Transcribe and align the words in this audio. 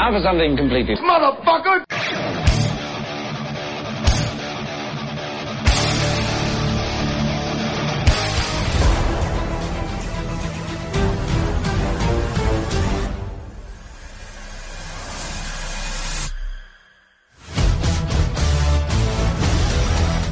Now 0.00 0.10
for 0.12 0.22
something 0.22 0.56
completely... 0.56 0.94
Motherfucker! 0.96 1.84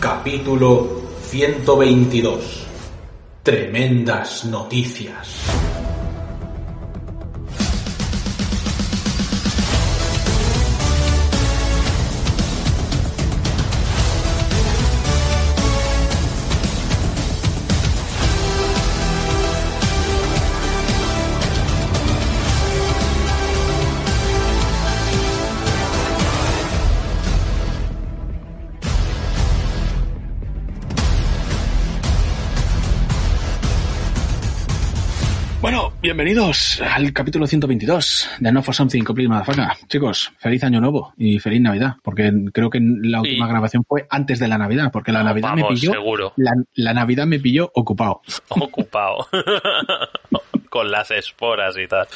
Capítulo 0.00 1.02
122. 1.30 2.40
Tremendas 3.42 4.46
noticias. 4.46 5.67
Bienvenidos 36.18 36.80
al 36.80 37.12
capítulo 37.12 37.46
122 37.46 38.28
de 38.40 38.50
No 38.50 38.60
for 38.60 38.74
Something 38.74 39.04
Complete 39.04 39.28
Motherfucker. 39.28 39.68
Chicos, 39.86 40.32
feliz 40.40 40.64
año 40.64 40.80
nuevo 40.80 41.12
y 41.16 41.38
feliz 41.38 41.60
Navidad, 41.60 41.94
porque 42.02 42.32
creo 42.52 42.70
que 42.70 42.80
la 42.82 43.20
última 43.20 43.46
Sí. 43.46 43.50
grabación 43.52 43.84
fue 43.86 44.04
antes 44.10 44.40
de 44.40 44.48
la 44.48 44.58
Navidad, 44.58 44.90
porque 44.92 45.12
la 45.12 45.22
Navidad 45.22 45.54
me 45.54 45.62
pilló 45.62 45.92
seguro. 45.92 46.32
La, 46.34 46.50
la 46.74 46.92
Navidad 46.92 47.24
me 47.26 47.38
pilló 47.38 47.70
ocupado. 47.72 48.22
Ocupado. 48.48 49.28
Con 50.68 50.90
las 50.90 51.10
esporas 51.10 51.76
y 51.78 51.86
tal. 51.86 52.06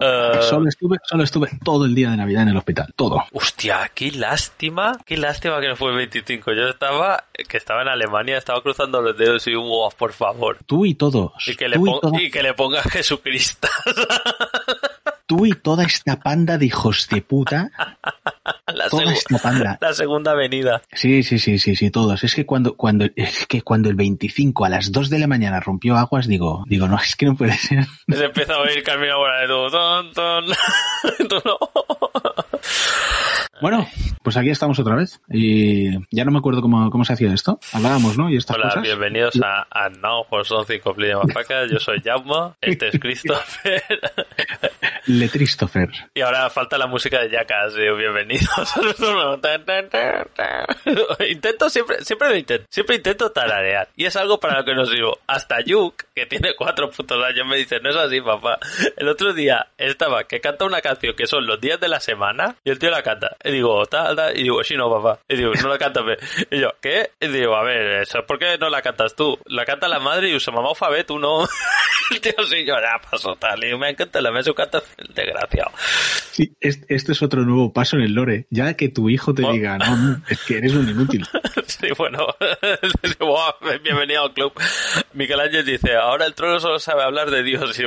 Eh, 0.00 0.38
Solo 0.42 0.68
estuve, 0.68 0.98
solo 1.04 1.24
estuve 1.24 1.50
todo 1.64 1.84
el 1.84 1.94
día 1.94 2.10
de 2.10 2.16
Navidad 2.16 2.42
en 2.42 2.48
el 2.50 2.56
hospital, 2.56 2.92
todo. 2.96 3.22
Hostia, 3.32 3.90
qué 3.94 4.10
lástima, 4.12 4.98
qué 5.04 5.16
lástima 5.16 5.60
que 5.60 5.68
no 5.68 5.76
fue 5.76 5.90
el 5.90 5.96
25. 5.96 6.52
Yo 6.52 6.68
estaba, 6.68 7.24
que 7.48 7.56
estaba 7.56 7.82
en 7.82 7.88
Alemania, 7.88 8.38
estaba 8.38 8.62
cruzando 8.62 9.00
los 9.00 9.16
dedos 9.16 9.46
y, 9.46 9.54
wow, 9.54 9.90
por 9.96 10.12
favor. 10.12 10.58
Tú 10.66 10.86
y 10.86 10.94
todos. 10.94 11.32
Y 11.46 11.56
que 11.56 11.68
le, 11.68 11.76
tú, 11.76 12.00
y 12.18 12.30
que 12.30 12.42
le 12.42 12.54
ponga 12.54 12.82
Jesucristo. 12.82 13.68
tú 15.26 15.46
y 15.46 15.52
toda 15.52 15.84
esta 15.84 16.20
panda 16.20 16.58
de 16.58 16.66
hijos 16.66 17.08
de 17.08 17.22
puta. 17.22 17.70
la, 18.66 18.88
Toda 18.88 19.12
esta 19.12 19.38
panda. 19.38 19.78
la 19.80 19.92
segunda 19.92 20.34
venida. 20.34 20.82
Sí, 20.92 21.22
sí, 21.22 21.38
sí, 21.38 21.58
sí, 21.58 21.76
sí, 21.76 21.90
todos. 21.90 22.22
Es 22.24 22.34
que 22.34 22.46
cuando, 22.46 22.76
cuando, 22.76 23.06
es 23.16 23.46
que 23.46 23.62
cuando 23.62 23.88
el 23.88 23.94
25 23.94 24.64
a 24.64 24.68
las 24.68 24.92
2 24.92 25.10
de 25.10 25.18
la 25.18 25.26
mañana 25.26 25.60
rompió 25.60 25.96
aguas, 25.96 26.26
digo, 26.26 26.64
digo, 26.66 26.88
no, 26.88 26.96
es 26.96 27.16
que 27.16 27.26
no 27.26 27.36
puede 27.36 27.54
ser. 27.54 27.84
Se 28.08 28.24
empieza 28.24 28.54
a 28.54 28.60
oír 28.60 28.82
Carmina 28.82 29.16
Burana 29.16 29.40
de 29.40 29.46
tú, 29.48 29.70
ton, 29.70 30.12
ton. 30.12 30.44
Tú 31.28 31.36
no. 31.44 31.58
Bueno, 33.60 33.86
pues 34.24 34.36
aquí 34.36 34.50
estamos 34.50 34.76
otra 34.80 34.96
vez. 34.96 35.20
Y 35.30 35.92
ya 36.14 36.24
no 36.24 36.32
me 36.32 36.38
acuerdo 36.38 36.60
cómo, 36.60 36.90
cómo 36.90 37.04
se 37.04 37.12
hacía 37.12 37.32
esto. 37.32 37.60
Hablábamos, 37.72 38.18
¿no? 38.18 38.28
Y 38.28 38.36
estas 38.36 38.56
Hola, 38.56 38.68
cosas. 38.68 38.82
bienvenidos 38.82 39.38
a, 39.40 39.66
a 39.70 39.88
Now 39.88 40.24
for 40.28 40.44
Something 40.44 40.80
Complete 40.80 41.14
Motherfucker. 41.14 41.70
Yo 41.70 41.78
soy 41.78 42.00
Jaume, 42.00 42.54
este 42.60 42.88
es 42.88 42.98
Christopher. 42.98 43.82
Le 45.06 45.28
Christopher. 45.28 45.88
Y 46.14 46.20
ahora 46.20 46.48
falta 46.50 46.78
la 46.78 46.86
música 46.86 47.20
de 47.20 47.30
Jackass. 47.30 47.74
digo, 47.74 47.96
Bienvenidos 47.96 48.46
tan, 49.42 49.64
tan, 49.64 49.88
tan. 49.88 50.66
Intento 51.28 51.68
siempre, 51.68 52.04
siempre 52.04 52.28
lo 52.28 52.36
intento, 52.36 52.66
siempre 52.70 52.96
intento 52.96 53.30
tararear. 53.32 53.88
Y 53.96 54.04
es 54.04 54.14
algo 54.16 54.38
para 54.38 54.58
lo 54.60 54.64
que 54.64 54.74
no 54.74 54.86
sirvo. 54.86 55.18
Hasta 55.26 55.60
Yuk, 55.60 56.04
que 56.14 56.26
tiene 56.26 56.54
cuatro 56.56 56.90
putos 56.90 57.22
años, 57.24 57.46
me 57.46 57.56
dice, 57.56 57.80
no 57.80 57.90
es 57.90 57.96
así, 57.96 58.20
papá. 58.20 58.58
El 58.96 59.08
otro 59.08 59.32
día 59.32 59.66
estaba 59.76 60.24
que 60.24 60.40
canta 60.40 60.64
una 60.64 60.80
canción 60.80 61.16
que 61.16 61.26
son 61.26 61.46
los 61.46 61.60
días 61.60 61.80
de 61.80 61.88
la 61.88 61.98
semana 61.98 62.56
y 62.64 62.70
el 62.70 62.78
tío 62.78 62.90
la 62.90 63.02
canta. 63.02 63.36
Y 63.42 63.50
digo, 63.50 63.84
tal, 63.86 64.14
tal. 64.14 64.38
Y 64.38 64.44
digo, 64.44 64.62
sí, 64.62 64.76
no, 64.76 64.88
papá. 64.88 65.20
Y 65.28 65.36
digo, 65.36 65.52
no 65.62 65.68
la 65.68 65.78
canta. 65.78 66.04
pe". 66.04 66.16
Y 66.50 66.60
yo, 66.60 66.70
¿qué? 66.80 67.10
Y 67.20 67.26
digo, 67.28 67.56
a 67.56 67.64
ver, 67.64 68.02
¿eso 68.02 68.24
por 68.26 68.38
qué 68.38 68.56
no 68.58 68.70
la 68.70 68.82
cantas 68.82 69.16
tú? 69.16 69.38
La 69.46 69.64
canta 69.64 69.88
la 69.88 69.98
madre 69.98 70.28
y 70.28 70.36
usa 70.36 70.52
mamá 70.52 70.68
Alfabet, 70.70 71.06
tú 71.06 71.18
no. 71.18 71.42
El 72.10 72.20
tío 72.20 72.32
sí, 72.48 72.64
yo, 72.64 72.74
ya 72.74 73.00
pasó 73.10 73.34
tal. 73.36 73.64
Y 73.64 73.76
me 73.76 73.90
encanta 73.90 74.20
la 74.20 74.30
mesa 74.30 74.52
canta 74.52 74.82
desgraciado. 75.14 75.70
Sí, 76.30 76.52
es- 76.60 76.80
este 76.88 77.12
es 77.12 77.22
otro 77.22 77.42
nuevo 77.44 77.72
paso 77.72 77.96
en 77.96 78.02
el 78.02 78.12
lore. 78.14 78.46
Ya 78.50 78.74
que 78.74 78.88
tu 78.88 79.08
hijo 79.10 79.34
te 79.34 79.44
Oh. 79.44 79.52
diga, 79.52 79.78
no, 79.78 80.22
es 80.28 80.40
que 80.44 80.58
eres 80.58 80.74
un 80.74 80.88
inútil. 80.88 81.26
Sí, 81.66 81.88
bueno, 81.96 82.26
bienvenido 83.82 84.22
al 84.24 84.32
club. 84.34 84.52
Miguel 85.14 85.40
Ángel 85.40 85.64
dice, 85.64 85.96
ahora 85.96 86.26
el 86.26 86.34
trono 86.34 86.60
solo 86.60 86.78
sabe 86.78 87.02
hablar 87.02 87.30
de 87.30 87.42
Dios, 87.42 87.78
y 87.78 87.82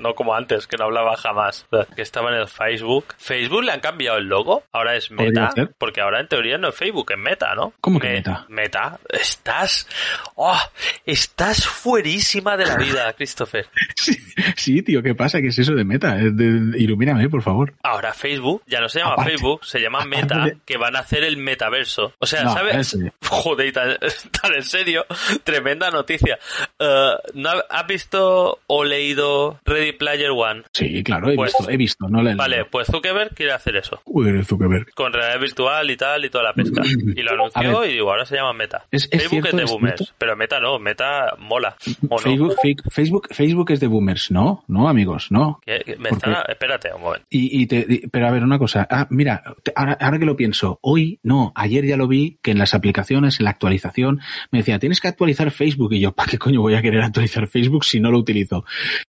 no 0.00 0.14
como 0.14 0.34
antes, 0.34 0.66
que 0.66 0.76
no 0.76 0.84
hablaba 0.84 1.16
jamás. 1.16 1.66
Que 1.96 2.02
estaba 2.02 2.30
en 2.30 2.40
el 2.40 2.48
Facebook. 2.48 3.06
Facebook 3.18 3.64
le 3.64 3.72
han 3.72 3.80
cambiado 3.80 4.18
el 4.18 4.26
logo, 4.26 4.64
ahora 4.72 4.96
es 4.96 5.10
Meta, 5.10 5.50
porque 5.78 6.00
ahora 6.00 6.20
en 6.20 6.28
teoría 6.28 6.58
no 6.58 6.68
es 6.68 6.74
Facebook, 6.74 7.10
es 7.12 7.18
Meta, 7.18 7.54
¿no? 7.54 7.72
¿Cómo 7.80 7.98
que 7.98 8.08
Me- 8.08 8.14
Meta? 8.14 8.46
Meta, 8.48 9.00
estás, 9.08 9.88
oh, 10.36 10.58
estás 11.06 11.66
fuerísima 11.66 12.56
de 12.56 12.66
la 12.66 12.76
vida, 12.76 13.12
Christopher. 13.16 13.66
Sí, 13.96 14.16
sí, 14.56 14.82
tío, 14.82 15.02
¿qué 15.02 15.14
pasa? 15.14 15.40
¿Qué 15.40 15.48
es 15.48 15.58
eso 15.58 15.74
de 15.74 15.84
meta? 15.84 16.18
Es 16.20 16.36
de- 16.36 16.49
ilumíname, 16.76 17.28
por 17.28 17.42
favor. 17.42 17.72
Ahora 17.82 18.12
Facebook 18.14 18.62
ya 18.66 18.80
no 18.80 18.88
se 18.88 19.00
llama 19.00 19.12
Aparte- 19.14 19.32
Facebook, 19.32 19.64
se 19.64 19.80
llama 19.80 20.04
Meta, 20.04 20.44
de- 20.44 20.58
que 20.64 20.76
van 20.76 20.96
a 20.96 21.00
hacer 21.00 21.24
el 21.24 21.36
metaverso. 21.36 22.12
O 22.18 22.26
sea, 22.26 22.44
No, 22.44 22.52
¿sabes? 22.52 22.76
ese. 22.94 23.12
Joder, 23.26 23.72
tan, 23.72 23.96
tan 24.42 24.54
en 24.54 24.62
serio, 24.62 25.04
tremenda 25.44 25.90
noticia. 25.90 26.38
Eh, 26.78 27.10
¿no 27.34 27.48
ha- 27.50 27.64
¿Has 27.70 27.86
visto 27.86 28.58
o 28.66 28.84
leído 28.84 29.58
Ready 29.64 29.92
Player 29.92 30.30
One? 30.30 30.62
Sí, 30.72 31.02
claro, 31.02 31.30
he 31.30 31.36
Pues- 31.36 31.52
visto, 31.56 31.70
he 31.70 31.76
visto, 31.76 32.08
no 32.08 32.22
le 32.22 32.34
Vale, 32.34 32.64
pues 32.64 32.86
Zuckerberg 32.88 33.34
quiere 33.34 33.52
hacer 33.52 33.76
eso. 33.76 34.00
Joder, 34.04 34.44
Zuckerberg. 34.44 34.92
Con 34.94 35.12
realidad 35.12 35.40
virtual 35.40 35.90
y 35.90 35.96
tal, 35.96 36.24
y 36.24 36.30
toda 36.30 36.44
la 36.44 36.52
pesca. 36.52 36.82
Y 37.16 37.22
lo 37.22 37.32
anunció 37.32 37.84
y 37.84 37.92
digo, 37.92 38.10
ahora 38.10 38.24
se 38.24 38.36
llama 38.36 38.52
Meta. 38.52 38.84
¿Es- 38.90 39.04
es 39.10 39.22
Facebook 39.22 39.30
cierto, 39.30 39.48
es 39.50 39.56
de 39.56 39.62
es 39.64 39.70
boomers, 39.70 40.14
pero 40.18 40.36
Meta 40.36 40.60
no, 40.60 40.78
Meta 40.78 41.34
mola. 41.38 41.76
Facebook, 42.22 42.54
Facebook, 42.90 43.28
Facebook 43.30 43.70
es 43.72 43.80
de 43.80 43.86
boomers, 43.86 44.30
¿no? 44.30 44.64
No, 44.68 44.88
amigos, 44.88 45.28
no. 45.30 45.60
¿Qué? 45.64 45.82
Me 45.98 46.10
Porque- 46.10 46.30
están- 46.30 46.39
Espérate 46.48 46.92
un 46.94 47.02
momento. 47.02 47.26
Y, 47.30 47.62
y 47.62 47.66
te, 47.66 47.86
y- 47.88 48.06
pero 48.08 48.26
a 48.26 48.30
ver, 48.30 48.42
una 48.42 48.58
cosa. 48.58 48.86
Ah, 48.90 49.06
mira, 49.10 49.42
te- 49.62 49.72
ahora, 49.74 49.96
ahora 50.00 50.18
que 50.18 50.24
lo 50.24 50.36
pienso, 50.36 50.78
hoy, 50.82 51.18
no, 51.22 51.52
ayer 51.54 51.84
ya 51.86 51.96
lo 51.96 52.06
vi, 52.08 52.38
que 52.42 52.50
en 52.52 52.58
las 52.58 52.74
aplicaciones, 52.74 53.40
en 53.40 53.44
la 53.44 53.50
actualización, 53.50 54.20
me 54.50 54.58
decía, 54.60 54.78
tienes 54.78 55.00
que 55.00 55.08
actualizar 55.08 55.50
Facebook. 55.50 55.92
Y 55.94 56.00
yo, 56.00 56.12
¿para 56.12 56.30
qué 56.30 56.38
coño 56.38 56.60
voy 56.60 56.74
a 56.74 56.82
querer 56.82 57.02
actualizar 57.02 57.46
Facebook 57.46 57.84
si 57.84 58.00
no 58.00 58.10
lo 58.10 58.18
utilizo? 58.18 58.64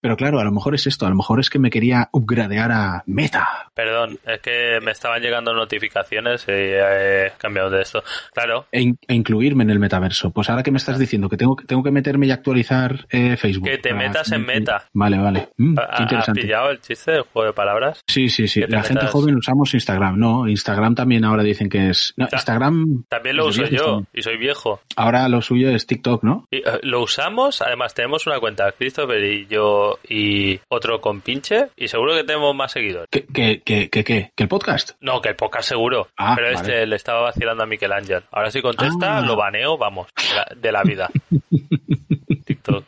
Pero 0.00 0.16
claro, 0.16 0.38
a 0.40 0.44
lo 0.44 0.52
mejor 0.52 0.74
es 0.74 0.86
esto, 0.86 1.06
a 1.06 1.10
lo 1.10 1.16
mejor 1.16 1.40
es 1.40 1.50
que 1.50 1.58
me 1.58 1.70
quería 1.70 2.08
upgradear 2.12 2.70
a 2.72 3.02
Meta. 3.06 3.70
Perdón, 3.74 4.18
es 4.26 4.40
que 4.40 4.78
me 4.82 4.92
estaban 4.92 5.20
llegando 5.20 5.52
notificaciones 5.52 6.44
y 6.48 6.52
he 6.52 7.32
cambiado 7.38 7.70
de 7.70 7.82
esto. 7.82 8.02
Claro, 8.32 8.66
E, 8.72 8.80
in- 8.80 8.98
e 9.06 9.14
incluirme 9.14 9.64
en 9.64 9.70
el 9.70 9.78
metaverso. 9.78 10.30
Pues 10.30 10.48
ahora 10.50 10.62
que 10.62 10.70
me 10.70 10.78
estás 10.78 10.98
diciendo 10.98 11.28
que 11.28 11.36
tengo, 11.36 11.56
que 11.56 11.64
tengo 11.66 11.82
que 11.82 11.90
meterme 11.90 12.26
y 12.26 12.30
actualizar 12.30 13.06
eh, 13.10 13.36
Facebook. 13.36 13.68
Que 13.68 13.78
te 13.78 13.90
para- 13.90 14.02
metas 14.08 14.32
en 14.32 14.46
Meta. 14.46 14.84
Vale, 14.92 15.18
vale. 15.18 15.48
Mm, 15.56 15.74
qué 15.74 16.14
¿ha- 16.16 16.18
¿has 16.20 16.30
pillado 16.30 16.70
el 16.70 16.80
chiste 16.80 17.15
del 17.16 17.24
juego 17.24 17.48
de 17.48 17.52
palabras? 17.52 18.00
Sí, 18.06 18.28
sí, 18.28 18.48
sí. 18.48 18.62
La 18.68 18.82
gente 18.82 19.06
joven 19.06 19.36
usamos 19.36 19.72
Instagram, 19.74 20.18
¿no? 20.18 20.48
Instagram 20.48 20.94
también 20.94 21.24
ahora 21.24 21.42
dicen 21.42 21.68
que 21.68 21.90
es... 21.90 22.14
No, 22.16 22.26
Ta- 22.28 22.36
Instagram... 22.36 23.04
También 23.08 23.36
lo 23.36 23.46
uso 23.46 23.64
yo 23.64 23.84
también. 23.84 24.06
y 24.14 24.22
soy 24.22 24.36
viejo. 24.36 24.80
Ahora 24.96 25.28
lo 25.28 25.42
suyo 25.42 25.70
es 25.70 25.86
TikTok, 25.86 26.22
¿no? 26.24 26.46
Y, 26.50 26.58
eh, 26.58 26.62
lo 26.82 27.02
usamos, 27.02 27.60
además 27.62 27.94
tenemos 27.94 28.26
una 28.26 28.38
cuenta, 28.40 28.72
Christopher 28.72 29.22
y 29.24 29.46
yo 29.46 29.98
y 30.08 30.58
otro 30.68 31.00
con 31.00 31.20
pinche 31.20 31.68
y 31.76 31.88
seguro 31.88 32.14
que 32.14 32.24
tenemos 32.24 32.54
más 32.54 32.72
seguidores. 32.72 33.08
¿Qué, 33.10 33.26
qué, 33.32 33.62
qué, 33.64 33.88
qué, 33.90 34.04
qué? 34.04 34.30
¿Que 34.34 34.42
el 34.44 34.48
podcast? 34.48 34.92
No, 35.00 35.20
que 35.20 35.30
el 35.30 35.36
podcast 35.36 35.68
seguro. 35.68 36.08
Ah, 36.16 36.34
pero 36.36 36.48
vale. 36.48 36.56
este 36.58 36.86
le 36.86 36.96
estaba 36.96 37.20
vacilando 37.22 37.62
a 37.62 37.66
Miquel 37.66 37.92
Ángel. 37.92 38.22
Ahora 38.30 38.50
si 38.50 38.60
contesta, 38.62 39.18
Ah. 39.18 39.20
lo 39.22 39.36
baneo, 39.36 39.76
vamos, 39.78 40.08
de 40.16 40.34
la, 40.34 40.46
de 40.60 40.72
la 40.72 40.82
vida. 40.82 41.08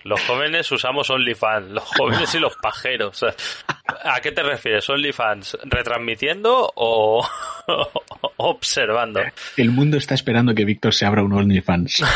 Los 0.04 0.20
jóvenes 0.22 0.70
usamos 0.72 1.08
OnlyFans, 1.10 1.70
los 1.70 1.84
jóvenes 1.84 2.34
y 2.34 2.38
los 2.38 2.56
pajeros. 2.56 3.24
¿A 4.04 4.20
qué 4.20 4.32
te 4.32 4.42
refieres? 4.42 4.88
¿OnlyFans 4.88 5.58
retransmitiendo 5.64 6.72
o 6.74 7.26
observando? 8.36 9.20
El 9.56 9.70
mundo 9.70 9.96
está 9.96 10.14
esperando 10.14 10.54
que 10.54 10.64
Víctor 10.64 10.94
se 10.94 11.06
abra 11.06 11.22
un 11.22 11.32
OnlyFans. 11.32 12.02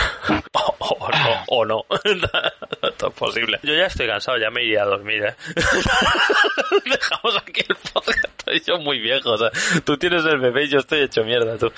O, 0.54 0.96
o 1.48 1.64
no, 1.64 1.84
o 1.88 1.94
no. 2.04 2.24
Esto 2.82 3.08
es 3.08 3.14
posible. 3.14 3.58
Yo 3.62 3.74
ya 3.74 3.86
estoy 3.86 4.06
cansado, 4.06 4.38
ya 4.38 4.50
me 4.50 4.64
iría 4.64 4.82
a 4.82 4.86
dormir, 4.86 5.24
¿eh? 5.24 5.34
Dejamos 6.84 7.36
aquí 7.36 7.60
el 7.68 7.76
podcast. 7.92 8.41
Soy 8.52 8.62
yo 8.66 8.78
muy 8.78 9.00
viejo. 9.00 9.30
O 9.32 9.38
sea, 9.38 9.50
tú 9.84 9.96
tienes 9.96 10.24
el 10.24 10.38
bebé 10.38 10.64
y 10.64 10.68
yo 10.68 10.78
estoy 10.78 11.00
hecho 11.00 11.24
mierda, 11.24 11.56
tú. 11.58 11.70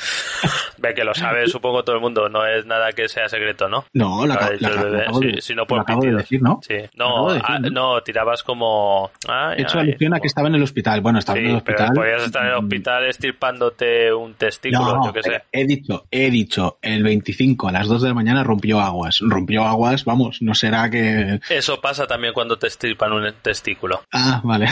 Ve 0.78 0.94
que 0.94 1.04
lo 1.04 1.14
sabe, 1.14 1.46
supongo, 1.48 1.82
todo 1.84 1.96
el 1.96 2.02
mundo. 2.02 2.28
No 2.28 2.46
es 2.46 2.66
nada 2.66 2.92
que 2.92 3.08
sea 3.08 3.28
secreto, 3.28 3.68
¿no? 3.68 3.84
No, 3.92 4.26
la, 4.26 4.34
la- 4.60 4.70
la 4.70 4.82
bebé. 4.82 4.98
de- 4.98 5.34
Sí, 5.34 5.40
si 5.40 5.54
no 5.54 5.62
lo 5.62 5.66
por 5.66 5.80
acabo 5.80 6.02
de 6.02 6.12
decir, 6.14 6.42
¿no? 6.42 6.60
Sí. 6.66 6.74
No, 6.96 7.28
de 7.28 7.34
decir, 7.34 7.46
ah, 7.48 7.58
¿no? 7.60 7.70
no, 7.70 8.02
tirabas 8.02 8.42
como... 8.42 9.10
Ay, 9.28 9.58
He 9.58 9.62
hecho 9.62 9.78
ay, 9.78 9.88
alusión 9.90 10.14
a 10.14 10.20
que 10.20 10.26
estaba 10.26 10.48
en 10.48 10.54
el 10.56 10.62
hospital. 10.62 11.00
Bueno, 11.00 11.18
estaba 11.18 11.38
en 11.38 11.46
el 11.46 11.56
Sí, 11.56 11.62
pero 11.64 11.78
hospital. 11.78 11.96
podías 11.96 12.22
estar 12.22 12.42
en 12.42 12.48
el 12.48 12.54
Mm, 12.54 12.64
hospital 12.64 13.04
estirpándote 13.06 14.12
un 14.12 14.34
testículo, 14.34 14.96
No, 14.96 15.06
yo 15.06 15.12
qué 15.12 15.22
sé. 15.22 15.42
he 15.52 15.64
dicho, 15.66 16.06
he 16.10 16.30
dicho, 16.30 16.78
el 16.82 17.02
25 17.02 17.68
a 17.68 17.72
las 17.72 17.86
2 17.88 18.02
de 18.02 18.08
la 18.08 18.14
mañana 18.14 18.42
rompió 18.44 18.80
aguas. 18.80 19.18
Rompió 19.20 19.64
aguas, 19.64 20.04
vamos, 20.04 20.40
no 20.42 20.54
será 20.54 20.90
que... 20.90 21.40
Eso 21.50 21.80
pasa 21.80 22.06
también 22.06 22.32
cuando 22.32 22.56
te 22.58 22.66
estirpan 22.66 23.12
un 23.12 23.32
testículo. 23.42 24.02
Ah, 24.12 24.40
vale. 24.44 24.68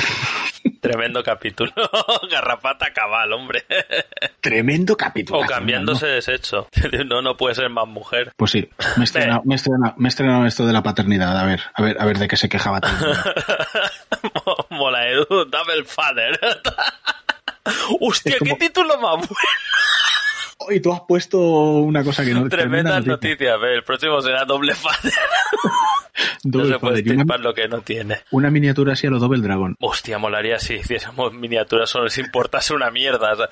Tremendo 0.80 1.22
capítulo. 1.22 1.72
Garrapata 2.30 2.92
cabal, 2.92 3.32
hombre. 3.32 3.64
Tremendo 4.40 4.96
capítulo. 4.96 5.40
O 5.40 5.46
cambiándose 5.46 6.06
de 6.06 6.22
sexo. 6.22 6.68
No, 7.06 7.20
no 7.22 7.36
puede 7.36 7.54
ser 7.54 7.68
más 7.70 7.86
mujer. 7.86 8.32
Pues 8.36 8.50
sí, 8.52 8.68
me 8.96 9.02
he, 9.02 9.04
estrenado, 9.04 9.42
me, 9.44 9.54
he 9.54 9.56
estrenado, 9.56 9.94
me 9.96 10.06
he 10.06 10.10
estrenado 10.10 10.46
esto 10.46 10.66
de 10.66 10.72
la 10.72 10.82
paternidad. 10.82 11.36
A 11.38 11.44
ver, 11.44 11.60
a 11.74 11.82
ver, 11.82 11.96
a 12.00 12.04
ver 12.04 12.18
de 12.18 12.28
qué 12.28 12.36
se 12.36 12.48
quejaba 12.48 12.78
el 12.82 12.90
mundo. 12.90 13.18
Mola, 14.70 15.08
Edu. 15.08 15.26
Double 15.28 15.84
father. 15.84 16.38
Hostia, 18.00 18.38
como- 18.38 18.50
qué 18.56 18.66
título 18.66 18.94
más 19.00 19.16
bueno. 19.16 19.36
Y 20.70 20.80
tú 20.80 20.92
has 20.92 21.00
puesto 21.02 21.38
una 21.40 22.04
cosa 22.04 22.24
que 22.24 22.32
no... 22.34 22.48
Tremendas 22.48 23.04
noticia. 23.06 23.12
noticias. 23.30 23.60
Ve, 23.60 23.74
el 23.74 23.84
próximo 23.84 24.20
será 24.20 24.44
doble 24.44 24.74
father. 24.74 25.12
No 26.44 26.66
se 26.66 26.78
puede 26.78 26.98
estirpar 26.98 27.40
lo 27.40 27.54
que 27.54 27.68
no 27.68 27.80
tiene. 27.80 28.18
una 28.32 28.50
miniatura 28.50 28.92
así 28.92 29.06
a 29.06 29.10
lo 29.10 29.18
Double 29.18 29.40
Dragon. 29.40 29.76
Hostia, 29.80 30.18
molaría 30.18 30.58
si 30.58 30.74
hiciésemos 30.74 31.32
miniaturas 31.32 31.88
solo 31.88 32.04
les 32.04 32.18
importase 32.18 32.74
una 32.74 32.90
mierda. 32.90 33.32
o 33.32 33.36
sea, 33.36 33.48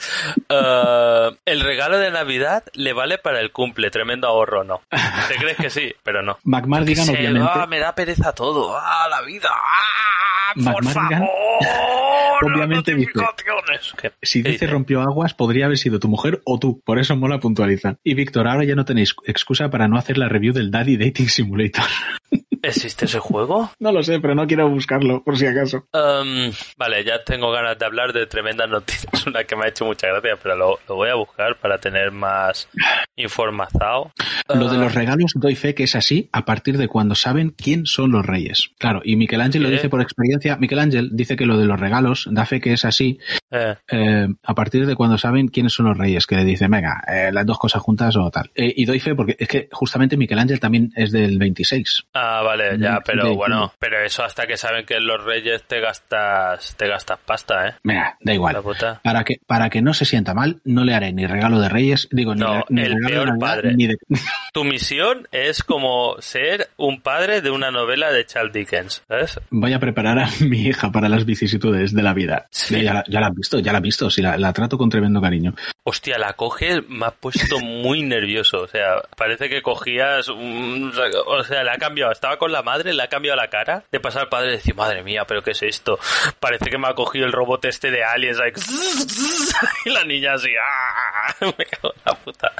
eh, 0.49 1.37
el 1.47 1.61
regalo 1.61 1.99
de 1.99 2.11
Navidad 2.11 2.65
le 2.75 2.93
vale 2.93 3.19
para 3.19 3.41
el 3.41 3.51
cumple, 3.53 3.91
tremendo 3.91 4.27
ahorro, 4.29 4.65
¿no? 4.65 4.83
¿Te 5.29 5.37
crees 5.37 5.57
que 5.57 5.71
sí? 5.71 5.95
Pero 6.03 6.23
no. 6.23 6.39
McMardigan, 6.45 7.09
obviamente. 7.09 7.49
ah, 7.51 7.67
me 7.67 7.79
da 7.79 7.95
pereza 7.95 8.33
todo. 8.33 8.77
Ah, 8.77 9.07
la 9.09 9.23
vida. 9.23 9.49
Ah, 9.53 10.53
por 10.55 10.85
McMardigan, 10.85 11.21
favor. 11.21 12.10
Obviamente 12.47 12.95
dice, 12.95 13.13
notificaciones. 13.15 13.93
¿Qué- 14.01 14.13
Si 14.23 14.43
dice 14.43 14.67
rompió 14.67 15.01
aguas, 15.03 15.35
podría 15.35 15.67
haber 15.67 15.79
sido 15.79 15.99
tu 15.99 16.09
mujer 16.09 16.41
o 16.45 16.59
tú. 16.59 16.81
Por 16.85 16.99
eso 16.99 17.17
mola 17.17 17.39
puntualizar. 17.41 17.97
Y 18.05 18.15
Víctor, 18.15 18.47
ahora 18.49 18.65
ya 18.65 18.75
no 18.75 18.85
tenéis 18.85 19.15
excusa 19.27 19.71
para 19.71 19.89
no 19.89 19.97
hacer 19.97 20.19
la 20.19 20.29
review 20.29 20.53
del 20.53 20.71
Daddy 20.71 20.97
Dating 20.97 21.29
Simulator. 21.29 21.85
¿Existe 22.63 23.07
ese 23.07 23.19
juego? 23.21 23.71
no 23.81 23.91
lo 23.91 24.03
sé, 24.03 24.21
pero 24.21 24.35
no 24.35 24.47
quiero 24.47 24.69
buscarlo, 24.69 25.23
por 25.25 25.39
si 25.39 25.47
acaso. 25.47 25.87
Um, 25.95 26.53
vale, 26.77 27.03
ya 27.05 27.25
tengo 27.25 27.51
ganas 27.51 27.79
de 27.79 27.87
hablar 27.87 28.13
de 28.13 28.27
tremendas 28.27 28.69
noticias, 28.69 29.11
una 29.27 29.45
que 29.45 29.57
me 29.57 29.65
ha 29.65 29.69
hecho 29.69 29.87
mucha 29.87 30.09
gracia, 30.09 30.37
pero 30.43 30.57
lo, 30.57 30.79
lo 30.87 30.95
voy 30.95 31.09
a 31.09 31.15
buscar 31.15 31.57
para 31.59 31.79
tener 31.79 32.11
más 32.13 32.69
información. 33.17 34.11
Lo 34.55 34.69
de 34.69 34.79
los 34.79 34.95
regalos 34.95 35.33
doy 35.37 35.55
fe 35.55 35.75
que 35.75 35.85
es 35.85 35.95
así 35.95 36.29
a 36.33 36.45
partir 36.45 36.77
de 36.77 36.89
cuando 36.89 37.15
saben 37.15 37.51
quién 37.57 37.87
son 37.87 38.11
los 38.13 38.27
reyes. 38.27 38.71
Claro, 38.79 39.01
y 39.05 39.17
Miguel 39.17 39.41
Ángel 39.41 39.63
lo 39.63 39.69
¿Qué? 39.69 39.77
dice 39.77 39.89
por 39.89 40.03
experiencia. 40.03 40.57
Miguel 40.57 40.81
Ángel 40.81 41.11
dice 41.13 41.37
que 41.37 41.47
lo 41.47 41.57
de 41.57 41.65
los 41.67 41.79
regalos 41.81 42.29
da 42.31 42.47
fe 42.47 42.61
que 42.61 42.73
es 42.73 42.85
así 42.85 43.19
eh, 43.50 43.75
eh, 43.91 44.27
a 44.44 44.55
partir 44.55 44.87
de 44.87 44.94
cuando 44.97 45.19
saben 45.19 45.49
quiénes 45.49 45.73
son 45.73 45.87
los 45.87 45.99
reyes, 45.99 46.27
que 46.27 46.37
le 46.37 46.44
dicen, 46.44 46.71
venga, 46.71 47.03
eh, 47.06 47.31
las 47.32 47.44
dos 47.47 47.59
cosas 47.59 47.82
juntas 47.82 48.17
o 48.17 48.31
tal. 48.31 48.50
Y 48.55 48.85
doy 48.85 49.00
fe 49.00 49.15
porque 49.15 49.37
es 49.38 49.49
que 49.49 49.69
justamente 49.73 50.17
Miguel 50.17 50.38
Ángel 50.38 50.61
también 50.61 50.93
es 50.97 51.11
del 51.12 51.38
26. 51.38 52.05
Ah, 52.15 52.43
vale, 52.44 52.79
ya, 52.79 53.00
pero 53.05 53.29
de- 53.29 53.35
bueno, 53.37 53.73
pero 53.79 54.00
eso 54.05 54.23
hasta 54.25 54.47
que 54.47 54.56
saben 54.56 54.85
que 54.87 55.00
los 55.00 55.23
reyes 55.25 55.65
te 55.67 55.81
gastas, 55.81 56.75
te 56.77 56.88
gastas 56.88 57.19
pasta, 57.25 57.69
¿eh? 57.69 57.75
Venga, 57.85 58.17
da 58.21 58.35
igual. 58.35 58.56
Para 59.03 59.25
que, 59.25 59.37
para 59.47 59.71
que 59.71 59.83
no 59.83 59.94
se 59.94 60.05
sienta 60.05 60.35
mal, 60.35 60.61
no 60.65 60.85
le 60.85 60.94
haré 60.94 61.12
ni 61.12 61.26
regalo 61.26 61.61
de 61.61 61.69
reyes, 61.69 62.09
digo, 62.11 62.35
ni, 62.35 62.41
No, 62.41 62.65
ni 62.69 62.83
el 62.83 62.94
regalo 62.94 63.09
peor 63.09 63.25
de 63.25 63.31
Navidad, 63.33 63.47
padre. 63.56 63.75
ni 63.75 63.87
de... 63.87 63.97
Tu 64.53 64.65
misión 64.65 65.29
es 65.33 65.62
como 65.62 66.17
ser 66.21 66.69
un 66.76 67.00
padre 67.00 67.41
de 67.41 67.50
una 67.50 67.71
novela 67.71 68.11
de 68.12 68.25
Charles 68.26 68.53
Dickens, 68.53 69.03
¿sabes? 69.09 69.38
Voy 69.50 69.73
a 69.73 69.79
preparar 69.79 70.19
a 70.19 70.29
mi 70.41 70.59
hija 70.62 70.91
para 70.91 71.09
las 71.09 71.25
vicisitudes 71.25 71.94
de 71.94 72.03
la 72.03 72.15
vida. 72.15 72.20
Sí. 72.51 72.83
Ya, 72.83 72.95
la, 72.95 73.05
ya 73.09 73.21
la 73.21 73.27
has 73.29 73.35
visto, 73.35 73.59
ya 73.59 73.73
la 73.73 73.79
has 73.79 73.83
visto, 73.83 74.11
sí, 74.11 74.23
la, 74.23 74.37
la 74.37 74.53
trato 74.53 74.77
con 74.79 74.89
tremendo 74.89 75.21
cariño. 75.21 75.55
Hostia, 75.85 76.19
la 76.19 76.35
coges, 76.35 76.81
me 76.89 77.07
ha 77.07 77.11
puesto 77.11 77.59
muy 77.61 78.03
nervioso. 78.03 78.63
O 78.63 78.67
sea, 78.69 79.03
parece 79.17 79.49
que 79.49 79.63
cogías 79.63 80.29
un... 80.29 80.93
O 81.27 81.45
sea, 81.45 81.65
le 81.65 81.71
ha 81.71 81.79
cambiado. 81.79 82.13
Estaba 82.13 82.37
con 82.39 82.53
la 82.53 82.63
madre, 82.63 82.93
le 82.93 83.03
ha 83.03 83.09
cambiado 83.09 83.37
la 83.37 83.49
cara. 83.49 83.85
De 83.91 84.01
pasar 84.01 84.23
al 84.23 84.29
padre 84.29 84.49
y 84.49 84.53
decir, 84.53 84.75
madre 84.75 85.03
mía, 85.03 85.25
¿pero 85.27 85.43
qué 85.43 85.53
es 85.53 85.63
esto? 85.63 85.99
Parece 86.39 86.71
que 86.71 86.79
me 86.79 86.89
ha 86.89 86.95
cogido 86.95 87.27
el 87.27 87.33
robot 87.33 87.65
este 87.65 87.91
de 87.91 88.05
Aliens. 88.05 88.39
like, 88.39 88.61
y 89.87 89.91
la 89.91 90.05
niña 90.05 90.35
así... 90.35 90.51
¡ah! 90.51 91.35
Me 91.59 91.65
cago 91.65 91.95
en 91.95 92.03
la 92.05 92.15
puta. 92.15 92.53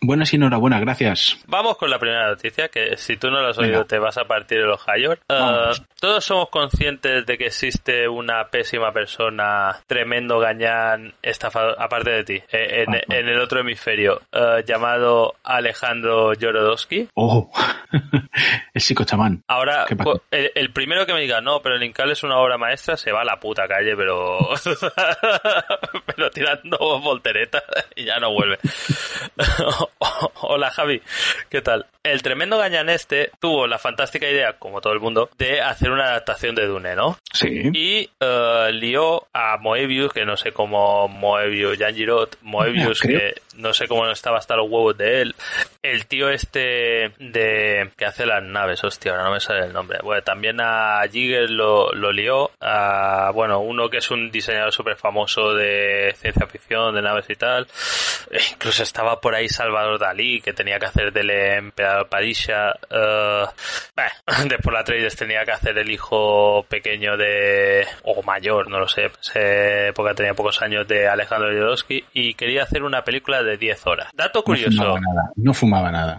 Buenas 0.00 0.32
y 0.32 0.36
enhorabuena, 0.36 0.80
gracias. 0.80 1.38
Vamos 1.46 1.76
con 1.76 1.90
la 1.90 1.98
primera 1.98 2.28
noticia, 2.28 2.68
que 2.68 2.96
si 2.96 3.16
tú 3.16 3.30
no 3.30 3.40
la 3.40 3.50
has 3.50 3.58
oído 3.58 3.72
Venga. 3.72 3.84
te 3.86 3.98
vas 3.98 4.18
a 4.18 4.24
partir 4.24 4.58
el 4.58 4.70
Ohio. 4.70 5.12
Uh, 5.12 5.32
Vamos. 5.32 5.82
todos 6.00 6.24
somos 6.24 6.48
conscientes 6.50 7.24
de 7.26 7.38
que 7.38 7.46
existe 7.46 8.08
una 8.08 8.48
pésima 8.48 8.92
persona, 8.92 9.03
tremendo 9.86 10.38
gañán, 10.38 11.14
estafador, 11.22 11.76
aparte 11.78 12.10
de 12.10 12.24
ti, 12.24 12.42
eh, 12.52 12.84
en, 12.86 12.94
Ajá. 12.94 13.04
en 13.08 13.28
el 13.28 13.40
otro 13.40 13.60
hemisferio, 13.60 14.20
uh, 14.32 14.60
llamado 14.66 15.34
Alejandro 15.42 16.32
Jorodowski. 16.38 17.08
Oh, 17.14 17.50
el 18.74 18.80
psicochamán. 18.80 19.42
Ahora, 19.48 19.86
el, 20.30 20.52
el 20.54 20.72
primero 20.72 21.06
que 21.06 21.14
me 21.14 21.20
diga, 21.20 21.40
no, 21.40 21.60
pero 21.60 21.76
el 21.76 21.82
Incal 21.82 22.10
es 22.10 22.22
una 22.22 22.38
obra 22.38 22.58
maestra, 22.58 22.96
se 22.96 23.12
va 23.12 23.22
a 23.22 23.24
la 23.24 23.38
puta 23.38 23.66
calle, 23.68 23.96
pero. 23.96 24.38
pero 26.06 26.30
tirando 26.30 26.78
volteretas 27.00 27.62
y 27.94 28.04
ya 28.04 28.18
no 28.18 28.32
vuelve. 28.32 28.58
Hola 30.40 30.70
Javi, 30.70 31.00
¿qué 31.48 31.60
tal? 31.62 31.86
El 32.02 32.22
tremendo 32.22 32.58
gañán 32.58 32.90
este 32.90 33.30
tuvo 33.40 33.66
la 33.66 33.78
fantástica 33.78 34.28
idea, 34.28 34.58
como 34.58 34.80
todo 34.80 34.92
el 34.92 35.00
mundo, 35.00 35.30
de 35.38 35.60
hacer 35.60 35.90
una 35.90 36.04
adaptación 36.04 36.54
de 36.54 36.66
Dune, 36.66 36.94
¿no? 36.94 37.18
Sí. 37.32 37.70
Y 37.72 38.10
eh, 38.20 38.70
lió 38.84 39.26
a 39.32 39.56
Moebius, 39.58 40.12
que 40.12 40.24
no 40.24 40.36
sé 40.36 40.52
cómo 40.52 41.08
Moebius, 41.08 41.78
Jan 41.78 41.94
Girot, 41.94 42.38
Moebius, 42.42 43.00
que 43.00 43.34
no 43.56 43.72
sé 43.72 43.86
cómo 43.88 44.08
estaba 44.08 44.38
hasta 44.38 44.56
los 44.56 44.68
huevos 44.68 44.96
de 44.96 45.22
él. 45.22 45.34
El 45.82 46.06
tío 46.06 46.28
este 46.30 47.12
de 47.18 47.90
que 47.96 48.04
hace 48.04 48.26
las 48.26 48.42
naves, 48.42 48.82
hostia, 48.84 49.12
ahora 49.12 49.24
no 49.24 49.32
me 49.32 49.40
sale 49.40 49.66
el 49.66 49.72
nombre. 49.72 49.98
Bueno, 50.02 50.22
también 50.22 50.60
a 50.60 51.02
Giger 51.10 51.50
lo, 51.50 51.92
lo 51.92 52.12
lió. 52.12 52.50
A, 52.60 53.30
bueno, 53.34 53.60
uno 53.60 53.88
que 53.88 53.98
es 53.98 54.10
un 54.10 54.30
diseñador 54.30 54.72
súper 54.72 54.96
famoso 54.96 55.54
de 55.54 56.14
ciencia 56.16 56.46
ficción, 56.46 56.94
de 56.94 57.02
naves 57.02 57.26
y 57.28 57.34
tal. 57.34 57.66
E 58.30 58.40
incluso 58.52 58.82
estaba 58.82 59.20
por 59.20 59.34
ahí 59.34 59.48
Salvador 59.48 59.98
Dalí, 59.98 60.40
que 60.40 60.52
tenía 60.52 60.78
que 60.78 60.86
hacer 60.86 61.12
del 61.12 61.30
emperador 61.30 62.08
Padilla. 62.08 62.72
Eh, 62.90 63.44
bah, 63.94 64.12
después 64.48 64.72
la 64.72 64.80
Atreides 64.80 65.16
tenía 65.16 65.44
que 65.44 65.52
hacer 65.52 65.78
el 65.78 65.90
hijo 65.90 66.64
pequeño 66.68 67.16
de... 67.16 67.86
o 68.02 68.22
mayor, 68.22 68.68
no 68.68 68.80
lo 68.80 68.88
sé. 68.88 69.10
Época 69.34 70.14
tenía 70.14 70.34
pocos 70.34 70.60
años 70.62 70.86
de 70.88 71.06
Alejandro 71.08 71.50
Jodorowsky 71.50 72.04
y 72.12 72.34
quería 72.34 72.64
hacer 72.64 72.82
una 72.82 73.04
película 73.04 73.42
de 73.44 73.56
10 73.56 73.86
horas. 73.86 74.08
Dato 74.14 74.40
No 74.40 74.44
curioso. 74.44 74.70
fumaba 74.70 75.00
nada. 75.00 75.30
No 75.36 75.54
fumaba 75.54 75.90
nada. 75.92 76.14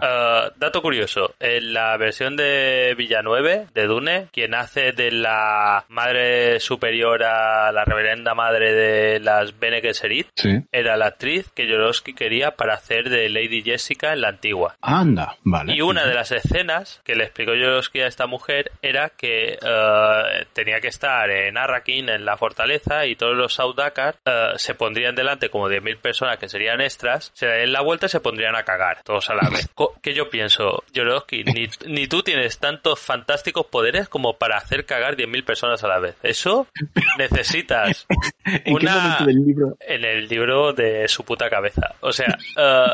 Uh, 0.48 0.52
dato 0.58 0.80
curioso, 0.82 1.34
en 1.40 1.72
la 1.72 1.96
versión 1.96 2.36
de 2.36 2.94
Villanueve, 2.96 3.66
de 3.74 3.86
Dune, 3.86 4.28
quien 4.32 4.54
hace 4.54 4.92
de 4.92 5.10
la 5.10 5.84
madre 5.88 6.60
superior 6.60 7.22
a 7.24 7.72
la 7.72 7.84
reverenda 7.84 8.34
madre 8.34 8.72
de 8.72 9.20
las 9.20 9.58
Bene 9.58 9.80
Gesserit, 9.80 10.28
Sí. 10.36 10.50
era 10.72 10.96
la 10.96 11.06
actriz 11.06 11.50
que 11.54 11.66
Jodorowsky 11.66 12.14
quería 12.14 12.52
para 12.52 12.74
hacer 12.74 13.10
de 13.10 13.28
Lady 13.28 13.62
Jessica 13.62 14.12
en 14.12 14.20
la 14.20 14.28
antigua. 14.28 14.76
Anda, 14.82 15.36
vale. 15.42 15.74
Y 15.74 15.80
una 15.80 16.06
de 16.06 16.14
las 16.14 16.32
escenas 16.32 17.00
que 17.04 17.14
le 17.14 17.24
explicó 17.24 17.52
Jodorowsky 17.52 18.00
a 18.02 18.06
esta 18.06 18.26
mujer 18.26 18.70
era 18.82 19.10
que 19.10 19.58
eh, 19.60 20.46
tenía 20.52 20.80
que 20.80 20.88
estar 20.88 21.28
en 21.30 21.56
Arrakeen, 21.58 22.08
en 22.08 22.24
la 22.24 22.36
fortaleza, 22.36 23.06
y 23.06 23.16
todos 23.16 23.36
los 23.36 23.54
Saudakar 23.54 24.16
eh, 24.24 24.52
se 24.56 24.74
pondrían 24.74 25.14
delante 25.14 25.48
como 25.48 25.68
10.000 25.68 25.98
personas 25.98 26.36
que 26.38 26.48
serían 26.48 26.80
extras, 26.80 27.15
se 27.34 27.46
darían 27.46 27.72
la 27.72 27.80
vuelta 27.82 28.06
y 28.06 28.08
se 28.08 28.20
pondrían 28.20 28.56
a 28.56 28.62
cagar, 28.64 29.02
todos 29.02 29.28
a 29.30 29.34
la 29.34 29.48
vez. 29.50 29.68
Que 30.02 30.14
yo 30.14 30.30
pienso, 30.30 30.84
Jodorowsky, 30.94 31.44
ni, 31.44 31.68
ni 31.86 32.06
tú 32.06 32.22
tienes 32.22 32.58
tantos 32.58 33.00
fantásticos 33.00 33.66
poderes 33.66 34.08
como 34.08 34.34
para 34.38 34.56
hacer 34.56 34.84
cagar 34.86 35.16
10.000 35.16 35.44
personas 35.44 35.82
a 35.84 35.88
la 35.88 35.98
vez. 35.98 36.16
Eso 36.22 36.66
necesitas 37.18 38.06
¿En 38.44 38.62
qué 38.64 38.86
una- 38.86 38.94
momento 38.96 39.24
del 39.24 39.44
libro? 39.44 39.76
en 39.80 40.04
el 40.04 40.28
libro 40.28 40.72
de 40.72 41.08
su 41.08 41.24
puta 41.24 41.48
cabeza. 41.50 41.94
O 42.00 42.12
sea, 42.12 42.36
eh, 42.56 42.84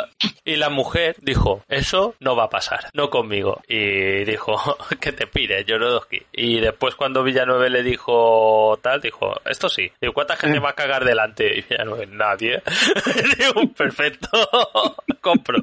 y 0.44 0.56
la 0.56 0.68
mujer 0.70 1.16
dijo, 1.20 1.64
eso 1.68 2.14
no 2.20 2.34
va 2.36 2.44
a 2.44 2.50
pasar, 2.50 2.88
no 2.94 3.10
conmigo. 3.10 3.60
Y 3.68 4.24
dijo, 4.24 4.56
que 5.00 5.12
te 5.12 5.26
pire, 5.26 5.64
Jorodowski. 5.68 6.22
Y 6.32 6.60
después 6.60 6.94
cuando 6.94 7.22
Villanueve 7.22 7.70
le 7.70 7.82
dijo 7.82 8.78
tal, 8.82 9.00
dijo, 9.00 9.34
esto 9.44 9.68
sí. 9.68 9.90
Digo, 10.00 10.12
¿cuánta 10.14 10.36
gente 10.36 10.58
va 10.58 10.70
a 10.70 10.74
cagar 10.74 11.04
delante? 11.04 11.58
Y 11.58 11.62
Villanueve, 11.62 12.06
nadie. 12.06 12.62
Digo, 13.38 13.72
perfecto. 13.76 14.12
compro. 15.21 15.62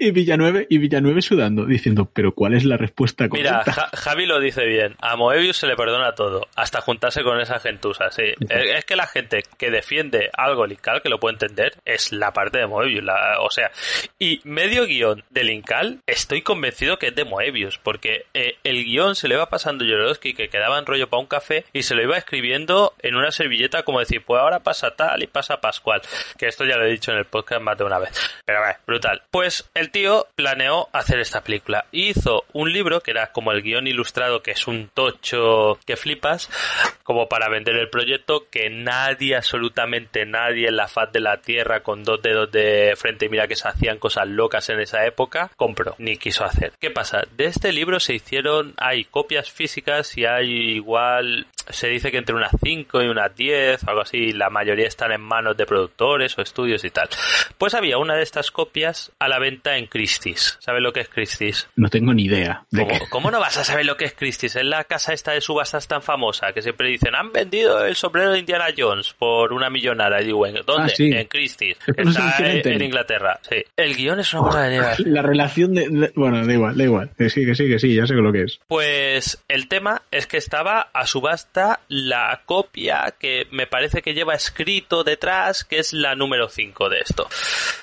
Y 0.00 0.10
Villanueve, 0.10 0.66
y 0.68 0.78
Villanueve 0.78 1.22
sudando, 1.22 1.64
diciendo, 1.64 2.08
pero 2.12 2.32
¿cuál 2.32 2.54
es 2.54 2.64
la 2.64 2.76
respuesta 2.76 3.28
Mira, 3.30 3.60
correcta? 3.60 3.72
Ja- 3.72 3.90
Javi 3.96 4.26
lo 4.26 4.40
dice 4.40 4.64
bien. 4.66 4.96
A 5.00 5.16
Moebius 5.16 5.56
se 5.58 5.66
le 5.66 5.76
perdona 5.76 6.12
todo, 6.14 6.46
hasta 6.56 6.80
juntarse 6.80 7.22
con 7.22 7.40
esa 7.40 7.60
gentuza, 7.60 8.10
sí. 8.10 8.24
Es 8.48 8.74
es 8.74 8.84
que 8.84 8.96
la 8.96 9.06
gente 9.06 9.42
que 9.58 9.70
defiende 9.70 10.30
algo 10.36 10.66
Linkal, 10.66 11.00
que 11.02 11.08
lo 11.08 11.18
puede 11.20 11.34
entender, 11.34 11.74
es 11.84 12.12
la 12.12 12.32
parte 12.32 12.58
de 12.58 12.66
Moebius. 12.66 13.04
la- 13.04 13.38
o 13.40 13.50
sea, 13.50 13.70
y 14.18 14.40
medio 14.44 14.86
guion 14.86 15.22
de 15.30 15.44
Linkal, 15.44 16.00
estoy 16.06 16.42
convencido 16.42 16.98
que 16.98 17.08
es 17.08 17.14
de 17.14 17.24
Moebius, 17.24 17.78
porque 17.78 18.26
eh, 18.34 18.56
el 18.64 18.84
guion 18.84 19.14
se 19.14 19.28
le 19.28 19.36
va 19.36 19.48
pasando 19.48 19.84
Jodorowsky, 19.84 20.34
que 20.34 20.48
quedaba 20.48 20.78
en 20.78 20.86
rollo 20.86 21.08
para 21.08 21.20
un 21.20 21.26
café, 21.26 21.64
y 21.72 21.82
se 21.82 21.94
lo 21.94 22.02
iba 22.02 22.16
escribiendo 22.16 22.92
en 23.02 23.14
una 23.14 23.30
servilleta 23.30 23.82
como 23.84 24.00
decir, 24.00 24.22
pues 24.24 24.40
ahora 24.40 24.60
pasa 24.60 24.90
tal 24.96 25.22
y 25.22 25.26
pasa 25.26 25.60
Pascual. 25.60 26.00
Que 26.38 26.46
esto 26.46 26.64
ya 26.64 26.76
lo 26.76 26.84
he 26.86 26.90
dicho 26.90 27.12
en 27.12 27.18
el 27.18 27.24
podcast 27.26 27.53
más 27.60 27.78
de 27.78 27.84
una 27.84 27.98
vez. 27.98 28.10
Pero 28.44 28.60
brutal. 28.86 29.22
Pues 29.30 29.70
el 29.74 29.90
tío 29.90 30.26
planeó 30.34 30.88
hacer 30.92 31.18
esta 31.20 31.42
película. 31.42 31.86
Hizo 31.92 32.44
un 32.52 32.72
libro 32.72 33.00
que 33.00 33.10
era 33.10 33.32
como 33.32 33.52
el 33.52 33.62
guion 33.62 33.86
ilustrado, 33.86 34.42
que 34.42 34.52
es 34.52 34.66
un 34.66 34.88
tocho 34.92 35.78
que 35.86 35.96
flipas, 35.96 36.50
como 37.02 37.28
para 37.28 37.48
vender 37.48 37.76
el 37.76 37.90
proyecto, 37.90 38.46
que 38.50 38.70
nadie, 38.70 39.36
absolutamente 39.36 40.26
nadie 40.26 40.68
en 40.68 40.76
la 40.76 40.88
faz 40.88 41.12
de 41.12 41.20
la 41.20 41.38
tierra 41.38 41.80
con 41.80 42.02
dos 42.02 42.22
dedos 42.22 42.50
de 42.50 42.94
frente, 42.96 43.28
mira 43.28 43.46
que 43.46 43.56
se 43.56 43.68
hacían 43.68 43.98
cosas 43.98 44.26
locas 44.28 44.68
en 44.70 44.80
esa 44.80 45.04
época, 45.06 45.50
compró, 45.56 45.94
ni 45.98 46.16
quiso 46.16 46.44
hacer. 46.44 46.72
¿Qué 46.80 46.90
pasa? 46.90 47.22
De 47.36 47.46
este 47.46 47.72
libro 47.72 48.00
se 48.00 48.14
hicieron, 48.14 48.74
hay 48.76 49.04
copias 49.04 49.50
físicas 49.50 50.16
y 50.16 50.24
hay 50.24 50.50
igual, 50.74 51.46
se 51.70 51.88
dice 51.88 52.10
que 52.10 52.18
entre 52.18 52.34
unas 52.34 52.52
5 52.62 53.02
y 53.02 53.08
unas 53.08 53.34
10, 53.34 53.84
algo 53.88 54.00
así, 54.02 54.32
la 54.32 54.50
mayoría 54.50 54.86
están 54.86 55.12
en 55.12 55.20
manos 55.20 55.56
de 55.56 55.66
productores 55.66 56.36
o 56.38 56.42
estudios 56.42 56.84
y 56.84 56.90
tal. 56.90 57.08
Pues 57.58 57.74
había 57.74 57.98
una 57.98 58.14
de 58.14 58.22
estas 58.22 58.50
copias 58.50 59.12
a 59.18 59.28
la 59.28 59.38
venta 59.38 59.76
en 59.76 59.86
Christie's. 59.86 60.56
¿Sabes 60.60 60.82
lo 60.82 60.92
que 60.92 61.00
es 61.00 61.08
Christie's? 61.08 61.68
No 61.76 61.88
tengo 61.88 62.12
ni 62.14 62.24
idea. 62.24 62.64
De 62.70 62.86
¿Cómo, 62.86 62.98
cómo 63.10 63.30
no 63.30 63.40
vas 63.40 63.56
a 63.56 63.64
saber 63.64 63.86
lo 63.86 63.96
que 63.96 64.04
es 64.04 64.14
Christie's? 64.14 64.56
Es 64.56 64.64
la 64.64 64.84
casa 64.84 65.12
esta 65.12 65.32
de 65.32 65.40
subastas 65.40 65.88
tan 65.88 66.02
famosa 66.02 66.52
que 66.52 66.62
siempre 66.62 66.88
dicen, 66.88 67.14
han 67.14 67.32
vendido 67.32 67.84
el 67.84 67.94
sombrero 67.96 68.32
de 68.32 68.38
Indiana 68.40 68.66
Jones 68.76 69.14
por 69.18 69.52
una 69.52 69.70
millonada. 69.70 70.20
Y 70.20 70.26
digo, 70.26 70.46
¿en 70.46 70.54
¿dónde? 70.66 70.92
Ah, 70.92 70.96
sí. 70.96 71.10
En 71.12 71.26
Christie's. 71.26 71.78
No 71.96 72.10
Está 72.10 72.46
en 72.50 72.82
Inglaterra. 72.82 73.38
Sí. 73.48 73.56
El 73.76 73.94
guion 73.96 74.20
es 74.20 74.32
una 74.34 74.62
de 74.64 74.70
nieve. 74.70 74.94
La 75.06 75.22
relación 75.22 75.74
de, 75.74 75.88
de- 75.88 76.12
Bueno, 76.14 76.46
da 76.46 76.52
igual, 76.52 76.76
da 76.76 76.84
igual. 76.84 77.10
Que 77.16 77.30
sí, 77.30 77.44
que 77.46 77.54
sí, 77.54 77.68
que 77.68 77.78
sí, 77.78 77.94
ya 77.94 78.06
sé 78.06 78.14
lo 78.14 78.32
que 78.32 78.42
es. 78.42 78.60
Pues 78.68 79.42
el 79.48 79.68
tema 79.68 80.02
es 80.10 80.26
que 80.26 80.36
estaba 80.36 80.88
a 80.92 81.06
subasta 81.06 81.53
la 81.88 82.42
copia 82.46 83.14
que 83.18 83.46
me 83.50 83.66
parece 83.66 84.02
que 84.02 84.14
lleva 84.14 84.34
escrito 84.34 85.04
detrás, 85.04 85.64
que 85.64 85.78
es 85.78 85.92
la 85.92 86.14
número 86.14 86.48
5 86.48 86.88
de 86.88 86.98
esto. 87.00 87.28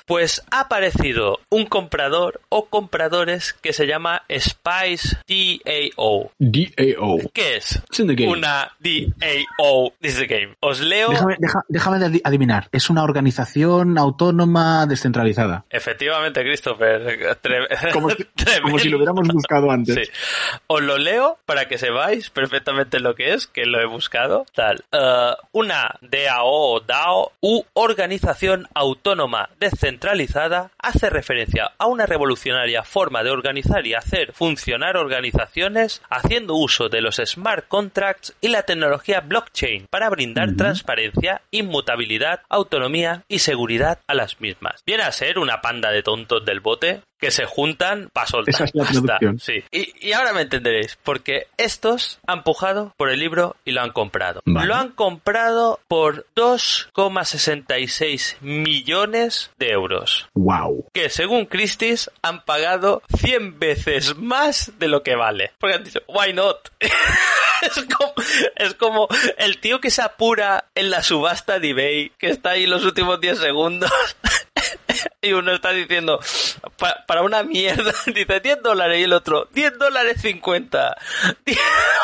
Pues 0.06 0.42
ha 0.50 0.60
aparecido 0.60 1.40
un 1.48 1.66
comprador 1.66 2.40
o 2.48 2.66
compradores 2.66 3.52
que 3.54 3.72
se 3.72 3.86
llama 3.86 4.22
Spice 4.30 5.16
DAO. 5.28 6.30
DAO. 6.38 7.18
¿Qué 7.32 7.56
es? 7.56 7.76
It's 7.88 8.00
in 8.00 8.08
the 8.08 8.14
game. 8.14 8.30
Una 8.32 8.72
DAO. 8.80 9.92
This 10.00 10.12
is 10.14 10.18
the 10.18 10.26
game. 10.26 10.54
Os 10.60 10.80
leo. 10.80 11.10
Déjame, 11.10 11.98
deja- 11.98 12.20
adivinar. 12.24 12.68
Es 12.72 12.90
una 12.90 13.02
organización 13.04 13.96
autónoma 13.98 14.86
descentralizada. 14.86 15.64
Efectivamente, 15.70 16.42
Christopher. 16.42 17.38
Tre- 17.42 17.92
Como 17.92 18.10
si, 18.10 18.16
como 18.24 18.28
tremendo. 18.36 18.78
si 18.78 18.88
lo 18.88 18.96
hubiéramos 18.98 19.28
buscado 19.28 19.70
antes. 19.70 19.94
Sí. 19.94 20.12
Os 20.66 20.82
lo 20.82 20.98
leo 20.98 21.38
para 21.46 21.66
que 21.68 21.78
sepáis 21.78 22.30
perfectamente 22.30 23.00
lo 23.00 23.14
que 23.14 23.34
es, 23.34 23.46
que 23.46 23.61
lo 23.70 23.80
he 23.80 23.86
buscado. 23.86 24.46
Tal. 24.54 24.82
Eh, 24.90 25.32
una 25.52 25.98
DAO 26.00 26.74
o 26.74 26.80
DAO 26.80 27.32
u 27.40 27.62
organización 27.74 28.68
autónoma 28.74 29.50
descentralizada 29.60 30.70
hace 30.78 31.10
referencia 31.10 31.72
a 31.78 31.86
una 31.86 32.06
revolucionaria 32.06 32.82
forma 32.82 33.22
de 33.22 33.30
organizar 33.30 33.86
y 33.86 33.94
hacer 33.94 34.32
funcionar 34.32 34.96
organizaciones 34.96 36.02
haciendo 36.10 36.54
uso 36.56 36.88
de 36.88 37.00
los 37.00 37.20
smart 37.24 37.68
contracts 37.68 38.34
y 38.40 38.48
la 38.48 38.62
tecnología 38.62 39.20
blockchain 39.20 39.86
para 39.90 40.10
brindar 40.10 40.56
transparencia, 40.56 41.42
inmutabilidad, 41.50 42.40
autonomía 42.48 43.24
y 43.28 43.40
seguridad 43.40 43.98
a 44.06 44.14
las 44.14 44.40
mismas. 44.40 44.82
Viene 44.86 45.04
a 45.04 45.12
ser 45.12 45.38
una 45.38 45.60
panda 45.60 45.90
de 45.90 46.02
tontos 46.02 46.44
del 46.44 46.60
bote 46.60 47.02
que 47.22 47.30
se 47.30 47.46
juntan 47.46 48.10
para 48.12 48.26
soltar. 48.26 48.54
Esa 48.54 48.64
es 48.64 48.74
la. 49.00 49.20
Sí. 49.38 49.62
Y, 49.70 50.08
y 50.08 50.12
ahora 50.12 50.32
me 50.32 50.40
entenderéis, 50.40 50.98
porque 51.04 51.46
estos 51.56 52.18
han 52.26 52.42
pujado 52.42 52.94
por 52.96 53.10
el 53.10 53.20
libro 53.20 53.54
y 53.64 53.70
lo 53.70 53.80
han 53.80 53.92
comprado. 53.92 54.42
Vale. 54.44 54.66
Lo 54.66 54.74
han 54.74 54.88
comprado 54.88 55.78
por 55.86 56.26
2,66 56.34 58.40
millones 58.40 59.52
de 59.56 59.68
euros. 59.68 60.26
Wow. 60.34 60.88
Que 60.92 61.10
según 61.10 61.46
Christie's 61.46 62.10
han 62.22 62.44
pagado 62.44 63.04
100 63.16 63.60
veces 63.60 64.16
más 64.16 64.72
de 64.80 64.88
lo 64.88 65.04
que 65.04 65.14
vale. 65.14 65.52
Porque 65.60 65.76
han 65.76 65.84
dicho, 65.84 66.00
why 66.08 66.32
not? 66.32 66.72
Es 67.62 67.86
como, 67.96 68.12
es 68.56 68.74
como 68.74 69.06
el 69.38 69.58
tío 69.58 69.80
que 69.80 69.92
se 69.92 70.02
apura 70.02 70.64
en 70.74 70.90
la 70.90 71.04
subasta 71.04 71.60
de 71.60 71.70
eBay, 71.70 72.10
que 72.18 72.26
está 72.26 72.50
ahí 72.50 72.66
los 72.66 72.84
últimos 72.84 73.20
10 73.20 73.38
segundos. 73.38 73.92
Y 75.24 75.32
uno 75.32 75.52
está 75.54 75.70
diciendo, 75.70 76.18
"Pa- 76.78 77.04
para 77.06 77.22
una 77.22 77.42
mierda, 77.44 77.92
dice 78.06 78.40
10 78.40 78.62
dólares 78.62 78.98
y 78.98 79.04
el 79.04 79.12
otro, 79.12 79.48
10 79.52 79.78
dólares 79.78 80.20
50, 80.20 80.96
10, 81.46 81.58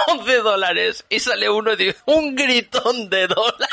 11 0.09 0.37
dólares. 0.38 1.04
Y 1.09 1.18
sale 1.18 1.50
uno 1.50 1.73
y 1.73 1.76
dice, 1.76 1.99
un 2.07 2.35
gritón 2.37 3.11
de 3.11 3.26
dólares. 3.26 3.68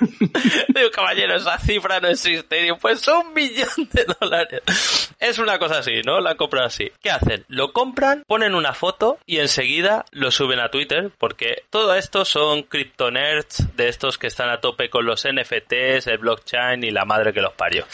Digo, 0.68 0.90
caballero, 0.90 1.36
esa 1.36 1.58
cifra 1.58 2.00
no 2.00 2.08
existe. 2.08 2.56
Digo, 2.56 2.76
pues 2.78 3.06
un 3.08 3.32
millón 3.32 3.68
de 3.92 4.04
dólares. 4.20 4.62
Es 5.18 5.38
una 5.38 5.58
cosa 5.58 5.78
así, 5.78 6.02
¿no? 6.04 6.20
La 6.20 6.34
compran 6.34 6.64
así. 6.64 6.90
¿Qué 7.02 7.10
hacen? 7.10 7.44
Lo 7.48 7.72
compran, 7.72 8.22
ponen 8.26 8.54
una 8.54 8.74
foto 8.74 9.18
y 9.26 9.38
enseguida 9.38 10.04
lo 10.10 10.30
suben 10.30 10.60
a 10.60 10.70
Twitter 10.70 11.10
porque 11.18 11.62
todo 11.70 11.94
esto 11.94 12.24
son 12.24 12.64
criptonerds 12.64 13.74
de 13.76 13.88
estos 13.88 14.18
que 14.18 14.26
están 14.26 14.50
a 14.50 14.60
tope 14.60 14.90
con 14.90 15.06
los 15.06 15.24
NFTs, 15.26 16.08
el 16.08 16.18
blockchain 16.18 16.84
y 16.84 16.90
la 16.90 17.04
madre 17.04 17.32
que 17.32 17.40
los 17.40 17.52
parió. 17.54 17.86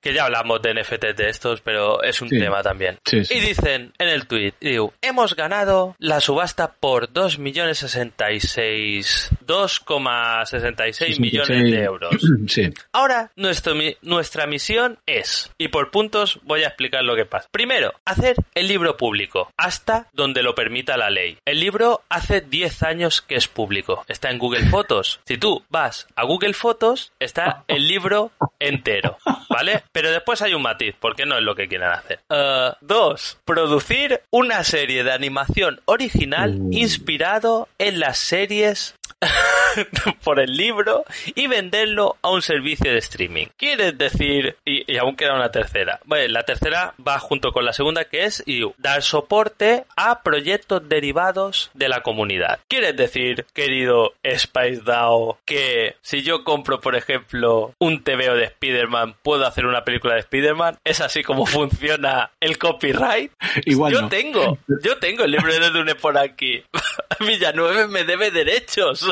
Que 0.00 0.12
ya 0.14 0.24
hablamos 0.24 0.62
de 0.62 0.74
NFTs 0.74 1.16
de 1.16 1.28
estos, 1.28 1.60
pero 1.60 2.02
es 2.02 2.20
un 2.22 2.28
Sí. 2.28 2.38
tema 2.38 2.62
también. 2.62 2.98
Sí, 3.04 3.24
sí. 3.24 3.34
Y 3.34 3.40
dicen 3.40 3.92
en 3.98 4.08
el 4.08 4.26
tweet, 4.26 4.54
digo, 4.60 4.92
hemos 5.02 5.34
ganado 5.34 5.96
la 5.98 6.20
subasta 6.20 6.72
por 6.72 7.12
2 7.12 7.38
millones 7.38 7.78
66, 7.78 9.30
2,66 9.46 11.20
millones 11.20 11.70
de 11.70 11.82
euros. 11.82 12.14
Ahora, 12.92 13.30
nuestro 13.36 13.74
nuestra 14.02 14.46
misión 14.46 14.98
es, 15.06 15.50
y 15.58 15.68
por 15.68 15.90
puntos 15.90 16.38
voy 16.44 16.62
a 16.64 16.68
explicar 16.68 17.02
lo 17.04 17.14
que 17.16 17.26
pasa. 17.26 17.48
Primero, 17.50 17.92
hacer 18.04 18.36
el 18.54 18.68
libro 18.68 18.96
público, 18.96 19.50
hasta 19.56 20.06
donde 20.12 20.42
lo 20.42 20.54
permita 20.54 20.96
la 20.96 21.10
ley. 21.10 21.38
El 21.44 21.60
libro 21.60 22.02
hace 22.08 22.40
10 22.40 22.82
años 22.84 23.20
que 23.22 23.34
es 23.36 23.48
público, 23.48 24.04
está 24.08 24.30
en 24.30 24.38
Google 24.38 24.66
Fotos. 24.66 25.20
Si 25.26 25.36
tú 25.38 25.64
vas 25.68 26.06
a 26.16 26.24
Google 26.24 26.54
Fotos, 26.54 27.12
está 27.18 27.64
el 27.68 27.86
libro 27.86 28.30
entero, 28.58 29.18
¿vale? 29.48 29.82
Pero 29.92 30.10
después 30.10 30.42
hay 30.42 30.54
un 30.54 30.62
matiz, 30.62 30.94
porque 31.00 31.26
no 31.26 31.36
es 31.36 31.42
lo 31.42 31.54
que 31.54 31.68
quieren 31.68 31.88
hacer. 31.88 32.20
Eh, 32.30 32.70
dos, 32.80 33.38
producir 33.44 34.20
una 34.30 34.64
serie 34.64 35.04
de 35.04 35.12
animación 35.12 35.80
original 35.86 36.56
Uh. 36.58 36.70
inspirado 36.72 37.68
en 37.78 38.00
las 38.00 38.18
series 38.18 38.94
por 40.24 40.40
el 40.40 40.52
libro 40.56 41.04
y 41.34 41.46
venderlo 41.46 42.16
a 42.22 42.30
un 42.30 42.42
servicio 42.42 42.90
de 42.90 42.98
streaming. 42.98 43.46
Quieres 43.56 43.96
decir, 43.98 44.56
y, 44.64 44.90
y 44.90 44.98
aún 44.98 45.16
queda 45.16 45.34
una 45.34 45.50
tercera. 45.50 46.00
Bueno, 46.04 46.32
la 46.32 46.42
tercera 46.44 46.94
va 47.06 47.18
junto 47.18 47.52
con 47.52 47.64
la 47.64 47.72
segunda 47.72 48.04
que 48.04 48.24
es 48.24 48.42
y, 48.46 48.62
dar 48.78 49.02
soporte 49.02 49.84
a 49.96 50.22
proyectos 50.22 50.88
derivados 50.88 51.70
de 51.74 51.88
la 51.88 52.02
comunidad. 52.02 52.60
¿Quieres 52.68 52.96
decir, 52.96 53.46
querido 53.52 54.14
Spice 54.24 54.82
DAO, 54.84 55.38
que 55.44 55.96
si 56.02 56.22
yo 56.22 56.44
compro, 56.44 56.80
por 56.80 56.96
ejemplo, 56.96 57.74
un 57.78 58.02
TVO 58.02 58.34
de 58.34 58.44
Spider-Man, 58.44 59.16
puedo 59.22 59.46
hacer 59.46 59.66
una 59.66 59.84
película 59.84 60.14
de 60.14 60.20
Spider-Man? 60.20 60.78
¿Es 60.84 61.00
así 61.00 61.22
como 61.22 61.46
funciona 61.46 62.30
el 62.40 62.58
copyright? 62.58 63.32
Igual 63.64 63.92
yo 63.92 64.02
no. 64.02 64.08
tengo, 64.08 64.58
yo 64.82 64.98
tengo 64.98 65.24
el 65.24 65.30
libro 65.30 65.52
de 65.52 65.70
Dune 65.70 65.94
por 65.94 66.18
aquí. 66.18 66.62
Villanueve 67.20 67.88
me 67.88 68.04
debe 68.04 68.30
derechos. 68.30 68.95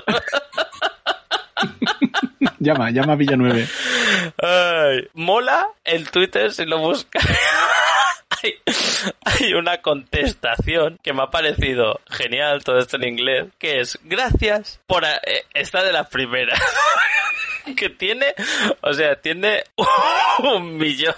Llama, 2.59 2.91
llama 2.91 3.13
a 3.13 3.17
Villanueve. 3.17 3.69
Ay, 4.43 5.09
mola 5.15 5.69
el 5.85 6.11
Twitter 6.11 6.51
si 6.53 6.65
lo 6.65 6.79
buscas. 6.79 7.25
hay, 8.43 8.55
hay 9.25 9.55
una 9.55 9.79
contestación 9.83 10.99
que 11.03 11.13
me 11.13 11.23
ha 11.23 11.31
parecido 11.31 12.01
genial, 12.11 12.65
todo 12.65 12.79
esto 12.79 12.97
en 12.97 13.05
inglés, 13.05 13.47
que 13.59 13.81
es 13.81 13.99
gracias 14.05 14.81
por... 14.87 15.05
a- 15.05 15.17
eh, 15.27 15.45
esta 15.53 15.83
de 15.83 15.93
las 15.93 16.09
primeras. 16.09 16.61
que 17.77 17.91
tiene, 17.91 18.35
o 18.81 18.93
sea, 18.93 19.17
tiene 19.17 19.65
un 20.39 20.77
millón 20.77 21.15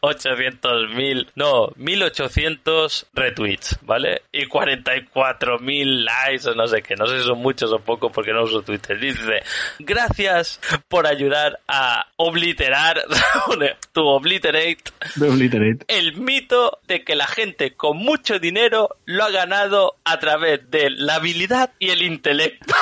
ochocientos 0.00 0.90
mil, 0.90 1.30
no, 1.34 1.70
mil 1.76 2.02
ochocientos 2.02 3.06
retweets, 3.14 3.78
¿vale? 3.82 4.22
Y 4.32 4.46
cuarenta 4.46 4.96
y 4.96 5.04
cuatro 5.04 5.58
mil 5.58 6.04
likes 6.04 6.48
o 6.48 6.54
no 6.54 6.66
sé 6.66 6.82
qué, 6.82 6.96
no 6.96 7.06
sé 7.06 7.20
si 7.20 7.26
son 7.26 7.38
muchos 7.38 7.72
o 7.72 7.78
pocos 7.78 8.12
porque 8.12 8.32
no 8.32 8.42
uso 8.42 8.62
Twitter. 8.62 8.98
Dice, 8.98 9.42
gracias 9.78 10.60
por 10.88 11.06
ayudar 11.06 11.60
a 11.68 12.06
obliterar, 12.16 13.02
tu 13.92 14.06
obliterate, 14.06 14.78
Obliterate. 15.20 15.84
el 15.88 16.16
mito 16.16 16.80
de 16.86 17.04
que 17.04 17.14
la 17.16 17.26
gente 17.26 17.74
con 17.74 17.96
mucho 17.98 18.38
dinero 18.38 18.96
lo 19.04 19.24
ha 19.24 19.30
ganado 19.30 19.96
a 20.04 20.18
través 20.18 20.70
de 20.70 20.90
la 20.90 21.16
habilidad 21.16 21.72
y 21.78 21.90
el 21.90 22.02
intelecto. 22.02 22.74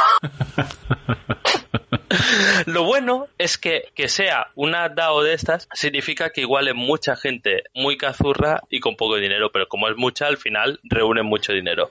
Lo 2.66 2.85
bueno 2.85 3.28
es 3.38 3.59
que 3.59 3.85
que 3.94 4.09
sea 4.09 4.50
una 4.54 4.88
DAO 4.88 5.23
de 5.23 5.35
estas 5.35 5.68
significa 5.73 6.30
que 6.30 6.42
igual 6.42 6.68
es 6.68 6.75
mucha 6.75 7.16
gente 7.16 7.64
muy 7.75 7.97
cazurra 7.97 8.62
y 8.71 8.80
con 8.80 8.97
poco 8.97 9.16
dinero, 9.16 9.50
pero 9.52 9.68
como 9.68 9.88
es 9.88 9.97
mucha, 9.97 10.26
al 10.26 10.37
final 10.37 10.80
reúnen 10.85 11.26
mucho 11.26 11.52
dinero. 11.52 11.90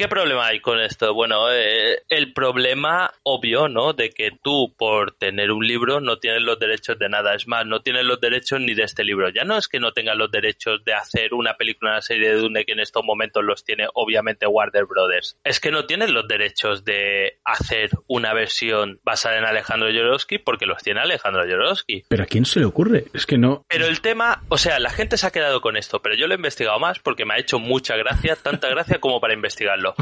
¿Qué 0.00 0.08
problema 0.08 0.46
hay 0.46 0.60
con 0.60 0.80
esto? 0.80 1.12
Bueno, 1.12 1.52
eh, 1.52 2.04
el 2.08 2.32
problema 2.32 3.12
obvio, 3.22 3.68
¿no? 3.68 3.92
De 3.92 4.08
que 4.08 4.30
tú 4.42 4.74
por 4.74 5.12
tener 5.12 5.50
un 5.52 5.66
libro 5.66 6.00
no 6.00 6.18
tienes 6.18 6.40
los 6.40 6.58
derechos 6.58 6.98
de 6.98 7.10
nada. 7.10 7.34
Es 7.34 7.46
más, 7.46 7.66
no 7.66 7.82
tienes 7.82 8.06
los 8.06 8.18
derechos 8.18 8.60
ni 8.60 8.72
de 8.72 8.84
este 8.84 9.04
libro. 9.04 9.28
Ya 9.28 9.44
no 9.44 9.58
es 9.58 9.68
que 9.68 9.78
no 9.78 9.92
tengas 9.92 10.16
los 10.16 10.30
derechos 10.30 10.82
de 10.86 10.94
hacer 10.94 11.34
una 11.34 11.58
película, 11.58 11.90
una 11.90 12.00
serie 12.00 12.30
de 12.30 12.36
Dune 12.36 12.64
que 12.64 12.72
en 12.72 12.80
estos 12.80 13.04
momentos 13.04 13.44
los 13.44 13.62
tiene 13.62 13.88
obviamente 13.92 14.46
Warner 14.46 14.86
Brothers. 14.86 15.36
Es 15.44 15.60
que 15.60 15.70
no 15.70 15.84
tienes 15.84 16.08
los 16.08 16.26
derechos 16.26 16.82
de 16.82 17.38
hacer 17.44 17.90
una 18.06 18.32
versión 18.32 19.00
basada 19.04 19.36
en 19.36 19.44
Alejandro 19.50 19.88
Jodorowsky 19.88 20.38
porque 20.38 20.66
los 20.66 20.82
tiene 20.82 21.00
Alejandro 21.00 21.42
Jodorowsky. 21.42 22.04
Pero 22.08 22.22
a 22.22 22.26
quién 22.26 22.44
se 22.44 22.60
le 22.60 22.66
ocurre? 22.66 23.04
Es 23.12 23.26
que 23.26 23.38
no. 23.38 23.64
Pero 23.68 23.86
el 23.86 24.00
tema, 24.00 24.42
o 24.48 24.58
sea, 24.58 24.78
la 24.78 24.90
gente 24.90 25.16
se 25.16 25.26
ha 25.26 25.30
quedado 25.30 25.60
con 25.60 25.76
esto, 25.76 26.00
pero 26.00 26.14
yo 26.14 26.26
lo 26.26 26.34
he 26.34 26.36
investigado 26.36 26.78
más 26.78 26.98
porque 26.98 27.24
me 27.24 27.34
ha 27.34 27.38
hecho 27.38 27.58
mucha 27.58 27.96
gracia, 27.96 28.36
tanta 28.36 28.68
gracia 28.68 28.98
como 28.98 29.20
para 29.20 29.34
investigarlo. 29.34 29.94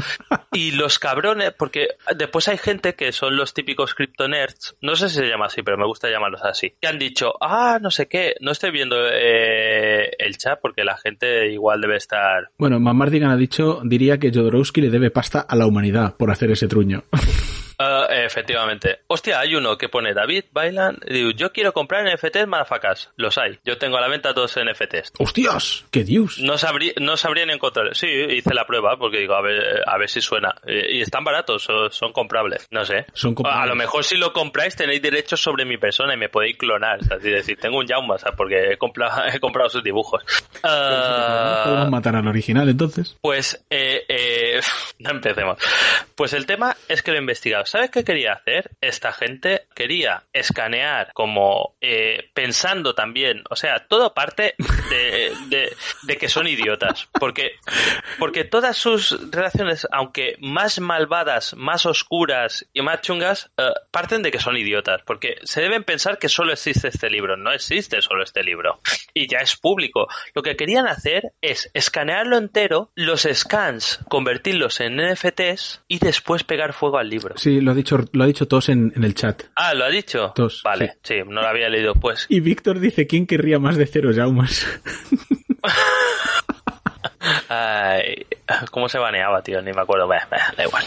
Y 0.51 0.71
los 0.71 0.99
cabrones, 0.99 1.51
porque 1.51 1.89
después 2.15 2.47
hay 2.47 2.57
gente 2.57 2.95
que 2.95 3.11
son 3.11 3.35
los 3.35 3.53
típicos 3.53 3.93
criptonerds, 3.93 4.75
no 4.81 4.95
sé 4.95 5.09
si 5.09 5.15
se 5.15 5.27
llama 5.27 5.45
así, 5.45 5.61
pero 5.61 5.77
me 5.77 5.85
gusta 5.85 6.09
llamarlos 6.09 6.43
así, 6.43 6.73
que 6.81 6.87
han 6.87 6.99
dicho, 6.99 7.33
ah, 7.41 7.79
no 7.81 7.91
sé 7.91 8.07
qué, 8.07 8.35
no 8.41 8.51
estoy 8.51 8.71
viendo 8.71 8.95
eh, 9.11 10.11
el 10.17 10.37
chat 10.37 10.59
porque 10.61 10.83
la 10.83 10.97
gente 10.97 11.51
igual 11.51 11.81
debe 11.81 11.97
estar... 11.97 12.49
Bueno, 12.57 12.79
Mamardigan 12.79 13.31
ha 13.31 13.37
dicho, 13.37 13.81
diría 13.83 14.17
que 14.17 14.31
Jodorowsky 14.31 14.81
le 14.81 14.89
debe 14.89 15.11
pasta 15.11 15.41
a 15.41 15.55
la 15.55 15.65
humanidad 15.65 16.15
por 16.17 16.31
hacer 16.31 16.51
ese 16.51 16.67
truño. 16.67 17.03
Ah, 17.79 18.07
efectivamente. 18.09 18.99
Hostia, 19.07 19.39
hay 19.39 19.55
uno 19.55 19.77
que 19.77 19.87
pone 19.87 20.13
David 20.13 20.45
Bailan. 20.51 20.97
digo, 21.07 21.31
Yo 21.31 21.53
quiero 21.53 21.71
comprar 21.71 22.05
NFTs 22.05 22.45
madafacas. 22.45 23.09
Los 23.15 23.37
hay. 23.37 23.57
Yo 23.63 23.77
tengo 23.77 23.97
a 23.97 24.01
la 24.01 24.09
venta 24.09 24.33
todos 24.33 24.57
NFTs. 24.59 25.13
¡Hostias! 25.17 25.85
¡Qué 25.89 26.03
dios! 26.03 26.39
No, 26.39 26.57
sabrí, 26.57 26.93
no 26.99 27.15
sabrían 27.15 27.49
encontrar. 27.49 27.95
Sí, 27.95 28.07
hice 28.07 28.53
la 28.53 28.65
prueba 28.65 28.97
porque 28.97 29.19
digo, 29.19 29.33
a 29.33 29.41
ver, 29.41 29.81
a 29.87 29.97
ver 29.97 30.09
si 30.09 30.19
suena. 30.21 30.53
Y 30.67 31.01
están 31.01 31.23
baratos, 31.23 31.63
son, 31.63 31.89
son 31.91 32.11
comprables. 32.11 32.67
No 32.69 32.83
sé. 32.83 33.05
Son 33.13 33.33
comprables. 33.33 33.63
A 33.63 33.67
lo 33.67 33.75
mejor 33.75 34.03
si 34.03 34.17
lo 34.17 34.33
compráis 34.33 34.75
tenéis 34.75 35.01
derechos 35.01 35.39
sobre 35.41 35.63
mi 35.63 35.77
persona 35.77 36.13
y 36.13 36.17
me 36.17 36.27
podéis 36.27 36.57
clonar. 36.57 36.99
Es 36.99 37.23
decir, 37.23 37.57
tengo 37.59 37.77
un 37.77 37.87
Jauma, 37.87 38.17
porque 38.35 38.73
he 38.73 38.77
comprado, 38.77 39.23
he 39.33 39.39
comprado 39.39 39.69
sus 39.69 39.83
dibujos. 39.83 40.21
Ah, 40.63 41.61
Podemos 41.65 41.89
matar 41.89 42.15
al 42.15 42.27
original 42.27 42.67
entonces. 42.67 43.15
pues, 43.21 43.63
eh, 43.69 44.03
eh, 44.07 44.59
no 44.99 45.11
empecemos. 45.11 45.57
Pues 46.15 46.33
el 46.33 46.45
tema 46.45 46.75
es 46.87 47.01
que 47.01 47.11
lo 47.11 47.17
he 47.17 47.21
investigado. 47.21 47.65
¿Sabes 47.69 47.91
qué 47.91 48.03
quería 48.03 48.33
hacer? 48.33 48.71
Esta 48.81 49.13
gente 49.13 49.67
quería 49.75 50.23
escanear 50.33 51.11
como 51.13 51.75
eh, 51.81 52.31
pensando 52.33 52.95
también, 52.95 53.43
o 53.47 53.55
sea, 53.55 53.85
todo 53.87 54.15
parte 54.15 54.55
de, 54.89 56.17
que 56.17 56.29
son 56.29 56.47
idiotas. 56.47 57.07
Porque, 57.19 57.51
porque 58.17 58.43
todas 58.43 58.75
sus 58.75 59.29
relaciones, 59.29 59.87
aunque 59.91 60.35
más 60.39 60.79
malvadas, 60.79 61.53
más 61.55 61.85
oscuras 61.85 62.67
y 62.73 62.81
más 62.81 63.01
chungas, 63.01 63.51
eh, 63.57 63.69
parten 63.91 64.23
de 64.23 64.31
que 64.31 64.39
son 64.39 64.57
idiotas. 64.57 65.03
Porque 65.05 65.37
se 65.43 65.61
deben 65.61 65.83
pensar 65.83 66.17
que 66.17 66.27
solo 66.27 66.53
existe 66.53 66.87
este 66.87 67.11
libro. 67.11 67.37
No 67.37 67.51
existe 67.51 68.01
solo 68.01 68.23
este 68.23 68.41
libro. 68.41 68.79
Y 69.13 69.27
ya 69.27 69.39
es 69.39 69.55
público. 69.55 70.07
Lo 70.33 70.41
que 70.41 70.55
querían 70.55 70.87
hacer 70.87 71.33
es 71.39 71.69
escanearlo 71.75 72.35
entero, 72.37 72.89
los 72.95 73.27
scans, 73.31 73.99
convertirlos 74.09 74.79
en 74.79 74.97
NFTs 74.97 75.83
y 75.87 75.99
después 75.99 76.43
pegar 76.43 76.73
fuego 76.73 76.97
al 76.97 77.09
libro. 77.09 77.37
Sí, 77.37 77.58
lo 77.61 77.71
ha 77.71 77.75
dicho, 77.75 77.97
lo 78.13 78.23
ha 78.23 78.27
dicho 78.27 78.47
Tos 78.47 78.69
en, 78.69 78.91
en 78.95 79.03
el 79.03 79.13
chat. 79.15 79.43
Ah, 79.55 79.73
¿lo 79.73 79.85
ha 79.85 79.89
dicho? 79.89 80.31
Tos, 80.35 80.61
Vale, 80.63 80.97
sí. 81.03 81.15
no 81.25 81.41
lo 81.41 81.47
había 81.47 81.69
leído. 81.69 81.93
Pues 81.95 82.25
Y 82.29 82.39
Víctor 82.39 82.79
dice, 82.79 83.07
¿quién 83.07 83.25
querría 83.27 83.59
más 83.59 83.77
de 83.77 83.85
cero 83.85 84.11
Jaumas? 84.15 84.65
Ay, 87.49 88.25
¿Cómo 88.71 88.89
se 88.89 88.97
baneaba, 88.97 89.41
tío? 89.41 89.61
Ni 89.61 89.71
me 89.73 89.81
acuerdo. 89.81 90.07
Bah, 90.07 90.27
bah, 90.29 90.53
da 90.57 90.63
igual. 90.63 90.83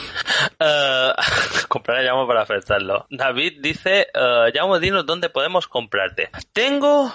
Eh, 0.59 1.13
comprar 1.69 1.99
a 1.99 2.03
Yamo 2.05 2.27
para 2.27 2.43
ofertarlo. 2.43 3.07
David 3.11 3.59
dice, 3.61 4.09
uh, 4.15 4.51
Yamo, 4.53 4.79
dinos 4.79 5.07
dónde 5.07 5.29
podemos 5.29 5.69
comprarte. 5.69 6.31
Tengo 6.53 7.13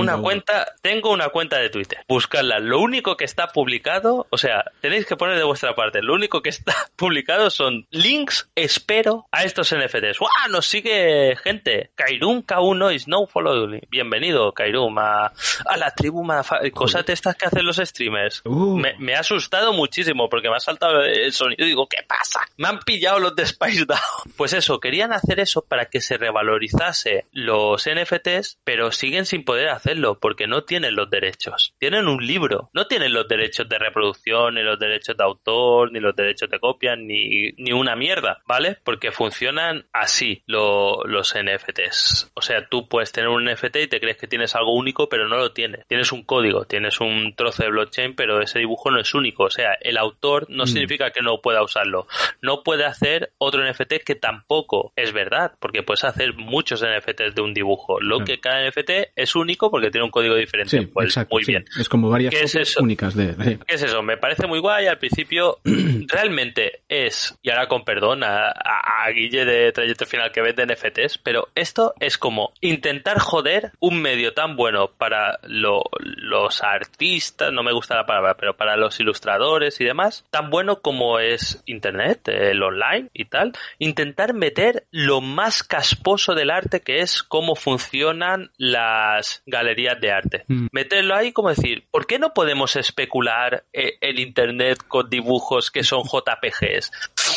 una 0.00 0.16
cuenta, 0.22 0.66
tengo 0.82 1.10
una 1.12 1.28
cuenta 1.28 1.58
de 1.58 1.70
Twitter. 1.70 1.98
Buscarla. 2.08 2.58
Lo 2.58 2.80
único 2.80 3.16
que 3.16 3.24
está 3.24 3.48
publicado, 3.48 4.26
o 4.30 4.38
sea, 4.38 4.64
tenéis 4.80 5.06
que 5.06 5.16
poner 5.16 5.36
de 5.36 5.44
vuestra 5.44 5.74
parte. 5.74 6.00
Lo 6.02 6.14
único 6.14 6.42
que 6.42 6.50
está 6.50 6.74
publicado 6.96 7.50
son 7.50 7.86
links, 7.90 8.50
espero, 8.54 9.26
a 9.30 9.44
estos 9.44 9.74
NFTs. 9.74 10.18
¡Guau! 10.18 10.30
Nos 10.50 10.66
sigue 10.66 11.36
gente. 11.42 11.90
Kairum 11.94 12.42
K1 12.42 12.94
is 12.94 13.08
no 13.08 13.26
follow. 13.26 13.68
Bienvenido, 13.88 14.52
Kairum, 14.52 14.98
a, 14.98 15.32
a 15.66 15.76
la 15.76 15.94
tribu 15.94 16.24
madafa- 16.24 16.68
Cosas 16.72 17.04
de 17.06 17.12
estas 17.12 17.36
que 17.36 17.46
hacen 17.46 17.64
los 17.64 17.76
streamers. 17.76 18.37
Uh. 18.44 18.76
Me, 18.78 18.94
me 18.98 19.14
ha 19.14 19.20
asustado 19.20 19.72
muchísimo 19.72 20.28
porque 20.28 20.48
me 20.50 20.56
ha 20.56 20.60
saltado 20.60 21.02
el 21.02 21.32
sonido 21.32 21.64
y 21.64 21.68
digo, 21.68 21.86
¿qué 21.88 22.02
pasa? 22.06 22.40
Me 22.56 22.68
han 22.68 22.78
pillado 22.80 23.18
los 23.18 23.34
de 23.36 23.46
Spice 23.46 23.84
Down. 23.84 23.98
Pues 24.36 24.52
eso, 24.52 24.78
querían 24.78 25.12
hacer 25.12 25.40
eso 25.40 25.62
para 25.66 25.86
que 25.86 26.00
se 26.00 26.16
revalorizase 26.16 27.26
los 27.32 27.86
NFTs, 27.88 28.58
pero 28.64 28.92
siguen 28.92 29.26
sin 29.26 29.44
poder 29.44 29.68
hacerlo 29.68 30.18
porque 30.20 30.46
no 30.46 30.62
tienen 30.64 30.94
los 30.94 31.10
derechos. 31.10 31.74
Tienen 31.78 32.06
un 32.08 32.24
libro, 32.26 32.70
no 32.72 32.86
tienen 32.86 33.12
los 33.12 33.26
derechos 33.28 33.68
de 33.68 33.78
reproducción, 33.78 34.54
ni 34.54 34.62
los 34.62 34.78
derechos 34.78 35.16
de 35.16 35.24
autor, 35.24 35.92
ni 35.92 36.00
los 36.00 36.14
derechos 36.14 36.48
de 36.50 36.60
copia, 36.60 36.94
ni, 36.96 37.50
ni 37.56 37.72
una 37.72 37.96
mierda, 37.96 38.40
¿vale? 38.46 38.78
Porque 38.84 39.10
funcionan 39.10 39.86
así 39.92 40.42
lo- 40.46 41.04
los 41.04 41.34
NFTs. 41.34 42.30
O 42.34 42.42
sea, 42.42 42.66
tú 42.68 42.88
puedes 42.88 43.12
tener 43.12 43.28
un 43.28 43.44
NFT 43.44 43.76
y 43.76 43.86
te 43.88 44.00
crees 44.00 44.16
que 44.16 44.26
tienes 44.26 44.54
algo 44.54 44.74
único, 44.74 45.08
pero 45.08 45.28
no 45.28 45.36
lo 45.36 45.52
tienes. 45.52 45.86
Tienes 45.88 46.12
un 46.12 46.22
código, 46.22 46.64
tienes 46.64 47.00
un 47.00 47.34
trozo 47.36 47.62
de 47.64 47.70
blockchain, 47.70 48.14
pero 48.14 48.27
ese 48.40 48.58
dibujo 48.58 48.90
no 48.90 49.00
es 49.00 49.14
único. 49.14 49.44
O 49.44 49.50
sea, 49.50 49.72
el 49.80 49.96
autor 49.96 50.46
no 50.50 50.66
significa 50.66 51.10
que 51.10 51.22
no 51.22 51.40
pueda 51.40 51.62
usarlo. 51.62 52.06
No 52.42 52.62
puede 52.62 52.84
hacer 52.84 53.32
otro 53.38 53.62
NFT 53.68 54.04
que 54.04 54.14
tampoco 54.14 54.92
es 54.96 55.12
verdad, 55.12 55.52
porque 55.60 55.82
puedes 55.82 56.04
hacer 56.04 56.34
muchos 56.34 56.82
NFTs 56.84 57.34
de 57.34 57.42
un 57.42 57.54
dibujo. 57.54 58.00
Lo 58.00 58.16
Claro. 58.18 58.24
que 58.26 58.40
cada 58.40 58.66
NFT 58.68 58.90
es 59.16 59.34
único 59.36 59.70
porque 59.70 59.90
tiene 59.90 60.04
un 60.04 60.10
código 60.10 60.34
diferente. 60.34 60.78
Sí, 60.80 60.86
pues 60.86 61.06
exacto. 61.06 61.34
muy 61.34 61.44
sí. 61.44 61.52
bien. 61.52 61.64
Es 61.78 61.88
como 61.88 62.08
varias 62.10 62.34
¿Qué 62.34 62.42
es 62.42 62.52
copias 62.52 62.68
eso? 62.70 62.82
únicas 62.82 63.14
de... 63.14 63.58
¿Qué 63.66 63.74
es 63.74 63.82
eso? 63.82 64.02
Me 64.02 64.16
parece 64.16 64.46
muy 64.46 64.58
guay. 64.58 64.86
Al 64.86 64.98
principio, 64.98 65.58
realmente 66.08 66.82
es, 66.88 67.38
y 67.42 67.50
ahora 67.50 67.66
con 67.68 67.84
perdón 67.84 68.22
a, 68.24 68.48
a- 68.48 69.04
a 69.04 69.10
Guille 69.10 69.44
de 69.44 69.72
Trayecto 69.72 70.06
Final 70.06 70.32
que 70.32 70.40
vende 70.42 70.66
NFTs, 70.66 71.18
pero 71.18 71.48
esto 71.54 71.94
es 72.00 72.18
como 72.18 72.52
intentar 72.60 73.18
joder 73.18 73.72
un 73.80 74.00
medio 74.00 74.32
tan 74.34 74.56
bueno 74.56 74.90
para 74.98 75.38
lo- 75.44 75.84
los 76.00 76.62
artistas, 76.62 77.52
no 77.52 77.62
me 77.62 77.72
gusta 77.72 77.94
la 77.96 78.06
palabra, 78.06 78.17
pero 78.38 78.56
para 78.56 78.76
los 78.76 78.98
ilustradores 79.00 79.80
y 79.80 79.84
demás, 79.84 80.24
tan 80.30 80.50
bueno 80.50 80.80
como 80.80 81.18
es 81.18 81.62
Internet, 81.66 82.28
el 82.28 82.62
online 82.62 83.08
y 83.12 83.26
tal, 83.26 83.52
intentar 83.78 84.34
meter 84.34 84.86
lo 84.90 85.20
más 85.20 85.62
casposo 85.62 86.34
del 86.34 86.50
arte 86.50 86.80
que 86.80 87.00
es 87.00 87.22
cómo 87.22 87.54
funcionan 87.54 88.50
las 88.56 89.42
galerías 89.46 90.00
de 90.00 90.12
arte. 90.12 90.44
Mm. 90.48 90.66
Meterlo 90.72 91.14
ahí 91.14 91.32
como 91.32 91.48
decir, 91.50 91.84
¿por 91.90 92.06
qué 92.06 92.18
no 92.18 92.34
podemos 92.34 92.76
especular 92.76 93.64
eh, 93.72 93.98
el 94.00 94.18
Internet 94.18 94.78
con 94.86 95.08
dibujos 95.08 95.70
que 95.70 95.82
son 95.84 96.02
JPGs? 96.04 96.90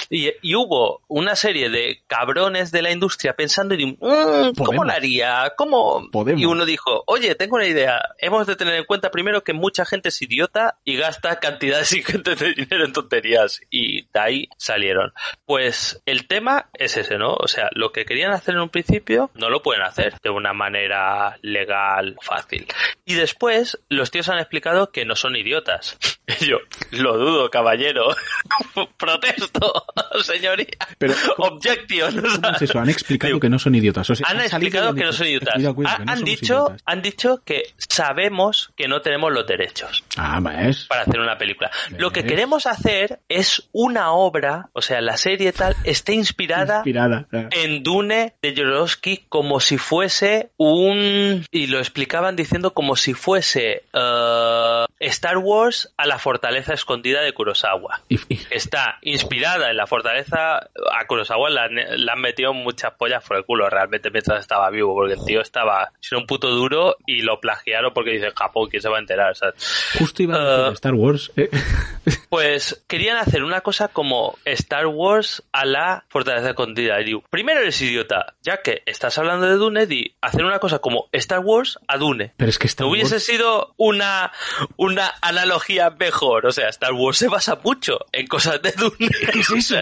Y, 0.10 0.30
y 0.41 0.56
hubo 0.56 1.02
una 1.08 1.36
serie 1.36 1.70
de 1.70 2.02
cabrones 2.08 2.72
de 2.72 2.82
la 2.82 2.91
industria 2.91 3.34
pensando 3.34 3.76
y 3.76 3.86
"Mm, 3.86 4.54
¿cómo 4.58 4.84
lo 4.84 4.91
haría? 4.91 5.54
¿Cómo? 5.56 6.10
Podemos. 6.12 6.41
Y 6.41 6.46
uno 6.46 6.65
dijo, 6.65 7.04
oye, 7.08 7.36
tengo 7.36 7.56
una 7.56 7.67
idea. 7.67 8.02
Hemos 8.17 8.48
de 8.48 8.56
tener 8.56 8.76
en 8.76 8.86
cuenta 8.86 9.12
primero 9.12 9.44
que 9.44 9.54
mucha 9.54 9.86
gente 9.86 10.10
es 10.10 10.22
idiota 10.22 10.71
y 10.84 10.96
gasta 10.98 11.40
cantidades 11.40 11.94
ingentes 11.94 12.40
de 12.40 12.54
dinero 12.54 12.86
en 12.86 12.94
tonterías. 12.94 13.62
Y 13.70 14.04
de 14.14 14.20
ahí 14.20 14.50
salieron. 14.58 15.14
Pues 15.46 16.02
el 16.06 16.28
tema 16.28 16.70
es 16.74 16.98
ese, 16.98 17.18
¿no? 17.18 17.34
O 17.34 17.48
sea, 17.48 17.70
lo 17.74 17.92
que 17.92 18.06
querían 18.06 18.32
hacer 18.32 18.56
en 18.56 18.62
un 18.62 18.70
principio 18.70 19.32
no 19.36 19.50
lo 19.50 19.62
pueden 19.62 19.84
hacer 19.84 20.16
de 20.24 20.30
una 20.30 20.54
manera 20.54 21.38
legal 21.42 22.18
fácil. 22.22 22.68
Y 23.06 23.14
después 23.16 23.80
los 23.90 24.12
tíos 24.12 24.30
han 24.30 24.40
explicado 24.40 24.92
que 24.92 25.06
no 25.06 25.16
son 25.16 25.36
idiotas. 25.36 25.98
Y 26.40 26.46
yo, 26.46 26.58
lo 26.92 27.18
dudo, 27.18 27.50
caballero. 27.50 28.06
Protesto, 28.98 29.86
señoría. 30.24 30.68
Pero, 30.98 31.14
Objection. 31.38 32.22
¿Cómo 32.22 32.56
es 32.56 32.62
eso? 32.62 32.80
Han 32.80 32.90
explicado 32.90 33.40
que 33.40 33.50
no 33.50 33.60
son 33.60 33.76
idiotas. 33.76 34.10
O 34.10 34.16
sea, 34.16 34.28
han 34.30 34.40
explicado 34.42 34.94
que 34.94 35.04
no 35.04 35.12
son 35.14 35.28
idiotas. 35.28 35.48
"Estoy 35.56 35.64
de 35.64 35.70
acuerdo, 35.70 35.92
Ha- 35.94 35.98
que 35.98 36.06
no 36.06 36.12
han, 36.12 36.24
dicho, 36.24 36.54
idiotas". 36.54 36.82
han 36.86 37.02
dicho 37.02 37.42
que 37.46 37.64
sabemos 37.78 38.72
que 38.78 38.88
no 38.88 39.02
tenemos 39.02 39.32
los 39.34 39.46
derechos 39.48 40.04
Ah, 40.18 40.40
¿ves? 40.67 40.86
para 40.89 41.04
hacer 41.04 41.19
una 41.19 41.38
película. 41.38 41.69
Lo 41.97 42.12
que 42.12 42.24
queremos 42.24 42.65
hacer 42.67 43.19
es 43.30 43.69
una 43.71 44.12
obra, 44.13 44.69
o 44.74 44.82
sea, 44.82 45.02
la 45.02 45.17
serie 45.17 45.52
tal, 45.52 45.76
está 45.84 46.12
inspirada 46.13 46.78
Inspirada. 46.78 47.28
En 47.52 47.84
Dune 47.84 48.34
de 48.41 48.56
Jodorowsky 48.56 49.26
como 49.30 49.60
si 49.60 49.78
fuese 49.78 50.52
un... 50.58 51.45
Y 51.52 51.67
lo 51.67 51.80
explicaban 51.80 52.36
diciendo 52.36 52.74
como 52.74 52.95
si 52.95 53.13
fuese 53.13 53.84
eh, 53.93 54.86
Star 55.00 55.38
Wars 55.38 55.93
a 55.97 56.06
la 56.06 56.19
fortaleza 56.19 56.74
escondida 56.74 57.21
de 57.21 57.34
Kurosawa. 57.34 58.02
Está 58.50 58.97
inspirada 59.02 59.69
en 59.69 59.78
la 59.78 59.88
fortaleza... 59.88 60.58
A 60.58 61.06
Kurosawa 61.08 61.50
la, 61.50 61.63
han- 61.65 62.21
metido 62.21 62.54
muchas 62.54 62.91
pollas 62.93 63.24
por 63.24 63.38
el 63.38 63.45
culo 63.45 63.69
realmente 63.69 64.12
mientras 64.12 64.41
estaba 64.41 64.69
vivo, 64.69 64.93
porque 64.93 65.13
el 65.13 65.26
tío 65.26 65.41
estaba 65.41 65.91
sin 66.00 66.19
un 66.19 66.28
puto 66.28 66.50
duro 66.50 66.97
y 67.08 67.21
lo 67.21 67.39
plagiaron 67.39 67.93
porque 67.93 68.12
dice 68.12 68.32
Japón, 68.36 68.67
¿quién 68.69 68.82
se 68.82 68.89
va 68.89 68.97
a 68.97 69.00
enterar? 69.00 69.36
¿sabes? 69.36 69.56
Justo 69.97 70.21
iba 70.24 70.36
a 70.36 70.39
Ah. 70.41 70.51
Star 70.76 70.96
Wars. 70.96 71.30
eh. 71.38 71.48
Pues 72.32 72.82
querían 72.88 73.17
hacer 73.17 73.44
una 73.44 73.60
cosa 73.60 73.89
como 73.89 74.38
Star 74.46 74.88
Wars 74.88 75.44
a 75.52 75.65
la 75.65 76.06
Fortaleza 76.08 76.52
Escondida. 76.52 77.02
Y 77.02 77.04
digo, 77.04 77.24
primero 77.30 77.60
eres 77.60 77.82
idiota, 77.82 78.36
ya 78.41 78.62
que 78.62 78.84
estás 78.86 79.17
hablando 79.17 79.48
de 79.48 79.56
Dune, 79.58 79.86
di 79.86 80.15
hacer 80.22 80.46
una 80.46 80.60
cosa 80.60 80.80
como 80.80 81.10
Star 81.12 81.39
Wars 81.39 81.78
a 81.89 81.98
Dune. 81.98 82.32
Pero 82.38 82.50
es 82.50 82.58
que 82.58 82.67
Star 82.67 82.86
No 82.88 82.91
hubiese 82.94 83.15
Wars... 83.15 83.26
sido 83.26 83.74
una, 83.76 84.32
una 84.78 85.12
analogía 85.22 85.89
mejor. 85.89 86.46
O 86.46 86.54
sea, 86.54 86.70
Star 86.70 86.94
Wars 86.94 87.17
se 87.17 87.28
basa 87.28 87.60
mucho 87.62 88.00
en 88.13 88.26
cosas 88.28 88.62
de 88.62 88.72
Dune. 88.72 89.10
¿Qué 89.34 89.39
es 89.41 89.52
eso? 89.52 89.76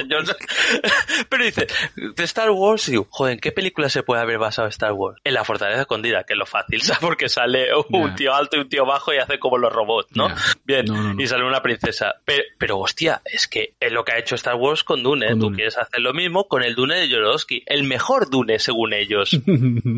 Pero 1.30 1.44
dice, 1.46 1.68
de 1.96 2.24
Star 2.24 2.50
Wars, 2.50 2.88
digo, 2.88 3.06
joder, 3.12 3.34
¿en 3.34 3.40
qué 3.42 3.52
película 3.52 3.90
se 3.90 4.02
puede 4.02 4.24
haber 4.24 4.40
basado 4.40 4.68
Star 4.70 4.94
Wars? 4.94 5.22
En 5.24 5.36
la 5.36 5.44
Fortaleza 5.44 5.82
Escondida, 5.82 6.24
que 6.24 6.34
es 6.34 6.40
lo 6.40 6.48
fácil, 6.48 6.82
¿sabes? 6.82 7.00
Porque 7.00 7.30
sale 7.30 7.68
un 7.90 8.16
tío 8.16 8.34
alto 8.34 8.58
y 8.58 8.62
un 8.62 8.70
tío 8.70 8.88
bajo 8.88 9.14
y 9.14 9.18
hace 9.18 9.38
como 9.38 9.60
los 9.60 9.72
robots, 9.72 10.10
¿no? 10.16 10.30
Bien, 10.64 10.86
No, 10.88 10.96
no, 10.96 11.14
no. 11.14 11.22
y 11.22 11.28
sale 11.28 11.46
una 11.46 11.62
princesa. 11.62 12.16
Pero, 12.26 12.39
pero, 12.58 12.80
hostia, 12.80 13.22
es 13.26 13.48
que 13.48 13.74
es 13.80 13.92
lo 13.92 14.04
que 14.04 14.12
ha 14.14 14.20
hecho 14.20 14.36
Star 14.36 14.56
Wars 14.56 14.84
con 14.84 15.04
Dune. 15.04 15.26
¿eh? 15.26 15.30
Con 15.32 15.40
Tú 15.40 15.46
Dune. 15.46 15.56
quieres 15.58 15.78
hacer 15.78 16.00
lo 16.02 16.14
mismo 16.14 16.48
con 16.48 16.64
el 16.64 16.76
Dune 16.76 17.00
de 17.00 17.08
Jodorowsky. 17.10 17.64
El 17.66 17.84
mejor 17.84 18.30
Dune, 18.30 18.60
según 18.60 18.94
ellos. 18.94 19.32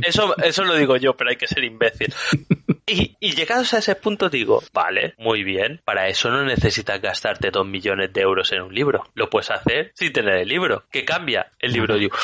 Eso, 0.05 0.35
eso 0.37 0.63
lo 0.63 0.75
digo 0.75 0.97
yo, 0.97 1.15
pero 1.15 1.29
hay 1.29 1.35
que 1.37 1.47
ser 1.47 1.63
imbécil. 1.63 2.13
Y, 2.85 3.15
y 3.19 3.35
llegados 3.35 3.73
a 3.73 3.79
ese 3.79 3.95
punto 3.95 4.29
digo, 4.29 4.63
vale, 4.73 5.13
muy 5.17 5.43
bien, 5.43 5.81
para 5.85 6.07
eso 6.07 6.29
no 6.29 6.43
necesitas 6.43 7.01
gastarte 7.01 7.51
dos 7.51 7.65
millones 7.65 8.11
de 8.13 8.21
euros 8.21 8.51
en 8.51 8.61
un 8.61 8.73
libro. 8.73 9.03
Lo 9.13 9.29
puedes 9.29 9.51
hacer 9.51 9.91
sin 9.95 10.11
tener 10.11 10.35
el 10.35 10.47
libro. 10.47 10.83
¿Qué 10.91 11.05
cambia? 11.05 11.51
El 11.59 11.73
libro 11.73 11.97
digo. 11.97 12.17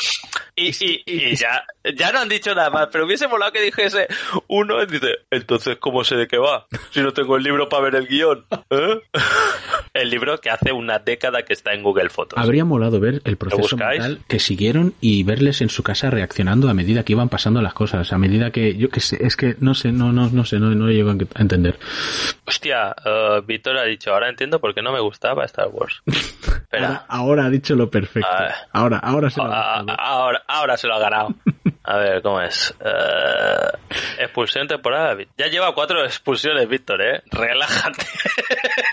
Y, 0.54 0.68
y, 0.84 1.02
y 1.06 1.36
ya, 1.36 1.64
ya 1.96 2.12
no 2.12 2.20
han 2.20 2.28
dicho 2.28 2.54
nada 2.54 2.70
más, 2.70 2.88
pero 2.92 3.06
hubiese 3.06 3.28
molado 3.28 3.52
que 3.52 3.62
dijese 3.62 4.08
uno 4.48 4.82
y 4.82 4.86
dice, 4.86 5.18
entonces 5.30 5.78
¿cómo 5.78 6.04
sé 6.04 6.16
de 6.16 6.26
qué 6.26 6.38
va? 6.38 6.66
Si 6.90 7.00
no 7.00 7.12
tengo 7.12 7.36
el 7.36 7.42
libro 7.42 7.68
para 7.68 7.84
ver 7.84 7.94
el 7.96 8.06
guion. 8.06 8.44
¿Eh? 8.70 9.00
El 9.94 10.10
libro 10.10 10.38
que 10.38 10.50
hace 10.50 10.70
una 10.70 10.98
década 10.98 11.42
que 11.42 11.54
está 11.54 11.72
en 11.72 11.82
Google 11.82 12.10
Fotos. 12.10 12.38
Habría 12.38 12.64
molado 12.64 13.00
ver 13.00 13.20
el 13.24 13.36
proceso 13.36 13.76
mental 13.76 14.20
que 14.28 14.38
siguieron 14.38 14.94
y 15.00 15.24
verles 15.24 15.60
en 15.60 15.70
su 15.70 15.82
casa 15.82 16.10
reaccionando 16.10 16.68
a 16.68 16.74
medida 16.74 17.04
que 17.04 17.14
iban 17.14 17.28
pasando 17.28 17.62
las 17.62 17.74
cosas, 17.74 18.12
a 18.12 18.18
medida 18.18 18.50
que 18.52 18.76
yo 18.76 18.90
que 18.90 19.00
sé, 19.00 19.18
es 19.24 19.36
que 19.36 19.56
no 19.58 19.74
sé, 19.74 19.90
no 19.90 20.12
no 20.12 20.28
no 20.28 20.44
sé, 20.48 20.58
no, 20.58 20.70
no 20.74 20.86
lo 20.86 20.90
llego 20.92 21.10
a 21.10 21.40
entender. 21.40 21.78
Hostia, 22.46 22.94
eh, 23.04 23.42
Víctor 23.46 23.76
ha 23.78 23.84
dicho, 23.84 24.12
ahora 24.12 24.28
entiendo 24.28 24.60
por 24.60 24.74
qué 24.74 24.82
no 24.82 24.92
me 24.92 25.00
gustaba 25.00 25.44
Star 25.44 25.68
Wars. 25.70 26.02
Ahora, 26.70 27.04
ahora 27.08 27.44
ha 27.46 27.48
dicho 27.50 27.74
lo 27.74 27.88
perfecto. 27.90 28.28
Ah. 28.30 28.54
Ahora, 28.72 28.98
ahora 28.98 29.30
se 29.30 29.40
lo 29.40 29.46
ha 29.50 29.76
Ah, 29.76 29.78
gustado. 29.82 30.00
ahora, 30.00 30.42
ahora 30.46 30.76
se 30.76 30.86
lo 30.86 30.94
ha 30.94 30.98
ganado. 30.98 31.34
A 31.84 31.96
ver, 31.96 32.20
¿cómo 32.20 32.42
es? 32.42 32.74
Eh, 32.84 33.68
expulsión 34.18 34.68
temporada. 34.68 35.16
Ya 35.38 35.46
lleva 35.46 35.72
cuatro 35.74 36.04
expulsiones, 36.04 36.68
Víctor, 36.68 37.00
¿eh? 37.00 37.22
Relájate. 37.30 38.04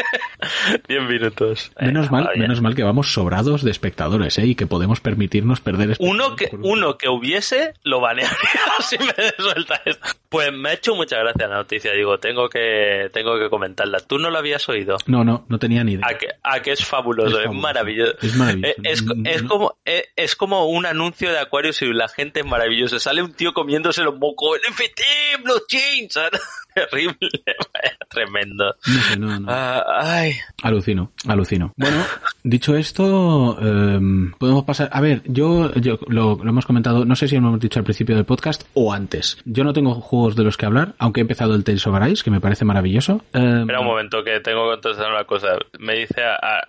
Diez 0.87 1.01
minutos. 1.03 1.71
Menos 1.79 2.11
mal, 2.11 2.29
menos 2.35 2.61
mal 2.61 2.75
que 2.75 2.83
vamos 2.83 3.11
sobrados 3.13 3.63
de 3.63 3.71
espectadores, 3.71 4.37
¿eh? 4.37 4.45
Y 4.45 4.55
que 4.55 4.67
podemos 4.67 4.99
permitirnos 4.99 5.61
perder 5.61 5.95
Uno 5.99 6.35
que, 6.35 6.49
uno 6.61 6.97
que 6.97 7.09
hubiese, 7.09 7.73
lo 7.83 7.99
banearía 7.99 8.35
si 8.79 8.97
me 8.97 9.13
suelta 9.37 9.81
esto. 9.85 10.07
Pues 10.29 10.51
me 10.51 10.69
ha 10.69 10.73
hecho 10.73 10.95
mucha 10.95 11.17
gracia 11.17 11.47
la 11.47 11.55
noticia. 11.57 11.93
Digo, 11.93 12.17
tengo 12.19 12.49
que, 12.49 13.09
tengo 13.13 13.37
que 13.39 13.49
comentarla. 13.49 13.99
¿Tú 13.99 14.17
no 14.19 14.29
lo 14.29 14.37
habías 14.37 14.67
oído? 14.69 14.97
No, 15.05 15.23
no, 15.23 15.45
no 15.47 15.59
tenía 15.59 15.83
ni 15.83 15.93
idea. 15.93 16.07
A 16.07 16.17
que, 16.17 16.27
a 16.43 16.61
que 16.61 16.71
es 16.71 16.83
fabuloso, 16.85 17.27
Es 17.29 17.33
es, 17.35 17.43
fabuloso. 17.43 17.61
maravilloso. 17.61 18.15
Es 18.21 18.35
maravilloso. 18.35 18.73
Eh, 18.73 18.75
Es, 18.83 19.03
es 19.25 19.43
como, 19.43 19.77
es, 19.85 20.03
es 20.15 20.35
como 20.35 20.65
un 20.67 20.85
anuncio 20.85 21.31
de 21.31 21.39
Aquarius 21.39 21.81
y 21.81 21.93
la 21.93 22.07
gente 22.07 22.41
es 22.41 22.45
maravillosa. 22.45 22.99
Sale 22.99 23.21
un 23.21 23.33
tío 23.33 23.53
comiéndose 23.53 24.03
los 24.03 24.17
mocos. 24.17 24.59
NFT, 24.69 25.43
blockchain. 25.43 26.09
¿sabes? 26.09 26.41
Terrible. 26.75 27.15
Tremendo. 28.09 28.75
No 28.85 29.01
sé, 29.01 29.17
no, 29.17 29.39
no. 29.39 29.47
Ah, 29.49 29.83
ay. 30.01 30.33
Alucino, 30.61 31.11
alucino. 31.27 31.73
Bueno, 31.77 32.03
dicho 32.43 32.75
esto, 32.75 33.57
em, 33.59 34.31
podemos 34.33 34.65
pasar. 34.65 34.89
A 34.91 35.01
ver, 35.01 35.21
yo, 35.25 35.73
yo 35.75 35.99
lo, 36.07 36.35
lo 36.35 36.49
hemos 36.49 36.65
comentado, 36.65 37.05
no 37.05 37.15
sé 37.15 37.27
si 37.27 37.35
lo 37.35 37.47
hemos 37.47 37.59
dicho 37.59 37.79
al 37.79 37.85
principio 37.85 38.15
del 38.15 38.25
podcast 38.25 38.63
o 38.73 38.93
antes. 38.93 39.37
Yo 39.45 39.63
no 39.63 39.73
tengo 39.73 39.95
juegos 39.95 40.35
de 40.35 40.43
los 40.43 40.57
que 40.57 40.65
hablar, 40.65 40.93
aunque 40.99 41.21
he 41.21 41.23
empezado 41.23 41.55
el 41.55 41.63
Tales 41.63 41.87
of 41.87 41.95
Arise, 41.95 42.23
que 42.23 42.31
me 42.31 42.41
parece 42.41 42.65
maravilloso. 42.65 43.21
Em, 43.33 43.61
Espera 43.61 43.79
un 43.79 43.87
momento 43.87 44.23
que 44.23 44.39
tengo 44.41 44.63
que 44.69 44.81
contestar 44.81 45.11
una 45.11 45.23
cosa. 45.23 45.47
Me 45.79 45.95
dice 45.95 46.21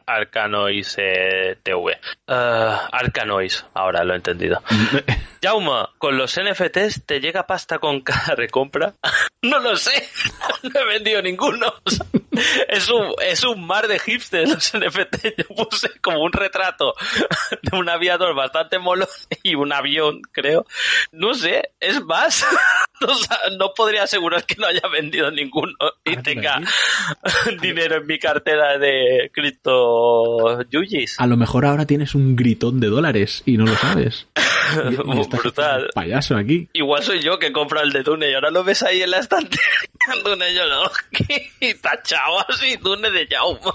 Arcanois 0.07 0.97
eh, 0.99 1.59
TV. 1.63 1.99
Ah, 2.29 2.89
Arcanois, 2.93 3.67
ahora 3.75 4.05
lo 4.05 4.13
he 4.15 4.17
entendido. 4.17 4.63
Jauma, 5.43 5.91
con 5.99 6.17
los 6.17 6.39
NFTs 6.41 7.05
te 7.07 7.21
llega 7.21 7.47
pasta 7.47 7.79
con 7.79 8.01
cada 8.01 8.35
recompra. 8.35 8.95
no 9.43 9.61
lo 9.61 9.77
sé, 9.77 9.96
no 10.63 10.81
he 10.81 10.85
vendido 10.85 11.23
ninguno. 11.23 11.73
O 11.85 11.91
sea, 11.91 12.07
es 12.69 12.89
un 12.91 13.15
es 13.23 13.45
un 13.45 13.67
mar 13.67 13.89
de 13.89 13.99
hipsters 13.99 14.51
los 14.51 14.73
NFTs. 14.75 15.35
Yo 15.39 15.69
puse 15.69 15.91
como 16.01 16.23
un 16.23 16.33
retrato 16.33 16.95
de 17.63 17.77
un 17.77 17.89
aviador 17.89 18.35
bastante 18.35 18.79
molo 18.79 19.09
y 19.43 19.55
un 19.55 19.73
avión, 19.73 20.23
creo. 20.33 20.67
No 21.13 21.35
sé, 21.35 21.71
es 21.81 22.03
más. 22.05 22.45
No, 23.59 23.75
podría 23.75 24.05
asegurar 24.05 24.47
que 24.47 24.55
no 24.57 24.67
haya 24.67 24.89
vendido 24.91 25.31
ninguno 25.31 25.75
y 26.03 26.17
te 26.17 26.23
tenga 26.23 26.61
dinero 27.61 27.97
en 27.97 28.07
mi 28.07 28.19
cartera 28.19 28.79
de 28.79 29.31
cripto 29.35 30.63
yuyis. 30.71 31.21
A 31.21 31.27
lo 31.27 31.37
mejor 31.37 31.67
ahora 31.67 31.87
tienes 31.87 32.15
un 32.15 32.35
gritón 32.37 32.81
de 32.81 32.89
dólares 32.89 33.43
y 33.45 33.59
no 33.59 33.67
lo 33.67 33.77
sabes. 33.77 34.27
Y, 34.91 34.95
y 34.95 35.29
Brutal. 35.29 35.91
payaso 35.95 36.37
aquí. 36.37 36.69
Igual 36.73 37.03
soy 37.03 37.21
yo 37.21 37.39
que 37.39 37.53
compro 37.53 37.81
el 37.83 37.93
de 37.93 38.03
Dune 38.03 38.31
y 38.31 38.35
ahora 38.35 38.51
lo 38.51 38.65
ves 38.65 38.83
ahí 38.83 39.03
en 39.03 39.11
la 39.11 39.19
estantería. 39.19 39.61
Dune 40.25 40.55
no. 40.55 40.91
Y 41.61 41.75
tachado 41.75 42.45
así, 42.49 42.77
Dune 42.77 43.11
de 43.11 43.27
Jauma. 43.27 43.75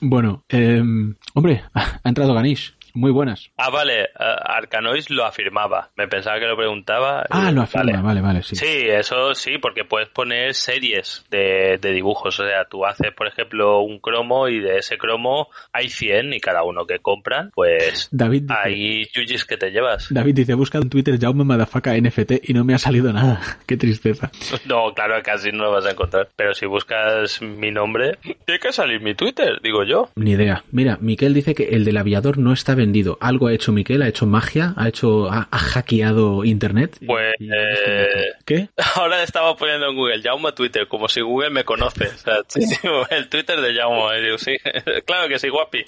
Bueno, 0.00 0.44
em, 0.48 1.14
hombre, 1.34 1.64
ha 1.74 2.00
entrado 2.04 2.34
Ganish. 2.34 2.74
Muy 2.94 3.10
buenas. 3.10 3.50
Ah, 3.56 3.70
vale, 3.70 4.02
eh, 4.02 4.08
Arcanois 4.18 5.10
lo 5.10 5.24
afirmaba. 5.24 5.90
Me 5.96 6.08
pensaba 6.08 6.38
que 6.38 6.46
lo 6.46 6.56
preguntaba. 6.56 7.24
Ah, 7.30 7.50
lo 7.52 7.62
afirma, 7.62 7.92
vale. 7.92 8.02
vale, 8.02 8.20
vale, 8.20 8.42
sí. 8.42 8.56
Sí, 8.56 8.86
eso 8.88 9.34
sí, 9.34 9.58
porque 9.58 9.84
puedes 9.84 10.08
poner 10.08 10.54
series 10.54 11.24
de, 11.30 11.78
de 11.80 11.92
dibujos. 11.92 12.38
O 12.40 12.44
sea, 12.46 12.64
tú 12.64 12.84
haces, 12.84 13.12
por 13.12 13.26
ejemplo, 13.26 13.80
un 13.80 13.98
cromo 13.98 14.48
y 14.48 14.60
de 14.60 14.78
ese 14.78 14.98
cromo 14.98 15.48
hay 15.72 15.88
100 15.88 16.34
y 16.34 16.40
cada 16.40 16.62
uno 16.64 16.86
que 16.86 16.98
compran, 16.98 17.50
pues 17.54 18.08
David 18.10 18.42
dice, 18.42 18.54
hay 18.62 19.06
yuyis 19.12 19.44
que 19.44 19.56
te 19.56 19.70
llevas. 19.70 20.08
David 20.10 20.34
dice, 20.34 20.54
busca 20.54 20.78
en 20.78 20.88
Twitter 20.88 21.18
Jaume 21.18 21.44
Madafaka 21.44 21.96
NFT 21.96 22.48
y 22.48 22.54
no 22.54 22.64
me 22.64 22.74
ha 22.74 22.78
salido 22.78 23.12
nada. 23.12 23.40
Qué 23.66 23.76
tristeza. 23.76 24.30
No, 24.66 24.92
claro, 24.94 25.20
casi 25.24 25.50
no 25.50 25.64
lo 25.64 25.72
vas 25.72 25.86
a 25.86 25.90
encontrar. 25.90 26.28
Pero 26.36 26.54
si 26.54 26.66
buscas 26.66 27.40
mi 27.42 27.70
nombre, 27.70 28.18
tiene 28.44 28.60
que 28.60 28.72
salir 28.72 29.00
mi 29.00 29.14
Twitter, 29.14 29.60
digo 29.62 29.84
yo. 29.84 30.10
Ni 30.14 30.32
idea. 30.32 30.62
Mira, 30.70 30.98
Miquel 31.00 31.34
dice 31.34 31.54
que 31.54 31.70
el 31.70 31.84
del 31.84 31.96
aviador 31.96 32.38
no 32.38 32.52
está 32.52 32.74
vendido. 32.80 33.18
Algo 33.20 33.46
ha 33.48 33.52
hecho 33.52 33.72
Miquel, 33.72 34.02
ha 34.02 34.08
hecho 34.08 34.26
magia, 34.26 34.74
ha 34.76 34.88
hecho, 34.88 35.30
ha, 35.30 35.46
ha 35.50 35.58
hackeado 35.58 36.44
internet. 36.44 36.96
Pues, 37.06 37.34
Y- 37.38 37.44
y 37.46 37.50
eh, 37.52 38.32
¿Qué? 38.44 38.68
Ahora 38.96 39.22
estaba 39.22 39.54
poniendo 39.56 39.88
en 39.88 39.96
Google 39.96 40.22
Jaume 40.22 40.52
Twitter, 40.52 40.86
como 40.88 41.08
si 41.08 41.20
Google 41.20 41.50
me 41.50 41.64
conoce. 41.64 42.08
O 42.08 42.18
sea, 42.18 42.38
el 43.16 43.28
Twitter 43.28 43.60
de 43.60 43.74
Jaume. 43.74 44.20
Digo, 44.20 44.38
sí, 44.38 44.56
claro 45.06 45.28
que 45.28 45.38
sí, 45.38 45.48
guapi. 45.48 45.84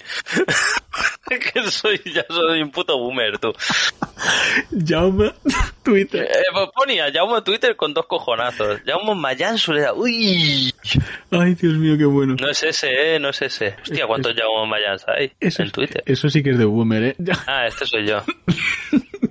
que 1.27 1.71
soy, 1.71 1.99
ya 2.13 2.25
soy 2.29 2.61
un 2.61 2.71
puto 2.71 2.97
boomer, 2.97 3.39
tú. 3.39 3.53
Jaume, 4.87 5.31
Twitter. 5.83 6.23
Eh, 6.23 6.43
pues 6.53 6.69
ponía 6.75 7.11
Jaume 7.11 7.41
Twitter 7.41 7.75
con 7.75 7.93
dos 7.93 8.05
cojonazos. 8.05 8.81
Jaume 8.85 9.15
Mayan 9.15 9.57
Sureda. 9.57 9.93
Uy. 9.93 10.73
Ay, 11.31 11.55
Dios 11.55 11.73
mío, 11.75 11.97
qué 11.97 12.05
bueno. 12.05 12.35
No 12.39 12.49
es 12.49 12.61
ese, 12.63 13.15
eh, 13.15 13.19
no 13.19 13.29
es 13.29 13.41
ese. 13.41 13.75
Hostia, 13.81 14.05
¿cuántos 14.07 14.33
Jaume 14.35 14.69
Mayans 14.69 15.03
hay 15.07 15.31
Eso, 15.39 15.63
en 15.63 15.71
Twitter? 15.71 16.03
eso 16.05 16.29
sí 16.29 16.43
que 16.43 16.51
es 16.51 16.57
de 16.57 16.65
boomer, 16.65 16.82
¿eh? 16.91 17.15
Ya. 17.17 17.41
Ah, 17.47 17.67
este 17.67 17.85
soy 17.85 18.07
yo. 18.07 18.21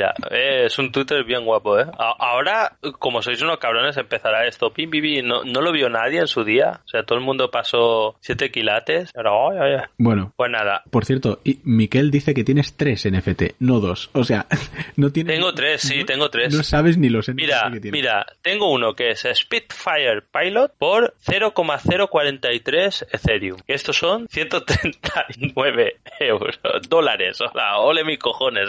Mira, 0.00 0.14
eh, 0.30 0.62
es 0.64 0.78
un 0.78 0.90
Twitter 0.90 1.22
bien 1.24 1.44
guapo, 1.44 1.78
¿eh? 1.78 1.84
A- 1.98 2.14
Ahora, 2.18 2.72
como 2.98 3.20
sois 3.20 3.42
unos 3.42 3.58
cabrones, 3.58 3.98
empezará 3.98 4.46
esto. 4.46 4.72
Pim, 4.72 4.88
pim. 4.90 5.26
No, 5.26 5.44
no 5.44 5.60
lo 5.60 5.72
vio 5.72 5.90
nadie 5.90 6.20
en 6.20 6.26
su 6.26 6.42
día. 6.42 6.80
O 6.84 6.88
sea, 6.88 7.02
todo 7.02 7.18
el 7.18 7.24
mundo 7.24 7.50
pasó 7.50 8.16
siete 8.20 8.50
quilates. 8.50 9.12
Ahora, 9.14 9.30
ay, 9.50 9.58
ay, 9.74 9.78
ay. 9.82 9.86
Bueno, 9.98 10.32
Pues 10.36 10.50
nada. 10.50 10.82
por 10.90 11.04
cierto, 11.04 11.40
y 11.44 11.58
Miquel 11.64 12.10
dice 12.10 12.32
que 12.32 12.44
tienes 12.44 12.78
tres 12.78 13.06
NFT, 13.10 13.56
no 13.58 13.80
dos. 13.80 14.08
O 14.14 14.24
sea, 14.24 14.46
no 14.96 15.10
tienes... 15.12 15.34
Tengo 15.36 15.52
tres, 15.52 15.82
sí, 15.82 15.98
no- 15.98 16.06
tengo 16.06 16.30
tres. 16.30 16.54
No 16.54 16.62
sabes 16.62 16.96
ni 16.96 17.10
los 17.10 17.28
NFT 17.28 17.36
Mira, 17.40 17.62
que 17.70 17.80
tienes. 17.80 17.92
mira, 18.00 18.26
tengo 18.40 18.70
uno 18.72 18.94
que 18.94 19.10
es 19.10 19.26
Spitfire 19.34 20.22
Pilot 20.32 20.72
por 20.78 21.14
0,043 21.20 23.06
Ethereum. 23.12 23.58
Estos 23.66 23.96
son 23.98 24.26
139 24.28 26.00
euros, 26.20 26.58
dólares. 26.88 27.38
Hola, 27.40 27.78
ole 27.80 28.04
mis 28.04 28.18
cojones. 28.18 28.68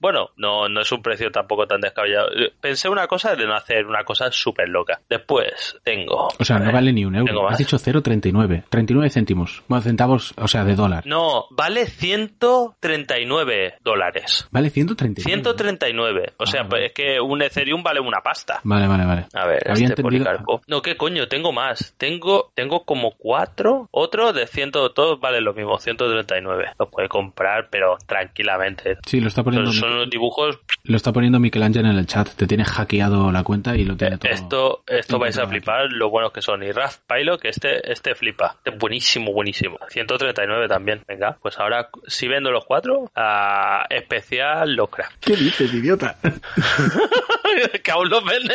Bueno, 0.00 0.30
no, 0.40 0.68
no 0.68 0.80
es 0.80 0.90
un 0.90 1.02
precio 1.02 1.30
tampoco 1.30 1.66
tan 1.66 1.80
descabellado. 1.80 2.28
Pensé 2.60 2.88
una 2.88 3.06
cosa 3.06 3.36
de 3.36 3.46
no 3.46 3.54
hacer 3.54 3.86
una 3.86 4.04
cosa 4.04 4.30
súper 4.32 4.68
loca. 4.68 5.00
Después 5.08 5.78
tengo. 5.84 6.28
O 6.38 6.44
sea, 6.44 6.58
no 6.58 6.72
vale 6.72 6.92
ni 6.92 7.04
un 7.04 7.14
euro. 7.14 7.48
Has 7.48 7.58
dicho 7.58 7.76
0,39. 7.76 8.64
39 8.68 9.10
céntimos. 9.10 9.62
Bueno, 9.68 9.82
centavos, 9.82 10.32
o 10.36 10.48
sea, 10.48 10.64
de 10.64 10.74
dólar. 10.74 11.06
No, 11.06 11.44
vale 11.50 11.86
139 11.86 13.74
dólares. 13.82 14.48
Vale 14.50 14.70
139. 14.70 15.22
139. 15.30 16.32
O 16.38 16.46
sea, 16.46 16.60
Ah, 16.62 16.66
pues 16.68 16.82
es 16.86 16.92
que 16.92 17.20
un 17.20 17.40
Ethereum 17.42 17.82
vale 17.82 18.00
una 18.00 18.20
pasta. 18.20 18.60
Vale, 18.64 18.86
vale, 18.86 19.04
vale. 19.06 19.26
A 19.34 19.46
ver, 19.46 19.62
Había 19.70 19.88
este 19.88 20.02
Policarpo. 20.02 20.60
No, 20.66 20.82
¿qué 20.82 20.96
coño? 20.96 21.26
Tengo 21.26 21.52
más. 21.52 21.94
Tengo, 21.96 22.50
tengo 22.54 22.84
como 22.84 23.12
cuatro. 23.16 23.88
Otro 23.92 24.32
de 24.32 24.46
ciento, 24.46 24.90
todos 24.92 25.18
valen 25.20 25.44
lo 25.44 25.54
mismo, 25.54 25.78
139. 25.78 26.72
Lo 26.78 26.90
puede 26.90 27.08
comprar, 27.08 27.68
pero 27.70 27.96
tranquilamente. 28.06 28.98
Sí, 29.06 29.20
lo 29.20 29.28
está 29.28 29.42
poniendo, 29.42 29.72
Son, 29.72 29.90
son 29.90 30.10
dibujos. 30.20 30.58
lo 30.84 30.96
está 30.96 31.12
poniendo 31.12 31.40
Miquel 31.40 31.62
Ángel 31.62 31.86
en 31.86 31.96
el 31.96 32.06
chat. 32.06 32.28
Te 32.28 32.46
tiene 32.46 32.64
hackeado 32.64 33.32
la 33.32 33.42
cuenta 33.42 33.76
y 33.76 33.84
lo 33.84 33.96
tiene 33.96 34.18
todo. 34.18 34.30
Esto, 34.30 34.82
esto 34.86 35.18
vais 35.18 35.38
a 35.38 35.46
flipar 35.46 35.90
lo 35.90 36.10
buenos 36.10 36.32
que 36.32 36.42
son. 36.42 36.62
Y 36.62 36.70
Raf 36.72 36.98
Pilot, 37.08 37.40
que 37.40 37.48
este, 37.48 37.90
este 37.90 38.14
flipa. 38.14 38.54
Este 38.58 38.70
es 38.70 38.78
buenísimo, 38.78 39.32
buenísimo. 39.32 39.78
139 39.88 40.68
también. 40.68 41.02
Venga, 41.08 41.38
pues 41.42 41.58
ahora, 41.58 41.88
si 42.06 42.28
vendo 42.28 42.50
los 42.50 42.64
cuatro, 42.66 43.10
a 43.16 43.86
especial 43.90 44.74
Locra. 44.74 45.10
¿Qué 45.20 45.34
dices, 45.36 45.72
idiota? 45.72 46.16
que 47.82 47.90
aún 47.90 48.08
los 48.08 48.24
vende. 48.24 48.54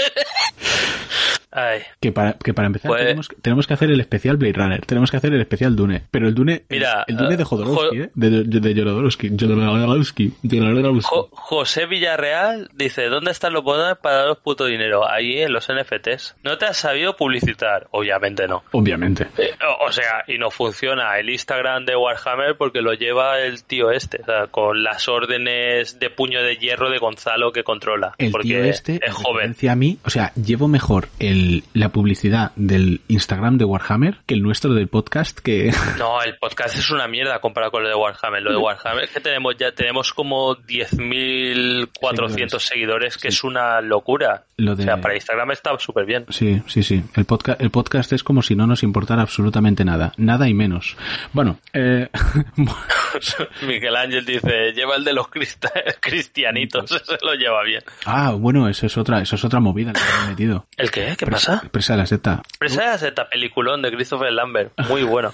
Ay. 1.57 1.83
que, 2.01 2.11
para, 2.11 2.33
que 2.33 2.53
para 2.53 2.67
empezar 2.67 2.89
Pues- 2.89 3.01
tenemos, 3.03 3.29
tenemos 3.41 3.65
que 3.67 3.73
hacer 3.73 3.89
el 3.89 3.99
especial 4.01 4.35
Blade 4.35 4.53
Runner. 4.53 4.85
Tenemos 4.85 5.09
que 5.09 5.17
hacer 5.17 5.33
el 5.33 5.39
especial 5.39 5.73
Dune. 5.75 6.03
Pero 6.11 6.27
el 6.27 6.35
Dune, 6.35 6.65
Mira, 6.69 7.05
el, 7.07 7.15
el 7.15 7.17
Dune 7.17 7.37
de 7.37 7.43
eh, 7.43 7.45
Jodorowsky, 7.45 7.97
Jo- 7.97 8.03
¿eh? 8.03 8.09
De, 8.13 8.29
de, 8.43 8.59
de 8.59 8.81
Jodorowsky. 8.83 9.29
Jodorowsky. 9.39 10.33
Jodorowsky. 10.43 11.07
Jo- 11.09 11.29
José 11.55 11.85
Villarreal 11.85 12.69
dice, 12.73 13.05
¿dónde 13.05 13.31
están 13.31 13.53
los 13.53 13.63
botones 13.63 13.97
para 13.97 14.17
daros 14.17 14.39
puto 14.39 14.65
dinero? 14.65 15.09
Ahí 15.09 15.41
en 15.41 15.53
los 15.53 15.69
NFTs. 15.71 16.35
¿No 16.43 16.57
te 16.57 16.65
has 16.65 16.75
sabido 16.75 17.15
publicitar? 17.15 17.87
Obviamente 17.91 18.45
no. 18.45 18.65
Obviamente. 18.73 19.27
Eh, 19.37 19.51
o, 19.79 19.89
sea, 19.89 20.25
y 20.27 20.37
no 20.37 20.51
funciona 20.51 21.17
el 21.17 21.29
Instagram 21.29 21.85
de 21.85 21.95
Warhammer 21.95 22.57
porque 22.57 22.81
lo 22.81 22.91
lleva 22.91 23.39
el 23.39 23.63
tío 23.63 23.91
este, 23.91 24.21
o 24.21 24.25
sea, 24.25 24.47
con 24.47 24.83
las 24.83 25.07
órdenes 25.07 25.97
de 25.97 26.09
puño 26.09 26.43
de 26.43 26.57
hierro 26.57 26.89
de 26.89 26.97
Gonzalo 26.97 27.53
que 27.53 27.63
controla. 27.63 28.15
El 28.17 28.33
tío 28.33 28.61
este 28.61 28.99
es 29.01 29.13
joven. 29.13 29.55
A 29.69 29.75
mí, 29.77 29.97
o 30.03 30.09
sea, 30.09 30.33
llevo 30.33 30.67
mejor 30.67 31.07
el, 31.19 31.63
la 31.73 31.87
publicidad 31.87 32.51
del 32.57 32.99
Instagram 33.07 33.57
de 33.57 33.63
Warhammer 33.63 34.17
que 34.25 34.33
el 34.33 34.41
nuestro 34.41 34.73
del 34.73 34.89
podcast 34.89 35.39
que... 35.39 35.71
No, 35.97 36.21
el 36.21 36.35
podcast 36.37 36.77
es 36.77 36.91
una 36.91 37.07
mierda 37.07 37.39
comparado 37.39 37.71
con 37.71 37.83
lo 37.83 37.87
de 37.87 37.95
Warhammer. 37.95 38.43
Lo 38.43 38.51
de 38.51 38.57
Warhammer 38.57 39.07
que 39.07 39.21
tenemos 39.21 39.55
ya, 39.57 39.71
tenemos 39.71 40.11
como 40.11 40.57
10.000 40.57 41.44
2.400 41.53 42.59
seguidores, 42.59 43.15
que 43.17 43.31
sí. 43.31 43.37
es 43.37 43.43
una 43.43 43.81
locura. 43.81 44.45
Lo 44.57 44.75
de... 44.75 44.83
O 44.83 44.85
sea, 44.85 44.97
para 44.97 45.15
Instagram 45.15 45.51
está 45.51 45.77
súper 45.77 46.05
bien. 46.05 46.25
Sí, 46.29 46.61
sí, 46.67 46.83
sí. 46.83 47.03
El, 47.15 47.25
podcast 47.25 47.61
el 47.61 47.71
podcast 47.71 48.13
es 48.13 48.23
como 48.23 48.41
si 48.41 48.55
no 48.55 48.67
nos 48.67 48.83
importara 48.83 49.21
absolutamente 49.21 49.85
nada. 49.85 50.13
Nada 50.17 50.47
y 50.47 50.53
menos. 50.53 50.95
Bueno, 51.33 51.59
eh... 51.73 52.09
Miguel 53.61 53.95
Ángel 53.95 54.25
dice, 54.25 54.71
lleva 54.73 54.95
el 54.95 55.03
de 55.03 55.13
los 55.13 55.27
crist 55.27 55.65
cristianitos, 55.99 56.89
se 56.89 57.17
lo 57.25 57.33
lleva 57.33 57.63
bien. 57.63 57.83
Ah, 58.05 58.31
bueno, 58.31 58.67
eso 58.67 58.85
es 58.85 58.97
otra, 58.97 59.21
eso 59.21 59.35
es 59.35 59.43
otra 59.43 59.59
movida 59.59 59.93
que 59.93 59.99
me 59.99 60.21
han 60.21 60.29
metido. 60.29 60.65
¿El 60.77 60.91
qué? 60.91 61.15
¿Qué 61.17 61.25
pasa? 61.25 61.61
Presa 61.71 61.93
de 61.93 61.99
la 61.99 62.05
Z. 62.05 62.41
Presa 62.59 62.81
de 62.81 62.87
la 62.87 62.97
Z, 62.97 63.29
peliculón 63.29 63.81
de 63.81 63.91
Christopher 63.91 64.31
Lambert. 64.31 64.73
Muy 64.87 65.03
bueno. 65.03 65.33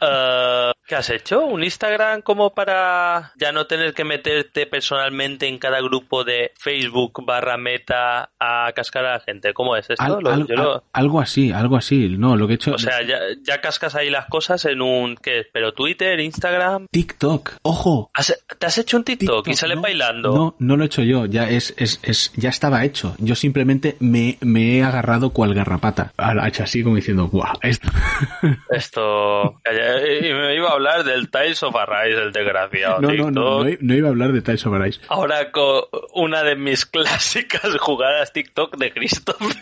uh, 0.00 0.72
¿Qué 0.88 0.94
has 0.96 1.10
hecho? 1.10 1.44
¿Un 1.44 1.62
Instagram 1.62 2.22
como 2.22 2.54
para 2.54 3.32
ya 3.36 3.52
no 3.52 3.66
tener 3.66 3.92
que 3.92 4.04
meterte 4.04 4.64
personalmente 4.66 5.46
en 5.46 5.58
cada 5.58 5.82
grupo 5.82 6.24
de 6.24 6.52
Facebook 6.58 7.22
barra 7.26 7.58
meta 7.58 8.30
a 8.40 8.72
cascar 8.74 9.04
a 9.04 9.12
la 9.12 9.20
gente? 9.20 9.52
¿Cómo 9.52 9.76
es 9.76 9.90
esto? 9.90 10.02
Al- 10.02 10.22
Lo- 10.22 10.30
al- 10.30 10.46
yo 10.46 10.54
lo- 10.56 10.74
al- 10.76 10.82
algo 10.94 11.20
así, 11.20 11.52
algo 11.52 11.76
así. 11.76 12.16
No, 12.18 12.36
lo 12.36 12.46
que 12.46 12.54
he 12.54 12.56
hecho. 12.56 12.72
o 12.72 12.78
sea, 12.78 13.02
ya, 13.02 13.18
ya 13.42 13.60
cascas 13.60 13.94
ahí 13.96 14.08
las 14.08 14.26
cosas 14.26 14.64
en 14.64 14.80
un... 14.80 15.16
¿Qué? 15.16 15.42
¿Pero 15.52 15.72
Twitter, 15.74 16.18
Instagram? 16.20 16.86
TikTok. 16.90 17.56
Ojo. 17.62 18.08
¿Has- 18.14 18.42
¿Te 18.58 18.64
has 18.66 18.78
hecho 18.78 18.96
un 18.96 19.04
TikTok, 19.04 19.46
y 19.46 19.54
sales 19.54 19.76
no, 19.76 19.82
bailando? 19.82 20.32
No, 20.32 20.56
no 20.58 20.76
lo 20.78 20.84
he 20.84 20.86
hecho 20.86 21.02
yo. 21.02 21.26
Ya 21.26 21.50
es, 21.50 21.74
es, 21.76 22.00
es, 22.02 22.32
ya 22.36 22.48
estaba 22.48 22.82
hecho. 22.86 23.14
Yo 23.18 23.34
simplemente 23.34 23.96
me, 24.00 24.38
me 24.40 24.78
he 24.78 24.82
agarrado 24.82 25.30
cual 25.34 25.52
garrapata. 25.52 26.14
Hecho 26.46 26.62
así 26.62 26.82
como 26.82 26.96
diciendo, 26.96 27.28
¡guau! 27.28 27.58
Esto... 27.60 27.88
Esto... 28.70 29.60
Y 29.70 30.32
me 30.32 30.54
iba 30.54 30.70
a 30.70 30.77
hablar 30.78 31.04
del 31.04 31.30
Tiles 31.30 31.62
of 31.62 31.74
Arise, 31.76 32.20
el 32.20 32.32
desgraciado. 32.32 33.00
No, 33.00 33.12
no, 33.12 33.30
no, 33.30 33.64
no, 33.80 33.94
iba 33.94 34.08
a 34.08 34.10
hablar 34.10 34.32
de 34.32 34.42
Tales 34.42 34.64
of 34.66 34.74
Arise. 34.74 35.00
Ahora 35.08 35.50
con 35.50 35.82
una 36.14 36.42
de 36.42 36.56
mis 36.56 36.86
clásicas 36.86 37.76
jugadas 37.78 38.32
TikTok 38.32 38.76
de 38.76 38.92
Christopher. 38.92 39.56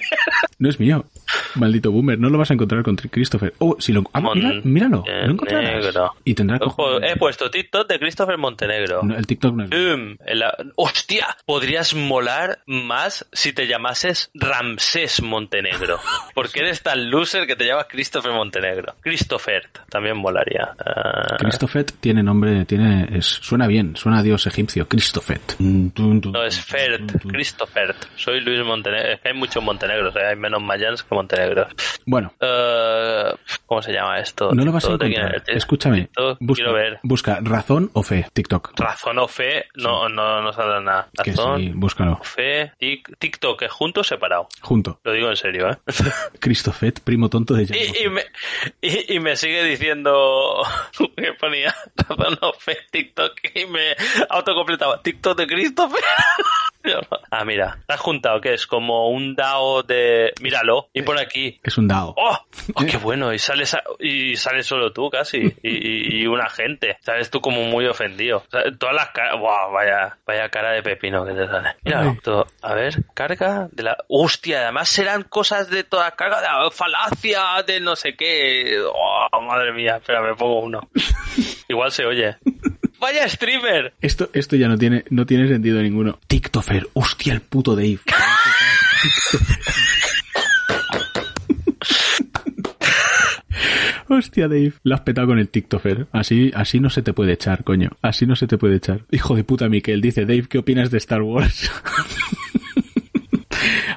No 0.59 0.69
es 0.69 0.81
mío. 0.81 1.05
Maldito 1.55 1.91
boomer. 1.91 2.19
No 2.19 2.29
lo 2.31 2.39
vas 2.39 2.51
a 2.51 2.55
encontrar 2.55 2.83
con 2.83 2.97
Christopher. 2.97 3.53
Oh, 3.59 3.77
si 3.79 3.93
lo. 3.93 4.05
Ah, 4.13 4.21
mira- 4.21 4.61
míralo. 4.63 5.05
Lo 5.07 5.33
encontrarás. 5.33 5.95
Y 6.25 6.35
tendrá 6.35 6.59
he 7.03 7.17
puesto 7.17 7.51
TikTok 7.51 7.89
de 7.89 7.99
Christopher 7.99 8.39
Montenegro. 8.39 9.01
El 9.03 9.27
TikTok 9.27 9.55
no 9.55 9.67
¡Hostia! 10.77 11.37
Podrías 11.45 11.95
molar 11.95 12.61
más 12.67 13.27
si 13.33 13.53
te 13.53 13.67
llamases 13.67 14.31
Ramsés 14.35 15.23
Montenegro. 15.23 15.99
Porque 16.35 16.61
eres 16.61 16.83
tan 16.83 17.11
loser 17.11 17.47
que 17.47 17.57
te 17.57 17.67
llamas 17.67 17.87
Christopher 17.89 18.33
Montenegro. 18.33 18.95
Christopher 19.01 19.69
también 19.89 20.17
molaría. 20.17 20.75
Christopher 21.38 21.85
tiene 21.85 22.23
nombre, 22.23 22.64
tiene, 22.64 23.09
es, 23.16 23.27
suena 23.27 23.66
bien, 23.66 23.97
suena 23.97 24.19
a 24.19 24.23
dios 24.23 24.47
egipcio. 24.47 24.87
Tun, 25.57 25.90
tun, 25.92 26.21
no 26.33 26.45
es 26.45 26.61
Fert. 26.64 27.23
Christopher. 27.29 27.95
Soy 28.16 28.40
Luis 28.40 28.64
Montenegro. 28.64 29.12
Es 29.12 29.21
que 29.21 29.29
hay 29.29 29.35
muchos 29.35 29.62
Montenegros, 29.62 30.14
¿eh? 30.16 30.27
hay 30.31 30.37
menos 30.37 30.62
mayans 30.62 31.03
que 31.03 31.14
Montenegros. 31.14 31.69
Bueno, 32.07 32.33
Eh, 32.40 33.33
¿Cómo 33.66 33.83
se 33.83 33.92
llama 33.92 34.19
esto? 34.19 34.53
no 34.55 34.64
lo 34.64 34.73
vas 34.73 34.85
a 34.85 34.88
TikTok, 34.88 35.03
¿de 35.09 35.14
quién 35.14 35.27
encontrar. 35.27 35.57
Escúchame. 35.57 36.09
Busca, 36.40 36.62
Quiero 36.62 36.73
ver. 36.75 36.99
busca 37.03 37.38
razón 37.42 37.90
o 37.95 38.03
fe, 38.03 38.27
TikTok. 38.33 38.79
Razón 38.79 39.19
o 39.19 39.29
fe, 39.29 39.66
no, 39.75 40.09
no, 40.09 40.40
no 40.42 40.53
saldrá 40.53 40.81
nada. 40.81 41.09
Que 41.23 41.31
Razón, 41.33 41.61
sí, 41.61 41.73
búscalo. 41.75 42.21
fe, 42.23 42.73
tic- 42.81 43.16
TikTok, 43.19 43.62
es 43.62 43.73
junto 43.73 44.01
o 44.01 44.05
separado. 44.05 44.49
Junto. 44.61 45.01
Lo 45.05 45.12
digo 45.12 45.29
en 45.31 45.37
serio, 45.37 45.69
¿eh? 45.71 45.77
Christopher, 46.40 46.95
primo 47.05 47.29
tonto 47.29 47.55
de 47.55 47.66
Jan 47.66 47.77
Y, 47.77 48.05
y 48.05 48.09
me, 48.09 48.23
y, 48.81 49.14
y 49.16 49.21
me 49.21 49.37
sigue 49.37 49.62
diciendo 49.64 50.62
que 51.17 51.33
ponía 51.35 51.75
razón 51.97 52.39
o 52.41 52.53
fe 52.55 52.79
TikTok 52.91 53.33
y 53.55 53.67
me 53.67 53.97
autocompletaba 54.29 55.03
TikTok 55.03 55.39
de 55.39 55.47
Christopher. 55.47 56.03
ah, 57.31 57.44
mira, 57.44 57.79
te 57.87 57.94
has 57.94 58.01
juntado 58.01 58.40
que 58.40 58.55
es 58.55 58.66
como 58.66 59.09
un 59.11 59.35
DAO 59.35 59.83
de. 59.83 60.33
Míralo, 60.40 60.88
y 60.92 61.03
pone 61.03 61.20
aquí. 61.20 61.59
Es 61.62 61.77
un 61.79 61.88
DAO. 61.88 62.14
¡Oh! 62.16 62.38
¡Oh, 62.75 62.85
qué 62.88 62.96
bueno! 62.99 63.33
Y 63.33 63.38
sales, 63.38 63.75
a- 63.75 63.83
y 63.99 64.37
sales 64.37 64.66
solo 64.66 64.92
tú 64.92 65.11
casi. 65.11 65.38
Y, 65.62 65.70
y, 65.70 66.22
y 66.22 66.27
una 66.27 66.49
gente. 66.49 66.99
Sales 67.01 67.31
tú 67.31 67.40
como 67.40 67.62
muy 67.64 67.87
ofendido. 67.87 68.38
O 68.38 68.51
sea, 68.51 68.62
todas 68.79 68.94
las 68.94 69.11
caras. 69.11 69.38
¡Wow! 69.38 69.72
Vaya, 69.72 70.16
vaya 70.27 70.49
cara 70.49 70.72
de 70.72 70.83
pepino 70.83 71.25
que 71.25 71.33
te 71.33 71.46
sale. 71.46 71.77
Mira, 71.85 72.16
todo. 72.22 72.46
a 72.62 72.75
ver, 72.75 72.94
carga 73.14 73.68
de 73.72 73.83
la. 73.83 73.96
¡Hostia! 74.09 74.62
Además 74.62 74.88
serán 74.88 75.22
cosas 75.25 75.68
de 75.70 75.85
toda 75.85 76.11
carga 76.12 76.40
de 76.40 76.46
la 76.46 76.70
falacia, 76.70 77.62
de 77.66 77.81
no 77.81 77.96
sé 77.96 78.14
qué. 78.16 78.79
¡Oh, 78.92 79.40
madre 79.42 79.72
mía! 79.72 79.96
Espera, 79.96 80.20
me 80.22 80.35
pongo 80.35 80.61
uno. 80.61 80.88
Igual 81.68 81.90
se 81.92 82.05
oye. 82.07 82.37
¡Vaya 83.01 83.29
streamer! 83.29 83.95
Esto, 84.01 84.31
esto 84.33 84.57
ya 84.57 84.69
no 84.69 84.79
tiene, 84.79 85.05
no 85.11 85.27
tiene 85.27 85.49
sentido 85.49 85.83
ninguno. 85.83 86.19
TikToker, 86.27 86.89
hostia, 86.95 87.35
el 87.35 87.41
puto 87.43 87.77
Dave. 87.77 88.01
Hostia, 94.09 94.47
Dave. 94.49 94.75
La 94.85 94.97
has 94.97 95.01
petado 95.03 95.27
con 95.27 95.39
el 95.39 95.49
TikToker. 95.49 96.07
Así, 96.13 96.51
así 96.55 96.81
no 96.81 96.91
se 96.91 97.03
te 97.03 97.13
puede 97.13 97.33
echar, 97.33 97.65
coño. 97.65 97.91
Así 98.03 98.25
no 98.27 98.37
se 98.37 98.47
te 98.47 98.57
puede 98.57 98.77
echar. 98.77 99.01
Hijo 99.11 99.35
de 99.35 99.45
puta, 99.45 99.69
Miquel. 99.69 100.01
Dice, 100.01 100.23
Dave, 100.23 100.47
¿qué 100.49 100.59
opinas 100.59 100.91
de 100.91 100.99
Star 100.99 101.23
Wars? 101.23 101.71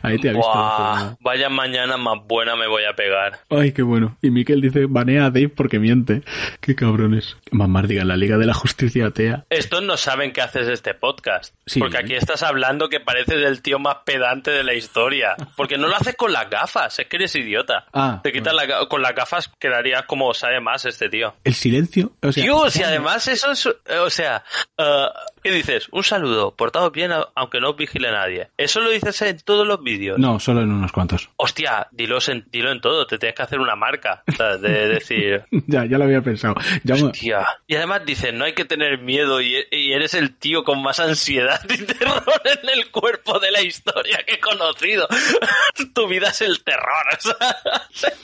Ahí 0.02 0.18
te 0.20 0.30
ha 0.30 0.34
visto. 0.34 0.52
Buah, 0.52 1.16
vaya 1.20 1.50
mañana 1.50 1.98
más 1.98 2.20
buena 2.26 2.56
me 2.56 2.68
voy 2.68 2.84
a 2.86 2.96
pegar. 2.96 3.40
Ay, 3.50 3.72
qué 3.72 3.82
bueno. 3.82 4.18
Y 4.22 4.30
Miquel 4.30 4.62
dice, 4.62 4.86
banea 4.88 5.26
a 5.26 5.30
Dave 5.30 5.50
porque 5.50 5.80
miente. 5.80 6.24
Qué 6.62 6.76
cabrones. 6.76 7.38
Mamá, 7.52 7.82
diga, 7.84 8.04
la 8.06 8.18
Liga 8.18 8.38
de 8.38 8.46
la 8.46 8.54
Justicia 8.54 9.08
Atea. 9.08 9.46
Estos 9.50 9.84
no 9.84 9.98
saben 9.98 10.32
que 10.34 10.42
haces 10.42 10.68
este 10.68 10.94
podcast. 10.94 11.56
Sí. 11.66 11.80
Porque 11.80 11.98
aquí 11.98 12.16
estás 12.16 12.44
hablando 12.44 12.90
que 12.90 13.00
pareces 13.00 13.44
el 13.46 13.62
tío 13.62 13.80
más 13.80 13.98
pedante 14.06 14.52
de 14.52 14.64
la 14.64 14.74
historia. 14.74 15.36
Porque 15.56 15.78
no 15.78 15.88
lo 15.88 15.96
haces 15.96 16.16
con 16.16 16.32
las 16.34 16.50
gafas, 16.50 17.00
es 17.00 17.08
que 17.08 17.18
eres 17.18 17.36
idiota. 17.36 17.86
Ah, 17.94 18.20
Te 18.24 18.32
quitas 18.32 18.54
la 18.54 18.88
con 18.88 19.02
las 19.02 19.16
gafas 19.16 19.50
quedarías 19.60 20.04
como 20.06 20.34
sabe 20.34 20.60
más 20.60 20.86
este 20.86 21.10
tío. 21.10 21.34
El 21.44 21.54
silencio. 21.54 22.12
O 22.22 22.32
sea, 22.32 22.44
Dios, 22.44 22.76
y 22.78 22.84
además 22.84 23.28
eso 23.28 23.52
es, 23.52 23.66
eh, 23.66 23.98
o 23.98 24.10
sea, 24.10 24.44
eh, 24.78 25.06
¿qué 25.44 25.52
dices? 25.52 25.88
Un 25.92 26.04
saludo, 26.04 26.56
portados 26.56 26.92
bien 26.92 27.12
aunque 27.36 27.60
no 27.60 27.72
os 27.72 27.76
vigile 27.78 28.12
nadie. 28.12 28.50
Eso 28.58 28.82
lo 28.82 28.90
dices 28.90 29.22
en 29.22 29.40
todos 29.40 29.66
los 29.68 29.82
vídeos. 29.92 30.20
No, 30.20 30.40
solo 30.40 30.62
en 30.62 30.72
unos 30.72 30.92
cuantos. 30.92 31.30
Hostia, 31.38 31.88
dilo 31.92 32.20
en, 32.28 32.46
dilo 32.52 32.72
en 32.72 32.82
todo, 32.82 33.06
te 33.08 33.18
tienes 33.18 33.36
que 33.36 33.42
hacer 33.44 33.60
una 33.60 33.76
marca. 33.76 34.24
De 34.62 34.88
decir, 34.88 35.44
ya, 35.68 35.86
ya 35.86 35.98
lo 35.98 36.04
había 36.06 36.22
pensado. 36.22 36.56
Ya 36.84 36.96
me- 36.96 37.04
Hostia. 37.04 37.48
Y 37.68 37.76
además 37.76 38.02
dices, 38.06 38.34
no 38.34 38.46
hay 38.46 38.54
que 38.54 38.66
tener 38.66 39.00
miedo 39.00 39.42
y, 39.42 39.56
y 39.72 39.92
eres 39.94 40.14
el 40.14 40.36
tío 40.36 40.64
con 40.64 40.82
más 40.82 41.00
ansiedad 41.00 41.62
y 41.70 41.78
terror 41.86 42.24
en 42.46 42.70
el 42.70 42.92
cuerpo 42.92 43.40
de 43.40 43.52
la 43.52 43.62
historia 43.62 44.20
que 44.26 44.34
he 44.36 44.40
conocido. 44.40 45.08
tu 45.94 46.08
vida 46.08 46.30
es 46.30 46.42
el 46.42 46.64
terror. 46.64 47.06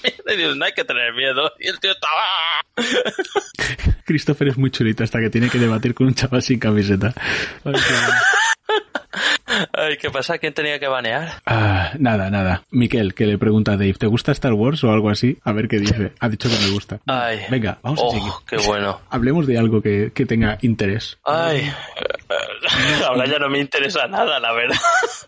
Y 0.03 0.35
dices, 0.37 0.55
no 0.55 0.65
hay 0.65 0.73
que 0.73 0.83
tener 0.83 1.13
miedo. 1.13 1.51
Y 1.59 1.67
el 1.67 1.79
tío 1.79 1.91
está... 1.91 2.07
¡ah! 2.11 2.83
Christopher 4.05 4.49
es 4.49 4.57
muy 4.57 4.69
chulito 4.69 5.03
hasta 5.03 5.19
que 5.19 5.29
tiene 5.29 5.49
que 5.49 5.57
debatir 5.57 5.95
con 5.95 6.07
un 6.07 6.13
chaval 6.13 6.41
sin 6.43 6.59
camiseta. 6.59 7.13
Ay, 9.15 9.27
qué 9.37 9.53
bueno. 9.55 9.69
Ay, 9.73 9.97
¿qué 9.97 10.09
pasa? 10.11 10.37
¿Quién 10.37 10.53
tenía 10.53 10.79
que 10.79 10.87
banear? 10.87 11.41
Ah, 11.45 11.91
nada, 11.99 12.29
nada. 12.29 12.63
Miquel, 12.71 13.13
que 13.13 13.25
le 13.25 13.37
pregunta 13.37 13.73
a 13.73 13.77
Dave, 13.77 13.93
¿te 13.93 14.07
gusta 14.07 14.31
Star 14.33 14.53
Wars 14.53 14.83
o 14.83 14.91
algo 14.91 15.09
así? 15.09 15.37
A 15.43 15.51
ver 15.53 15.67
qué 15.67 15.79
dice. 15.79 16.11
Ha 16.19 16.29
dicho 16.29 16.49
que 16.49 16.57
me 16.65 16.71
gusta. 16.71 16.99
Ay. 17.07 17.39
Venga, 17.49 17.77
vamos 17.81 17.99
Oh, 18.03 18.09
a 18.09 18.11
seguir. 18.11 18.31
qué 18.47 18.57
bueno. 18.67 19.01
Hablemos 19.09 19.47
de 19.47 19.57
algo 19.57 19.81
que, 19.81 20.11
que 20.13 20.25
tenga 20.25 20.57
interés. 20.61 21.17
Ay. 21.23 21.71
Ahora 23.07 23.25
ya 23.25 23.39
no 23.39 23.49
me 23.49 23.59
interesa 23.59 24.07
nada, 24.07 24.39
la 24.39 24.51
verdad. 24.53 24.75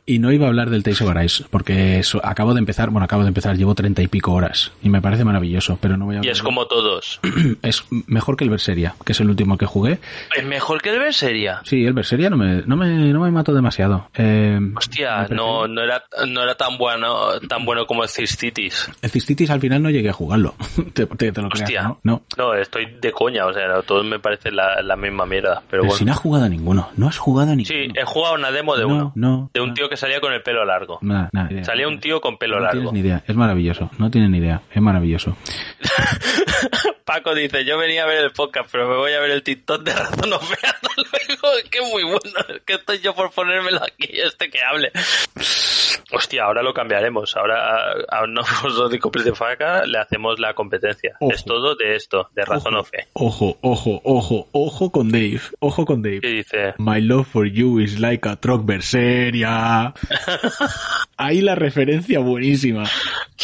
Y 0.10 0.20
no 0.20 0.32
iba 0.32 0.46
a 0.46 0.48
hablar 0.48 0.70
del 0.70 0.84
Tales 0.84 1.02
of 1.02 1.10
Arise, 1.10 1.44
porque 1.52 2.00
eso- 2.00 2.22
acabo 2.26 2.54
de 2.54 2.60
empezar, 2.60 2.90
bueno, 2.92 3.04
acabo 3.04 3.24
de 3.24 3.28
empezar, 3.28 3.58
llevo 3.58 3.76
treinta 3.76 4.02
y 4.02 4.08
pico 4.08 4.32
horas, 4.32 4.72
y 4.82 4.88
me 4.90 5.02
parece 5.02 5.26
maravilloso, 5.26 5.78
pero 5.82 5.98
no 5.98 6.06
voy 6.06 6.16
a 6.16 6.22
Y 6.24 6.30
es 6.30 6.42
como 6.42 6.66
todos. 6.66 7.20
Es 7.62 7.84
mejor 8.08 8.38
que 8.38 8.46
el 8.46 8.50
Berseria, 8.50 8.96
que 9.06 9.12
es 9.12 9.20
el 9.20 9.30
último 9.30 9.58
que 9.58 9.66
jugué. 9.66 10.00
Es 10.36 10.46
mejor 10.46 10.82
que 10.82 10.92
el 10.94 11.00
Berseria. 11.00 11.60
Sí, 11.66 11.86
el 11.86 11.92
Berseria 11.94 12.30
no 12.30 12.38
me, 12.38 12.62
no 12.66 12.78
me, 12.78 12.88
no 13.12 13.20
me 13.20 13.32
mató 13.32 13.54
demasiado. 13.54 14.10
Eh, 14.16 14.60
Hostia, 14.78 15.28
no, 15.30 15.68
no 15.68 15.82
era, 15.82 16.02
no 16.28 16.42
era 16.42 16.56
tan 16.56 16.78
bueno, 16.78 17.38
tan 17.50 17.66
bueno 17.66 17.86
como 17.86 18.04
el 18.04 18.10
Cistitis. 18.10 18.90
El 19.02 19.10
Cistitis 19.12 19.50
al 19.50 19.60
final 19.60 19.84
no 19.84 19.90
llegué 19.90 20.10
a 20.10 20.14
jugarlo. 20.14 20.56
te, 20.94 21.06
te- 21.06 21.32
te 21.34 21.42
lo 21.42 21.50
creas, 21.50 21.64
Hostia. 21.64 21.84
¿no? 21.84 22.00
No. 22.04 22.22
No, 22.38 22.54
estoy 22.54 22.86
de 23.02 23.12
coña, 23.12 23.46
o 23.46 23.54
sea, 23.54 23.82
todos 23.82 24.06
me 24.06 24.20
parece 24.20 24.52
la, 24.52 24.82
la 24.82 24.96
misma 24.96 25.26
mierda, 25.26 25.56
pero 25.70 25.82
Pero 25.82 25.84
bueno. 25.84 25.98
si 25.98 26.06
no 26.06 26.12
has 26.14 26.20
jugado 26.20 26.46
a 26.46 26.50
ninguno. 26.50 26.90
No 26.96 27.10
has 27.10 27.18
jugado 27.18 27.52
a 27.52 27.56
ninguno. 27.56 27.78
Sí, 27.78 27.92
he 27.94 28.06
jugado 28.06 28.36
una 28.36 28.52
demo 28.52 28.76
de 28.78 28.84
No, 28.84 28.88
uno. 28.88 29.12
no, 29.16 29.52
de 29.54 29.60
un 29.60 29.74
tío 29.74 29.90
que 29.90 29.97
salía 29.98 30.20
con 30.22 30.32
el 30.34 30.42
pelo 30.42 30.64
largo. 30.66 31.00
Idea. 31.02 31.64
Salía 31.64 31.88
un 31.88 32.00
tío 32.00 32.22
con 32.22 32.38
pelo 32.38 32.56
no 32.58 32.64
largo. 32.64 32.80
tienes 32.80 32.94
ni 32.94 33.00
idea. 33.00 33.24
Es 33.28 33.36
maravilloso. 33.36 33.90
No 33.98 34.10
tienes 34.10 34.30
ni 34.30 34.38
idea. 34.38 34.62
Es 34.72 34.82
maravilloso. 34.82 35.36
Paco 37.06 37.34
dice, 37.34 37.64
yo 37.66 37.78
venía 37.78 38.04
a 38.04 38.08
ver 38.08 38.24
el 38.24 38.32
podcast, 38.32 38.70
pero 38.72 38.90
me 38.90 38.96
voy 38.98 39.14
a 39.14 39.20
ver 39.22 39.32
el 39.32 39.44
TikTok 39.44 39.84
de 39.84 39.94
razón 39.94 40.34
hasta 40.34 40.90
luego. 40.96 41.58
Es 41.64 41.70
que 41.70 41.80
muy 41.82 42.04
bueno, 42.04 42.20
es 42.50 42.62
que 42.66 42.74
estoy 42.74 43.00
yo 43.00 43.14
por 43.16 43.32
ponérmelo 43.32 43.78
aquí, 43.84 44.10
este 44.20 44.50
que 44.50 44.60
hable. 44.62 44.92
Hostia, 46.12 46.44
ahora 46.46 46.62
lo 46.64 46.74
cambiaremos. 46.74 47.36
Ahora 47.38 47.92
a, 48.10 48.24
a 48.24 48.28
nosotros 48.28 48.90
de 48.92 49.00
Copres 49.00 49.24
de 49.26 49.34
Faca 49.36 49.86
le 49.86 49.98
hacemos 50.00 50.40
la 50.40 50.54
competencia. 50.54 51.16
Ojo. 51.20 51.32
Es 51.34 51.46
todo 51.46 51.76
de 51.76 51.96
esto, 51.96 52.30
de 52.34 52.44
razón 52.44 52.76
o 52.76 52.84
fe. 52.84 53.08
Ojo, 53.14 53.58
ojo, 53.62 54.02
ojo, 54.04 54.48
ojo 54.52 54.92
con 54.92 55.10
Dave. 55.12 55.40
Ojo 55.60 55.86
con 55.86 56.02
¿Qué 56.04 56.20
Dave. 56.22 56.34
dice? 56.38 56.74
My 56.80 57.00
love 57.02 57.28
for 57.28 57.46
you 57.46 57.80
is 57.80 58.00
like 58.00 58.28
a 58.28 58.36
truck 58.36 58.66
berseria. 58.66 59.87
Ahí 61.18 61.42
la 61.42 61.56
referencia 61.56 62.20
buenísima. 62.20 62.84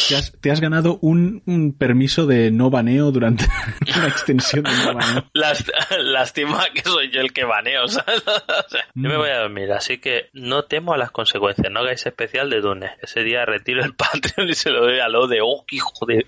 Te 0.08 0.16
has, 0.16 0.32
te 0.40 0.50
has 0.50 0.60
ganado 0.60 0.98
un, 1.02 1.42
un 1.46 1.72
permiso 1.72 2.26
de 2.26 2.50
no 2.50 2.70
baneo 2.70 3.10
durante 3.12 3.46
una 3.96 4.08
extensión 4.08 4.64
de 4.64 4.70
no 4.72 4.94
baneo. 4.94 5.24
Last- 5.34 5.70
Lástima 5.98 6.64
que 6.74 6.82
soy 6.82 7.10
yo 7.10 7.20
el 7.20 7.32
que 7.32 7.44
baneo, 7.44 7.86
¿sabes? 7.88 8.22
O 8.26 8.68
sea, 8.68 8.84
yo 8.94 9.08
me 9.08 9.16
voy 9.16 9.30
a 9.30 9.38
dormir, 9.40 9.72
así 9.72 9.98
que 9.98 10.30
no 10.32 10.64
temo 10.64 10.94
a 10.94 10.98
las 10.98 11.10
consecuencias. 11.10 11.70
No 11.70 11.80
hagáis 11.80 12.04
especial 12.06 12.50
de 12.50 12.60
Dune. 12.60 12.90
Ese 13.02 13.22
día 13.22 13.44
retiro 13.44 13.84
el 13.84 13.94
Patreon 13.94 14.48
y 14.48 14.54
se 14.54 14.70
lo 14.70 14.82
doy 14.82 15.00
a 15.00 15.08
lo 15.08 15.26
de, 15.26 15.40
oh, 15.42 15.64
hijo 15.70 16.06
de... 16.06 16.26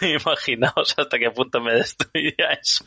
Imaginaos 0.00 0.94
hasta 0.96 1.18
qué 1.18 1.30
punto 1.30 1.60
me 1.60 1.72
destruiría 1.74 2.50
eso. 2.60 2.84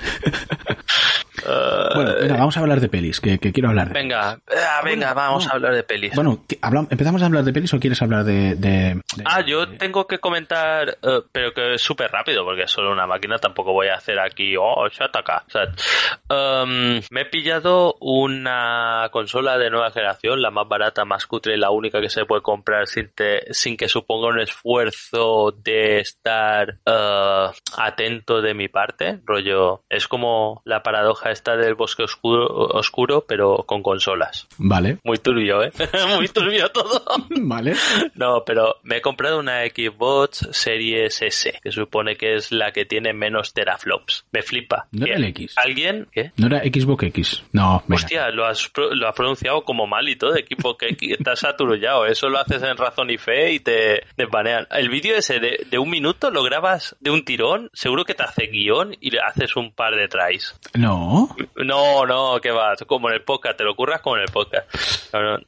Bueno, 1.95 2.15
venga, 2.19 2.35
vamos 2.37 2.57
a 2.57 2.59
hablar 2.59 2.81
de 2.81 2.89
pelis, 2.89 3.19
que, 3.21 3.37
que 3.39 3.53
quiero 3.53 3.69
hablar 3.69 3.87
de 3.89 3.93
venga, 3.93 4.39
ah, 4.49 4.81
venga, 4.83 5.13
vamos 5.13 5.45
no. 5.45 5.51
a 5.51 5.53
hablar 5.55 5.73
de 5.75 5.83
pelis. 5.83 6.13
Bueno, 6.15 6.43
¿qué- 6.69 6.75
hablam- 6.77 6.87
¿empezamos 6.89 7.21
a 7.21 7.25
hablar 7.25 7.43
de 7.43 7.53
pelis 7.53 7.73
o 7.73 7.79
quieres 7.79 8.01
hablar 8.01 8.23
de...? 8.23 8.55
de- 8.55 8.95
de- 9.15 9.23
Ah, 9.25 9.41
yo 9.45 9.67
tengo 9.67 10.07
que 10.07 10.19
comentar, 10.19 10.97
eh, 11.01 11.21
pero 11.31 11.53
que 11.53 11.73
es 11.75 11.81
súper 11.81 12.11
rápido, 12.11 12.43
porque 12.45 12.63
es 12.63 12.71
solo 12.71 12.91
una 12.91 13.07
máquina, 13.07 13.37
tampoco 13.37 13.73
voy 13.73 13.87
a 13.87 13.95
hacer 13.95 14.19
aquí, 14.19 14.55
oh, 14.57 14.87
se 14.91 15.03
ataca. 15.03 15.43
O 15.47 15.49
sea, 15.51 16.63
um, 16.63 17.01
me 17.11 17.21
he 17.21 17.25
pillado 17.25 17.95
una 17.99 19.09
consola 19.11 19.57
de 19.57 19.69
nueva 19.69 19.91
generación, 19.91 20.41
la 20.41 20.51
más 20.51 20.67
barata, 20.67 21.05
más 21.05 21.25
cutre 21.25 21.55
y 21.55 21.57
la 21.57 21.69
única 21.71 22.01
que 22.01 22.09
se 22.09 22.25
puede 22.25 22.41
comprar 22.41 22.87
sin, 22.87 23.09
te- 23.13 23.53
sin 23.53 23.77
que 23.77 23.87
suponga 23.87 24.27
un 24.27 24.39
esfuerzo 24.39 25.51
de 25.63 25.99
estar 25.99 26.77
eh, 26.85 27.47
atento 27.77 28.41
de 28.41 28.53
mi 28.53 28.67
parte. 28.67 29.19
Rollo, 29.25 29.83
es 29.89 30.07
como 30.07 30.61
la 30.65 30.83
paradoja 30.83 31.31
esta 31.31 31.55
del 31.55 31.75
bosque 31.75 32.03
oscuro, 32.03 32.45
oscuro 32.47 33.25
pero 33.27 33.63
con 33.65 33.81
consolas. 33.83 34.47
Vale, 34.57 34.97
Muy 35.03 35.17
turbio, 35.17 35.63
¿eh? 35.63 35.71
Muy 36.17 36.27
turbio 36.27 36.56
todo. 36.69 37.03
vale. 37.29 37.73
No, 38.15 38.43
pero 38.45 38.77
me 38.83 38.97
he 38.97 39.01
comprado 39.01 39.39
una 39.39 39.61
Xbox 39.65 40.47
Series 40.51 41.21
S, 41.21 41.59
que 41.61 41.71
supone 41.71 42.15
que 42.15 42.35
es 42.35 42.51
la 42.51 42.71
que 42.71 42.85
tiene 42.85 43.13
menos 43.13 43.53
teraflops. 43.53 44.25
Me 44.31 44.41
flipa. 44.41 44.87
¿No 44.91 45.05
era 45.05 45.15
el 45.15 45.25
X? 45.25 45.53
¿Alguien? 45.57 46.07
¿Qué? 46.11 46.31
¿No 46.37 46.47
era 46.47 46.59
Xbox 46.59 47.03
X? 47.03 47.43
No, 47.53 47.83
venga. 47.87 48.03
Hostia, 48.03 48.29
lo 48.29 48.45
has, 48.45 48.71
lo 48.75 49.07
has 49.07 49.15
pronunciado 49.15 49.63
como 49.63 49.87
mal 49.87 50.09
y 50.09 50.15
todo, 50.15 50.35
equipo 50.35 50.77
que 50.77 50.87
que 50.97 51.13
estás 51.13 51.43
aturullado. 51.43 52.05
Eso 52.05 52.29
lo 52.29 52.39
haces 52.39 52.63
en 52.63 52.77
razón 52.77 53.09
y 53.09 53.17
fe 53.17 53.53
y 53.53 53.59
te 53.59 54.03
desbanean. 54.15 54.67
El 54.71 54.89
vídeo 54.89 55.15
ese 55.15 55.39
de, 55.39 55.65
de 55.69 55.77
un 55.77 55.89
minuto 55.89 56.31
lo 56.31 56.43
grabas 56.43 56.95
de 56.99 57.11
un 57.11 57.23
tirón, 57.23 57.69
seguro 57.73 58.05
que 58.05 58.13
te 58.13 58.23
hace 58.23 58.47
guion 58.47 58.95
y 58.99 59.11
le 59.11 59.19
haces 59.19 59.55
un 59.55 59.71
par 59.71 59.95
de 59.95 60.07
tries. 60.07 60.59
No. 60.73 61.35
No, 61.55 62.05
no, 62.05 62.39
que 62.41 62.51
va, 62.51 62.75
como 62.85 63.09
en 63.09 63.15
el 63.15 63.23
podcast, 63.23 63.57
te 63.57 63.63
lo 63.63 63.75
curras 63.75 64.01
como 64.01 64.17
en 64.17 64.23
el 64.23 64.31
podcast. 64.31 64.67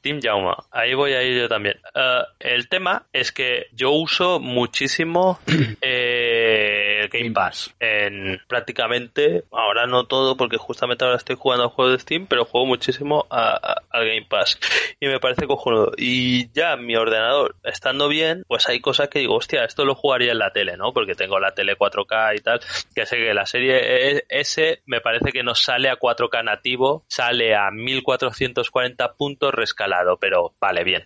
Team 0.01 0.19
Jauma, 0.21 0.55
ahí 0.71 0.93
voy 0.99 1.13
a 1.13 1.23
ir 1.23 1.37
yo 1.37 1.47
también. 1.47 1.77
Eh, 1.95 2.21
el 2.39 2.67
tema 2.67 3.07
es 3.11 3.31
que 3.31 3.67
yo 3.73 3.91
uso 3.91 4.39
muchísimo 4.39 5.39
eh, 5.81 6.68
Game 7.09 7.31
Pass 7.31 7.75
en 7.79 8.39
prácticamente, 8.47 9.43
ahora 9.51 9.85
no 9.87 10.05
todo 10.05 10.37
porque 10.37 10.57
justamente 10.57 11.03
ahora 11.05 11.17
estoy 11.17 11.35
jugando 11.37 11.63
al 11.65 11.69
juego 11.71 11.91
de 11.91 11.99
Steam, 11.99 12.27
pero 12.27 12.45
juego 12.45 12.65
muchísimo 12.67 13.25
a- 13.29 13.55
a- 13.55 13.81
al 13.89 14.05
Game 14.07 14.25
Pass 14.29 14.59
y 14.99 15.07
me 15.07 15.19
parece 15.19 15.47
cojonudo. 15.47 15.91
Y 15.97 16.51
ya 16.53 16.75
mi 16.77 16.95
ordenador 16.95 17.55
estando 17.63 18.07
bien, 18.07 18.43
pues 18.47 18.67
hay 18.69 18.79
cosas 18.79 19.09
que 19.09 19.19
digo, 19.19 19.35
hostia, 19.35 19.63
esto 19.63 19.85
lo 19.85 19.95
jugaría 19.95 20.31
en 20.31 20.39
la 20.39 20.51
tele, 20.51 20.77
¿no? 20.77 20.93
Porque 20.93 21.15
tengo 21.15 21.39
la 21.39 21.51
tele 21.53 21.75
4K 21.75 22.35
y 22.35 22.39
tal, 22.39 22.59
que 22.93 23.05
sé 23.05 23.17
que 23.17 23.33
la 23.33 23.45
serie 23.45 24.23
S 24.29 24.81
me 24.85 25.01
parece 25.01 25.31
que 25.31 25.43
no 25.43 25.55
sale 25.55 25.89
a 25.89 25.95
4K 25.97 26.43
nativo, 26.43 27.03
sale 27.07 27.55
a 27.55 27.71
1440 27.71 29.13
puntos 29.13 29.53
rescalado, 29.53 30.17
pero 30.17 30.53
vale, 30.59 30.83
bien. 30.83 31.03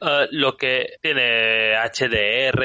Eh, 0.00 0.28
lo 0.30 0.56
que 0.56 0.94
tiene 1.00 1.74
HDR, 1.76 2.60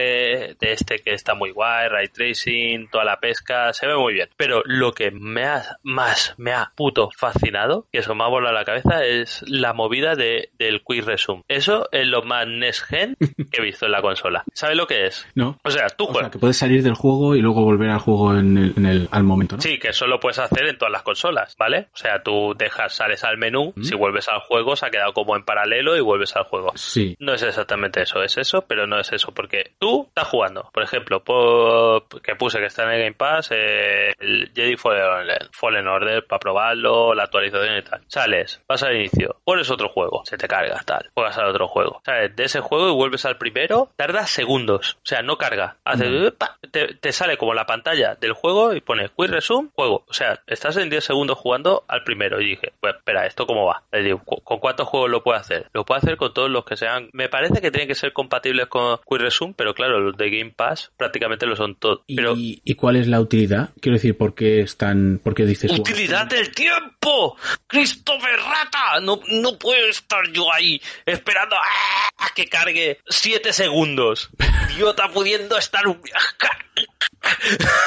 de 0.59 0.71
este 0.73 0.99
que 0.99 1.13
está 1.13 1.33
muy 1.33 1.51
guay, 1.51 1.87
Ray 1.89 2.07
Tracing, 2.09 2.68
toda 2.89 3.03
la 3.05 3.19
pesca, 3.19 3.73
se 3.73 3.87
ve 3.87 3.95
muy 3.95 4.13
bien. 4.13 4.29
Pero 4.37 4.61
lo 4.65 4.93
que 4.93 5.11
me 5.11 5.45
ha 5.45 5.63
más, 5.83 6.35
me 6.37 6.51
ha 6.53 6.71
puto 6.75 7.09
fascinado, 7.17 7.85
que 7.91 7.99
eso 7.99 8.15
me 8.15 8.23
ha 8.23 8.27
volado 8.27 8.55
la 8.55 8.65
cabeza, 8.65 9.03
es 9.05 9.43
la 9.47 9.73
movida 9.73 10.15
de, 10.15 10.49
del 10.57 10.81
Quick 10.83 11.05
Resume. 11.05 11.43
Eso 11.47 11.87
es 11.91 12.07
lo 12.07 12.21
más 12.23 12.47
Next 12.47 12.83
Gen 12.85 13.15
que 13.51 13.61
he 13.61 13.63
visto 13.63 13.85
en 13.85 13.91
la 13.91 14.01
consola. 14.01 14.43
¿Sabes 14.53 14.77
lo 14.77 14.87
que 14.87 15.05
es? 15.05 15.27
No. 15.35 15.57
O 15.63 15.69
sea, 15.71 15.87
tú 15.89 16.05
O 16.05 16.13
sea, 16.13 16.29
que 16.29 16.39
puedes 16.39 16.57
salir 16.57 16.83
del 16.83 16.93
juego 16.93 17.35
y 17.35 17.41
luego 17.41 17.63
volver 17.63 17.89
al 17.89 17.99
juego 17.99 18.35
en 18.35 18.57
el, 18.57 18.73
en 18.77 18.85
el- 18.85 19.09
al 19.11 19.23
momento, 19.23 19.55
¿no? 19.55 19.61
Sí, 19.61 19.77
que 19.79 19.89
eso 19.89 20.07
lo 20.07 20.19
puedes 20.19 20.39
hacer 20.39 20.67
en 20.67 20.77
todas 20.77 20.91
las 20.91 21.03
consolas, 21.03 21.55
¿vale? 21.57 21.87
O 21.93 21.97
sea, 21.97 22.21
tú 22.23 22.53
dejas, 22.57 22.93
sales 22.93 23.23
al 23.23 23.37
menú, 23.37 23.73
si 23.81 23.95
vuelves 23.95 24.27
al 24.29 24.39
juego, 24.41 24.75
se 24.75 24.85
ha 24.85 24.89
quedado 24.89 25.13
como 25.13 25.35
en 25.35 25.43
paralelo 25.43 25.95
y 25.97 26.01
vuelves 26.01 26.35
al 26.35 26.43
juego. 26.43 26.71
Sí. 26.75 27.15
no 27.19 27.33
es 27.33 27.43
exactamente 27.43 28.01
eso, 28.01 28.21
es 28.23 28.37
eso, 28.37 28.65
pero 28.67 28.85
no 28.87 28.99
es 28.99 29.11
eso, 29.11 29.31
porque 29.33 29.71
tú 29.79 30.05
estás 30.07 30.27
jugando, 30.27 30.69
por 30.73 30.83
ejemplo, 30.83 31.23
por, 31.23 32.07
que 32.21 32.35
puse 32.35 32.58
que 32.59 32.65
está 32.67 32.83
en 32.83 32.89
el 32.91 32.99
Game 32.99 33.13
Pass, 33.15 33.49
eh, 33.51 34.13
el 34.19 34.51
Jedi 34.55 34.75
Fallen 34.77 35.03
Order, 35.03 35.49
Fallen 35.51 35.87
Order 35.87 36.25
para 36.25 36.39
probarlo, 36.39 37.13
la 37.13 37.23
actualización 37.23 37.77
y 37.77 37.81
tal. 37.81 38.01
Sales, 38.07 38.61
vas 38.67 38.83
al 38.83 38.95
inicio, 38.95 39.37
pones 39.43 39.69
otro 39.69 39.89
juego, 39.89 40.21
se 40.25 40.37
te 40.37 40.47
carga, 40.47 40.79
tal, 40.85 41.09
juegas 41.13 41.37
al 41.37 41.49
otro 41.49 41.67
juego. 41.67 42.01
¿Sabes? 42.05 42.35
De 42.35 42.43
ese 42.43 42.59
juego 42.59 42.89
y 42.89 42.93
vuelves 42.93 43.25
al 43.25 43.37
primero, 43.37 43.89
tarda 43.95 44.25
segundos, 44.27 44.93
o 45.03 45.05
sea, 45.05 45.21
no 45.21 45.37
carga. 45.37 45.77
Hace, 45.83 46.31
te, 46.71 46.95
te 46.95 47.11
sale 47.11 47.37
como 47.37 47.53
la 47.53 47.65
pantalla 47.65 48.15
del 48.15 48.33
juego 48.33 48.73
y 48.73 48.81
pone 48.81 49.09
Quick 49.09 49.29
Resume, 49.29 49.69
juego. 49.75 50.03
O 50.07 50.13
sea, 50.13 50.39
estás 50.47 50.77
en 50.77 50.89
10 50.89 51.03
segundos 51.03 51.37
jugando 51.37 51.83
al 51.87 52.03
primero. 52.03 52.39
Y 52.41 52.45
dije, 52.51 52.73
pues 52.79 52.95
espera, 52.95 53.25
¿esto 53.25 53.45
cómo 53.45 53.65
va? 53.65 53.83
Le 53.91 54.03
digo, 54.03 54.21
¿cu- 54.23 54.41
¿con 54.43 54.59
cuántos 54.59 54.87
juegos 54.87 55.09
lo 55.09 55.23
puede 55.23 55.39
hacer? 55.39 55.67
Lo 55.73 55.85
puede 55.85 55.99
hacer 55.99 56.17
con 56.17 56.33
todos 56.33 56.49
los 56.49 56.65
que 56.65 56.77
sean. 56.77 57.09
Me 57.13 57.29
parece 57.29 57.61
que 57.61 57.71
tienen 57.71 57.87
que 57.87 57.95
ser 57.95 58.13
compatibles 58.13 58.67
con 58.67 58.97
Quick 58.97 59.19
Resume, 59.21 59.53
pero 59.55 59.73
claro, 59.73 59.99
los 59.99 60.17
de 60.17 60.29
Game 60.29 60.51
Pass 60.55 60.91
prácticamente 60.97 61.45
lo 61.45 61.55
son 61.55 61.75
todos. 61.75 62.01
¿Y, 62.07 62.15
Y 62.63 62.75
cuál 62.75 62.95
es 62.95 63.07
la 63.07 63.19
utilidad? 63.19 63.69
Quiero 63.81 63.95
decir, 63.97 64.17
¿por 64.17 64.33
qué 64.35 64.61
están, 64.61 65.19
por 65.23 65.33
qué 65.35 65.45
dices 65.45 65.69
"Buah, 65.71 65.79
¡Utilidad 65.79 66.25
del 66.27 66.51
tiempo! 66.53 67.35
¡Christopher 67.67 68.37
Rata! 68.37 68.99
No, 69.01 69.19
no 69.31 69.57
puedo 69.57 69.87
estar 69.87 70.29
yo 70.31 70.51
ahí 70.53 70.81
esperando 71.05 71.55
a 71.55 72.33
que 72.35 72.47
cargue 72.47 72.99
7 73.07 73.51
segundos. 73.53 74.29
Idiota 74.75 75.09
pudiendo 75.09 75.57
estar 75.57 75.87
un... 75.87 75.99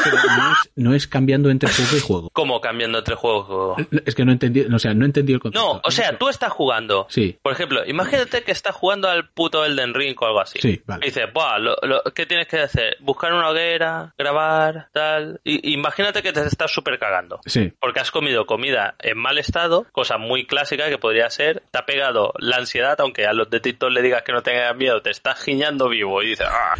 pero 0.04 0.16
no, 0.36 0.52
es, 0.52 0.58
no 0.76 0.94
es 0.94 1.06
cambiando 1.06 1.50
entre 1.50 1.68
juego 1.70 1.96
y 1.96 2.00
juego? 2.00 2.30
¿Cómo 2.32 2.60
cambiando 2.60 2.98
entre 2.98 3.14
juegos? 3.14 3.78
Es 4.04 4.14
que 4.14 4.24
no 4.24 4.32
entendí, 4.32 4.60
o 4.60 4.78
sea, 4.78 4.94
no 4.94 5.04
entendí 5.04 5.32
el 5.32 5.40
concepto. 5.40 5.74
No, 5.74 5.80
o 5.84 5.90
sea, 5.90 6.16
tú 6.18 6.28
estás 6.28 6.52
jugando. 6.52 7.06
Sí. 7.08 7.38
Por 7.42 7.52
ejemplo, 7.52 7.82
imagínate 7.86 8.42
que 8.42 8.52
estás 8.52 8.74
jugando 8.74 9.08
al 9.08 9.28
puto 9.30 9.64
Elden 9.64 9.94
Ring 9.94 10.16
o 10.20 10.26
algo 10.26 10.40
así. 10.40 10.58
Sí, 10.60 10.82
vale. 10.86 11.06
Y 11.06 11.08
dices, 11.10 11.32
Buah, 11.32 11.58
lo- 11.58 11.76
lo- 11.82 12.02
¿qué 12.14 12.26
tienes 12.26 12.46
que 12.46 12.58
hacer? 12.60 12.96
Buscar 13.00 13.32
una 13.32 13.48
hoguera, 13.50 14.14
grabar, 14.18 14.51
tal. 14.92 15.40
Y, 15.44 15.72
imagínate 15.74 16.22
que 16.22 16.32
te 16.32 16.40
estás 16.46 16.70
súper 16.70 16.98
cagando. 16.98 17.40
Sí. 17.46 17.72
Porque 17.80 18.00
has 18.00 18.11
comido 18.11 18.46
comida 18.46 18.94
en 19.00 19.18
mal 19.18 19.38
estado, 19.38 19.86
cosa 19.92 20.18
muy 20.18 20.46
clásica 20.46 20.88
que 20.88 20.98
podría 20.98 21.28
ser, 21.30 21.62
te 21.70 21.78
ha 21.78 21.86
pegado 21.86 22.32
la 22.38 22.57
ansiedad, 22.57 23.00
aunque 23.00 23.26
a 23.26 23.32
los 23.32 23.50
de 23.50 23.61
TikTok 23.61 23.90
le 23.90 24.03
digas 24.03 24.22
que 24.22 24.32
no 24.32 24.42
tengan 24.42 24.76
miedo, 24.76 25.00
te 25.03 25.11
estás 25.11 25.42
giñando 25.42 25.88
vivo 25.88 26.22
y 26.22 26.28
dices, 26.28 26.46
"Ah". 26.50 26.74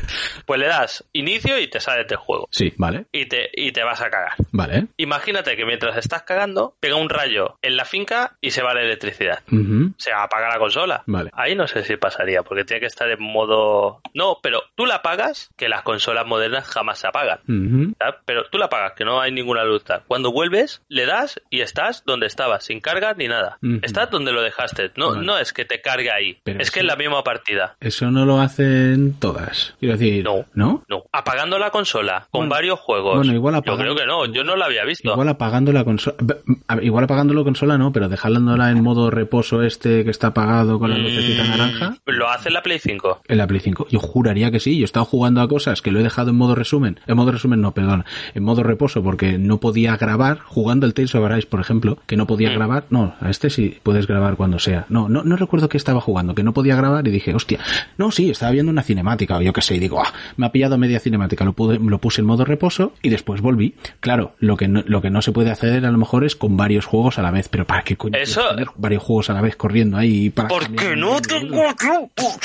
pues 0.47 0.61
le 0.61 0.67
das 0.67 1.05
inicio 1.13 1.59
y 1.59 1.69
te 1.69 1.81
sales 1.81 2.07
del 2.09 2.19
juego. 2.19 2.49
Sí, 2.51 2.73
vale, 2.77 3.07
Y 3.13 3.27
te, 3.27 3.51
y 3.53 3.73
te 3.73 3.83
vas 3.83 4.01
a 4.01 4.11
cagar. 4.11 4.33
vale. 4.53 4.87
Imagínate 4.97 5.57
que 5.57 5.65
mientras 5.65 5.97
estás 5.97 6.23
cagando, 6.23 6.75
pega 6.81 6.97
un 6.97 7.09
rayo 7.09 7.59
en 7.63 7.77
la 7.77 7.85
finca 7.85 8.37
y 8.41 8.51
se 8.51 8.63
va 8.63 8.75
la 8.75 8.83
electricidad. 8.83 9.41
Ujú. 9.51 9.93
Se 9.99 10.13
apaga 10.13 10.49
la 10.49 10.59
consola. 10.59 11.03
Vale. 11.07 11.31
Ahí 11.35 11.55
no 11.55 11.67
sé 11.67 11.83
si 11.85 11.97
pasaría, 11.97 12.43
porque 12.43 12.65
tiene 12.65 12.81
que 12.81 12.87
estar 12.87 13.09
en 13.11 13.23
modo... 13.23 14.01
No, 14.15 14.39
pero 14.43 14.63
tú 14.75 14.87
la 14.87 14.97
apagas, 14.97 15.51
que 15.57 15.69
las 15.69 15.83
consolas 15.83 16.27
modernas 16.27 16.67
jamás 16.67 16.99
se 16.99 17.07
apagan. 17.07 17.41
Pero 18.27 18.45
tú 18.51 18.59
la 18.59 18.67
apagas, 18.67 18.93
que 18.97 19.05
no 19.05 19.21
hay 19.21 19.33
ninguna 19.33 19.65
luz. 19.65 19.85
tal. 19.85 20.03
Cuando 20.07 20.33
vuelves, 20.33 20.83
le 20.89 21.07
das 21.07 21.41
y 21.51 21.61
estás 21.61 22.03
donde 22.07 22.27
estabas, 22.27 22.65
sin 22.65 22.81
carga 22.81 23.15
ni 23.15 23.29
nada. 23.29 23.59
Estás 23.83 24.11
donde 24.11 24.33
lo 24.33 24.43
dejaste. 24.43 24.91
No, 24.97 25.11
Vale. 25.13 25.27
no 25.27 25.39
es 25.39 25.53
que 25.53 25.65
te 25.65 25.81
cargue 25.81 26.11
ahí. 26.11 26.39
Pero 26.45 26.61
es 26.61 26.71
que 26.71 26.81
es 26.81 26.87
la 26.87 26.97
misma 26.97 27.23
partida. 27.25 27.77
Eso 27.81 28.11
no 28.11 28.25
lo 28.27 28.41
hacen 28.41 29.15
todas. 29.19 29.75
Quiero 29.81 29.97
decir, 29.97 30.25
No. 30.25 30.45
¿no? 30.55 30.85
No. 30.89 31.05
Apagando 31.13 31.59
la 31.59 31.71
consola 31.71 32.27
con 32.31 32.43
Bueno, 32.43 32.51
varios 32.55 32.81
juegos. 32.81 33.17
bueno, 33.17 33.33
igual 33.33 33.55
Yo 33.55 33.59
apagando- 33.59 33.83
creo 33.83 33.97
que 33.97 34.07
no, 34.07 34.27
yo 34.27 34.45
no 34.45 34.57
la 34.57 34.67
había 34.67 34.85
visto. 34.85 35.13
Igual 35.13 35.29
apagando 35.29 35.73
la 35.73 35.85
consola. 35.85 36.17
Igual 36.81 37.05
apagando 37.05 37.35
la 37.35 37.45
consola 37.45 37.79
no, 37.79 37.93
pero 37.93 38.09
dejándola 38.09 38.71
en 38.71 38.83
modo 38.83 39.11
reposo 39.11 39.63
este 39.63 40.05
que 40.05 40.11
está 40.11 40.29
apagado 40.29 40.79
con 40.79 40.91
la 40.91 40.99
lucecita 40.99 41.45
Mm, 41.45 41.51
naranja. 41.51 41.95
Lo 42.07 42.29
hace 42.29 42.51
la 42.51 42.63
Play 42.63 42.79
5. 42.79 43.21
En 43.29 43.39
la 43.39 43.47
Play 43.47 43.61
5. 43.61 43.87
Yo 43.91 43.99
juraría 44.01 44.51
que 44.51 44.61
sí. 44.61 44.77
Yo 44.79 44.83
he 44.83 44.85
estado 44.85 45.05
jugando 45.07 45.41
a 45.41 45.49
cosas 45.49 45.83
que 45.83 45.91
lo 45.91 46.01
he 46.01 46.03
dejado 46.03 46.31
en 46.31 46.37
modo 46.37 46.55
resumen. 46.55 47.01
En 47.07 47.17
modo 47.17 47.33
resumen 47.33 47.52
no, 47.59 47.73
perdón. 47.73 48.05
En 48.35 48.43
modo 48.45 48.63
reposo 48.63 49.03
porque 49.03 49.39
no 49.39 49.59
podía 49.59 49.97
grabar. 49.97 50.39
Jugando 50.41 50.87
el 50.87 50.95
Tales 50.95 51.15
of 51.15 51.25
Arise, 51.25 51.47
por 51.49 51.61
ejemplo, 51.61 51.99
que 52.07 52.17
no 52.17 52.27
podía 52.27 52.51
Mm. 52.51 52.55
grabar. 52.55 52.85
No, 52.91 53.15
a 53.21 53.31
este 53.31 53.51
sí 53.51 53.79
puedes 53.83 54.07
grabar 54.07 54.37
cuando 54.37 54.59
sea. 54.59 54.87
No, 54.89 55.09
no, 55.09 55.23
no 55.25 55.37
recuerdo 55.37 55.69
que 55.69 55.77
estaba 55.77 56.01
jugando, 56.01 56.35
que 56.35 56.43
no 56.43 56.53
podía 56.53 56.77
grabar 56.77 57.07
y 57.07 57.11
dije, 57.11 57.35
hostia. 57.35 57.59
No, 57.99 58.11
sí, 58.11 58.31
estaba 58.31 58.53
viendo 58.53 58.71
una 58.71 58.83
cinemática 58.83 59.37
o 59.37 59.43
yo 59.43 59.53
qué 59.53 59.63
sé. 59.63 59.77
Y 59.77 59.79
digo, 59.79 60.01
ah, 60.03 60.13
me 60.37 60.47
ha 60.47 60.53
pillado 60.53 60.79
media 60.79 61.01
cinemática. 61.01 61.45
Lo, 61.45 61.53
pude, 61.53 61.79
lo 61.79 61.99
puse 61.99 62.21
en 62.21 62.27
modo 62.27 62.45
reposo 62.45 62.93
y 63.03 63.09
después 63.11 63.41
volví. 63.41 63.75
Claro, 64.01 64.35
lo 64.39 64.57
que 64.57 64.69
no, 64.69 64.83
lo 64.87 65.01
que 65.03 65.11
no 65.11 65.23
se 65.23 65.33
puede 65.33 65.51
hacer 65.51 65.85
a 65.87 65.91
lo 65.91 65.99
mejor 65.99 66.25
es 66.25 66.37
con 66.37 66.57
varios 66.57 66.85
juegos 66.87 67.19
a 67.19 67.23
la 67.23 67.31
vez. 67.31 67.49
Pero 67.49 67.67
¿para 67.67 67.83
qué 67.83 67.97
coño 67.97 68.17
Eso- 68.19 68.49
tener 68.51 68.69
varios 68.77 69.03
juegos 69.03 69.31
a 69.31 69.35
la 69.35 69.41
vez 69.41 69.57
corriendo 69.57 69.97
ahí? 69.97 70.31
Para 70.31 70.49
Porque 70.49 70.97
no 70.97 71.21
tengo 71.21 71.63
tiempo. 71.75 72.39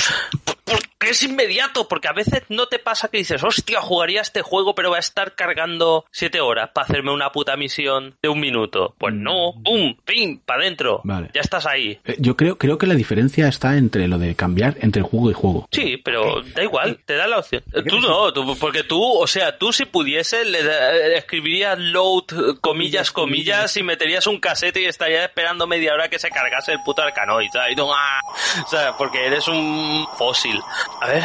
Es 0.99 1.23
inmediato. 1.23 1.87
Porque 1.87 2.07
a 2.07 2.13
veces 2.13 2.43
no 2.49 2.67
te 2.67 2.79
pasa 2.79 3.07
que 3.09 3.17
dices, 3.17 3.43
hostia, 3.43 3.81
jugaría 3.81 4.21
este 4.21 4.41
juego, 4.41 4.73
pero 4.75 4.91
va 4.91 4.97
a 4.97 4.99
estar 4.99 5.35
cargando 5.35 6.05
siete 6.11 6.41
horas 6.41 6.69
para 6.73 6.85
hacerme 6.85 7.11
una 7.11 7.31
puta 7.31 7.55
misión 7.55 8.15
de 8.21 8.29
un 8.29 8.39
minuto. 8.39 8.95
Pues 8.97 9.13
no, 9.13 9.53
pum, 9.63 9.95
pim, 10.05 10.39
para 10.39 10.61
adentro. 10.61 11.01
Vale. 11.03 11.29
Ya 11.33 11.41
estás 11.41 11.65
ahí. 11.65 11.99
Eh, 12.05 12.15
Yo 12.19 12.35
creo, 12.35 12.57
creo 12.57 12.77
que 12.77 12.87
la 12.87 12.95
diferencia 12.95 13.47
está 13.47 13.77
entre 13.77 14.07
lo 14.07 14.17
de 14.17 14.35
cambiar 14.35 14.75
entre 14.81 15.01
juego 15.01 15.29
y 15.29 15.33
juego. 15.33 15.67
Sí, 15.71 15.97
pero 15.97 16.41
da 16.55 16.63
igual, 16.63 16.99
te 17.05 17.15
da 17.15 17.27
la 17.27 17.39
opción. 17.39 17.63
Tú 17.87 17.99
no, 17.99 18.33
tú- 18.33 18.57
porque 18.59 18.83
tú, 18.83 19.01
o 19.03 19.27
sea, 19.27 19.57
tú 19.57 19.71
si 19.71 19.85
pudieses 19.85 20.45
le 20.47 20.63
da- 20.63 20.95
escribirías 21.15 21.77
load, 21.77 22.23
eh, 22.31 22.57
comillas, 22.61 23.11
comillas, 23.11 23.75
y 23.77 23.83
meterías 23.83 24.25
un 24.27 24.39
casete 24.39 24.81
y 24.81 24.85
estarías 24.85 25.23
esperando 25.25 25.67
media 25.67 25.93
hora 25.93 26.09
que 26.09 26.19
se 26.19 26.29
cargase 26.29 26.71
el 26.73 26.79
puto 26.83 27.01
arcanoid, 27.01 27.49
¿sabes? 27.51 27.73
Y 27.73 27.75
tú, 27.75 27.87
¡ah! 27.93 28.19
O 28.65 28.67
sea, 28.67 28.95
porque 28.97 29.25
eres 29.25 29.47
un 29.47 30.07
fósil. 30.17 30.59
A 31.01 31.07
ver, 31.07 31.23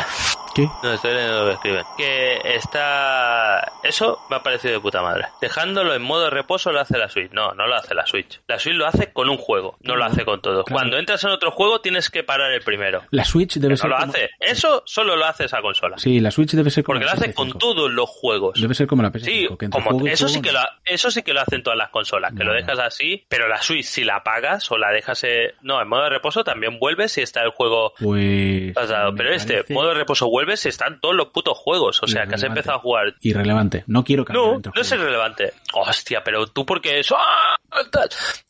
¿Qué? 0.55 0.69
no 0.83 0.93
estoy 0.93 1.13
leyendo 1.15 1.41
lo 1.41 1.47
que 1.47 1.53
escriben. 1.55 1.85
Que 1.97 2.41
está... 2.57 3.73
Eso 3.83 4.21
me 4.29 4.37
ha 4.37 4.43
parecido 4.43 4.75
de 4.75 4.81
puta 4.81 5.01
madre. 5.03 5.27
Dejándolo 5.41 5.95
en 5.95 6.03
modo 6.03 6.29
reposo 6.31 6.73
lo 6.73 6.81
hace 6.81 6.99
la 6.99 7.09
Switch. 7.09 7.31
No, 7.33 7.53
no 7.55 7.67
lo 7.67 7.75
hace 7.75 7.95
la 7.95 8.07
Switch. 8.07 8.41
La 8.47 8.59
Switch 8.59 8.75
lo 8.77 8.87
hace 8.87 9.13
con 9.13 9.31
un 9.31 9.39
juego, 9.39 9.77
no 9.81 9.97
lo 9.97 10.05
hace 10.05 10.25
con 10.25 10.41
todo. 10.43 10.65
Claro. 10.65 10.79
Cuando 10.79 10.99
entras 10.99 11.25
en 11.25 11.31
otro 11.31 11.51
juego 11.51 11.81
tienes 11.81 12.11
que 12.11 12.23
parar 12.23 12.53
el 12.53 12.61
primero. 12.63 13.03
La 13.11 13.25
Switch 13.25 13.55
debe 13.57 13.75
Que 13.75 13.79
ser 13.79 13.91
no 13.91 13.97
lo 13.97 14.01
como- 14.03 14.13
hace. 14.13 14.31
Eso 14.41 14.83
solo 14.85 15.17
lo 15.17 15.25
hace 15.25 15.45
esa 15.47 15.61
consola. 15.63 15.97
Sí, 15.99 16.21
la 16.21 16.31
Switch 16.31 16.53
debe 16.53 16.71
ser 16.71 16.85
como 16.85 16.97
Porque 16.99 17.07
la 17.07 17.13
lo 17.15 17.19
hace 17.19 17.31
PS5. 17.31 17.35
con 17.35 17.59
todos 17.59 17.91
los 17.91 18.09
juegos. 18.11 18.61
Debe 18.61 18.75
ser 18.75 18.87
como 18.87 19.03
la 19.03 19.11
PS5. 19.11 19.25
Sí, 19.25 19.49
que 19.59 19.71
como 19.71 19.91
juego 19.91 20.07
eso 20.09 20.29
sí 20.29 20.43
que 20.43 20.53
no. 20.53 20.61
lo, 20.61 20.67
eso 20.85 21.11
sí 21.11 21.23
que 21.23 21.33
lo 21.33 21.41
hacen 21.41 21.63
todas 21.63 21.79
las 21.79 21.89
consolas, 21.91 22.33
que 22.37 22.45
lo 22.45 22.53
dejas 22.53 22.79
así, 22.79 23.25
pero 23.29 23.49
la 23.49 23.61
Switch 23.63 23.85
si 23.87 24.05
la 24.05 24.17
apagas 24.17 24.71
o 24.71 24.77
la 24.77 24.91
dejas 24.91 25.25
eh, 25.25 25.55
no, 25.63 25.81
en 25.81 25.89
modo 25.89 26.03
de 26.05 26.11
reposo 26.11 26.45
también 26.45 26.79
vuelve 26.79 27.09
si 27.09 27.23
está 27.23 27.43
el 27.43 27.51
juego 27.51 27.95
Pues... 27.99 28.73
pasado, 28.75 29.15
pero 29.15 29.33
este 29.33 29.52
modo 29.69 29.89
de 29.89 29.95
reposo 29.95 30.29
vuelve 30.29 30.57
si 30.57 30.69
están 30.69 31.01
todos 31.01 31.15
los 31.15 31.29
putos 31.29 31.57
juegos, 31.59 32.03
o 32.03 32.07
sea, 32.07 32.27
que 32.27 32.35
has 32.35 32.43
empezado 32.43 32.79
a 32.79 32.81
jugar 32.81 33.15
Irrelevante. 33.21 33.85
No 33.87 34.05
quiero 34.05 34.25
cambiar 34.25 34.47
no, 34.47 34.73
no 34.75 34.81
es 34.81 34.93
irrelevante. 34.93 35.53
Hostia, 35.75 36.23
pero 36.25 36.47
tú 36.47 36.67
porque 36.67 36.99
eso... 36.99 37.17
¡Ah! 37.19 37.57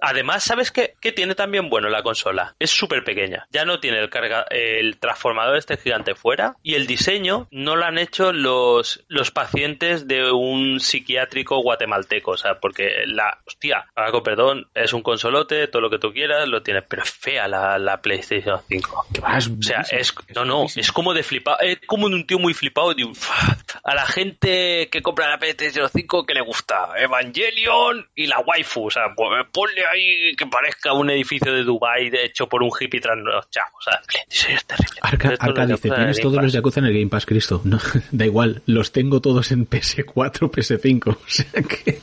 Además, 0.01 0.43
¿sabes 0.43 0.73
qué, 0.73 0.95
qué 1.01 1.13
tiene 1.13 1.35
también 1.35 1.71
bueno 1.71 1.89
la 1.89 2.03
consola? 2.03 2.55
Es 2.59 2.71
súper 2.71 3.05
pequeña. 3.05 3.47
Ya 3.51 3.65
no 3.65 3.79
tiene 3.79 4.01
el 4.01 4.11
carga, 4.11 4.47
el 4.51 4.99
transformador 4.99 5.57
este 5.57 5.77
gigante 5.77 6.15
fuera 6.15 6.57
y 6.63 6.75
el 6.75 6.87
diseño 6.87 7.47
no 7.51 7.77
lo 7.77 7.85
han 7.85 7.99
hecho 7.99 8.33
los, 8.33 9.05
los 9.09 9.31
pacientes 9.31 10.09
de 10.09 10.33
un 10.33 10.81
psiquiátrico 10.81 11.63
guatemalteco. 11.63 12.33
O 12.33 12.37
sea, 12.37 12.59
porque 12.59 13.05
la... 13.07 13.39
Hostia, 13.47 13.87
con 14.11 14.23
perdón, 14.23 14.69
es 14.75 14.93
un 14.93 15.03
consolote, 15.03 15.69
todo 15.69 15.83
lo 15.83 15.91
que 15.91 15.99
tú 15.99 16.13
quieras, 16.13 16.49
lo 16.49 16.63
tienes, 16.63 16.85
pero 16.89 17.03
es 17.03 17.11
fea 17.11 17.49
la, 17.49 17.79
la 17.79 18.01
PlayStation 18.01 18.61
5. 18.69 19.07
Que 19.15 19.21
va, 19.21 19.39
es 19.39 19.49
O 19.49 19.63
sea, 19.63 19.83
buenísimo. 19.91 20.01
es, 20.01 20.15
no, 20.35 20.45
no, 20.45 20.67
es 20.75 20.92
como 20.93 21.15
de 21.15 21.23
flipado, 21.23 21.59
es 21.61 21.79
como 21.87 22.09
de 22.09 22.15
un 22.15 22.27
tío 22.27 22.39
muy 22.39 22.55
flipado. 22.55 22.95
digo, 22.95 23.13
a 23.85 23.95
la 23.95 24.07
gente 24.07 24.89
que 24.91 25.03
compra 25.03 25.31
la 25.31 25.39
PlayStation 25.39 25.89
5 25.89 26.27
que 26.27 26.35
le 26.35 26.41
gusta 26.41 26.91
Evangelion 26.99 28.07
y 28.15 28.27
la 28.27 28.41
waifu. 28.41 28.87
O 28.87 28.91
sea, 28.91 29.15
pues 29.15 29.47
ponle 29.53 29.83
ahí 29.93 30.37
que 30.37 30.47
parezca 30.47 30.93
un 30.93 31.11
edificio 31.11 31.53
de 31.53 31.65
Dubai 31.65 32.11
hecho 32.13 32.49
por 32.49 32.63
un 32.63 32.71
hippie 32.79 33.01
trasnochado. 33.01 33.69
O 33.79 33.83
sea, 33.83 34.01
es 34.29 34.65
terrible. 34.67 34.99
Arca, 35.01 35.35
Arca 35.39 35.67
dice, 35.67 35.91
tienes 35.91 36.21
todos 36.21 36.35
los 36.35 36.45
Pass". 36.45 36.53
Yakuza 36.53 36.81
en 36.81 36.87
el 36.87 36.93
Game 36.93 37.09
Pass, 37.09 37.27
Cristo. 37.27 37.61
No, 37.65 37.79
da 38.11 38.25
igual, 38.25 38.63
los 38.67 38.93
tengo 38.93 39.21
todos 39.21 39.53
en 39.53 39.69
PS4, 39.69 40.51
PS5. 40.51 41.09
O 41.09 41.19
sea 41.27 41.63
que... 41.63 42.01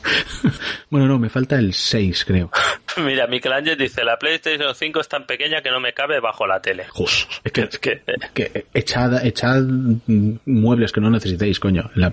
bueno, 0.90 1.06
no, 1.06 1.18
me 1.18 1.28
falta 1.28 1.56
el 1.56 1.74
6, 1.74 2.24
creo. 2.24 2.50
Mira, 3.04 3.26
Michelangelo 3.26 3.76
dice, 3.76 4.04
la 4.04 4.18
PlayStation 4.18 4.74
5 4.74 5.00
es 5.00 5.08
tan 5.08 5.26
pequeña 5.26 5.62
que 5.62 5.70
no 5.70 5.80
me 5.80 5.92
cabe 5.92 6.20
bajo 6.20 6.46
la 6.46 6.60
tele. 6.60 6.86
Joder, 6.88 7.10
es 7.44 7.52
que, 7.52 7.60
Es 7.62 7.78
que... 7.78 8.02
que 8.34 8.66
echad, 8.74 9.24
echad 9.24 9.62
muebles 10.46 10.92
que 10.92 11.00
no 11.00 11.10
necesitéis, 11.10 11.60
coño. 11.60 11.90
la- 11.94 12.12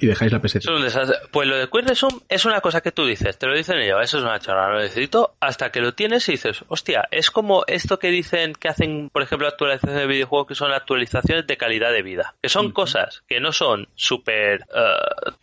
y 0.00 0.06
dejáis 0.06 0.32
la 0.32 0.40
PS5. 0.40 0.58
Eso 0.58 0.70
es 0.72 0.76
un 0.78 0.82
desastre. 0.82 1.16
Pues 1.30 1.48
lo 1.48 1.56
de 1.56 1.68
Quick 1.68 1.88
Resume 1.88 2.20
es 2.28 2.44
una 2.44 2.60
cosa 2.60 2.80
que 2.80 2.92
tú 2.92 3.04
dices, 3.06 3.38
te 3.38 3.46
lo 3.46 3.56
dicen 3.56 3.78
ellos, 3.78 3.98
eso 4.02 4.18
es 4.18 4.24
una 4.24 4.38
chorrada, 4.38 4.70
lo 4.74 4.80
necesito, 4.80 5.34
hasta 5.40 5.70
que 5.70 5.80
lo 5.80 5.92
tienes 5.94 6.28
y 6.28 6.32
dices, 6.32 6.64
hostia, 6.68 7.06
es 7.10 7.30
como 7.30 7.64
esto 7.66 7.98
que 7.98 8.08
dicen 8.10 8.52
que 8.54 8.68
hacen, 8.68 9.10
por 9.12 9.22
ejemplo, 9.22 9.46
actualizaciones 9.48 9.98
de 10.00 10.06
videojuegos 10.06 10.48
que 10.48 10.54
son 10.54 10.72
actualizaciones 10.72 11.46
de 11.46 11.56
calidad 11.56 11.92
de 11.92 12.02
vida, 12.02 12.34
que 12.42 12.48
son 12.48 12.72
cosas 12.72 13.22
que 13.28 13.40
no 13.40 13.52
son 13.52 13.88
súper, 13.94 14.64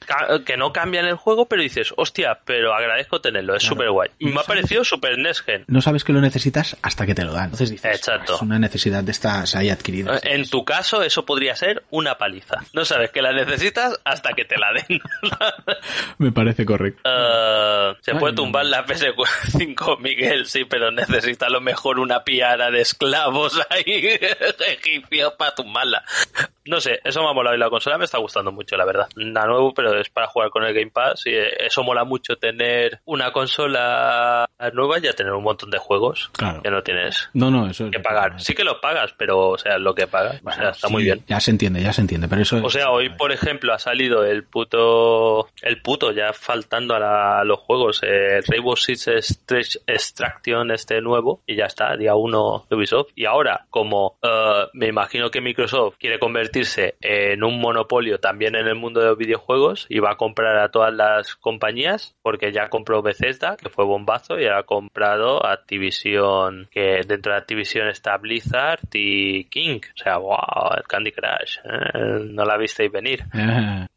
ca- 0.05 0.39
que 0.45 0.57
no 0.57 0.71
cambian 0.73 1.05
el 1.05 1.15
juego, 1.15 1.47
pero 1.47 1.61
dices, 1.61 1.93
hostia, 1.97 2.39
pero 2.45 2.73
agradezco 2.73 3.21
tenerlo, 3.21 3.55
es 3.55 3.61
Claro. 3.63 3.75
súper 3.75 3.89
guay. 3.91 4.09
Me 4.19 4.39
ha 4.39 4.43
precio 4.65 4.83
Super 4.83 5.17
NES 5.17 5.41
Gen. 5.41 5.63
No 5.67 5.81
sabes 5.81 6.03
que 6.03 6.11
lo 6.13 6.21
necesitas 6.21 6.75
hasta 6.81 7.05
que 7.05 7.13
te 7.13 7.23
lo 7.23 7.33
dan. 7.33 7.45
Entonces 7.45 7.69
dices, 7.69 7.95
Exacto. 7.97 8.35
es 8.35 8.41
una 8.41 8.57
necesidad 8.59 9.03
de 9.03 9.11
estas 9.11 9.55
ahí 9.55 9.69
adquiridas. 9.69 10.21
En 10.25 10.49
tu 10.49 10.65
caso, 10.65 11.03
eso 11.03 11.25
podría 11.25 11.55
ser 11.55 11.83
una 11.91 12.17
paliza. 12.17 12.63
No 12.73 12.83
sabes 12.85 13.11
que 13.11 13.21
la 13.21 13.31
necesitas 13.31 13.99
hasta 14.03 14.33
que 14.33 14.45
te 14.45 14.57
la 14.57 14.73
den. 14.73 14.99
Me 16.17 16.31
parece 16.31 16.65
correcto. 16.65 17.01
Eh, 17.05 17.93
se 18.01 18.11
Ay, 18.11 18.17
puede 18.19 18.33
no. 18.33 18.43
tumbar 18.43 18.65
la 18.65 18.85
PS5, 18.85 19.99
Miguel, 20.01 20.45
sí, 20.47 20.65
pero 20.65 20.91
necesita 20.91 21.47
a 21.47 21.49
lo 21.49 21.61
mejor 21.61 21.99
una 21.99 22.23
piara 22.23 22.71
de 22.71 22.81
esclavos 22.81 23.59
ahí 23.69 23.83
egipcios 24.67 25.33
para 25.33 25.53
tumbarla. 25.53 26.03
No 26.65 26.81
sé, 26.81 26.99
eso 27.03 27.21
me 27.21 27.29
ha 27.29 27.33
molado 27.33 27.55
y 27.55 27.59
la 27.59 27.69
consola 27.69 27.97
me 27.99 28.05
está 28.05 28.17
gustando 28.17 28.51
mucho, 28.51 28.75
la 28.75 28.85
verdad. 28.85 29.07
Nada 29.15 29.47
nuevo, 29.47 29.73
pero 29.73 29.99
es 29.99 30.09
para 30.09 30.27
jugar 30.27 30.49
con 30.49 30.63
el 30.63 30.73
Game 30.73 30.89
Pass 30.91 31.21
y 31.25 31.29
eh, 31.31 31.65
eso 31.67 31.83
mola 31.83 32.03
mucho 32.03 32.37
tener 32.37 33.01
una 33.05 33.31
consola 33.31 34.49
nueva 34.73 34.97
y 34.99 35.01
ya 35.01 35.13
tener 35.13 35.33
un 35.33 35.43
montón 35.43 35.69
de 35.69 35.77
juegos 35.77 36.29
Claro. 36.33 36.61
que 36.61 36.69
no 36.71 36.81
tienes 36.81 37.29
No, 37.33 37.51
no, 37.51 37.69
eso 37.69 37.85
es 37.85 37.91
que 37.91 37.99
pagar. 37.99 38.39
Sí 38.41 38.53
que 38.53 38.63
los 38.63 38.77
pagas, 38.77 39.13
pero 39.17 39.49
o 39.49 39.57
sea, 39.57 39.77
lo 39.77 39.93
que 39.93 40.07
pagas, 40.07 40.41
o 40.45 40.51
sea, 40.51 40.69
está 40.69 40.87
sí, 40.87 40.93
muy 40.93 41.03
bien. 41.03 41.23
Ya 41.27 41.39
se 41.39 41.51
entiende, 41.51 41.81
ya 41.81 41.91
se 41.93 42.01
entiende, 42.01 42.27
pero 42.27 42.41
eso 42.41 42.63
O 42.63 42.69
sea, 42.69 42.89
hoy, 42.89 43.09
por 43.09 43.31
ejemplo, 43.31 43.73
ha 43.73 43.79
salido 43.79 44.23
el 44.25 44.43
puto, 44.45 45.49
el 45.61 45.81
puto, 45.81 46.11
ya 46.11 46.31
faltando 46.33 46.95
a, 46.95 46.99
la- 46.99 47.39
a 47.39 47.43
los 47.43 47.59
juegos, 47.59 48.01
el 48.03 48.43
Rainbow 48.45 48.75
Six 48.75 49.07
Extra- 49.07 49.59
Extraction 49.87 50.71
este 50.71 51.01
nuevo, 51.01 51.41
y 51.45 51.55
ya 51.55 51.65
está, 51.65 51.95
día 51.97 52.15
uno 52.15 52.65
de 52.69 52.75
Ubisoft. 52.75 53.11
Y 53.15 53.25
ahora, 53.25 53.65
como 53.69 54.17
eh, 54.21 54.65
me 54.73 54.87
imagino 54.87 55.29
que 55.31 55.41
Microsoft 55.41 55.97
quiere 55.99 56.19
convertirse 56.19 56.95
en 57.01 57.43
un 57.43 57.59
monopolio 57.59 58.19
también 58.19 58.55
en 58.55 58.67
el 58.67 58.75
mundo 58.75 58.99
de 59.01 59.07
los 59.07 59.17
videojuegos, 59.17 59.85
y 59.89 59.99
va 59.99 60.11
a 60.11 60.17
comprar 60.17 60.57
a 60.59 60.69
todas 60.69 60.93
las 60.93 61.35
compañías, 61.35 62.15
porque 62.21 62.51
ya 62.51 62.69
compró 62.69 63.01
Bethesda, 63.01 63.57
que 63.57 63.69
fue 63.69 63.85
bombazo, 63.85 64.39
y 64.39 64.44
ha 64.49 64.63
comprado 64.63 65.45
Activision, 65.45 66.67
que 66.71 67.01
dentro 67.07 67.31
de 67.31 67.39
Activision 67.39 67.87
está 67.87 68.17
Blizzard 68.17 68.79
y 68.93 69.45
King. 69.45 69.79
O 69.95 69.97
sea, 69.97 70.17
wow, 70.17 70.75
el 70.77 70.83
Candy 70.83 71.11
Crush. 71.11 71.59
¿eh? 71.63 72.19
No 72.31 72.45
la 72.45 72.57
visteis 72.57 72.91
venir. 72.91 73.23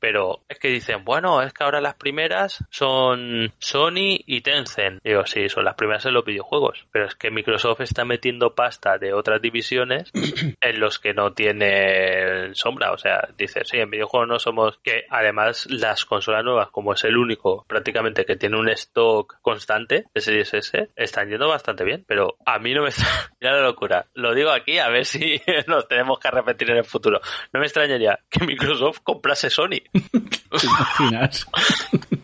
Pero 0.00 0.40
es 0.48 0.58
que 0.58 0.68
dicen, 0.68 1.04
bueno, 1.04 1.42
es 1.42 1.52
que 1.52 1.64
ahora 1.64 1.80
las 1.80 1.94
primeras 1.94 2.64
son 2.70 3.52
Sony 3.58 4.20
y 4.26 4.40
Tencent. 4.40 5.02
Digo, 5.02 5.26
sí, 5.26 5.48
son 5.48 5.64
las 5.64 5.74
primeras 5.74 6.06
en 6.06 6.14
los 6.14 6.24
videojuegos. 6.24 6.86
Pero 6.92 7.06
es 7.06 7.14
que 7.14 7.30
Microsoft 7.30 7.80
está 7.80 8.04
metiendo 8.04 8.54
pasta 8.54 8.98
de 8.98 9.12
otras 9.12 9.40
divisiones 9.42 10.10
en 10.60 10.80
los 10.80 10.98
que 10.98 11.14
no 11.14 11.32
tiene 11.32 12.54
sombra. 12.54 12.92
O 12.92 12.98
sea, 12.98 13.28
dice, 13.36 13.62
sí, 13.64 13.78
en 13.78 13.90
videojuegos 13.90 14.28
no 14.28 14.38
somos... 14.38 14.78
Que 14.82 15.04
además 15.10 15.66
las 15.70 16.04
consolas 16.04 16.44
nuevas, 16.44 16.70
como 16.70 16.92
es 16.92 17.04
el 17.04 17.16
único 17.16 17.64
prácticamente 17.66 18.24
que 18.24 18.36
tiene 18.36 18.58
un 18.58 18.68
stock 18.70 19.38
constante 19.42 20.06
de 20.14 20.20
Series 20.44 20.54
S, 20.54 20.90
están 20.96 21.28
yendo 21.28 21.48
bastante 21.48 21.84
bien. 21.84 22.04
Pero 22.06 22.36
a 22.44 22.58
mí 22.58 22.74
no 22.74 22.82
me 22.82 22.90
está... 22.90 23.04
Mira 23.40 23.56
la 23.56 23.62
locura. 23.62 24.06
Lo 24.14 24.34
digo 24.34 24.50
aquí 24.50 24.78
a 24.78 24.88
ver 24.88 25.04
si 25.04 25.40
nos 25.66 25.88
tenemos 25.88 26.18
que 26.18 26.30
repetir 26.30 26.70
en 26.70 26.78
el 26.78 26.84
futuro. 26.84 27.20
No 27.52 27.60
me 27.60 27.66
extrañaría 27.66 28.18
que 28.28 28.44
Microsoft 28.44 29.00
comprase 29.02 29.50
Sony. 29.50 29.80
¿Te 29.92 30.66
imaginas? 30.66 31.46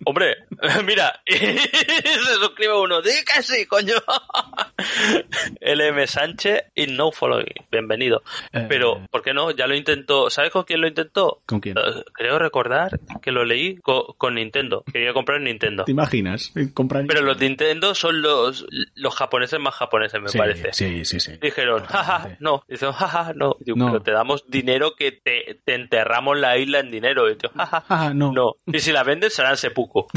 Hombre, 0.06 0.36
mira, 0.84 1.20
y 1.26 1.32
se 1.36 2.34
suscribe 2.40 2.78
uno. 2.78 3.00
Di 3.02 3.10
que 3.24 3.42
sí, 3.42 3.66
coño. 3.66 3.94
LM 5.60 6.06
Sánchez 6.06 6.64
y 6.74 6.86
no 6.88 7.10
following. 7.12 7.46
Bienvenido. 7.70 8.22
Eh. 8.52 8.66
Pero, 8.68 9.00
¿por 9.10 9.22
qué 9.22 9.32
no? 9.32 9.50
Ya 9.50 9.66
lo 9.66 9.74
intentó. 9.74 10.30
¿Sabes 10.30 10.50
con 10.50 10.64
quién 10.64 10.80
lo 10.80 10.88
intentó? 10.88 11.42
¿Con 11.46 11.60
quién? 11.60 11.76
Eh, 11.78 12.04
creo 12.12 12.38
recordar 12.38 12.98
que 13.22 13.32
lo 13.32 13.44
leí 13.44 13.76
co- 13.76 14.14
con, 14.18 14.34
Nintendo. 14.34 14.84
Quería 14.92 15.12
comprar 15.12 15.40
Nintendo. 15.40 15.84
¿Te 15.84 15.92
imaginas? 15.92 16.52
Comprar... 16.74 17.04
Pero 17.06 17.22
los 17.22 17.38
Nintendo 17.38 17.94
son 17.94 18.20
los, 18.22 18.66
los 18.94 19.14
japoneses 19.14 19.60
más 19.60 19.74
japoneses, 19.74 20.20
me 20.20 20.28
Sí, 20.28 20.38
parece. 20.38 20.72
Sí, 20.72 21.04
sí, 21.04 21.20
sí. 21.20 21.32
Dijeron, 21.40 21.84
jaja, 21.84 22.36
no. 22.40 22.62
Dicen, 22.68 22.92
jaja, 22.92 23.32
no. 23.34 23.56
Digo, 23.60 23.76
No. 23.78 23.86
Pero 23.86 24.02
te 24.02 24.12
damos 24.12 24.44
dinero 24.48 24.94
que 24.96 25.12
te, 25.12 25.60
te 25.64 25.74
enterramos 25.74 26.38
la 26.38 26.56
isla 26.58 26.80
en 26.80 26.90
dinero. 26.90 27.30
Y 27.30 27.36
yo, 27.40 27.48
jaja, 27.54 27.84
Ah, 27.88 28.12
no. 28.14 28.32
no. 28.32 28.54
Y 28.66 28.80
si 28.80 28.92
la 28.92 29.02
venden 29.04 29.30
serán 29.30 29.56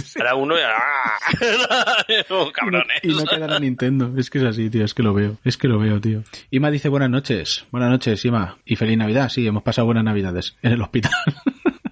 Será 0.04 0.36
uno 0.36 0.56
y 0.58 0.62
¡ah! 0.62 1.14
Oh, 2.30 2.52
cabrones. 2.52 3.00
Y 3.04 3.10
no 3.10 3.26
quedará 3.26 3.60
Nintendo. 3.60 4.14
Es 4.18 4.30
que 4.30 4.40
es 4.40 4.44
así, 4.44 4.70
tío. 4.70 4.84
Es 4.84 4.94
que 4.94 5.04
lo 5.04 5.14
veo. 5.14 5.38
Es 5.44 5.58
que 5.58 5.68
lo 5.68 5.80
veo, 5.80 6.02
tío. 6.02 6.24
Ima 6.52 6.72
dice 6.72 6.90
buenas 6.90 7.10
noches. 7.10 7.66
Buenas 7.72 7.90
noches, 7.90 8.24
Ima. 8.26 8.58
Y 8.66 8.76
feliz 8.76 8.98
Navidad. 8.98 9.30
Sí, 9.30 9.46
hemos 9.46 9.64
pasado 9.64 9.86
buenas 9.86 10.04
Navidades 10.04 10.56
en 10.62 10.74
el 10.74 10.82
hospital. 10.82 11.12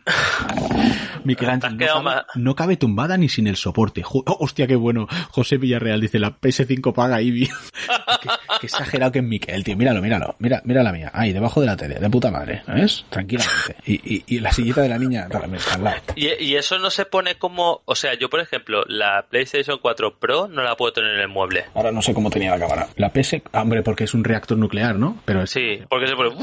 Has 1.34 1.72
no 1.72 1.78
cabe, 2.04 2.22
no 2.36 2.56
cabe 2.56 2.78
tumbada 2.78 3.18
ni 3.18 3.30
sin 3.30 3.48
el 3.48 3.56
soporte. 3.56 4.04
Jo- 4.04 4.24
oh, 4.26 4.38
hostia, 4.42 4.68
qué 4.68 4.76
bueno. 4.76 5.08
José 5.32 5.58
Villarreal 5.58 6.00
dice, 6.02 6.20
la 6.20 6.32
PS5 6.40 6.94
paga 6.94 7.22
Ibi. 7.22 7.48
qué, 8.22 8.30
qué 8.62 8.66
exagerado 8.68 9.12
que 9.12 9.20
es 9.20 9.26
Miquel, 9.26 9.64
tío. 9.64 9.76
Míralo, 9.76 10.02
míralo. 10.02 10.36
Mira, 10.40 10.62
mira 10.66 10.84
la 10.84 10.92
mía. 10.92 11.12
Ahí, 11.14 11.34
debajo 11.34 11.60
de 11.62 11.68
la 11.68 11.76
tele. 11.76 11.96
De 11.96 12.10
puta 12.10 12.32
madre. 12.32 12.64
¿Ves? 12.68 13.06
Tranquilamente. 13.10 13.76
Y, 13.86 13.94
y, 14.16 14.24
y 14.28 14.40
la 14.40 14.52
sillita 14.52 14.82
de 14.82 14.90
la 14.90 14.98
niña, 15.00 15.28
realmente, 15.30 15.66
al 15.74 15.84
lado. 15.84 15.98
Y, 16.16 16.28
y 16.44 16.56
eso 16.56 16.78
no 16.80 16.90
se 16.90 17.06
pone 17.06 17.36
como... 17.36 17.82
O 17.86 17.96
sea, 17.96 18.14
yo, 18.16 18.30
por 18.30 18.40
ejemplo, 18.40 18.84
la 18.88 19.26
PlayStation 19.30 19.80
4 19.82 20.20
Pro 20.20 20.48
no 20.48 20.62
la 20.64 20.76
puedo 20.76 20.94
tener 20.94 21.12
en 21.16 21.22
el 21.22 21.28
mueble. 21.28 21.66
Ahora 21.74 21.92
no 21.92 22.02
sé 22.02 22.14
cómo 22.14 22.30
tenía 22.30 22.52
la 22.52 22.60
cámara. 22.60 22.88
La 22.98 23.12
PS, 23.12 23.42
ah, 23.54 23.62
hombre, 23.62 23.82
porque 23.84 24.04
es 24.06 24.14
un 24.14 24.24
reactor 24.24 24.58
nuclear, 24.58 24.96
¿no? 24.96 25.18
Pero 25.26 25.46
Sí, 25.48 25.80
porque 25.90 26.08
se 26.08 26.16
pone... 26.16 26.36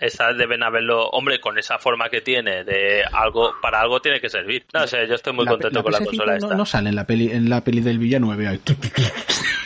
Esas 0.00 0.36
deben 0.36 0.62
haberlo... 0.62 1.08
Hombre, 1.10 1.40
con 1.40 1.58
esa 1.58 1.78
forma 1.78 2.08
que 2.08 2.20
tiene 2.20 2.64
de 2.64 3.02
algo... 3.12 3.52
Para 3.60 3.80
algo 3.80 3.91
tiene 4.00 4.20
que 4.20 4.28
servir. 4.28 4.64
No 4.72 4.86
sé, 4.86 5.06
yo 5.06 5.14
estoy 5.14 5.32
muy 5.32 5.44
la, 5.44 5.52
contento 5.52 5.78
la 5.78 5.82
con 5.82 5.92
la 5.92 5.98
PS5 5.98 6.04
consola 6.04 6.32
no, 6.32 6.38
esta. 6.38 6.54
no 6.54 6.66
sale 6.66 6.88
en 6.90 6.96
la 6.96 7.06
peli, 7.06 7.30
en 7.30 7.50
la 7.50 7.62
peli 7.62 7.80
del 7.80 7.98
Villanueve. 7.98 8.48
ahí. 8.48 8.60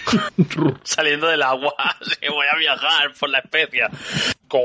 Saliendo 0.83 1.27
del 1.27 1.43
agua, 1.43 1.74
sí, 2.03 2.29
voy 2.29 2.47
a 2.53 2.57
viajar 2.57 3.12
por 3.18 3.31
la 3.31 3.39
especia. 3.39 3.91
Con 4.49 4.61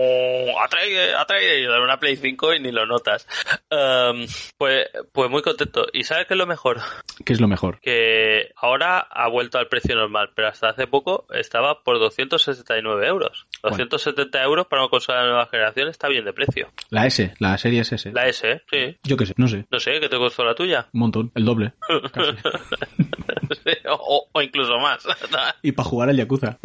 atrae, 0.64 1.14
atrae, 1.16 1.62
y 1.62 1.66
dar 1.66 1.82
una 1.82 1.98
Play 1.98 2.16
5 2.16 2.56
y 2.56 2.60
ni 2.60 2.72
lo 2.72 2.86
notas. 2.86 3.28
Em, 3.70 4.28
pues, 4.58 4.88
pues 5.12 5.30
muy 5.30 5.42
contento. 5.42 5.86
¿Y 5.94 6.04
sabes 6.04 6.28
qué 6.28 6.34
es 6.34 6.38
lo 6.38 6.46
mejor? 6.46 6.80
¿Qué 7.26 7.34
es 7.34 7.42
lo 7.42 7.48
mejor? 7.48 7.80
Que 7.80 8.52
ahora 8.56 9.00
ha 9.00 9.28
vuelto 9.30 9.58
al 9.58 9.68
precio 9.68 9.96
normal, 9.96 10.32
pero 10.36 10.50
hasta 10.50 10.70
hace 10.70 10.88
poco 10.88 11.26
estaba 11.34 11.84
por 11.84 12.00
269 12.00 13.08
euros. 13.08 13.48
Bueno. 13.62 13.78
270 13.78 14.44
euros 14.44 14.68
para 14.68 14.84
una 14.84 14.90
consola 14.90 15.22
de 15.22 15.28
nueva 15.28 15.48
generación 15.48 15.90
está 15.90 16.08
bien 16.08 16.26
de 16.26 16.34
precio. 16.34 16.70
La 16.90 17.06
S, 17.06 17.34
la 17.40 17.58
serie 17.58 17.82
S. 17.82 18.12
La 18.12 18.28
S, 18.28 18.62
sí. 18.70 18.98
Yo 19.04 19.18
qué 19.18 19.26
sé, 19.26 19.34
no 19.38 19.48
sé. 19.48 19.66
No 19.70 19.80
sé, 19.80 20.00
¿qué 20.00 20.10
te 20.10 20.18
costó 20.18 20.44
la 20.44 20.56
tuya? 20.56 20.88
Un 20.94 21.00
montón, 21.00 21.32
el 21.36 21.46
doble. 21.46 21.74
Casi. 22.14 22.36
o, 23.90 24.28
o 24.32 24.42
incluso 24.42 24.78
más. 24.80 25.06
Y 25.62 25.72
para 25.72 25.90
jugar 25.90 26.10
al 26.10 26.18
Yakuza. 26.18 26.60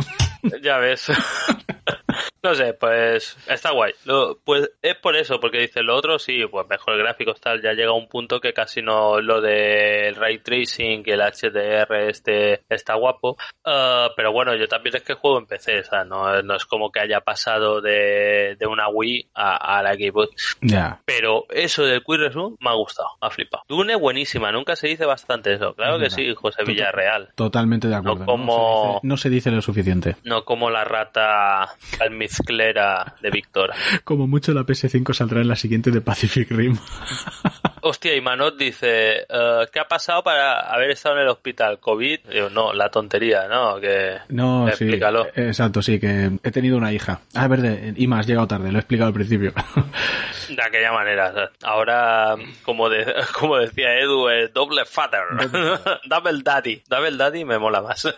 Ya 0.62 0.78
ves. 0.78 1.10
No 2.42 2.54
sé, 2.54 2.74
pues 2.74 3.36
está 3.48 3.72
guay. 3.72 3.92
Lo- 4.04 4.38
pues 4.44 4.70
es 4.82 4.94
por 4.96 5.16
eso, 5.16 5.40
porque 5.40 5.58
dice 5.58 5.82
lo 5.82 5.96
otro, 5.96 6.18
sí, 6.18 6.44
pues 6.50 6.66
mejor 6.68 6.96
gráficos 6.98 7.40
tal, 7.40 7.60
ya 7.62 7.72
llega 7.72 7.92
un 7.92 8.08
punto 8.08 8.40
que 8.40 8.52
casi 8.52 8.82
no 8.82 9.20
lo 9.20 9.40
del 9.40 10.14
ray 10.14 10.38
tracing 10.38 11.02
y 11.04 11.10
el 11.10 11.20
HDR 11.20 12.08
este 12.08 12.62
está 12.68 12.94
guapo. 12.94 13.36
Ah, 13.64 14.10
pero 14.16 14.32
bueno, 14.32 14.54
yo 14.54 14.68
también 14.68 14.96
es 14.96 15.02
que 15.02 15.14
juego 15.14 15.38
en 15.38 15.46
PC, 15.46 15.80
o 15.80 15.84
sea, 15.84 16.04
no, 16.04 16.40
no 16.42 16.54
es 16.56 16.64
como 16.66 16.90
que 16.92 17.00
haya 17.00 17.20
pasado 17.20 17.80
de, 17.80 18.56
de 18.58 18.66
una 18.66 18.88
Wii 18.88 19.30
a, 19.34 19.78
a 19.78 19.82
la 19.82 19.94
Xbox. 19.94 20.56
Ya. 20.60 21.00
Pero 21.04 21.46
eso 21.50 21.84
del 21.84 22.02
Quick 22.04 22.18
Resume 22.18 22.56
me 22.60 22.70
ha 22.70 22.74
gustado, 22.74 23.08
me 23.20 23.26
ha 23.28 23.30
flipado. 23.30 23.64
Dune 23.68 23.96
buenísima, 23.96 24.52
nunca 24.52 24.76
se 24.76 24.88
dice 24.88 25.04
bastante 25.04 25.54
eso. 25.54 25.74
Claro 25.74 25.96
Es 25.96 26.02
que 26.02 26.10
sí, 26.10 26.34
José 26.34 26.62
Villarreal. 26.64 27.30
Totalmente 27.34 27.88
de 27.88 27.96
acuerdo. 27.96 28.20
No 28.20 28.26
como- 28.26 28.56
se 28.56 28.88
dice, 28.94 29.00
no 29.06 29.16
se 29.16 29.30
dice 29.30 29.50
lo 29.50 29.62
suficiente. 29.62 30.16
No 30.24 30.44
como 30.44 30.70
la 30.70 30.84
rata 30.84 31.74
almizclera 32.06 33.14
de 33.22 33.30
Víctor. 33.30 33.72
Como 34.04 34.26
mucho 34.26 34.52
la 34.52 34.62
PS5 34.62 35.14
saldrá 35.14 35.40
en 35.40 35.48
la 35.48 35.56
siguiente 35.56 35.90
de 35.90 36.00
Pacific 36.00 36.50
Rim. 36.50 36.76
Hostia, 37.88 38.16
y 38.16 38.20
Manot 38.20 38.56
dice, 38.56 39.18
eh, 39.28 39.66
¿qué 39.72 39.78
ha 39.78 39.86
pasado 39.86 40.24
para 40.24 40.58
haber 40.58 40.90
estado 40.90 41.14
en 41.14 41.22
el 41.22 41.28
hospital? 41.28 41.78
¿COVID? 41.78 42.18
Digo, 42.32 42.50
no, 42.50 42.72
la 42.72 42.88
tontería, 42.88 43.46
¿no? 43.46 43.78
Que... 43.78 44.18
No, 44.28 44.66
sí. 44.66 44.84
Explícalo. 44.84 45.24
Exacto, 45.36 45.80
sí, 45.82 46.00
que 46.00 46.32
he 46.42 46.50
tenido 46.50 46.78
una 46.78 46.92
hija. 46.92 47.20
Ah, 47.32 47.46
verde, 47.46 47.94
y 47.94 48.08
más, 48.08 48.26
llegado 48.26 48.48
tarde, 48.48 48.72
lo 48.72 48.78
he 48.78 48.80
explicado 48.80 49.06
al 49.06 49.14
principio. 49.14 49.52
De 50.48 50.62
aquella 50.62 50.92
manera. 50.92 51.50
Ahora, 51.62 52.34
como, 52.62 52.88
de, 52.88 53.04
como 53.38 53.56
decía 53.58 53.98
Edu, 53.98 54.28
es 54.28 54.52
doble 54.52 54.84
father. 54.86 55.22
Double 56.04 56.40
daddy. 56.42 56.82
Double 56.88 57.16
daddy 57.16 57.44
me 57.44 57.58
mola 57.58 57.82
más. 57.82 58.08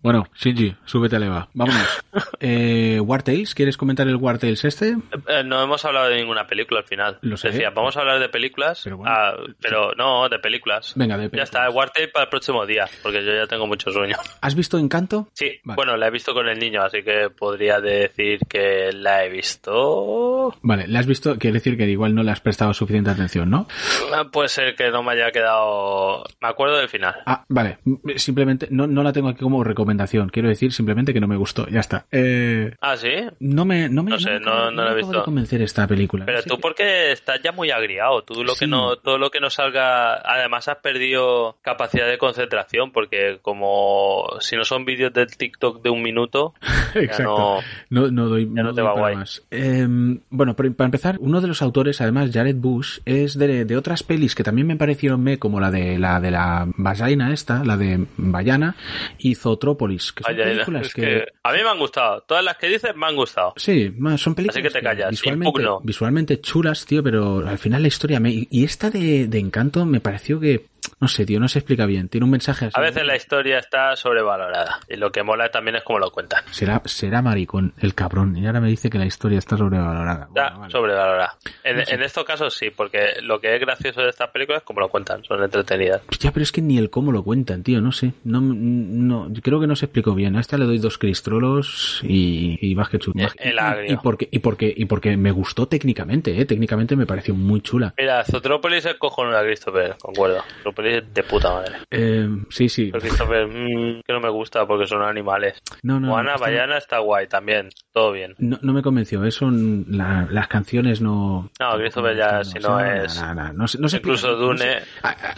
bueno, 0.00 0.28
Shinji, 0.34 0.76
súbete 0.84 1.16
a 1.16 1.20
Eva. 1.20 1.48
Vámonos. 1.54 2.04
Eh, 2.40 3.00
War 3.00 3.22
Tales, 3.22 3.54
¿quieres 3.54 3.76
comentar 3.76 4.06
el 4.06 4.16
War 4.16 4.38
Tales 4.38 4.64
este? 4.64 4.96
Eh, 5.26 5.42
no 5.44 5.62
hemos 5.62 5.84
hablado 5.84 6.08
de 6.08 6.16
ninguna 6.16 6.46
película 6.46 6.80
al 6.80 6.86
final. 6.86 7.18
Lo 7.22 7.36
sé. 7.36 7.50
Decía, 7.50 7.70
vamos 7.70 7.96
a 7.96 8.00
hablar 8.00 8.20
de 8.20 8.28
películas 8.28 8.47
películas. 8.48 8.80
Pero 8.84 8.96
bueno, 8.98 9.12
Ah, 9.14 9.34
pero 9.60 9.92
no, 9.96 10.28
de 10.28 10.38
películas. 10.38 10.92
Venga, 10.96 11.16
de 11.16 11.24
Ya 11.24 11.30
películas. 11.30 11.48
está, 11.48 11.70
Wartail 11.70 12.10
para 12.10 12.24
el 12.24 12.30
próximo 12.30 12.64
día, 12.66 12.86
porque 13.02 13.24
yo 13.24 13.32
ya 13.34 13.46
tengo 13.46 13.66
mucho 13.66 13.90
sueño. 13.90 14.16
¿Has 14.40 14.54
visto 14.54 14.78
Encanto? 14.78 15.28
Sí, 15.34 15.60
Vale. 15.64 15.76
bueno, 15.76 15.96
la 15.96 16.06
he 16.08 16.10
visto 16.10 16.32
con 16.34 16.48
el 16.48 16.58
niño, 16.58 16.82
así 16.82 17.02
que 17.02 17.30
podría 17.30 17.80
decir 17.80 18.40
que 18.48 18.90
la 18.92 19.24
he 19.24 19.28
visto. 19.30 20.54
Vale, 20.62 20.86
¿la 20.88 21.00
has 21.00 21.06
visto? 21.06 21.36
Quiere 21.38 21.54
decir 21.54 21.76
que 21.76 21.84
igual 21.86 22.14
no 22.14 22.22
le 22.22 22.30
has 22.30 22.40
prestado 22.40 22.72
suficiente 22.74 23.10
atención, 23.10 23.50
¿no? 23.50 23.66
Ah, 24.14 24.24
Puede 24.30 24.48
ser 24.48 24.74
que 24.74 24.90
no 24.90 25.02
me 25.02 25.12
haya 25.12 25.30
quedado. 25.30 26.24
Me 26.40 26.48
acuerdo 26.48 26.76
del 26.78 26.88
final. 26.88 27.14
Ah, 27.26 27.44
vale. 27.48 27.78
Simplemente, 28.16 28.68
no, 28.70 28.86
no 28.86 29.02
la 29.02 29.12
tengo 29.12 29.28
aquí 29.28 29.40
como 29.40 29.64
recomendación. 29.64 30.28
Quiero 30.30 30.48
decir 30.48 30.72
simplemente 30.72 31.12
que 31.12 31.20
no 31.20 31.26
me 31.28 31.36
gustó. 31.36 31.66
Ya 31.68 31.80
está. 31.80 32.06
Eh, 32.10 32.74
Ah, 32.80 32.96
sí. 32.96 33.08
no 33.40 33.64
me, 33.64 33.88
no 33.88 34.02
me, 34.02 34.12
No 34.12 34.18
sé, 34.18 34.30
me 34.30 34.40
no- 34.40 34.50
acaba- 34.52 34.70
no 34.70 34.84
la 34.84 34.92
he 34.92 34.96
visto. 34.96 35.12
de 35.18 35.22
convencer 35.22 35.62
esta 35.62 35.86
película. 35.86 36.24
Pero 36.26 36.42
tú 36.42 36.56
qué- 36.56 36.60
porque 36.62 37.12
estás 37.12 37.40
ya 37.42 37.52
muy 37.52 37.70
agriado, 37.70 38.22
tú 38.22 38.37
lo 38.44 38.54
que 38.54 38.66
no, 38.66 38.96
todo 38.96 39.18
lo 39.18 39.30
que 39.30 39.40
no 39.40 39.50
salga, 39.50 40.14
además 40.14 40.68
has 40.68 40.76
perdido 40.78 41.56
capacidad 41.62 42.06
de 42.06 42.18
concentración 42.18 42.92
porque 42.92 43.38
como 43.42 44.28
si 44.40 44.56
no 44.56 44.64
son 44.64 44.84
vídeos 44.84 45.12
del 45.12 45.28
TikTok 45.36 45.82
de 45.82 45.90
un 45.90 46.02
minuto, 46.02 46.54
ya 46.94 47.18
no, 47.24 47.58
No, 47.90 48.10
no 48.10 48.28
doy, 48.28 48.44
Ya 48.46 48.62
no 48.62 48.68
no 48.70 48.74
te 48.74 48.80
doy 48.80 48.88
va 48.88 48.92
guay. 48.94 49.16
más. 49.16 49.42
Eh, 49.50 49.86
bueno, 50.30 50.54
pero 50.56 50.72
para 50.74 50.86
empezar, 50.86 51.16
uno 51.20 51.40
de 51.40 51.48
los 51.48 51.62
autores, 51.62 52.00
además, 52.00 52.30
Jared 52.32 52.56
Bush, 52.56 52.98
es 53.04 53.36
de, 53.38 53.64
de 53.64 53.76
otras 53.76 54.02
pelis 54.02 54.34
que 54.34 54.42
también 54.44 54.66
me 54.66 54.76
parecieron 54.76 55.22
me, 55.22 55.38
como 55.38 55.60
la 55.60 55.70
de 55.70 55.98
la 55.98 56.20
de 56.20 56.30
la 56.30 56.66
Vallaina 56.76 57.32
esta, 57.32 57.64
la 57.64 57.76
de 57.76 58.06
Bayana, 58.16 58.74
y 59.18 59.34
Zootrópolis, 59.34 60.12
que 60.12 60.24
son 60.24 60.36
películas 60.36 60.86
es 60.86 60.94
que... 60.94 61.02
que 61.02 61.26
a 61.42 61.52
mí 61.52 61.58
me 61.62 61.68
han 61.70 61.78
gustado, 61.78 62.22
todas 62.22 62.44
las 62.44 62.56
que 62.56 62.68
dices 62.68 62.94
me 62.96 63.06
han 63.06 63.16
gustado. 63.16 63.54
Sí, 63.56 63.94
son 64.16 64.34
películas 64.34 64.56
Así 64.56 64.62
que 64.62 64.70
te 64.70 64.82
callas, 64.82 65.10
visualmente, 65.10 65.48
impugno. 65.48 65.80
visualmente 65.82 66.40
chulas, 66.40 66.84
tío, 66.86 67.02
pero 67.02 67.46
al 67.46 67.58
final 67.58 67.82
la 67.82 67.88
historia 67.88 68.20
me... 68.20 68.27
Y 68.28 68.64
esta 68.64 68.90
de, 68.90 69.24
Encanto 69.32 69.84
me 69.84 70.00
pareció 70.00 70.40
que... 70.40 70.66
No 71.00 71.08
sé, 71.08 71.24
tío, 71.26 71.40
no 71.40 71.48
se 71.48 71.58
explica 71.60 71.86
bien. 71.86 72.08
Tiene 72.08 72.24
un 72.24 72.30
mensaje 72.30 72.66
así. 72.66 72.74
A 72.76 72.80
veces 72.82 73.04
la 73.04 73.16
historia 73.16 73.58
está 73.58 73.94
sobrevalorada 73.96 74.80
y 74.88 74.96
lo 74.96 75.10
que 75.12 75.22
mola 75.22 75.50
también 75.50 75.76
es 75.76 75.82
como 75.84 75.98
lo 75.98 76.10
cuentan. 76.10 76.42
Será, 76.50 76.82
será 76.84 77.22
maricón 77.22 77.72
el 77.80 77.94
cabrón. 77.94 78.36
Y 78.36 78.46
ahora 78.46 78.60
me 78.60 78.68
dice 78.68 78.90
que 78.90 78.98
la 78.98 79.06
historia 79.06 79.38
está 79.38 79.56
sobrevalorada. 79.56 80.24
Está 80.28 80.42
Bueno, 80.50 80.58
vale. 80.60 80.72
sobrevalorada. 80.72 81.34
En, 81.64 81.80
en 81.88 82.02
estos 82.02 82.24
casos 82.24 82.54
sí, 82.54 82.70
porque 82.70 83.14
lo 83.22 83.40
que 83.40 83.54
es 83.54 83.60
gracioso 83.60 84.00
de 84.02 84.10
estas 84.10 84.30
películas 84.30 84.62
es 84.62 84.64
como 84.66 84.80
lo 84.80 84.88
cuentan, 84.88 85.22
son 85.24 85.42
entretenidas. 85.42 86.02
Ya, 86.18 86.32
pero 86.32 86.42
es 86.42 86.52
que 86.52 86.62
ni 86.62 86.78
el 86.78 86.90
cómo 86.90 87.12
lo 87.12 87.22
cuentan, 87.22 87.62
tío, 87.62 87.80
no 87.80 87.92
sé. 87.92 88.12
No, 88.24 88.40
no, 88.40 89.28
creo 89.42 89.60
que 89.60 89.66
no 89.66 89.76
se 89.76 89.86
explicó 89.86 90.14
bien. 90.14 90.36
A 90.36 90.40
esta 90.40 90.56
le 90.58 90.64
doy 90.66 90.78
dos 90.78 90.98
cristrolos 90.98 92.00
y, 92.02 92.58
y 92.60 92.74
más 92.74 92.88
que 92.88 92.98
chula. 92.98 93.22
Eh, 93.22 93.26
Más- 93.26 93.34
el 93.38 93.54
y- 93.54 93.58
agrio. 93.58 93.92
Y, 93.92 93.96
porque, 93.96 94.28
y, 94.30 94.38
porque, 94.38 94.72
y 94.76 94.84
porque 94.86 95.16
me 95.16 95.30
gustó 95.30 95.66
técnicamente, 95.68 96.40
eh. 96.40 96.44
Técnicamente 96.46 96.96
me 96.96 97.06
pareció 97.06 97.34
muy 97.34 97.60
chula. 97.60 97.94
Mira, 97.98 98.24
Zootropolis 98.24 98.86
es 98.86 98.94
cojonuda 98.96 99.42
Christopher, 99.42 99.96
concuerdo. 100.00 100.42
De 100.82 101.22
puta 101.24 101.50
madre. 101.52 101.76
Eh, 101.90 102.28
sí, 102.50 102.68
sí. 102.68 102.90
Pero 102.92 103.00
Christopher, 103.02 103.46
mm, 103.48 104.02
que 104.06 104.12
no 104.12 104.20
me 104.20 104.30
gusta 104.30 104.64
porque 104.66 104.86
son 104.86 105.02
animales. 105.02 105.60
No, 105.82 105.98
no. 105.98 106.10
Juana 106.12 106.36
Bayana 106.36 106.78
está 106.78 106.98
guay 106.98 107.26
también, 107.26 107.70
todo 107.92 108.12
bien. 108.12 108.34
No, 108.38 108.58
no 108.62 108.72
me 108.72 108.82
convenció, 108.82 109.24
eso 109.24 109.48
la- 109.50 110.26
las 110.30 110.46
canciones 110.48 111.00
no. 111.00 111.50
No, 111.58 111.72
Christopher 111.76 112.16
ya, 112.16 112.44
si 112.44 112.58
no 112.60 112.78
es- 112.80 113.20
No, 113.20 113.34
no, 113.34 113.52
no 113.52 113.68
se- 113.68 113.78
no 113.78 113.88
se 113.88 113.96
Incluso 113.98 114.36
Dune- 114.36 114.82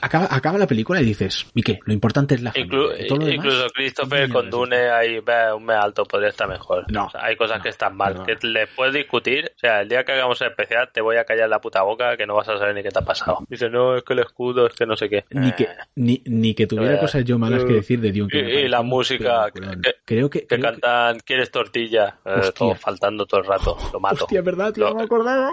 acaba, 0.02 0.28
acaba 0.30 0.58
la 0.58 0.66
película 0.66 1.00
y 1.00 1.04
dices, 1.04 1.46
¿y 1.54 1.62
qué? 1.62 1.78
Lo 1.86 1.92
importante 1.92 2.34
es 2.34 2.42
la 2.42 2.52
Inclu- 2.52 2.88
familia, 2.88 3.06
todo 3.08 3.18
lo 3.18 3.24
demás, 3.26 3.36
incluso 3.46 3.66
Christopher 3.74 4.26
¿qué 4.26 4.32
con 4.32 4.50
Dune 4.50 4.90
ahí 4.90 5.20
ve 5.20 5.52
un 5.54 5.64
me 5.64 5.74
alto 5.74 6.04
podría 6.04 6.28
estar 6.28 6.48
mejor. 6.48 6.84
No, 6.92 7.06
O 7.06 7.10
sea, 7.10 7.24
hay 7.24 7.36
cosas 7.36 7.58
no, 7.58 7.62
que 7.62 7.68
están 7.70 7.96
mal, 7.96 8.24
que 8.24 8.36
le 8.46 8.66
puedes 8.66 8.94
discutir. 8.94 9.50
O 9.56 9.58
sea, 9.58 9.80
el 9.82 9.88
día 9.88 10.04
que 10.04 10.12
hagamos 10.12 10.40
el 10.42 10.48
especial 10.48 10.88
te 10.92 11.00
voy 11.00 11.16
a 11.16 11.24
callar 11.24 11.48
la 11.48 11.60
puta 11.60 11.82
boca 11.82 12.16
que 12.16 12.26
no 12.26 12.34
vas 12.34 12.48
a 12.48 12.58
saber 12.58 12.74
ni 12.74 12.82
qué 12.82 12.90
te 12.90 12.98
ha 12.98 13.02
pasado. 13.02 13.38
Dice, 13.48 13.70
no, 13.70 13.96
es 13.96 14.02
que 14.04 14.12
el 14.14 14.18
escudo, 14.20 14.66
es 14.66 14.74
que 14.74 14.86
no 14.86 14.96
sé 14.96 15.08
qué. 15.08 15.24
Ni 15.30 15.52
que, 15.52 15.62
Eh, 15.64 15.68
ni, 15.96 16.22
ni 16.26 16.54
que 16.54 16.66
tuviera 16.66 16.94
Eh, 16.96 16.98
cosas 16.98 17.24
yo 17.24 17.38
malas 17.38 17.64
que 17.64 17.74
decir 17.74 18.00
de 18.00 18.10
Dune. 18.12 18.28
que 18.30 18.62
y- 18.62 18.68
la 18.68 18.82
música, 18.82 19.48
que- 19.54 19.60
creo 20.04 20.28
que, 20.28 20.40
que 20.40 20.46
creo 20.46 20.60
que- 20.60 20.80
cantan, 20.80 21.20
¿quieres 21.20 21.50
tortilla? 21.50 22.18
Eh, 22.24 22.50
todo 22.56 22.74
faltando 22.74 23.26
todo 23.26 23.40
el 23.40 23.46
rato, 23.46 23.76
lo 23.92 24.00
mato. 24.00 24.24
Hostia, 24.24 24.42
¿verdad? 24.42 24.74
Lo- 24.76 24.90
No 24.90 24.94
me 24.96 25.02
acordaba. 25.04 25.48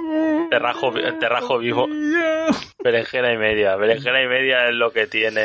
Te 0.49 0.57
rajo, 0.59 0.91
te 0.93 1.29
rajo 1.29 1.57
vivo. 1.59 1.87
Berenjena 2.83 3.33
y 3.33 3.37
media. 3.37 3.75
Berenjena 3.75 4.23
y 4.23 4.27
media 4.27 4.69
es 4.69 4.75
lo 4.75 4.91
que 4.91 5.07
tiene. 5.07 5.43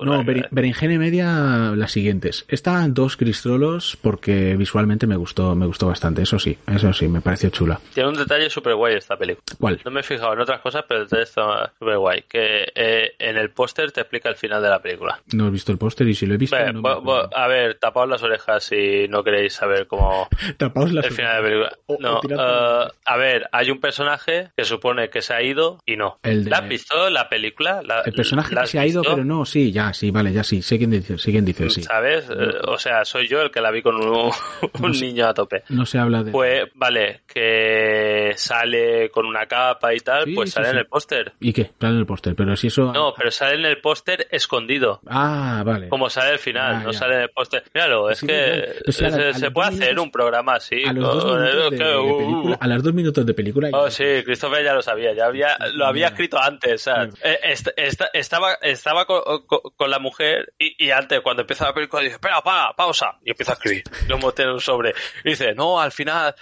No, 0.00 0.24
berenjena 0.50 0.94
y 0.94 0.98
media 0.98 1.72
las 1.76 1.92
siguientes. 1.92 2.44
Esta 2.48 2.86
dos 2.88 3.16
cristrolos 3.16 3.96
porque 4.00 4.56
visualmente 4.56 5.06
me 5.06 5.16
gustó, 5.16 5.54
me 5.54 5.66
gustó 5.66 5.86
bastante. 5.86 6.22
Eso 6.22 6.38
sí, 6.38 6.58
eso 6.66 6.92
sí, 6.92 7.08
me 7.08 7.20
pareció 7.20 7.50
chula. 7.50 7.80
Tiene 7.94 8.08
un 8.08 8.16
detalle 8.16 8.50
súper 8.50 8.74
guay 8.74 8.96
esta 8.96 9.16
película. 9.16 9.44
¿Cuál? 9.58 9.80
No 9.84 9.90
me 9.90 10.00
he 10.00 10.02
fijado 10.02 10.32
en 10.32 10.40
otras 10.40 10.60
cosas, 10.60 10.84
pero 10.88 11.00
el 11.02 11.06
detalle 11.06 11.22
está 11.24 11.72
súper 11.78 11.98
guay. 11.98 12.22
Que 12.28 12.66
eh, 12.74 13.12
en 13.18 13.37
el 13.38 13.50
póster 13.50 13.92
te 13.92 14.00
explica 14.00 14.28
el 14.28 14.36
final 14.36 14.62
de 14.62 14.68
la 14.68 14.80
película. 14.80 15.20
No 15.32 15.46
he 15.46 15.50
visto 15.50 15.72
el 15.72 15.78
póster 15.78 16.06
y 16.08 16.14
si 16.14 16.26
lo 16.26 16.34
he 16.34 16.36
visto. 16.36 16.56
Ve, 16.56 16.72
no 16.72 16.82
bo- 16.82 17.00
bo- 17.00 17.28
a 17.34 17.46
ver, 17.48 17.76
tapaos 17.76 18.08
las 18.08 18.22
orejas 18.22 18.64
si 18.64 19.06
no 19.08 19.22
queréis 19.24 19.52
saber 19.54 19.86
cómo 19.86 20.28
Tapaos 20.56 20.92
las 20.92 21.06
el 21.06 21.12
final 21.12 21.42
de 21.42 21.42
la 21.42 21.48
película. 21.48 21.78
O- 21.86 21.94
o 21.94 21.98
No, 22.00 22.20
eh, 22.28 22.88
a 23.06 23.16
ver, 23.16 23.48
hay 23.52 23.70
un 23.70 23.80
personaje 23.80 24.50
que 24.56 24.64
supone 24.64 25.08
que 25.10 25.22
se 25.22 25.32
ha 25.34 25.42
ido 25.42 25.78
y 25.86 25.96
no. 25.96 26.18
El 26.22 26.44
de- 26.44 26.50
¿La 26.50 26.58
has 26.58 26.68
visto 26.68 27.08
la 27.10 27.28
película? 27.28 27.82
¿La- 27.82 28.02
El 28.04 28.12
personaje 28.12 28.54
que 28.54 28.66
se 28.66 28.78
ha 28.78 28.86
ido, 28.86 29.00
visto? 29.02 29.14
pero 29.14 29.24
no, 29.24 29.44
sí, 29.44 29.72
ya, 29.72 29.92
sí, 29.92 30.10
vale, 30.10 30.32
ya 30.32 30.42
sí. 30.44 30.62
Sé 30.62 30.78
quién 30.78 30.90
dice, 30.90 31.18
sé 31.18 31.30
quién 31.30 31.44
dice, 31.44 31.68
sí. 31.70 31.82
¿Sabes? 31.82 32.28
Eh, 32.30 32.34
o 32.66 32.78
sea, 32.78 33.04
soy 33.04 33.28
yo 33.28 33.40
el 33.42 33.50
que 33.50 33.60
la 33.60 33.70
vi 33.70 33.82
con 33.82 33.96
un, 33.96 34.30
un 34.82 34.92
niño 34.92 35.26
a 35.26 35.34
tope. 35.34 35.62
No 35.68 35.86
se 35.86 35.98
habla 35.98 36.22
de. 36.22 36.32
Pues, 36.32 36.64
vale, 36.74 37.20
que 37.26 38.32
sale 38.36 39.10
con 39.10 39.26
una 39.26 39.46
capa 39.46 39.94
y 39.94 39.98
tal, 40.00 40.24
Sí, 40.24 40.34
pues 40.34 40.50
sí, 40.50 40.54
sale 40.54 40.68
en 40.68 40.74
sí. 40.74 40.78
el 40.80 40.86
póster. 40.86 41.32
¿Y 41.40 41.52
qué? 41.52 41.70
Sale 41.80 41.92
en 41.94 41.98
el 42.00 42.06
póster, 42.06 42.34
pero 42.34 42.56
si 42.56 42.66
eso. 42.68 42.92
No, 42.92 43.12
pero 43.16 43.27
sale 43.30 43.54
en 43.56 43.64
el 43.66 43.80
póster 43.80 44.26
escondido. 44.30 45.00
Ah, 45.06 45.62
vale. 45.64 45.88
Como 45.88 46.08
sale 46.10 46.30
al 46.32 46.38
final, 46.38 46.82
no 46.84 46.92
ya. 46.92 46.98
sale 46.98 47.14
en 47.16 47.20
el 47.22 47.30
póster. 47.30 47.64
Míralo, 47.74 48.10
es 48.10 48.18
Sí, 48.18 48.26
que 48.26 48.74
a 48.88 48.92
se, 48.92 49.46
a 49.46 49.50
puede 49.50 49.68
hacer 49.68 49.80
minutos- 49.88 50.04
un 50.04 50.10
programa 50.10 50.54
así. 50.54 50.84
a 50.84 50.92
los 50.92 51.04
dos 51.14 51.24
con- 51.24 51.42
minutos 51.42 51.70
de, 51.70 51.78
que- 51.78 51.84
de 51.84 51.96
uh, 51.98 52.18
película, 52.18 52.58
a 52.60 52.66
los 52.66 52.82
dos 52.82 52.94
minutos 52.94 53.26
de 53.26 53.34
película. 53.34 53.68
Oh, 53.72 53.90
sí, 53.90 54.04
Christopher 54.24 54.64
ya 54.64 54.74
lo 54.74 54.82
sabía, 54.82 55.12
ya 55.14 55.26
había, 55.26 55.56
lo 55.74 55.86
había 55.86 56.08
escrito 56.08 56.38
antes. 56.40 56.86
Eh, 56.86 57.38
est- 57.44 57.68
esta- 57.76 58.10
estaba 58.12 58.54
estaba 58.62 59.04
con, 59.06 59.22
con- 59.46 59.60
con 59.76 59.90
la 59.90 59.98
mujer 59.98 60.52
y, 60.58 60.86
y 60.86 60.90
antes, 60.90 61.20
cuando 61.20 61.42
empieza 61.42 61.66
la 61.66 61.74
película, 61.74 62.02
dice, 62.02 62.14
espera, 62.14 62.40
para, 62.42 62.72
pausa. 62.74 63.16
Y 63.24 63.30
empieza 63.30 63.52
a 63.52 63.54
escribir. 63.54 63.82
Lo 64.08 64.18
monté 64.18 64.42
en 64.42 64.50
un 64.50 64.60
sobre. 64.60 64.94
Y 65.24 65.30
dice, 65.30 65.54
no, 65.54 65.80
al 65.80 65.92
final, 65.92 66.34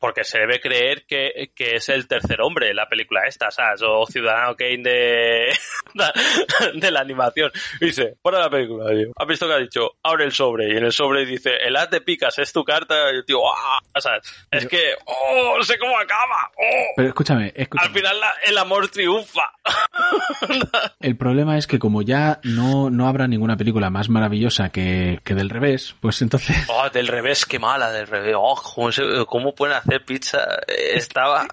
porque 0.00 0.24
se 0.24 0.38
debe 0.38 0.60
creer 0.60 1.04
que, 1.06 1.50
que 1.54 1.76
es 1.76 1.88
el 1.88 2.06
tercer 2.08 2.40
hombre 2.40 2.70
en 2.70 2.76
la 2.76 2.88
película 2.88 3.22
esta, 3.26 3.50
¿sabes? 3.50 3.82
O 3.82 4.06
Ciudadano 4.06 4.56
Kane 4.56 4.78
de, 4.82 5.48
de 6.74 6.90
la 6.90 7.00
animación. 7.00 7.50
Y 7.80 7.86
dice, 7.86 8.14
para 8.22 8.38
la 8.40 8.50
película, 8.50 8.90
tío. 8.90 9.12
¿Has 9.16 9.26
visto 9.26 9.46
que 9.46 9.52
ha 9.52 9.58
dicho? 9.58 9.92
Abre 10.02 10.24
el 10.24 10.32
sobre. 10.32 10.68
Y 10.72 10.76
en 10.76 10.84
el 10.84 10.92
sobre 10.92 11.24
dice, 11.26 11.56
el 11.56 11.76
haz 11.76 11.90
de 11.90 12.00
picas 12.00 12.38
es 12.38 12.52
tu 12.52 12.64
carta. 12.64 13.12
Y 13.12 13.16
el 13.16 13.24
tío, 13.24 13.38
¡ah! 13.48 13.78
O 13.94 14.00
sea, 14.00 14.18
es 14.50 14.66
que, 14.66 14.92
¡oh! 15.06 15.62
Sé 15.62 15.78
cómo 15.78 15.98
acaba. 15.98 16.50
¡oh! 16.56 16.92
Pero 16.96 17.08
escúchame, 17.08 17.44
Al 17.46 17.52
escúchame. 17.62 17.94
final 17.98 18.20
la- 18.20 18.34
el 18.46 18.58
amor 18.58 18.88
triunfa. 18.88 19.50
El 21.00 21.16
problema 21.16 21.58
es 21.58 21.66
que 21.66 21.78
como 21.78 22.02
ya 22.02 22.40
no, 22.44 22.90
no 22.90 23.08
habrá 23.08 23.26
ninguna 23.26 23.56
película 23.56 23.90
más 23.90 24.08
maravillosa 24.08 24.70
que, 24.70 25.20
que 25.24 25.34
del 25.34 25.50
revés, 25.50 25.94
pues 26.00 26.20
entonces... 26.22 26.56
Oh, 26.68 26.88
del 26.92 27.08
revés, 27.08 27.44
qué 27.46 27.58
mala 27.58 27.90
del 27.92 28.06
revés. 28.06 28.34
Oh, 28.38 28.60
¿cómo, 28.74 28.92
se- 28.92 29.02
cómo 29.26 29.54
pueden 29.54 29.76
hacer 29.76 30.04
pizza? 30.04 30.38
Eh, 30.66 30.92
Estaba, 30.94 31.46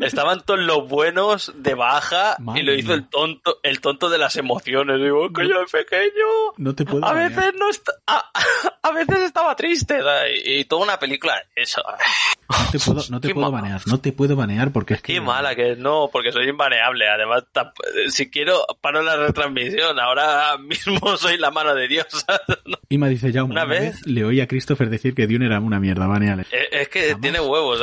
estaban 0.00 0.42
todos 0.44 0.60
los 0.60 0.88
buenos 0.88 1.52
de 1.56 1.74
baja 1.74 2.36
Madre 2.38 2.60
y 2.60 2.64
lo 2.64 2.74
hizo 2.74 2.94
el 2.94 3.08
tonto, 3.08 3.58
el 3.62 3.80
tonto 3.80 4.08
de 4.08 4.13
las 4.18 4.36
emociones. 4.36 5.00
Digo, 5.00 5.32
coño, 5.32 5.60
el 5.60 5.66
pequeño. 5.66 6.52
No 6.56 6.74
te 6.74 6.84
puedo 6.84 7.04
A 7.04 7.12
veces 7.12 7.54
no 7.58 7.68
está, 7.68 7.92
a, 8.06 8.30
a 8.82 8.90
veces 8.92 9.18
estaba 9.20 9.54
triste 9.56 9.98
y, 10.44 10.60
y 10.60 10.64
toda 10.64 10.84
una 10.84 10.98
película 10.98 11.42
eso. 11.54 11.82
No 12.48 12.70
te 12.70 12.78
puedo, 12.78 13.02
no 13.10 13.20
te 13.20 13.34
puedo 13.34 13.50
mala. 13.50 13.62
banear, 13.62 13.80
no 13.86 14.00
te 14.00 14.12
puedo 14.12 14.36
banear 14.36 14.72
porque 14.72 14.94
es 14.94 15.02
que... 15.02 15.14
Qué 15.14 15.20
mala 15.20 15.54
que 15.54 15.72
es, 15.72 15.78
no, 15.78 16.08
porque 16.12 16.32
soy 16.32 16.48
invaneable. 16.48 17.08
Además, 17.08 17.44
si 18.08 18.30
quiero, 18.30 18.64
paro 18.80 19.02
la 19.02 19.16
retransmisión. 19.16 19.98
Ahora 19.98 20.56
mismo 20.58 21.16
soy 21.16 21.38
la 21.38 21.50
mano 21.50 21.74
de 21.74 21.88
Dios. 21.88 22.06
No. 22.66 23.08
Dice 23.08 23.32
ya 23.32 23.42
Una 23.44 23.64
vez- 23.64 24.06
le 24.06 24.24
oí 24.24 24.40
a 24.40 24.46
Christopher 24.46 24.88
decir 24.88 25.14
que 25.14 25.26
Dune 25.26 25.46
era 25.46 25.60
una 25.60 25.78
mierda, 25.80 26.06
baneale. 26.06 26.42
Es, 26.50 26.68
es 26.70 26.88
que 26.88 27.08
Jamás, 27.08 27.20
tiene 27.20 27.40
huevos, 27.40 27.80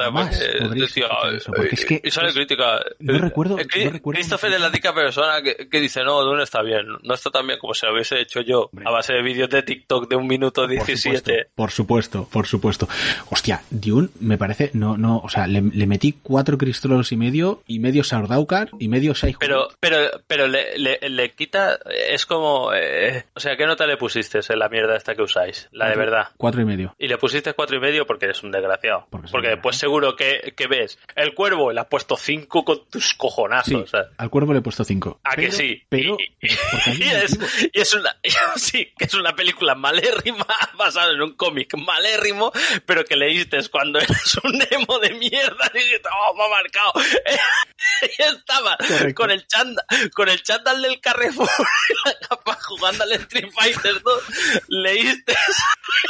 porque 1.46 1.76
es 1.76 1.86
que 1.86 2.02
y 2.04 2.12
sale 2.12 2.34
crítica. 2.34 2.80
no 3.00 3.18
recuerdo- 3.18 3.58
Es 3.60 3.68
que 3.68 3.86
no 3.86 3.92
recuerdo 3.92 4.18
Christopher 4.18 4.54
es 4.54 4.62
la 4.62 4.68
única 4.70 4.94
persona 4.94 5.42
que, 5.42 5.68
que 5.70 5.80
dice, 5.80 6.04
no, 6.04 6.22
Dune 6.24 6.44
está 6.44 6.62
bien. 6.62 6.86
No 7.04 7.14
está 7.14 7.30
tan 7.30 7.46
bien 7.48 7.60
como 7.60 7.74
si 7.74 7.86
lo 7.86 7.94
hubiese 7.94 8.20
hecho 8.20 8.42
yo 8.42 8.70
Hombre. 8.72 8.86
a 8.88 8.92
base 8.92 9.14
de 9.14 9.22
vídeos 9.22 9.50
de 9.50 9.64
TikTok 9.64 10.10
de 10.10 10.16
un 10.16 10.28
minuto 10.28 10.62
Por 10.62 10.72
supuesto, 10.72 10.92
17. 11.12 11.50
por 11.56 11.72
supuesto, 11.72 12.28
por 12.32 12.48
supuesto. 12.48 12.88
Hostia, 13.30 13.62
Dune 13.70 14.10
me 14.20 14.38
parece 14.38 14.51
parece, 14.54 14.72
no, 14.78 14.98
no, 14.98 15.18
o 15.20 15.30
sea, 15.30 15.48
le, 15.48 15.62
le 15.62 15.88
metí 15.88 16.14
cuatro 16.22 16.58
cristolos 16.58 17.12
y 17.12 17.18
medio, 17.18 17.64
y 17.68 17.80
medio 17.80 18.04
Sardaukar, 18.04 18.70
y 18.80 18.88
medio 18.88 19.14
Shai 19.14 19.36
Pero, 19.40 19.70
pero, 19.80 19.98
pero 20.28 20.48
le, 20.48 20.78
le, 20.78 21.00
le 21.10 21.32
quita, 21.34 21.80
es 22.10 22.26
como, 22.26 22.72
eh, 22.74 23.26
o 23.34 23.40
sea, 23.40 23.56
¿qué 23.56 23.66
nota 23.66 23.86
le 23.86 23.98
pusiste 23.98 24.40
en 24.48 24.60
la 24.60 24.70
mierda 24.70 24.96
esta 24.96 25.16
que 25.16 25.22
usáis? 25.22 25.70
La 25.72 25.90
de 25.90 25.96
verdad. 25.96 26.30
Cuatro 26.38 26.62
y 26.62 26.66
medio. 26.66 26.96
Y 26.98 27.08
le 27.08 27.18
pusiste 27.18 27.54
cuatro 27.54 27.78
y 27.78 27.80
medio 27.80 28.06
porque 28.06 28.26
eres 28.26 28.44
un 28.44 28.52
desgraciado. 28.52 29.08
Porque 29.10 29.28
Porque 29.32 29.48
después 29.50 29.76
seguro 29.78 30.16
que, 30.16 30.54
que 30.56 30.68
ves 30.68 30.98
el 31.16 31.34
cuervo 31.34 31.72
le 31.72 31.80
has 31.82 31.88
puesto 31.88 32.16
cinco 32.18 32.64
con 32.66 32.86
tus 32.90 33.14
cojonazos. 33.14 33.66
Sí, 33.68 33.76
o 33.76 33.88
sea. 33.88 34.06
al 34.18 34.30
cuervo 34.30 34.54
le 34.54 34.60
he 34.60 34.62
puesto 34.62 34.84
cinco. 34.84 35.20
¿A 35.24 35.36
que 35.36 35.44
Pero- 35.44 35.52
sí? 35.54 35.84
Pero, 35.90 36.18
Y- 36.42 37.04
es, 37.04 37.40
y 37.74 37.80
es 37.80 37.94
una 37.94 38.16
sí, 38.56 38.90
que 38.98 39.06
es 39.06 39.14
una 39.14 39.34
película 39.36 39.76
malérrima 39.76 40.46
basada 40.78 41.12
en 41.14 41.22
un 41.22 41.34
cómic 41.36 41.76
malérrimo, 41.78 42.52
pero 42.86 43.04
que 43.06 43.16
leíste 43.16 43.58
cuando 43.70 44.00
eras 44.00 44.40
un 44.44 44.62
emo 44.70 45.00
de 45.00 45.12
mierda 45.12 45.72
y 45.74 45.78
dijiste, 45.78 46.10
oh, 46.12 46.34
me 46.36 46.46
ha 46.46 46.50
marcado. 46.50 46.94
y 48.02 48.22
estaba 48.22 48.78
Correcto. 48.78 49.22
con 49.22 49.32
el 49.32 49.46
chándal, 49.48 49.86
con 50.14 50.30
el 50.30 50.42
chándal 50.44 50.82
del 50.82 51.00
Carrefour 51.00 51.50
y 51.90 52.10
la 52.10 52.28
capa 52.28 52.58
jugando 52.62 53.04
al 53.04 53.12
Street 53.14 53.52
Fighter 53.54 54.02
2, 54.02 54.24
leíste 54.68 55.36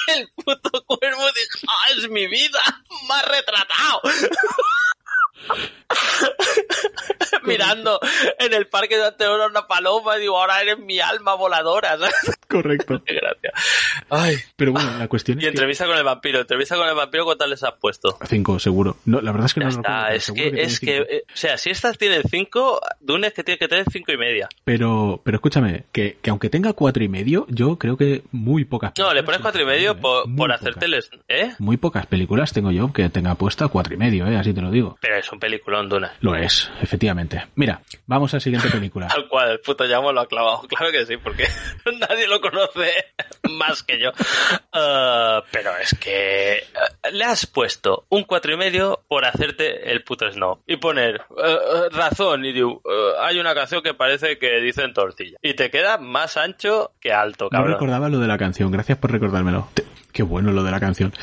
el 0.08 0.30
puto 0.30 0.84
cuervo 0.86 1.30
y 1.30 1.34
dije, 1.34 1.66
ah, 1.68 1.92
es 1.98 2.10
mi 2.10 2.28
vida, 2.28 2.62
me 3.08 3.16
ha 3.16 3.22
retratado. 3.24 4.02
Mirando 7.46 8.00
en 8.40 8.54
el 8.54 8.68
parque 8.68 8.98
de 8.98 9.06
Anteoro 9.08 9.48
una 9.48 9.68
paloma 9.68 10.18
y 10.18 10.22
digo, 10.22 10.40
ahora 10.40 10.62
eres 10.62 10.80
mi 10.80 11.00
alma 11.00 11.36
voladora. 11.36 11.98
Correcto. 12.48 13.02
Qué 13.06 13.16
gracia. 13.16 13.52
Ay. 14.10 14.36
Pero 14.56 14.74
bueno, 14.74 14.98
la 14.98 15.08
cuestión 15.08 15.38
Y 15.40 15.42
es 15.42 15.46
que... 15.46 15.50
entrevista 15.50 15.86
con 15.86 15.98
el 15.98 16.04
vampiro. 16.04 16.40
Entrevista 16.42 16.76
con 16.76 16.88
el 16.88 16.96
vampiro, 16.96 17.26
¿cuántas 17.26 17.50
les 17.50 17.64
has 17.64 17.74
puesto? 17.80 18.18
Cinco, 18.28 18.60
seguro. 18.60 18.98
No, 19.06 19.22
la 19.22 19.32
verdad 19.32 19.46
es 19.48 19.54
que 19.54 19.60
Ya 19.62 19.68
no 19.68 19.72
lo 19.72 19.78
está, 19.82 20.04
pero 20.06 20.16
es 20.16 20.32
que, 20.32 20.62
es 20.62 20.80
que, 20.80 20.98
eh, 20.98 21.24
o 21.28 21.38
sea, 21.38 21.58
si 21.58 21.70
estas 21.70 21.98
tienen 21.98 22.24
cinco, 22.30 22.80
Dune 23.00 23.32
que 23.32 23.44
tiene 23.44 23.58
que 23.58 23.68
tener 23.68 23.86
cinco 23.92 24.12
y 24.12 24.18
media. 24.18 24.50
Pero, 24.64 25.22
pero 25.24 25.38
escúchame, 25.38 25.86
que, 25.92 26.18
que 26.22 26.30
aunque 26.30 26.50
tenga 26.50 26.74
cuatro 26.74 27.04
y 27.04 27.08
medio, 27.08 27.46
yo 27.50 27.78
creo 27.78 27.98
que 27.98 28.24
muy 28.32 28.66
pocas 28.66 28.94
No, 28.98 29.14
le 29.14 29.24
pones 29.24 29.42
cuatro 29.42 29.62
y 29.62 29.66
medio 29.66 29.98
por, 29.98 30.24
por 30.24 30.36
pocas. 30.36 30.62
hacerte 30.62 30.86
el... 30.86 31.04
¿Eh? 31.28 31.54
Muy 31.60 31.78
pocas 31.78 32.06
películas 32.06 32.52
tengo 32.54 32.72
yo 32.72 32.92
que 32.94 33.10
tenga 33.10 33.36
puesta 33.36 33.68
cuatro 33.70 33.94
y 33.94 33.98
medio, 33.98 34.28
¿eh? 34.28 34.36
Así 34.38 34.54
te 34.54 34.62
lo 34.62 34.72
digo. 34.72 34.98
Pero 35.02 35.16
es 35.18 35.32
un 35.32 35.40
peliculón, 35.40 35.88
Dune. 35.90 36.10
Lo 36.20 36.36
es, 36.36 36.70
efectivamente. 36.82 37.31
Mira, 37.56 37.82
vamos 38.06 38.34
a 38.34 38.38
la 38.38 38.42
siguiente 38.42 38.70
película. 38.70 39.08
Tal 39.10 39.28
cual, 39.28 39.52
el 39.52 39.60
puto 39.60 39.84
llamo 39.86 40.12
lo 40.12 40.22
ha 40.22 40.28
clavado. 40.28 40.62
Claro 40.68 40.92
que 40.92 41.06
sí, 41.06 41.18
porque 41.18 41.46
nadie 42.00 42.28
lo 42.28 42.40
conoce 42.42 42.92
más 43.52 43.84
que 43.84 44.00
yo. 44.00 44.12
Ah, 44.74 45.44
pero 45.52 45.72
es 45.78 45.96
que 46.00 46.54
eh, 46.58 46.64
le 47.12 47.24
has 47.26 47.46
puesto 47.46 48.06
un 48.10 48.24
cuatro 48.24 48.54
y 48.54 48.58
medio 48.58 49.04
por 49.08 49.26
hacerte 49.26 49.92
el 49.92 50.04
puto 50.04 50.32
snow. 50.32 50.62
Y 50.68 50.78
poner 50.78 51.16
eh, 51.16 51.22
eh, 51.46 51.90
razón 51.92 52.46
y 52.46 52.54
digo, 52.54 52.82
eh, 52.90 53.14
hay 53.20 53.40
una 53.40 53.54
canción 53.54 53.82
que 53.82 53.94
parece 53.94 54.38
que 54.38 54.60
dicen 54.62 54.94
tortilla. 54.94 55.38
Y 55.42 55.54
te 55.54 55.70
queda 55.70 55.98
más 55.98 56.38
ancho 56.38 56.92
que 57.00 57.12
alto, 57.14 57.46
No 57.46 57.50
cabrón. 57.50 57.74
recordaba 57.74 58.10
lo 58.10 58.20
de 58.20 58.28
la 58.28 58.38
canción, 58.38 58.72
gracias 58.72 58.98
por 58.98 59.12
recordármelo. 59.12 59.70
Te- 59.74 59.84
Qué 60.12 60.24
bueno 60.24 60.52
lo 60.52 60.64
de 60.64 60.72
la 60.72 60.80
canción. 60.80 61.14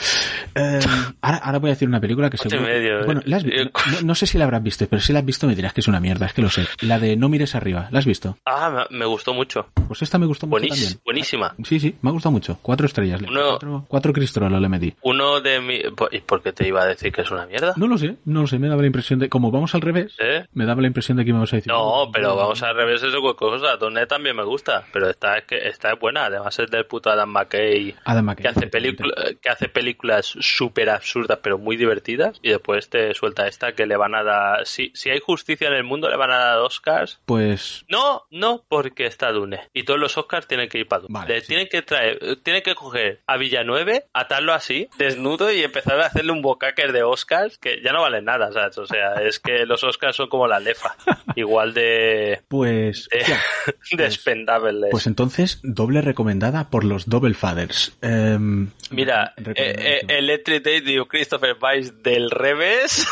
Eh, 0.55 0.80
ahora, 1.20 1.39
ahora 1.39 1.59
voy 1.59 1.70
a 1.70 1.72
decir 1.74 1.89
una 1.89 2.01
película 2.01 2.30
que 2.30 2.39
que- 2.39 2.59
medio, 2.59 3.05
bueno, 3.05 3.20
eh. 3.20 3.24
la 3.26 3.36
has 3.36 3.45
vi- 3.45 3.53
Eh, 3.53 3.70
no, 3.93 4.01
no 4.03 4.14
sé 4.14 4.26
si 4.26 4.39
la 4.39 4.45
habrás 4.45 4.62
visto, 4.62 4.86
pero 4.89 5.01
si 5.03 5.12
la 5.12 5.18
has 5.20 5.24
visto 5.24 5.47
me 5.47 5.55
dirás 5.55 5.72
que 5.72 5.80
es 5.80 5.89
una 5.89 6.01
mierda, 6.01 6.26
es 6.26 6.32
que 6.32 6.43
lo 6.43 6.49
sé. 6.51 6.66
La 6.82 6.99
de 6.99 7.16
No 7.16 7.28
mires 7.28 7.55
arriba, 7.55 7.89
¿la 7.91 7.99
has 7.99 8.07
visto? 8.07 8.36
Ah, 8.47 8.86
me- 8.91 9.05
gustó 9.07 9.32
mucho. 9.34 9.66
Pues 9.86 10.03
esta 10.03 10.18
me 10.18 10.26
gustó 10.26 10.47
mucho 10.47 10.61
Buenis- 10.64 10.68
también. 10.70 11.01
buenísima. 11.05 11.55
Sí, 11.64 11.80
sí, 11.80 11.97
me 12.03 12.11
ha 12.11 12.12
gustado 12.12 12.32
mucho. 12.32 12.59
Cuatro 12.62 12.86
estrellas. 12.86 13.20
Uno- 13.22 13.49
Cuatro, 13.51 13.84
cuatro 13.89 14.12
cristrolos 14.12 14.61
le 14.61 14.68
metí. 14.68 14.95
Uno 15.03 15.41
de 15.41 15.61
mi... 15.61 15.80
¿Y 16.12 16.20
por 16.20 16.43
qué 16.43 16.53
te 16.53 16.66
iba 16.68 16.82
a 16.82 16.86
decir 16.86 17.12
que 17.12 17.22
es 17.22 17.30
una 17.30 17.47
mierda? 17.47 17.74
No 17.76 17.86
lo 17.86 17.97
sé, 17.99 18.16
no 18.24 18.43
lo 18.43 18.47
sé, 18.47 18.59
me 18.59 18.68
daba 18.68 18.80
la 18.82 18.86
impresión 18.89 19.18
de... 19.18 19.28
Como 19.28 19.51
vamos 19.51 19.74
al 19.74 19.80
revés, 19.80 20.14
¿Eh? 20.18 20.45
me 20.53 20.64
daba 20.66 20.80
la 20.82 20.89
impresión 20.89 21.16
de 21.18 21.24
que 21.24 21.32
vas 21.32 21.53
a 21.53 21.57
decir... 21.57 21.72
No, 21.72 22.11
pero 22.12 22.36
vamos 22.36 22.62
al 22.62 22.74
revés, 22.74 23.03
eso 23.03 23.09
es 23.09 23.34
cosa. 23.36 23.76
Donne 23.76 24.07
también 24.07 24.36
me 24.36 24.45
gusta, 24.45 24.84
pero 24.93 25.09
esta 25.09 25.39
es 25.39 25.45
que 25.45 25.57
esta 25.68 25.93
es 25.93 25.99
buena. 26.01 26.26
Además 26.26 26.59
es 26.59 26.70
del 26.70 26.86
puto 26.86 27.11
Adam 27.11 27.30
McKay 27.30 27.95
Adam 28.05 28.24
McKay. 28.24 28.43
que 28.43 28.49
hace. 28.49 28.66
Película- 28.81 29.14
que 29.41 29.49
hace 29.49 29.68
películas 29.68 30.26
súper 30.26 30.91
absurdas 30.91 31.39
pero 31.43 31.59
muy 31.59 31.76
divertidas 31.76 32.39
y 32.43 32.51
después 32.51 32.89
te 32.89 33.14
suelta 33.14 33.47
esta 33.47 33.72
que 33.72 33.87
le 33.87 33.97
van 33.97 34.14
a 34.14 34.22
dar... 34.22 34.66
Si, 34.66 34.91
si 34.95 35.11
hay 35.11 35.20
justicia 35.20 35.68
en 35.68 35.74
el 35.74 35.85
mundo 35.85 36.09
le 36.09 36.16
van 36.16 36.31
a 36.31 36.39
dar 36.39 36.59
Oscars. 36.59 37.20
Pues... 37.26 37.85
No, 37.89 38.24
no, 38.31 38.64
porque 38.68 39.07
está 39.07 39.33
Dune. 39.33 39.68
Y 39.72 39.85
todos 39.85 40.01
los 40.01 40.16
Oscars 40.16 40.47
tienen 40.47 40.68
que 40.68 40.79
ir 40.79 40.89
para 40.89 41.03
Dune. 41.03 41.12
Vale, 41.12 41.35
le 41.35 41.41
sí. 41.41 41.49
tienen 41.49 41.68
que 41.68 41.83
traer, 41.83 42.37
tienen 42.43 42.62
que 42.62 42.74
coger 42.74 43.20
a 43.26 43.37
Villanueve, 43.37 44.07
atarlo 44.12 44.53
así, 44.53 44.89
desnudo 44.99 45.53
y 45.53 45.62
empezar 45.62 46.01
a 46.01 46.07
hacerle 46.07 46.33
un 46.33 46.43
bocaker 46.43 46.93
de 46.93 47.03
Oscars 47.03 47.59
que 47.59 47.81
ya 47.83 47.93
no 47.93 48.03
vale 48.03 48.22
nada, 48.22 48.53
¿sabes? 48.53 48.79
O 48.79 48.87
sea, 48.87 49.14
es 49.22 49.39
que 49.39 49.66
los 49.66 49.83
Oscars 49.85 50.16
son 50.16 50.29
como 50.29 50.47
la 50.47 50.61
lefa. 50.61 50.97
Igual 51.37 51.74
de... 51.74 52.43
Pues... 52.49 53.09
de, 53.11 54.05
expendables. 54.05 54.91
Pues 54.91 55.07
entonces, 55.07 55.61
doble 55.62 56.01
recomendada 56.03 56.70
por 56.70 56.85
los 56.85 57.09
Double 57.09 57.35
Fathers. 57.35 57.97
Em, 58.03 58.68
Mira, 58.91 59.35
eh, 59.37 59.53
eh, 59.57 60.01
Electric 60.09 60.62
Day 60.64 60.81
de 60.81 61.05
Christopher 61.09 61.57
Weiss 61.61 62.03
del 62.03 62.31
revés. 62.31 63.07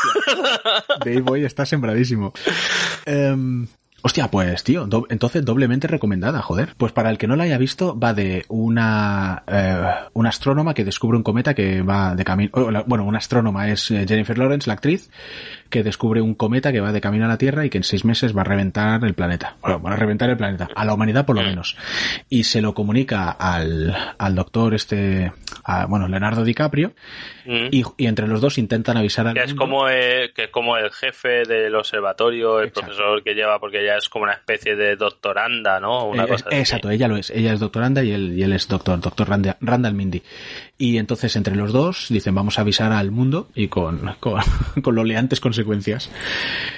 Dave 1.04 1.20
Boy 1.20 1.44
está 1.44 1.66
sembradísimo. 1.66 2.32
Em, 3.06 3.66
hostia, 4.02 4.28
pues 4.30 4.64
tío, 4.64 4.86
do- 4.86 5.06
entonces 5.10 5.44
doblemente 5.44 5.86
recomendada, 5.86 6.42
joder. 6.42 6.74
Pues 6.76 6.92
para 6.92 7.10
el 7.10 7.18
que 7.18 7.26
no 7.28 7.36
la 7.36 7.44
haya 7.44 7.56
visto, 7.58 7.98
va 7.98 8.14
de 8.14 8.44
una, 8.48 9.44
eh, 9.46 10.08
una 10.14 10.28
astrónoma 10.30 10.74
que 10.74 10.84
descubre 10.84 11.16
un 11.16 11.22
cometa 11.22 11.54
que 11.54 11.82
va 11.82 12.14
de 12.16 12.24
camino... 12.24 12.50
oh, 12.54 12.70
Bueno, 12.86 13.04
una 13.04 13.18
astrónoma 13.18 13.68
es 13.70 13.90
eh, 13.92 14.04
Jennifer 14.08 14.36
Lawrence, 14.38 14.68
la 14.68 14.74
actriz, 14.74 15.08
que 15.70 15.82
descubre 15.82 16.20
un 16.20 16.34
cometa 16.34 16.72
que 16.72 16.80
va 16.80 16.92
de 16.92 17.00
camino 17.00 17.24
a 17.24 17.28
la 17.28 17.38
Tierra 17.38 17.64
y 17.64 17.70
que 17.70 17.78
en 17.78 17.84
seis 17.84 18.04
meses 18.04 18.36
va 18.36 18.42
a 18.42 18.44
reventar 18.44 19.02
el 19.04 19.14
planeta. 19.14 19.56
Bueno, 19.62 19.80
va 19.82 19.92
a 19.92 19.96
reventar 19.96 20.30
el 20.30 20.36
planeta, 20.36 20.68
a 20.74 20.84
la 20.84 20.94
humanidad 20.94 21.26
por 21.26 21.36
lo 21.36 21.42
menos. 21.42 21.76
Y 22.28 22.44
se 22.44 22.60
lo 22.60 22.74
comunica 22.74 23.30
al, 23.30 23.94
al 24.18 24.34
doctor 24.34 24.74
este, 24.74 25.32
a, 25.64 25.86
bueno, 25.86 26.08
Leonardo 26.08 26.44
DiCaprio, 26.44 26.94
Mm. 27.48 27.68
y, 27.70 27.84
y 27.96 28.06
entre 28.08 28.26
los 28.26 28.40
dos 28.40 28.58
intentan 28.58 28.96
avisar 28.96 29.28
al 29.28 29.34
que 29.34 29.40
es 29.40 29.50
mundo. 29.50 29.60
como 29.62 29.88
eh, 29.88 30.32
que 30.34 30.44
es 30.46 30.50
como 30.50 30.76
el 30.78 30.90
jefe 30.90 31.44
del 31.46 31.76
observatorio, 31.76 32.58
el 32.58 32.66
Exacto. 32.70 32.88
profesor 32.88 33.22
que 33.22 33.34
lleva, 33.34 33.60
porque 33.60 33.82
ella 33.84 33.96
es 33.98 34.08
como 34.08 34.24
una 34.24 34.32
especie 34.32 34.74
de 34.74 34.96
doctoranda, 34.96 35.78
¿no? 35.78 36.06
Una 36.08 36.24
Eh, 36.24 36.26
cosa 36.28 36.44
así. 36.48 36.58
exacto, 36.58 36.90
ella 36.90 37.06
lo 37.06 37.16
es. 37.16 37.30
Ella 37.30 37.52
es 37.52 37.60
doctoranda 37.60 38.02
y 38.02 38.10
él, 38.10 38.32
y 38.36 38.42
él 38.42 38.52
es 38.52 38.66
doctor, 38.66 38.98
doctor 39.00 39.28
Randa- 39.28 39.56
Randall 39.60 39.94
Mindy. 39.94 40.22
Y 40.78 40.98
entonces 40.98 41.34
entre 41.36 41.56
los 41.56 41.72
dos 41.72 42.06
dicen 42.10 42.34
vamos 42.34 42.58
a 42.58 42.62
avisar 42.62 42.92
al 42.92 43.10
mundo 43.10 43.48
y 43.54 43.68
con, 43.68 44.14
con, 44.20 44.40
con 44.82 44.94
consecuencias. 45.40 46.10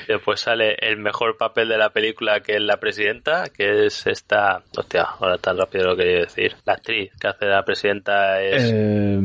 Después 0.06 0.40
sale 0.40 0.76
el 0.80 0.98
mejor 0.98 1.36
papel 1.36 1.68
de 1.68 1.78
la 1.78 1.90
película, 1.90 2.40
que 2.40 2.56
es 2.56 2.62
la 2.62 2.78
presidenta, 2.78 3.48
que 3.48 3.86
es 3.86 4.06
esta. 4.06 4.62
Hostia, 4.76 5.02
ahora 5.02 5.38
tan 5.38 5.58
rápido 5.58 5.86
lo 5.86 5.96
quería 5.96 6.20
decir. 6.20 6.54
La 6.64 6.74
actriz 6.74 7.10
que 7.18 7.28
hace 7.28 7.46
la 7.46 7.64
presidenta 7.64 8.40
es. 8.40 8.62
Eh, 8.72 9.18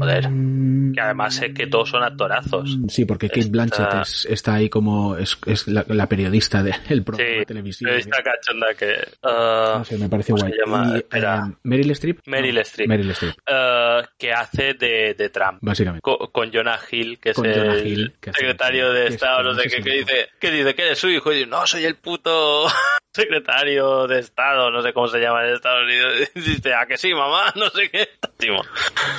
Joder. 0.00 0.28
Que 0.94 1.00
además 1.00 1.40
es 1.40 1.54
que 1.54 1.66
todos 1.68 1.90
son 1.90 2.02
actorazos. 2.02 2.76
Sí, 2.88 3.04
porque 3.04 3.28
Kate 3.28 3.48
Blanchett 3.48 3.94
es- 4.02 4.26
está 4.28 4.54
ahí 4.54 4.68
como 4.68 5.16
es, 5.16 5.38
es 5.46 5.68
la, 5.68 5.84
la 5.88 6.06
periodista 6.08 6.62
del 6.88 7.04
programa 7.04 7.30
Sí, 7.40 7.46
televisivo. 7.46 7.90
esta 7.92 8.22
cachonda 8.22 8.66
que. 8.76 8.96
ah, 9.22 9.74
No 9.78 9.84
sé, 9.84 9.98
me 9.98 10.08
parece 10.08 10.32
¿cómo 10.32 10.42
guay. 10.44 10.54
llama? 10.58 10.92
Y, 10.94 10.96
Espera. 10.98 11.46
eh, 11.48 11.54
Meryl 11.62 11.90
Streep. 11.92 12.18
Meryl 12.26 12.54
No, 12.56 12.60
Streep. 12.62 12.88
Meryl 12.88 13.10
Streep, 13.10 13.34
ah, 13.46 14.02
que 14.18 14.32
hace 14.32 14.74
de, 14.74 15.14
de 15.14 15.28
Trump. 15.28 15.58
básicamente. 15.60 16.00
Co- 16.02 16.30
Con, 16.32 16.50
Jonah 16.52 16.78
Hill, 16.90 17.18
que 17.20 17.32
Con 17.34 17.46
es 17.46 17.56
Jonah 17.56 17.74
el 17.74 17.86
Hill, 17.86 18.14
que 18.20 18.32
secretario 18.32 18.92
de 18.92 19.02
que 19.06 19.14
Estado, 19.14 19.42
no 19.44 19.54
sé 19.54 19.68
sé 19.68 19.76
qué, 19.76 19.82
que 19.82 19.90
dice, 19.98 20.28
que 20.40 20.50
dice 20.50 20.74
que 20.74 20.82
eres 20.86 20.98
su 20.98 21.08
hijo, 21.08 21.30
y 21.32 21.36
dice, 21.36 21.46
no, 21.46 21.66
soy 21.66 21.84
el 21.84 21.94
puto 21.96 22.66
secretario 23.14 24.06
de 24.06 24.18
Estado, 24.20 24.70
no 24.70 24.82
sé 24.82 24.92
cómo 24.92 25.08
se 25.08 25.18
llama 25.20 25.46
en 25.46 25.54
Estados 25.54 25.84
Unidos. 25.84 26.14
Y 26.34 26.40
dice, 26.40 26.74
a 26.74 26.86
que 26.86 26.96
sí, 26.96 27.12
mamá, 27.12 27.52
no 27.56 27.68
sé 27.70 27.90
qué. 27.90 28.08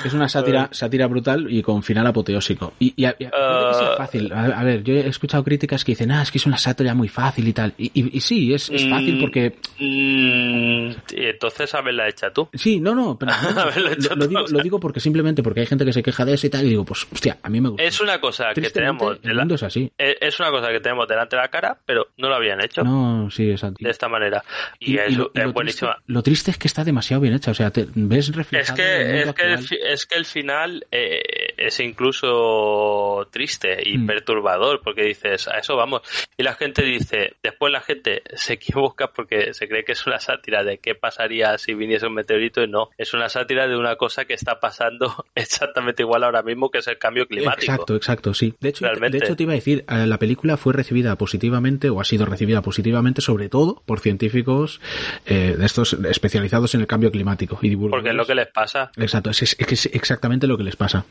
Es 0.04 0.12
una 0.14 0.28
sátira, 0.28 0.68
sátira 0.72 1.06
brutal 1.06 1.46
y 1.50 1.62
con 1.62 1.82
final 1.82 2.06
apoteósico. 2.06 2.72
Y, 2.78 2.94
y, 2.96 3.06
que 3.12 3.28
sea 3.28 3.30
Ah. 3.32 3.94
fácil. 3.96 4.32
A, 4.32 4.44
a 4.60 4.64
ver, 4.64 4.82
yo 4.82 4.94
he 4.94 5.06
escuchado 5.08 5.42
críticas 5.44 5.84
que 5.84 5.92
dicen, 5.92 6.10
ah, 6.12 6.22
es 6.22 6.30
que 6.30 6.38
es 6.38 6.46
una 6.46 6.58
sátira 6.58 6.94
muy 6.94 7.08
fácil 7.08 7.46
y 7.48 7.52
tal. 7.52 7.74
Y, 7.78 7.90
y- 7.94 8.20
sí, 8.20 8.52
es, 8.54 8.70
es 8.70 8.88
fácil 8.88 9.16
Mm. 9.16 9.20
porque... 9.20 9.56
Mm, 9.78 10.90
entonces 11.12 11.74
haberla 11.74 12.08
hecha 12.08 12.30
tú. 12.32 12.48
Sí, 12.54 12.80
no, 12.80 12.94
no, 12.94 13.18
pero 13.18 13.32
lo, 14.16 14.26
digo, 14.26 14.78
lo 14.78 14.80
porque 14.80 15.00
simplemente 15.00 15.42
porque 15.42 15.60
hay 15.60 15.66
gente 15.66 15.84
que 15.84 15.92
se 15.92 16.02
queja 16.02 16.24
de 16.24 16.34
eso 16.34 16.46
y 16.46 16.50
tal, 16.50 16.64
y 16.66 16.70
digo, 16.70 16.84
pues, 16.84 17.06
hostia, 17.12 17.38
a 17.42 17.48
mí 17.48 17.60
me 17.60 17.68
gusta. 17.70 17.82
Es 17.84 18.00
una 18.00 18.20
cosa 18.20 18.52
que 18.54 18.70
tenemos... 18.70 19.18
el 19.22 19.34
mundo 19.36 19.54
es 19.54 19.62
así. 19.62 19.90
eh, 19.98 20.16
es 20.20 20.38
una 20.40 20.50
cosa 20.50 20.68
que 20.68 20.80
tenemos 20.80 21.06
delante 21.08 21.36
de 21.36 21.42
la 21.42 21.48
cara, 21.48 21.76
pero 21.84 22.08
no 22.18 22.28
lo 22.28 22.34
habían 22.36 22.62
hecho. 22.62 22.82
No, 22.82 23.30
sí, 23.30 23.50
exacto. 23.50 23.76
de 23.80 23.90
esta 23.90 24.08
manera. 24.08 24.42
Y, 24.78 24.96
es, 24.98 25.16
lo- 25.16 25.30
es 25.34 25.44
lo 25.44 25.52
buenísima. 25.52 25.94
Triste, 25.94 26.12
lo 26.12 26.22
triste 26.22 26.50
es 26.52 26.58
que 26.58 26.68
está 26.68 26.84
demasiado 26.84 27.20
bien 27.20 27.34
hecha. 27.34 27.50
O 27.50 27.54
sea, 27.54 27.70
te 27.70 27.86
ves 27.94 28.28
Es 28.28 28.34
reflejado 28.36 28.78
en 28.82 28.86
el 29.28 29.34
que, 29.34 29.42
mundo 29.44 29.60
es, 29.60 29.68
que 29.68 29.74
el, 29.76 29.92
es 29.92 30.06
que 30.06 30.14
el 30.16 30.24
final 30.24 30.61
eh, 30.90 31.20
es 31.56 31.78
incluso 31.80 33.28
triste 33.30 33.78
y 33.84 33.98
Mm. 33.98 34.06
perturbador 34.06 34.80
porque 34.82 35.04
dices, 35.04 35.48
a 35.48 35.58
eso 35.58 35.76
vamos. 35.76 36.02
Y 36.36 36.42
la 36.42 36.54
gente 36.54 36.82
dice, 36.82 37.34
después 37.42 37.72
la 37.72 37.80
gente 37.80 38.22
se 38.34 38.54
equivoca 38.54 39.08
porque 39.12 39.54
se 39.54 39.68
cree 39.68 39.84
que 39.84 39.92
es 39.92 40.06
una 40.06 40.18
sátira 40.18 40.64
de 40.64 40.78
qué 40.78 40.94
pasaría 40.94 41.56
si 41.58 41.74
viniese 41.74 42.06
un 42.06 42.14
meteorito 42.14 42.62
y 42.62 42.68
no. 42.68 42.90
Es 42.98 43.14
una 43.14 43.28
sátira 43.28 43.68
de 43.68 43.76
una 43.76 43.96
cosa 43.96 44.24
que 44.24 44.34
está 44.34 44.60
pasando 44.60 45.26
exactamente 45.34 46.02
igual 46.02 46.24
ahora 46.24 46.42
mismo 46.42 46.70
que 46.70 46.78
es 46.78 46.86
el 46.88 46.98
cambio 46.98 47.26
climático. 47.26 47.72
Exacto, 47.72 47.96
exacto, 47.96 48.34
sí. 48.34 48.54
De 48.60 48.70
hecho, 48.70 48.84
Realmente. 48.86 49.18
de 49.18 49.24
hecho 49.24 49.36
te 49.36 49.42
iba 49.44 49.52
a 49.52 49.56
decir, 49.56 49.84
eh, 49.88 50.06
la 50.06 50.18
película 50.18 50.56
fue 50.56 50.72
recibida 50.72 51.16
positivamente 51.16 51.90
o 51.90 52.00
ha 52.00 52.04
sido 52.04 52.26
recibida 52.26 52.62
positivamente 52.62 53.20
sobre 53.20 53.48
todo 53.48 53.82
por 53.86 54.00
científicos 54.00 54.80
eh, 55.26 55.54
de 55.58 55.66
estos 55.66 55.92
especializados 55.94 56.74
en 56.74 56.80
el 56.80 56.86
cambio 56.86 57.10
climático 57.10 57.58
y 57.62 57.68
divulgadores. 57.68 58.02
Porque 58.02 58.10
es 58.10 58.16
lo 58.16 58.26
que 58.26 58.34
les 58.34 58.48
pasa. 58.48 58.90
Exacto, 58.96 59.30
es, 59.30 59.42
es- 59.42 59.56
es 59.60 59.86
exactamente 59.86 60.46
lo 60.46 60.51
que 60.56 60.64
les 60.64 60.76
pasa. 60.76 61.04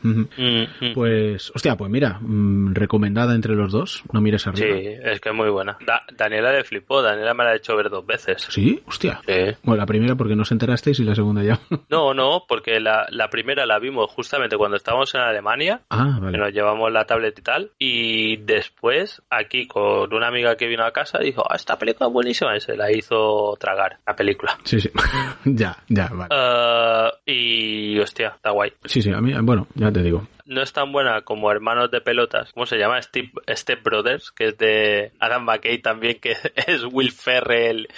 Pues, 0.94 1.52
hostia, 1.54 1.76
pues 1.76 1.90
mira, 1.90 2.18
mm, 2.20 2.74
recomendada 2.74 3.34
entre 3.34 3.54
los 3.54 3.72
dos, 3.72 4.02
no 4.12 4.20
mires 4.20 4.42
Sí, 4.42 4.48
arriba. 4.48 4.76
es 5.12 5.20
que 5.20 5.28
es 5.28 5.34
muy 5.34 5.48
buena. 5.50 5.76
Da- 5.86 6.02
Daniela 6.16 6.52
le 6.52 6.64
flipó, 6.64 7.02
Daniela 7.02 7.34
me 7.34 7.44
la 7.44 7.50
ha 7.50 7.56
hecho 7.56 7.76
ver 7.76 7.88
dos 7.90 8.04
veces. 8.06 8.46
¿Sí? 8.50 8.80
Hostia. 8.86 9.20
Sí. 9.26 9.56
Bueno, 9.62 9.80
la 9.80 9.86
primera 9.86 10.14
porque 10.16 10.34
no 10.36 10.42
os 10.42 10.52
enterasteis 10.52 10.98
y 11.00 11.04
la 11.04 11.14
segunda 11.14 11.42
ya. 11.42 11.58
No, 11.88 12.14
no, 12.14 12.44
porque 12.48 12.80
la, 12.80 13.06
la 13.10 13.28
primera 13.28 13.66
la 13.66 13.78
vimos 13.78 14.10
justamente 14.10 14.56
cuando 14.56 14.76
estábamos 14.76 15.14
en 15.14 15.20
Alemania 15.20 15.82
ah, 15.90 16.12
que 16.18 16.24
vale. 16.24 16.38
nos 16.38 16.52
llevamos 16.52 16.90
la 16.90 17.04
tablet 17.04 17.38
y 17.38 17.42
tal. 17.42 17.70
Y 17.78 18.36
después, 18.38 19.22
aquí 19.30 19.66
con 19.66 20.12
una 20.14 20.28
amiga 20.28 20.56
que 20.56 20.66
vino 20.66 20.84
a 20.84 20.92
casa, 20.92 21.18
dijo, 21.18 21.42
ah, 21.48 21.56
esta 21.56 21.78
película 21.78 22.08
es 22.08 22.12
buenísima. 22.12 22.56
Y 22.56 22.60
se 22.60 22.76
la 22.76 22.90
hizo 22.90 23.56
tragar, 23.60 23.98
la 24.06 24.16
película. 24.16 24.56
Sí, 24.64 24.80
sí. 24.80 24.90
ya, 25.44 25.76
ya, 25.88 26.08
vale. 26.12 26.28
Eh, 26.34 27.10
y 27.26 27.98
hostia, 28.00 28.32
está 28.36 28.50
guay. 28.50 28.72
Sí, 28.84 29.02
sí, 29.02 29.10
a 29.10 29.20
mí, 29.20 29.31
bueno, 29.40 29.66
ya 29.74 29.90
te 29.90 30.02
digo. 30.02 30.26
No 30.44 30.62
es 30.62 30.72
tan 30.72 30.92
buena 30.92 31.22
como 31.22 31.50
Hermanos 31.50 31.90
de 31.90 32.00
Pelotas. 32.00 32.52
¿Cómo 32.52 32.66
se 32.66 32.76
llama? 32.78 33.00
Step, 33.02 33.26
Step 33.48 33.82
Brothers, 33.82 34.30
que 34.32 34.48
es 34.48 34.58
de 34.58 35.12
Adam 35.20 35.44
McKay 35.44 35.78
también, 35.78 36.18
que 36.20 36.36
es 36.66 36.82
Will 36.90 37.12
Ferrell 37.12 37.88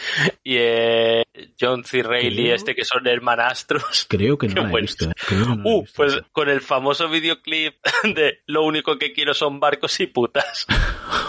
y 0.42 0.57
eh, 0.59 1.24
John 1.61 1.84
C. 1.84 2.03
Reilly, 2.03 2.51
este 2.51 2.74
que 2.74 2.84
son 2.84 3.07
hermanastros. 3.07 4.07
Creo 4.09 4.36
que 4.38 4.49
no 4.49 4.64
la 4.66 4.70
he 4.78 4.80
visto. 4.82 5.11
Creo 5.26 5.45
que 5.45 5.47
no 5.47 5.57
la 5.57 5.62
he 5.70 5.74
Uh, 5.74 5.80
visto. 5.82 5.95
pues 5.97 6.20
con 6.32 6.49
el 6.49 6.61
famoso 6.61 7.09
videoclip 7.09 7.74
de 8.14 8.40
Lo 8.47 8.62
único 8.64 8.99
que 8.99 9.12
quiero 9.12 9.34
son 9.34 9.61
barcos 9.61 9.99
y 10.01 10.07
putas. 10.07 10.66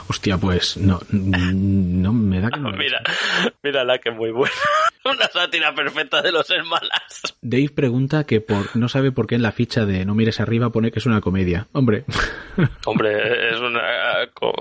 Hostia, 0.07 0.38
pues 0.38 0.78
no, 0.78 0.99
no 1.11 2.13
me 2.13 2.39
da 2.41 2.49
que 2.51 2.59
no 2.59 2.72
la 2.72 2.78
Mira, 2.78 3.01
mírala 3.63 3.97
que 3.99 4.11
muy 4.11 4.32
buena. 4.32 4.53
Una 5.03 5.28
sátira 5.28 5.74
perfecta 5.76 6.22
de 6.22 6.32
los 6.32 6.49
hermanastros. 6.49 7.36
Dave 7.41 7.70
pregunta 7.70 8.26
que 8.26 8.41
por, 8.41 8.76
no 8.76 8.89
sabe 8.89 9.11
por 9.11 9.28
qué 9.28 9.36
en 9.36 9.43
la 9.43 9.51
ficha 9.51 9.86
de 9.86 10.03
No 10.05 10.16
mires 10.16 10.39
arriba 10.39 10.72
pone 10.72 10.91
que 10.91 10.99
es 11.06 11.08
una 11.08 11.22
comedia. 11.22 11.68
Hombre. 11.74 12.03
Hombre, 12.86 13.49
es 13.51 13.60
co- 14.34 14.53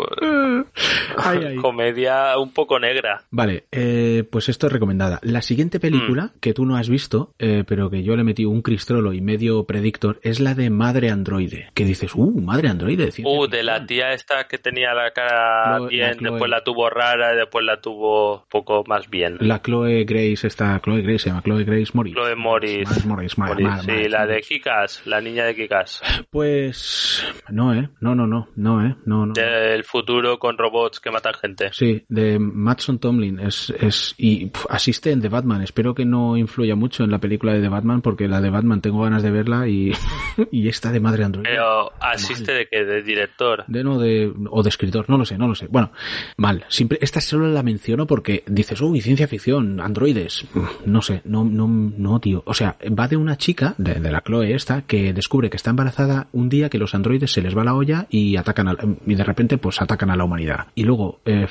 Ay, 1.16 1.44
ay. 1.48 1.56
comedia 1.56 2.36
un 2.38 2.52
poco 2.52 2.78
negra. 2.78 3.22
Vale, 3.30 3.64
eh, 3.72 4.24
pues 4.30 4.48
esto 4.48 4.66
es 4.66 4.72
recomendada. 4.72 5.20
La 5.22 5.42
siguiente 5.42 5.80
película, 5.80 6.24
Mm. 6.24 6.38
que 6.40 6.54
tú 6.54 6.64
no 6.66 6.76
has 6.76 6.88
visto, 6.88 7.32
eh, 7.38 7.64
pero 7.66 7.90
que 7.90 8.02
yo 8.02 8.16
le 8.16 8.24
metí 8.24 8.44
un 8.44 8.62
cristrolo 8.62 9.12
y 9.12 9.20
medio 9.20 9.64
predictor, 9.64 10.18
es 10.22 10.40
la 10.40 10.54
de 10.54 10.70
Madre 10.70 11.10
Androide. 11.10 11.70
Que 11.74 11.84
dices, 11.84 12.14
uh, 12.14 12.40
Madre 12.40 12.68
Androide. 12.68 13.10
Uh, 13.24 13.46
de 13.46 13.62
la 13.62 13.84
tía 13.86 14.12
esta 14.12 14.44
que 14.44 14.58
tenía 14.58 14.94
la 14.94 15.10
cara 15.12 15.78
Chloe- 15.78 15.88
bien, 15.88 16.16
la 16.20 16.30
después 16.30 16.50
la 16.50 16.62
tuvo 16.64 16.90
rara 16.90 17.34
y 17.34 17.36
después 17.36 17.64
la 17.64 17.80
tuvo 17.80 18.36
un 18.38 18.48
poco 18.48 18.84
más 18.86 19.08
bien. 19.10 19.36
La 19.40 19.60
Chloe 19.62 20.04
Grace, 20.04 20.46
esta 20.46 20.80
Chloe 20.80 21.02
Grace 21.02 21.18
se 21.20 21.28
llama 21.30 21.42
Chloe 21.42 21.64
Grace 21.64 21.90
Morris. 21.94 22.14
Chloe 22.14 22.34
Morris. 22.36 22.88
Morris, 22.88 23.06
Morris, 23.06 23.38
Morris, 23.38 23.66
Mar- 23.66 23.80
sí, 23.84 24.08
la 24.08 24.26
de 24.26 24.40
Kikas, 24.40 25.02
la 25.06 25.20
niña 25.20 25.44
de 25.44 25.54
Kikas. 25.54 26.02
Pues 26.30 27.24
no, 27.50 27.74
eh. 27.74 27.88
No, 28.00 28.14
no, 28.14 28.26
no, 28.26 28.48
no, 28.56 28.86
eh. 28.86 28.96
No, 29.06 29.26
no. 29.26 29.32
Del 29.54 29.84
futuro 29.84 30.38
con 30.38 30.58
robots 30.58 31.00
que 31.00 31.10
matan 31.10 31.34
gente. 31.34 31.70
Sí, 31.72 32.04
de 32.08 32.38
Matson 32.38 32.98
Tomlin 32.98 33.40
es, 33.40 33.72
es 33.80 34.14
y 34.18 34.50
asiste 34.68 35.10
en 35.10 35.20
The 35.20 35.28
Batman. 35.28 35.62
Espero 35.62 35.94
que 35.94 36.04
no 36.04 36.36
influya 36.36 36.74
mucho 36.74 37.04
en 37.04 37.10
la 37.10 37.18
película 37.18 37.52
de 37.52 37.60
The 37.60 37.68
Batman 37.68 38.02
porque 38.02 38.28
la 38.28 38.40
de 38.40 38.50
Batman 38.50 38.80
tengo 38.80 39.02
ganas 39.02 39.22
de 39.22 39.30
verla 39.30 39.68
y, 39.68 39.92
y 40.50 40.68
esta 40.68 40.90
de 40.92 41.00
Madre 41.00 41.24
Android. 41.24 41.44
Pero 41.44 41.92
asiste 42.00 42.52
de 42.52 42.68
que 42.68 42.84
de 42.84 43.02
director. 43.02 43.64
De 43.66 43.84
no 43.84 43.98
de 43.98 44.32
o 44.50 44.62
de 44.62 44.68
escritor, 44.68 45.08
no 45.08 45.18
lo 45.18 45.24
sé, 45.24 45.38
no 45.38 45.48
lo 45.48 45.54
sé. 45.54 45.66
Bueno, 45.68 45.92
mal. 46.36 46.64
Siempre 46.68 46.98
esta 47.00 47.20
solo 47.20 47.48
la 47.48 47.62
menciono 47.62 48.06
porque 48.06 48.42
dices, 48.46 48.80
"Uy, 48.80 49.00
ciencia 49.00 49.28
ficción, 49.28 49.80
androides." 49.80 50.46
No 50.84 51.02
sé, 51.02 51.22
no 51.24 51.44
no 51.44 51.68
no, 51.68 52.20
tío. 52.20 52.42
O 52.46 52.54
sea, 52.54 52.76
va 52.98 53.08
de 53.08 53.16
una 53.16 53.36
chica 53.36 53.74
de, 53.78 53.94
de 53.94 54.12
la 54.12 54.22
Chloe 54.22 54.54
esta 54.54 54.82
que 54.82 55.12
descubre 55.12 55.50
que 55.50 55.56
está 55.56 55.70
embarazada 55.70 56.28
un 56.32 56.48
día 56.48 56.68
que 56.68 56.78
los 56.78 56.94
androides 56.94 57.32
se 57.32 57.42
les 57.42 57.56
va 57.56 57.64
la 57.64 57.74
olla 57.74 58.06
y 58.10 58.36
atacan 58.36 58.68
a, 58.68 58.76
y 59.06 59.14
de 59.14 59.24
repente 59.24 59.43
pues 59.58 59.80
atacan 59.80 60.10
a 60.10 60.16
la 60.16 60.24
humanidad. 60.24 60.66
Y 60.74 60.84
luego 60.84 61.20
eh, 61.24 61.46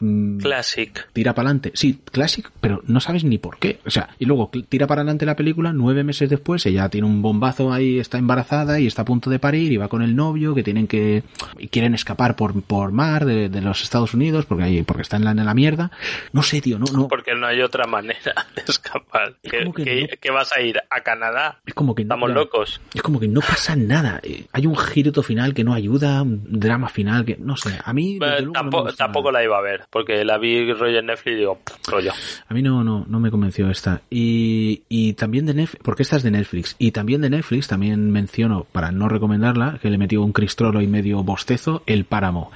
mm, 0.00 0.38
Classic. 0.38 1.08
tira 1.12 1.34
para 1.34 1.48
adelante. 1.48 1.72
Sí, 1.74 2.00
classic, 2.12 2.50
pero 2.60 2.82
no 2.86 3.00
sabes 3.00 3.24
ni 3.24 3.38
por 3.38 3.58
qué. 3.58 3.80
O 3.86 3.90
sea, 3.90 4.08
y 4.18 4.24
luego 4.24 4.50
tira 4.68 4.86
para 4.86 5.02
adelante 5.02 5.26
la 5.26 5.36
película, 5.36 5.72
nueve 5.72 6.04
meses 6.04 6.28
después, 6.30 6.64
ella 6.66 6.88
tiene 6.88 7.06
un 7.06 7.22
bombazo 7.22 7.72
ahí, 7.72 7.98
está 7.98 8.18
embarazada 8.18 8.78
y 8.80 8.86
está 8.86 9.02
a 9.02 9.04
punto 9.04 9.30
de 9.30 9.38
parir 9.38 9.72
y 9.72 9.76
va 9.76 9.88
con 9.88 10.02
el 10.02 10.14
novio 10.16 10.54
que 10.54 10.62
tienen 10.62 10.86
que, 10.86 11.22
y 11.58 11.68
quieren 11.68 11.94
escapar 11.94 12.36
por, 12.36 12.60
por 12.62 12.92
mar 12.92 13.24
de, 13.24 13.48
de 13.48 13.60
los 13.60 13.82
Estados 13.82 14.14
Unidos 14.14 14.46
porque 14.46 14.64
ahí, 14.64 14.82
porque 14.82 15.02
están 15.02 15.22
en 15.22 15.24
la, 15.26 15.30
en 15.32 15.44
la 15.46 15.54
mierda. 15.54 15.90
No 16.32 16.42
sé, 16.42 16.60
tío, 16.60 16.78
no, 16.78 16.86
no. 16.92 17.08
Porque 17.08 17.34
no 17.34 17.46
hay 17.46 17.60
otra 17.62 17.86
manera 17.86 18.34
de 18.56 18.62
escapar. 18.66 19.34
Es 19.42 19.50
¿Qué, 19.50 19.58
como 19.60 19.72
que 19.74 20.08
no. 20.28 20.34
vas 20.34 20.52
a 20.52 20.60
ir? 20.60 20.78
¿A 20.90 21.00
Canadá? 21.02 21.58
Es 21.66 21.74
como 21.74 21.94
que 21.94 22.04
no, 22.04 22.14
Estamos 22.14 22.28
ya, 22.30 22.34
locos. 22.34 22.80
Es 22.94 23.02
como 23.02 23.20
que 23.20 23.28
no 23.28 23.40
pasa 23.40 23.76
nada. 23.76 24.20
Eh, 24.22 24.46
Hay 24.52 24.66
un 24.66 24.76
girito 24.76 25.22
final 25.22 25.54
que 25.54 25.64
no 25.64 25.74
ayuda, 25.74 26.22
un 26.22 26.42
drama 26.60 26.88
final 26.88 27.24
que, 27.24 27.36
no 27.38 27.56
sé, 27.56 27.78
a 27.82 27.92
mí, 27.92 28.18
no 28.18 28.52
tampoco 28.52 28.92
tampoco 28.92 29.30
la 29.32 29.42
iba 29.44 29.58
a 29.58 29.60
ver, 29.62 29.84
porque 29.90 30.24
la 30.24 30.38
vi 30.38 30.72
rollo 30.72 30.98
en 30.98 31.06
Netflix 31.06 31.34
y 31.34 31.38
digo, 31.38 31.58
"Pff, 31.64 31.88
rollo. 31.88 32.12
A 32.48 32.54
mí 32.54 32.62
no, 32.62 32.82
no, 32.84 33.04
no 33.08 33.20
me 33.20 33.30
convenció 33.30 33.70
esta. 33.70 34.02
Y, 34.10 34.82
y 34.88 35.14
también 35.14 35.46
de 35.46 35.54
Netflix, 35.54 35.82
porque 35.82 36.02
esta 36.02 36.16
es 36.16 36.22
de 36.22 36.30
Netflix. 36.30 36.76
Y 36.78 36.92
también 36.92 37.20
de 37.20 37.30
Netflix, 37.30 37.68
también 37.68 38.10
menciono, 38.10 38.66
para 38.72 38.90
no 38.92 39.08
recomendarla, 39.08 39.78
que 39.80 39.90
le 39.90 39.98
metió 39.98 40.22
un 40.22 40.32
cristrolo 40.32 40.80
y 40.80 40.86
medio 40.86 41.22
bostezo, 41.22 41.82
El 41.86 42.04
Páramo, 42.04 42.50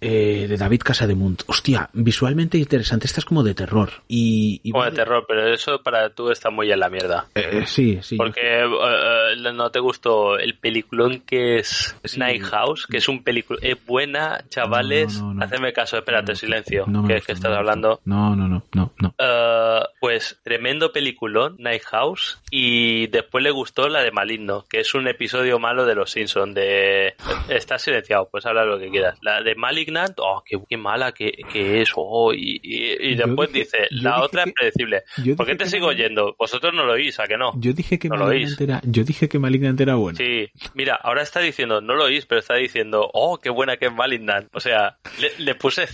eh, 0.00 0.46
de 0.48 0.56
David 0.56 0.82
Casademunt. 0.84 1.42
Hostia, 1.46 1.90
visualmente 1.92 2.58
interesante. 2.58 3.06
Esta 3.06 3.20
es 3.20 3.24
como 3.24 3.42
de 3.42 3.54
terror. 3.54 3.90
Y, 4.08 4.60
y 4.62 4.70
Como 4.72 4.84
de 4.84 4.92
terror, 4.92 5.24
pero 5.26 5.52
eso 5.52 5.82
para 5.82 6.10
tú 6.10 6.30
está 6.30 6.50
muy 6.50 6.70
en 6.70 6.80
la 6.80 6.88
mierda. 6.88 7.26
Eh, 7.34 7.64
sí, 7.66 7.98
sí. 8.02 8.16
Porque 8.16 8.40
eh, 8.42 8.64
eh, 8.64 9.52
no 9.52 9.70
te 9.70 9.80
gustó 9.80 10.38
el 10.38 10.54
peliculón 10.54 11.20
que 11.26 11.58
es 11.58 11.94
Sí. 12.04 12.18
Night 12.18 12.42
House, 12.42 12.86
que 12.86 12.98
es 12.98 13.08
un 13.08 13.22
película. 13.22 13.58
Es 13.62 13.76
buena, 13.86 14.42
chavales. 14.48 15.18
No, 15.20 15.28
no, 15.28 15.34
no. 15.34 15.44
Hacedme 15.44 15.72
caso, 15.72 15.98
espérate, 15.98 16.34
silencio. 16.34 16.57
No 16.86 17.06
que, 17.06 17.14
estás 17.16 17.44
hablando. 17.56 18.00
No, 18.04 18.34
no, 18.36 18.48
no, 18.48 18.62
no, 18.74 18.92
no. 18.98 19.14
Eh, 19.18 19.80
pues 20.00 20.40
tremendo 20.42 20.92
peliculón, 20.92 21.56
Night 21.58 21.82
House. 21.84 22.38
Y 22.50 23.06
después 23.08 23.42
le 23.44 23.50
gustó 23.50 23.88
la 23.88 24.02
de 24.02 24.10
Maligno, 24.10 24.64
que 24.68 24.80
es 24.80 24.94
un 24.94 25.08
episodio 25.08 25.58
malo 25.58 25.84
de 25.86 25.94
Los 25.94 26.10
Simpsons. 26.10 26.54
De... 26.54 27.14
Está 27.48 27.78
silenciado, 27.78 28.28
pues 28.30 28.46
habla 28.46 28.64
lo 28.64 28.78
que 28.78 28.88
quieras. 28.90 29.18
La 29.22 29.42
de 29.42 29.54
Malignant, 29.54 30.14
oh, 30.18 30.42
qué, 30.44 30.58
qué 30.68 30.76
mala 30.76 31.12
que, 31.12 31.32
que 31.52 31.80
es. 31.82 31.90
oh, 31.94 32.32
y, 32.32 32.60
y- 32.62 33.14
después 33.14 33.50
dije- 33.52 33.58
dice, 33.64 33.78
la 33.90 34.22
otra 34.22 34.44
que- 34.44 34.50
es 34.50 34.54
predecible. 34.54 35.02
¿Por 35.36 35.46
qué 35.46 35.54
te 35.56 35.66
sigo 35.66 35.86
no- 35.86 35.90
oyendo? 35.90 36.36
Vosotros 36.38 36.72
no 36.74 36.84
lo 36.84 36.92
oís, 36.94 37.18
¿a 37.20 37.26
que 37.26 37.36
no? 37.36 37.52
Yo 37.56 37.72
dije 37.72 37.98
que 37.98 38.08
No 38.08 38.16
Malignant 38.16 38.60
era, 38.60 38.80
yo 38.84 39.04
dije 39.04 39.28
que 39.28 39.38
Malignant 39.38 39.80
era 39.80 39.94
bueno. 39.96 40.16
Sí, 40.16 40.48
mira, 40.74 40.94
ahora 41.02 41.22
está 41.22 41.40
diciendo, 41.40 41.80
no 41.80 41.94
lo 41.94 42.04
oís, 42.04 42.26
pero 42.26 42.38
está 42.40 42.54
diciendo, 42.54 43.10
oh, 43.12 43.38
qué 43.38 43.50
buena 43.50 43.76
que 43.76 43.86
es 43.86 43.92
Malignant. 43.92 44.48
O 44.54 44.60
sea, 44.60 44.98
le, 45.20 45.32
le 45.44 45.54
puse 45.54 45.86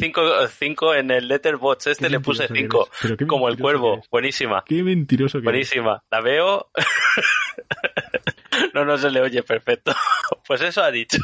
5 0.54 0.74
cinco 0.74 0.94
en 0.94 1.10
el 1.10 1.28
Letterboxd, 1.28 1.88
este 1.88 2.10
le 2.10 2.20
puse 2.20 2.48
mentiroso 2.48 2.54
5, 2.54 2.86
eres, 2.86 2.98
pero 3.02 3.16
qué 3.16 3.26
como 3.26 3.48
el 3.48 3.58
cuervo. 3.58 4.02
Buenísima, 4.10 4.62
Qué 4.66 4.82
mentiroso 4.82 5.40
que 5.40 5.48
eres. 5.48 5.70
buenísima. 5.70 6.02
La 6.10 6.20
veo. 6.20 6.70
no, 8.74 8.84
no 8.84 8.98
se 8.98 9.10
le 9.10 9.20
oye 9.20 9.42
perfecto. 9.42 9.94
pues 10.46 10.60
eso 10.62 10.82
ha 10.82 10.90
dicho. 10.90 11.18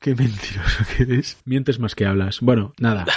Qué 0.00 0.14
mentiroso 0.14 0.84
que 0.96 1.02
eres. 1.04 1.40
Mientes 1.44 1.78
más 1.78 1.94
que 1.94 2.06
hablas. 2.06 2.40
Bueno, 2.40 2.72
nada. 2.78 3.04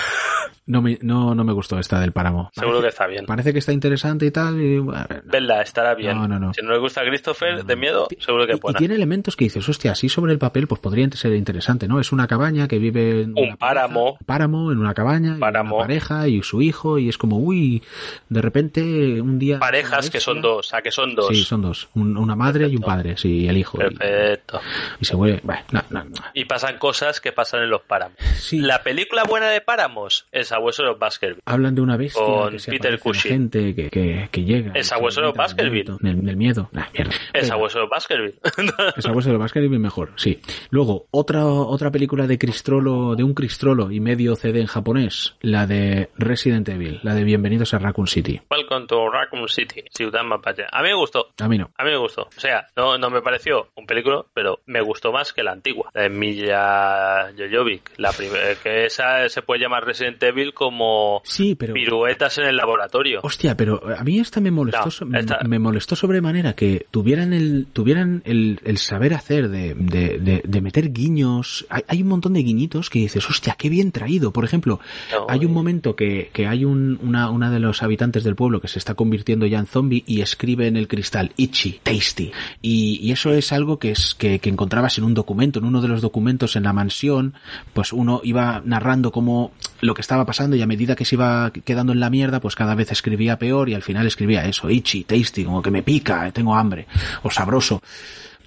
No 0.68 0.82
me, 0.82 0.98
no, 1.02 1.34
no 1.34 1.44
me 1.44 1.54
gustó 1.54 1.80
esta 1.80 2.00
del 2.00 2.12
páramo. 2.12 2.52
Seguro 2.54 2.82
que 2.82 2.90
está 2.90 3.08
bien. 3.08 3.26
Parece 3.26 3.54
que 3.54 3.60
está 3.60 3.72
interesante 3.72 4.26
y 4.26 4.32
tal. 4.32 4.62
Y, 4.62 4.80
Verla, 5.24 5.62
estará 5.62 5.96
bien. 5.96 6.16
No, 6.18 6.28
no, 6.28 6.40
no. 6.40 6.54
Si 6.54 6.62
no 6.62 6.72
le 6.74 6.78
gusta 6.80 7.02
a 7.02 7.06
Christopher 7.06 7.64
de 7.64 7.76
miedo, 7.78 8.08
seguro 8.20 8.46
que 8.46 8.52
y, 8.54 8.56
es 8.56 8.62
y 8.70 8.74
tiene 8.74 8.96
elementos 8.96 9.36
que 9.38 9.46
dices, 9.46 9.68
hostia, 9.70 9.94
así 9.94 10.10
sobre 10.10 10.34
el 10.34 10.40
papel, 10.40 10.68
pues 10.68 10.82
podría 10.82 11.10
ser 11.12 11.34
interesante, 11.34 11.88
¿no? 11.88 12.00
Es 12.02 12.12
una 12.12 12.28
cabaña 12.28 12.68
que 12.68 12.80
vive 12.80 13.22
en 13.22 13.34
Un 13.38 13.56
páramo. 13.58 14.06
pareja, 14.16 14.26
páramo 14.26 14.72
en 14.74 14.80
una 14.80 14.94
cabaña, 14.94 15.36
y 15.38 15.40
Páramo. 15.40 15.76
una 15.78 15.84
pareja 15.86 16.28
y 16.28 16.44
su 16.44 16.62
hijo, 16.62 16.98
y 17.00 17.08
es 17.10 17.18
como, 17.18 17.38
uy, 17.38 17.82
de 18.30 18.42
repente 18.42 19.22
un 19.22 19.40
día. 19.40 19.60
Parejas 19.60 20.10
que 20.10 20.20
son 20.20 20.42
dos, 20.42 20.74
a 20.74 20.82
que 20.82 20.92
son 20.92 21.16
dos. 21.16 21.30
Sí, 21.30 21.44
son 21.44 21.62
dos. 21.62 21.88
Un- 21.96 22.18
una 22.18 22.36
madre 22.36 22.68
y 22.68 22.76
un 22.76 22.82
padre, 22.84 23.16
sí, 23.16 23.44
y 23.44 23.48
el 23.48 23.58
hijo. 23.58 23.78
Y, 23.78 23.96
Perfecto. 23.96 24.60
y 25.00 25.06
se 25.06 25.16
vuelve. 25.16 25.40
Bueno, 25.44 25.62
no, 25.72 25.82
no, 25.92 26.04
no. 26.04 26.12
Y 26.34 26.44
pasan 26.46 26.78
cosas 26.78 27.22
que 27.22 27.32
pasan 27.32 27.64
en 27.64 27.70
los 27.70 27.82
páramos. 27.84 28.18
Sí. 28.38 28.60
La 28.60 28.84
película 28.84 29.24
buena 29.24 29.48
de 29.50 29.62
Páramos 29.62 30.28
es 30.32 30.52
sabueso 30.58 30.96
Baskerville. 30.98 31.42
Hablan 31.46 31.76
de 31.76 31.82
una 31.82 31.98
bestia 31.98 32.24
Con 32.24 32.52
que 32.52 32.60
se 32.60 32.72
Peter 32.72 33.00
Cushing. 33.00 33.32
gente 33.32 33.76
que, 33.76 33.90
que, 33.90 34.30
que 34.32 34.44
llega. 34.44 34.72
El 34.74 34.84
sabueso 34.84 35.32
Baskerville. 35.34 35.98
Del, 36.00 36.36
miedo. 36.36 36.70
Nah, 36.72 36.88
mierda. 36.94 37.14
El 37.34 37.46
sabueso 37.46 37.88
Baskerville. 37.88 38.40
El 38.96 39.04
sabueso 39.04 39.38
Baskerville 39.38 39.80
mejor, 39.80 40.12
sí. 40.16 40.42
Luego, 40.72 41.08
otra, 41.12 41.46
otra 41.46 41.92
película 41.92 42.26
de 42.28 42.38
Cristrolo, 42.38 43.16
de 43.16 43.24
un 43.24 43.34
Cristrolo 43.34 43.92
y 43.92 44.00
medio 44.00 44.36
CD 44.36 44.62
en 44.62 44.68
japonés, 44.68 45.36
la 45.42 45.68
de 45.68 46.10
Resident 46.18 46.68
Evil, 46.70 47.00
la 47.04 47.14
de 47.14 47.24
Bienvenidos 47.24 47.74
a 47.74 47.80
Raccoon 47.80 48.08
City. 48.08 48.42
Welcome 48.50 48.88
to 48.88 49.10
Raccoon 49.10 49.48
City, 49.48 49.84
Ciudad 49.92 50.24
Mapache. 50.24 50.64
A 50.72 50.82
mí 50.82 50.90
me 50.90 50.96
gustó. 50.96 51.28
A 51.40 51.48
mí 51.48 51.58
no. 51.58 51.70
A 51.78 51.84
mí 51.84 51.92
me 51.92 51.98
gustó. 51.98 52.24
O 52.24 52.40
sea, 52.40 52.68
no, 52.76 52.98
no 52.98 53.10
me 53.10 53.22
pareció 53.22 53.70
un 53.76 53.86
película, 53.86 54.26
pero 54.34 54.60
me 54.66 54.82
gustó 54.82 55.12
más 55.12 55.34
que 55.34 55.44
la 55.44 55.52
antigua. 55.52 55.92
La 55.94 56.04
de 56.04 56.10
Milla 56.10 57.32
Jojovic. 57.38 57.92
La 57.98 58.12
primera, 58.12 58.56
que 58.62 58.86
esa 58.86 59.28
se 59.30 59.42
puede 59.42 59.62
llamar 59.62 59.86
Resident 59.86 60.22
Evil 60.24 60.47
como 60.54 61.22
Sí, 61.24 61.56
pero... 61.56 61.74
piruetas 61.74 62.38
en 62.38 62.46
el 62.46 62.58
laboratorio. 62.58 63.20
Hostia, 63.24 63.56
pero 63.56 63.82
a 63.98 64.04
mí 64.04 64.20
esta 64.20 64.40
me 64.40 64.52
molestó, 64.52 64.90
No, 65.06 65.20
me, 65.48 65.60
molestó 65.60 65.96
sobremanera 65.96 66.54
que 66.54 66.86
tuvieran 66.92 67.34
el, 67.34 67.68
tuvieran 67.74 68.22
el, 68.26 68.60
el 68.64 68.78
saber 68.78 69.14
hacer 69.14 69.50
de, 69.50 69.74
de, 69.76 70.20
de, 70.20 70.42
de 70.46 70.62
meter 70.62 70.92
guiños. 70.92 71.66
Hay, 71.70 71.84
hay 71.88 72.02
un 72.02 72.10
montón 72.10 72.34
de 72.34 72.44
guiñitos 72.44 72.90
que 72.90 73.00
dices, 73.00 73.28
hostia, 73.30 73.56
qué 73.58 73.70
bien 73.70 73.92
traído. 73.92 74.32
Por 74.32 74.46
ejemplo, 74.46 74.80
No, 75.12 75.26
hay 75.30 75.46
un 75.46 75.52
eh. 75.52 75.54
momento 75.54 75.96
que, 75.96 76.30
que 76.34 76.48
hay 76.48 76.66
un, 76.66 77.00
una, 77.02 77.30
una 77.30 77.52
de 77.52 77.60
los 77.60 77.84
habitantes 77.84 78.24
del 78.24 78.36
pueblo 78.36 78.62
que 78.62 78.68
se 78.68 78.80
está 78.80 78.94
convirtiendo 78.96 79.46
ya 79.46 79.60
en 79.60 79.66
zombie 79.68 80.04
y 80.06 80.22
escribe 80.22 80.68
en 80.68 80.78
el 80.78 80.88
cristal, 80.88 81.32
itchy, 81.38 81.80
tasty. 81.84 82.32
Y, 82.62 83.00
y 83.02 83.12
eso 83.12 83.34
es 83.34 83.52
algo 83.52 83.80
que 83.80 83.92
es, 83.92 84.16
que, 84.16 84.40
que 84.40 84.50
encontrabas 84.50 84.98
en 84.98 85.04
un 85.04 85.14
documento, 85.14 85.60
en 85.60 85.66
uno 85.66 85.82
de 85.82 85.88
los 85.88 86.02
documentos 86.02 86.56
en 86.56 86.64
la 86.64 86.74
mansión, 86.74 87.34
pues 87.74 87.94
uno 87.94 88.22
iba 88.24 88.62
narrando 88.66 89.12
cómo 89.12 89.52
lo 89.82 89.94
que 89.94 90.02
estaba 90.02 90.26
pasando 90.26 90.56
y 90.56 90.62
a 90.62 90.68
medida 90.68 90.96
que 90.96 91.06
se 91.06 91.16
iba 91.16 91.52
quedando 91.52 91.94
en 91.94 92.00
la 92.00 92.10
mierda, 92.10 92.40
pues 92.40 92.56
cada 92.56 92.76
vez 92.76 92.92
escribía 92.92 93.38
peor 93.38 93.70
y 93.70 93.74
al 93.74 93.84
final 93.84 94.08
escribía 94.08 94.46
eso, 94.46 94.70
itchy, 94.70 95.04
tasty, 95.04 95.44
como 95.44 95.62
que 95.62 95.72
me 95.72 95.84
pica, 95.84 96.32
tengo 96.32 96.56
hambre, 96.56 96.88
o 97.24 97.32
sabroso. 97.32 97.82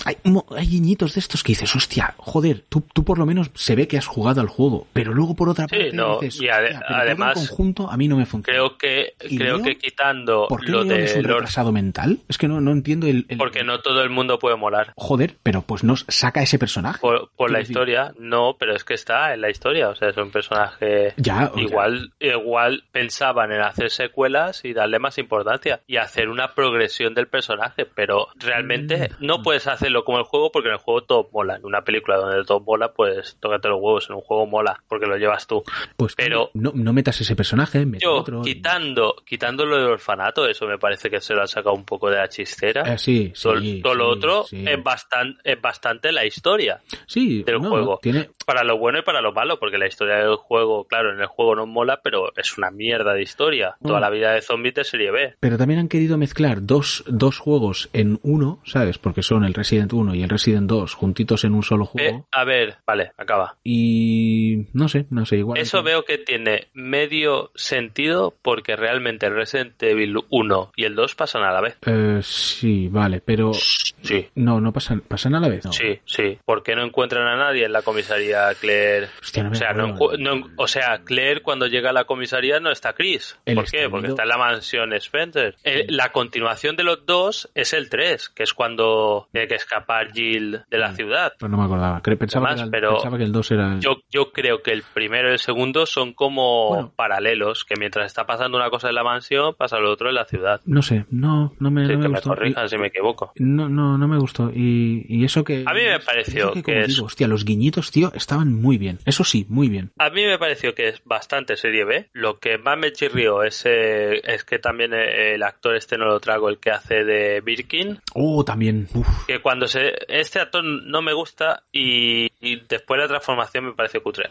Hay, 0.05 0.17
hay 0.57 0.67
guiñitos 0.67 1.15
de 1.15 1.21
estos 1.21 1.43
que 1.43 1.53
dices, 1.53 1.75
hostia, 1.77 2.15
joder, 2.19 2.65
tú, 2.69 2.83
tú 2.93 3.05
por 3.05 3.19
lo 3.19 3.27
menos 3.27 3.51
se 3.55 3.75
ve 3.77 3.87
que 3.89 3.99
has 3.99 4.07
jugado 4.07 4.41
al 4.41 4.49
juego, 4.49 4.87
pero 4.93 5.13
luego 5.13 5.35
por 5.37 5.49
otra 5.49 5.67
Sí, 5.67 5.77
parte 5.77 5.93
no, 5.93 6.21
dices, 6.21 6.41
y 6.43 6.47
ade- 6.47 6.65
"Hostia, 6.67 6.79
pero 6.81 6.89
todo 6.89 6.97
en 6.97 7.01
además, 7.03 7.35
conjunto 7.35 7.91
a 7.91 7.97
mí 7.97 8.09
no 8.09 8.17
me 8.17 8.27
funciona. 8.27 8.59
Creo 8.59 8.79
que, 8.79 9.15
¿Y 9.29 9.37
creo 9.37 9.57
Leon? 9.57 9.65
que 9.65 9.77
quitando 9.79 10.47
¿Por 10.49 10.61
qué 10.65 10.71
lo 10.73 10.85
Leon 10.85 11.01
es 11.01 11.13
de 11.15 11.21
un 11.21 11.27
Lord 11.27 11.35
retrasado 11.41 11.73
mental? 11.73 12.19
Es 12.29 12.39
que 12.39 12.49
no, 12.49 12.61
no 12.61 12.73
entiendo 12.73 13.07
el, 13.07 13.27
el- 13.29 13.39
porque 13.39 13.63
no 13.65 13.81
todo 13.81 14.03
el 14.03 14.11
mundo 14.11 14.39
puede 14.39 14.57
molar. 14.57 14.93
Joder, 14.97 15.37
pero 15.43 15.63
pues 15.63 15.85
no 15.85 15.97
saca 15.97 16.43
ese 16.43 16.59
personaje. 16.59 17.01
Por, 17.01 17.31
por 17.37 17.51
la 17.51 17.59
decir, 17.59 17.73
historia, 17.73 18.13
no, 18.19 18.57
pero 18.59 18.75
es 18.75 18.85
que 18.85 18.95
está 18.95 19.35
en 19.35 19.41
la 19.43 19.51
historia. 19.51 19.89
O 19.91 19.95
sea, 19.95 20.09
es 20.11 20.17
un 20.17 20.31
personaje. 20.31 21.15
Ya, 21.17 21.51
o 21.53 21.55
sea- 21.55 21.63
igual, 21.63 22.13
igual 22.21 22.85
pensaban 22.93 23.53
en 23.53 23.61
hacer 23.61 23.91
secuelas 23.91 24.65
y 24.65 24.73
darle 24.73 24.99
más 24.99 25.19
importancia 25.19 25.81
y 25.87 25.97
hacer 25.97 26.29
una 26.29 26.55
progresión 26.55 27.15
del 27.15 27.27
personaje, 27.29 27.85
pero 27.87 28.29
realmente 28.37 29.11
Mm. 29.19 29.27
no 29.27 29.43
puedes 29.43 29.67
hacerlo 29.91 30.05
como 30.05 30.19
el 30.19 30.25
juego 30.25 30.51
porque 30.53 30.69
en 30.69 30.75
el 30.75 30.81
juego 30.81 31.03
todo 31.03 31.29
mola. 31.33 31.57
En 31.57 31.65
una 31.65 31.83
película 31.83 32.17
donde 32.17 32.45
todo 32.45 32.61
mola, 32.61 32.93
pues 32.93 33.37
tócate 33.41 33.69
los 33.69 33.79
huevos. 33.81 34.09
En 34.09 34.17
un 34.17 34.23
juego 34.23 34.47
mola 34.47 34.81
porque 34.89 35.07
lo 35.07 35.17
llevas 35.17 35.47
tú. 35.47 35.63
Pues 35.97 36.15
pero- 36.15 36.51
no, 36.55 36.73
no 36.75 36.93
metas 36.93 37.21
ese 37.21 37.35
personaje, 37.37 37.85
Yo, 38.01 38.15
otro. 38.15 38.43
quitando, 38.43 39.17
quitando 39.27 39.65
lo 39.67 39.77
del 39.77 39.87
orfanato, 39.87 40.47
eso 40.49 40.67
me 40.67 40.79
parece 40.79 41.11
que 41.11 41.21
se 41.21 41.35
lo 41.35 41.41
han 41.43 41.49
sacado 41.49 41.75
un 41.75 41.85
poco 41.85 42.09
de 42.11 42.17
la 42.17 42.29
chistera. 42.29 42.83
Eh, 42.95 42.99
sí, 42.99 43.33
todo, 43.41 43.59
sí, 43.61 43.81
todo 43.83 43.95
lo 43.95 44.09
otro 44.09 44.45
es, 44.51 44.83
bastante, 44.83 45.41
es 45.45 45.61
bastante 45.61 46.13
la 46.13 46.25
historia 46.25 46.81
Sí, 47.07 47.43
del 47.43 47.61
no, 47.61 47.69
juego. 47.71 47.99
Tiene, 48.03 48.31
Para 48.47 48.65
lo 48.65 48.79
bueno 48.79 48.99
y 48.99 49.03
para 49.03 49.21
lo 49.21 49.33
malo, 49.33 49.59
porque 49.59 49.79
la 49.79 49.87
historia 49.87 50.17
del 50.17 50.37
juego, 50.37 50.85
claro, 50.85 51.13
en 51.13 51.21
el 51.21 51.27
juego 51.27 51.55
no 51.57 51.67
mola, 51.67 52.01
pero 52.03 52.33
es 52.37 52.57
una 52.59 52.71
mierda 52.71 53.13
de 53.15 53.23
historia. 53.23 53.77
Toda 53.83 54.01
la 54.01 54.11
vida 54.11 54.33
de 54.33 54.43
zombies 54.43 54.75
de 54.75 54.85
serie 54.85 55.11
B. 55.11 55.35
pero 55.41 55.57
también 55.59 55.81
han 55.81 55.89
querido 55.89 56.17
mezclar 56.17 56.59
dos, 56.65 57.05
dos 57.07 57.39
juegos 57.39 57.89
en 57.93 58.19
uno, 58.23 58.61
¿sabes? 58.65 58.99
Porque 58.99 59.23
son 59.23 59.45
el 59.45 59.55
Resident 59.55 59.80
1 59.91 60.15
y 60.15 60.23
el 60.23 60.29
Resident 60.29 60.69
2 60.69 60.95
juntitos 60.95 61.45
en 61.45 61.55
un 61.55 61.63
solo 61.63 61.85
Eh, 61.85 61.89
juego. 62.11 62.29
a 62.33 62.45
ver, 62.45 62.77
vale, 62.87 63.13
acaba. 63.17 63.57
Y 63.65 64.67
no 64.73 64.89
sé, 64.89 65.07
no 65.11 65.25
sé, 65.27 65.37
igual. 65.39 65.59
Eso 65.59 65.83
veo 65.83 66.05
que 66.05 66.19
tiene 66.19 66.69
medio 66.75 67.51
sentido 67.55 68.35
porque 68.43 68.77
realmente 68.77 69.27
el 69.27 69.35
Resident 69.35 69.83
Evil 69.83 70.17
1 70.29 70.73
y 70.77 70.85
el 70.85 70.95
2 70.95 71.15
pasan 71.15 71.43
a 71.43 71.53
la 71.53 71.61
vez. 71.61 71.79
Eh, 71.87 72.21
sí, 72.23 72.89
vale, 72.89 73.21
pero 73.25 73.53
Sí, 73.55 74.29
no, 74.35 74.61
no 74.61 74.73
pasan, 74.73 75.01
pasan 75.01 75.35
a 75.35 75.41
la 75.41 75.49
vez. 75.49 75.65
No. 75.65 75.73
sí, 75.73 75.99
sí. 76.05 76.39
¿Por 76.45 76.63
qué 76.63 76.75
no 76.75 76.85
encuentran 76.85 77.27
a 77.27 77.37
nadie 77.37 77.65
en 77.67 77.73
la 77.73 77.83
comisaría 77.83 78.53
Claire? 78.55 79.09
Hostia, 79.21 79.43
no 79.43 79.51
me 79.51 79.57
O 79.57 79.59
sea, 79.59 79.73
no 79.73 80.47
o 80.57 80.67
sea, 80.69 80.99
Claire 81.05 81.43
cuando 81.43 81.67
llega 81.67 81.91
a 81.91 81.93
la 81.93 82.05
comisaría 82.05 82.61
no 82.61 82.71
está 82.71 82.93
Chris. 82.93 83.39
¿Por 83.55 83.71
qué? 83.71 83.89
Porque 83.89 84.09
está 84.09 84.23
en 84.23 84.29
la 84.29 84.39
mansión 84.39 84.93
Spencer. 84.95 85.57
Eh, 85.65 85.87
la 85.89 86.11
continuación 86.13 86.77
de 86.77 86.85
los 86.85 87.05
dos 87.07 87.51
es 87.55 87.73
el 87.73 87.89
3, 87.91 88.31
que 88.31 88.43
es 88.43 88.55
cuando 88.55 89.29
tiene 89.33 89.49
que 89.49 89.55
escapar 89.71 90.13
Jill 90.13 90.61
de 90.69 90.79
la 90.79 90.93
ciudad. 90.93 91.33
Pues 91.39 91.51
no 91.51 91.57
me 91.57 91.65
acordaba. 91.65 92.01
Pensaba, 92.03 92.49
Además, 92.49 92.61
que, 92.63 92.65
el- 92.65 92.71
pero 92.71 92.93
pensaba 92.95 93.17
que 93.19 93.25
el 93.25 93.33
2 93.33 93.51
era. 93.53 93.79
Yo, 93.79 93.97
yo 94.11 94.33
creo 94.33 94.63
que 94.63 94.73
el 94.73 94.83
primero 94.83 95.29
y 95.29 95.33
el 95.33 95.39
segundo 95.39 95.87
son 95.87 96.13
como 96.13 96.69
Bueno. 96.71 96.93
paralelos, 96.97 97.65
que 97.65 97.75
mientras 97.79 98.07
está 98.07 98.27
pasando 98.27 98.57
una 98.59 98.69
cosa 98.69 98.89
en 98.89 98.97
la 98.97 99.05
mansión, 99.05 99.55
pasa 99.55 99.79
lo 99.79 99.91
otro 99.93 100.09
en 100.09 100.17
la 100.17 100.25
ciudad. 100.25 100.61
No 100.67 100.83
sé, 100.83 101.07
no, 101.11 101.53
no 101.61 101.71
me, 101.71 101.87
Sí, 101.87 101.93
no 101.93 101.99
me 101.99 102.05
que 102.07 102.09
me 102.13 102.21
corrijan 102.21 102.69
si 102.69 102.79
me 102.79 102.89
equivoco. 102.89 103.33
No, 103.37 103.69
no, 103.69 103.97
no 103.97 104.09
me 104.09 104.19
gustó. 104.19 104.51
Y, 104.53 105.05
y 105.09 105.25
eso 105.25 105.45
que. 105.45 105.63
A 105.67 105.73
mí 105.73 105.81
me 105.83 106.01
pareció 106.01 106.53
que, 106.53 106.63
que 106.63 106.81
es- 106.81 106.89
digo, 106.89 107.07
hostia, 107.07 107.29
los 107.29 107.45
guiñitos, 107.45 107.91
tío, 107.91 108.13
estaban 108.15 108.53
muy 108.55 108.77
bien. 108.77 108.99
Eso 109.07 109.25
sí, 109.25 109.47
muy 109.49 109.69
bien. 109.69 109.93
A 109.99 110.11
mí 110.11 110.25
me 110.25 110.39
pareció 110.39 110.75
que 110.75 110.89
es 110.89 111.03
bastante 111.05 111.57
serie 111.57 111.85
B. 111.85 112.09
Lo 112.13 112.39
que 112.39 112.59
más 112.59 112.77
me 112.79 112.93
chirrió 112.93 113.43
es, 113.45 113.65
eh, 113.67 114.21
es 114.25 114.45
que 114.45 114.59
también 114.59 114.93
eh, 114.95 115.35
el 115.35 115.43
actor 115.43 115.77
este 115.77 115.97
no 115.97 116.07
lo 116.07 116.19
trago, 116.21 116.49
el 116.49 116.59
que 116.59 116.71
hace 116.71 117.05
de 117.05 117.41
Birkin, 117.41 117.99
Oh, 118.15 118.45
también. 118.45 118.89
Uf. 118.95 119.07
que 119.27 119.39
cuando 119.41 119.50
se... 119.69 119.93
Este 120.09 120.41
actor 120.41 120.65
no 120.65 121.03
me 121.03 121.13
gusta 121.13 121.63
y, 121.73 122.27
y 122.41 122.57
después 122.69 123.01
la 123.01 123.09
transformación 123.09 123.67
me 123.67 123.73
pareció 123.73 124.03
cutre. 124.03 124.29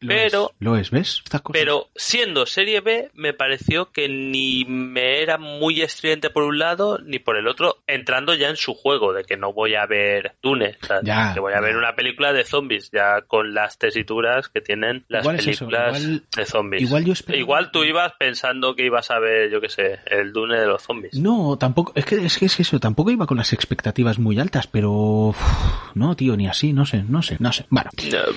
Lo 0.00 0.08
Pero... 0.08 0.50
es, 0.50 0.56
lo 0.60 0.76
es, 0.76 0.90
¿ves? 0.90 1.22
Pero 1.52 1.88
siendo 1.94 2.46
serie 2.46 2.80
B, 2.80 3.10
me 3.14 3.32
pareció 3.34 3.90
que 3.92 4.08
ni 4.08 4.64
me 4.64 5.22
era 5.22 5.38
muy 5.38 5.82
estridente 5.82 6.30
por 6.30 6.42
un 6.44 6.58
lado 6.58 6.98
ni 7.04 7.18
por 7.18 7.36
el 7.36 7.48
otro, 7.48 7.78
entrando 7.86 8.34
ya 8.34 8.48
en 8.48 8.56
su 8.56 8.74
juego, 8.74 9.12
de 9.12 9.24
que 9.24 9.36
no 9.36 9.52
voy 9.52 9.74
a 9.74 9.86
ver 9.86 10.36
Dune, 10.42 10.76
o 10.82 10.86
sea, 10.86 11.00
Ya, 11.02 11.32
que 11.34 11.40
voy 11.40 11.52
a 11.54 11.60
ver 11.60 11.76
una 11.76 11.94
película 11.94 12.32
de 12.32 12.44
zombies, 12.44 12.90
ya 12.92 13.22
con 13.22 13.54
las 13.54 13.78
tesituras 13.78 14.48
que 14.48 14.60
tienen 14.60 15.04
las 15.08 15.22
Igual 15.24 15.36
es 15.36 15.46
eso, 15.46 15.66
películas 15.66 16.00
igual- 16.02 16.22
de 16.36 16.46
zombies. 16.46 16.82
igual 16.82 17.04
yo 17.04 17.12
esperaba- 17.12 17.40
Igual 17.42 17.70
tú 17.70 17.84
ibas 17.84 18.12
pensando 18.18 18.74
que 18.74 18.84
ibas 18.86 19.10
a 19.10 19.18
ver, 19.18 19.50
yo 19.50 19.60
qué 19.60 19.68
sé, 19.68 20.00
el 20.06 20.32
Dune 20.32 20.58
de 20.60 20.66
los 20.66 20.82
zombies. 20.82 21.14
No, 21.18 21.56
tampoco, 21.58 21.92
es 21.94 22.04
que, 22.04 22.16
es 22.24 22.38
que 22.38 22.46
es 22.46 22.60
eso, 22.60 22.78
tampoco 22.80 23.10
iba 23.10 23.26
con 23.26 23.36
las 23.38 23.52
expectativas 23.52 24.18
muy 24.18 24.38
altas, 24.38 24.61
pero 24.66 25.34
no, 25.94 26.14
tío, 26.16 26.36
ni 26.36 26.46
así, 26.48 26.72
no 26.72 26.86
sé, 26.86 27.02
no 27.08 27.22
sé, 27.22 27.36
no 27.40 27.52
sé. 27.52 27.66
Bueno, 27.70 27.90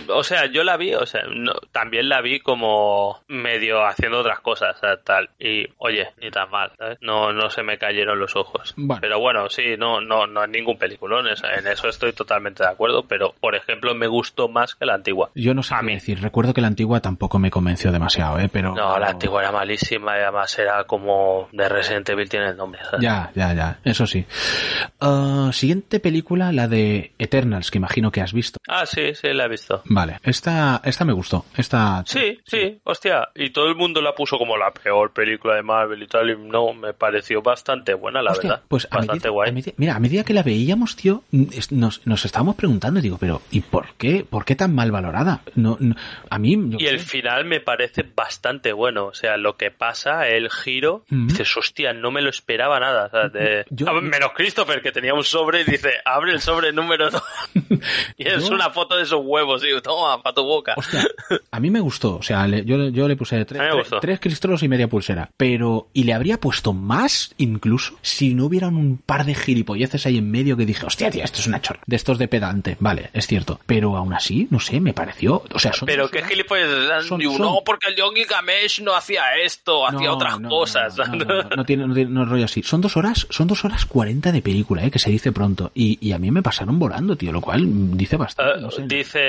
No, 0.07 0.15
O 0.17 0.23
sea, 0.23 0.45
yo 0.47 0.63
la 0.63 0.77
vi, 0.77 0.93
o 0.93 1.05
sea, 1.05 1.21
no, 1.33 1.53
también 1.71 2.09
la 2.09 2.21
vi 2.21 2.39
como 2.39 3.21
medio 3.27 3.85
haciendo 3.85 4.19
otras 4.19 4.39
cosas, 4.39 4.75
tal. 5.03 5.29
Y, 5.39 5.65
oye, 5.77 6.09
ni 6.21 6.29
tan 6.31 6.49
mal, 6.49 6.71
¿sabes? 6.77 6.97
No, 7.01 7.31
no 7.33 7.49
se 7.49 7.63
me 7.63 7.77
cayeron 7.77 8.19
los 8.19 8.35
ojos. 8.35 8.73
Bueno. 8.77 8.99
Pero 9.01 9.19
bueno, 9.19 9.49
sí, 9.49 9.75
no, 9.77 10.01
no, 10.01 10.27
no 10.27 10.43
es 10.43 10.49
ningún 10.49 10.77
peliculón, 10.77 11.25
en 11.27 11.67
eso 11.67 11.87
estoy 11.87 12.13
totalmente 12.13 12.63
de 12.63 12.69
acuerdo, 12.69 13.03
pero, 13.07 13.33
por 13.39 13.55
ejemplo, 13.55 13.93
me 13.95 14.07
gustó 14.07 14.47
más 14.47 14.75
que 14.75 14.85
la 14.85 14.95
antigua. 14.95 15.29
yo 15.35 15.53
no 15.53 15.63
sé 15.63 15.75
A 15.75 15.79
qué 15.79 15.85
mí. 15.85 15.93
decir. 15.95 16.21
Recuerdo 16.21 16.53
que 16.53 16.61
la 16.61 16.67
antigua 16.67 16.99
tampoco 16.99 17.39
me 17.39 17.51
convenció 17.51 17.91
demasiado, 17.91 18.39
¿eh? 18.39 18.49
Pero. 18.51 18.73
No, 18.75 18.97
la 18.99 19.07
antigua 19.09 19.41
era 19.41 19.51
malísima 19.51 20.17
y 20.17 20.21
además 20.21 20.57
era 20.59 20.83
como 20.85 21.47
de 21.51 21.69
Resident 21.69 22.07
Evil 22.09 22.29
tiene 22.29 22.49
el 22.49 22.57
nombre. 22.57 22.81
¿sabes? 22.83 23.01
Ya, 23.01 23.31
ya, 23.35 23.53
ya, 23.53 23.79
eso 23.83 24.05
sí. 24.07 24.25
Ah, 24.99 25.49
siguiente 25.53 25.99
película, 25.99 26.14
la 26.53 26.67
de 26.67 27.11
Eternals, 27.19 27.71
que 27.71 27.77
imagino 27.77 28.11
que 28.11 28.21
has 28.21 28.33
visto. 28.33 28.59
Ah, 28.67 28.85
sí, 28.85 29.13
sí, 29.15 29.27
la 29.33 29.45
he 29.45 29.49
visto. 29.49 29.81
Vale, 29.85 30.19
esta, 30.23 30.81
esta 30.83 31.05
me 31.05 31.13
gustó. 31.13 31.45
Esta. 31.57 32.03
Sí, 32.05 32.39
sí, 32.45 32.79
hostia. 32.83 33.29
Y 33.35 33.49
todo 33.51 33.67
el 33.67 33.75
mundo 33.75 34.01
la 34.01 34.13
puso 34.13 34.37
como 34.37 34.57
la 34.57 34.71
peor 34.71 35.11
película 35.13 35.55
de 35.55 35.63
Marvel 35.63 36.01
y 36.03 36.07
tal. 36.07 36.29
Y 36.29 36.37
no, 36.37 36.73
me 36.73 36.93
pareció 36.93 37.41
bastante 37.41 37.93
buena, 37.93 38.21
la 38.21 38.31
Hostia, 38.31 38.49
verdad. 38.51 38.63
pues 38.67 38.85
a 38.91 38.97
bastante 38.97 39.13
medida, 39.13 39.29
guay. 39.29 39.49
a 39.49 39.53
medida- 39.53 39.73
mira, 39.77 39.95
a 39.95 39.99
medida 39.99 40.23
que 40.23 40.33
la 40.33 40.43
veíamos, 40.43 40.95
tío, 40.95 41.23
nos, 41.71 42.05
nos 42.05 42.25
estábamos 42.25 42.55
preguntando, 42.55 43.01
digo, 43.01 43.17
pero 43.19 43.41
¿y 43.51 43.61
por 43.61 43.93
qué? 43.97 44.25
¿Por 44.29 44.45
qué 44.45 44.55
tan 44.55 44.73
mal 44.73 44.91
valorada? 44.91 45.41
No, 45.55 45.77
no- 45.79 45.95
a 46.29 46.39
mí, 46.39 46.55
yo 46.69 46.77
Y 46.79 46.87
el 46.87 46.99
sé. 46.99 47.05
final 47.07 47.45
me 47.45 47.59
parece 47.59 48.03
bastante 48.15 48.73
bueno. 48.73 49.05
O 49.07 49.13
sea, 49.13 49.37
lo 49.37 49.57
que 49.57 49.71
pasa, 49.71 50.27
el 50.27 50.49
giro, 50.49 51.03
Ujú. 51.11 51.27
dices, 51.27 51.55
hostia, 51.57 51.93
no 51.93 52.11
me 52.11 52.21
lo 52.21 52.29
esperaba 52.29 52.79
nada. 52.79 53.05
O 53.05 53.09
sea, 53.09 53.29
de- 53.29 53.65
Yo- 53.69 53.87
Ah, 53.89 54.01
menos 54.01 54.31
Christopher, 54.35 54.81
que 54.81 54.91
tenía 54.91 55.13
un 55.13 55.23
sobre 55.23 55.61
y 55.61 55.63
dice, 55.65 55.93
abre 56.05 56.31
el 56.33 56.39
sobre 56.41 56.71
número 56.71 57.09
2. 57.09 57.23
y 58.17 58.27
es 58.27 58.49
una 58.49 58.69
foto 58.69 58.95
de 58.95 59.03
esos 59.03 59.19
huevos, 59.23 59.63
y 59.63 59.81
toma, 59.81 60.21
para 60.21 60.35
tu 60.35 60.43
boca. 60.43 60.73
Hostia, 60.77 61.05
a 61.51 61.59
mí 61.59 61.69
me 61.69 61.79
gustó, 61.79 62.17
o 62.17 62.21
sea, 62.23 62.47
le- 62.47 62.63
yo, 62.63 62.89
yo 62.89 63.07
le 63.07 63.15
puse 63.15 63.43
tres, 63.45 63.61
tres- 63.89 63.99
tres 64.01 64.19
cristolos 64.19 64.63
y 64.63 64.67
media 64.69 64.87
pulsera, 64.87 65.29
pero, 65.37 65.87
y 65.93 66.03
le 66.03 66.13
habría 66.13 66.39
puesto 66.39 66.73
más 66.73 67.33
incluso 67.37 67.95
si 68.01 68.33
no 68.35 68.45
hubieran 68.45 68.75
un 68.75 68.97
par 68.97 69.25
de 69.25 69.35
gilipolleces 69.35 70.05
ahí 70.05 70.17
en 70.19 70.29
medio 70.31 70.55
que 70.57 70.65
dije, 70.65 70.85
hostia, 70.85 71.09
tío, 71.11 71.23
esto 71.23 71.39
es 71.39 71.47
una 71.47 71.61
chorra, 71.61 71.81
de 71.85 71.95
estos 71.95 72.17
de 72.17 72.27
pedante, 72.27 72.77
vale, 72.79 73.09
es 73.13 73.27
cierto, 73.27 73.59
pero 73.65 73.97
aún 73.97 74.13
así, 74.13 74.47
no 74.51 74.59
sé, 74.59 74.79
me 74.79 74.93
pareció, 74.93 75.43
o 75.53 75.59
sea, 75.59 75.73
son 75.73 75.85
Pero 75.87 76.09
qué 76.09 76.23
gilipollas. 76.23 77.05
Son- 77.05 77.19
Digo, 77.19 77.33
son- 77.33 77.41
No, 77.47 77.59
porque 77.65 77.89
el 77.89 77.95
John 77.99 78.13
Gilgamesh 78.15 78.81
no 78.81 78.95
hacía 78.95 79.23
esto, 79.43 79.87
hacía 79.87 80.07
No, 80.09 80.15
otras 80.15 80.39
no, 80.39 80.49
cosas. 80.49 80.95
No, 80.97 81.65
tiene, 81.65 81.87
no 81.87 81.93
tiene- 81.93 82.11
no 82.11 82.25
rollo 82.25 82.45
así. 82.45 82.61
Son 82.63 82.81
dos 82.81 82.95
horas, 82.97 83.27
son 83.29 83.47
dos 83.47 83.63
horas 83.65 83.85
cuarenta 83.85 84.31
de 84.31 84.41
película, 84.41 84.83
eh, 84.85 84.91
que 84.91 84.99
se 84.99 85.09
dice 85.09 85.31
pronto. 85.31 85.71
Y, 85.73 85.94
y 86.01 86.11
a 86.13 86.17
mí 86.19 86.31
me 86.31 86.41
pasaron 86.41 86.77
volando, 86.79 87.15
tío, 87.15 87.31
lo 87.31 87.41
cual 87.41 87.63
dice 87.97 88.17
bastante. 88.17 88.59
Eh, 88.59 88.61
no 88.61 88.71
sé. 88.71 88.83
Dice 88.87 89.19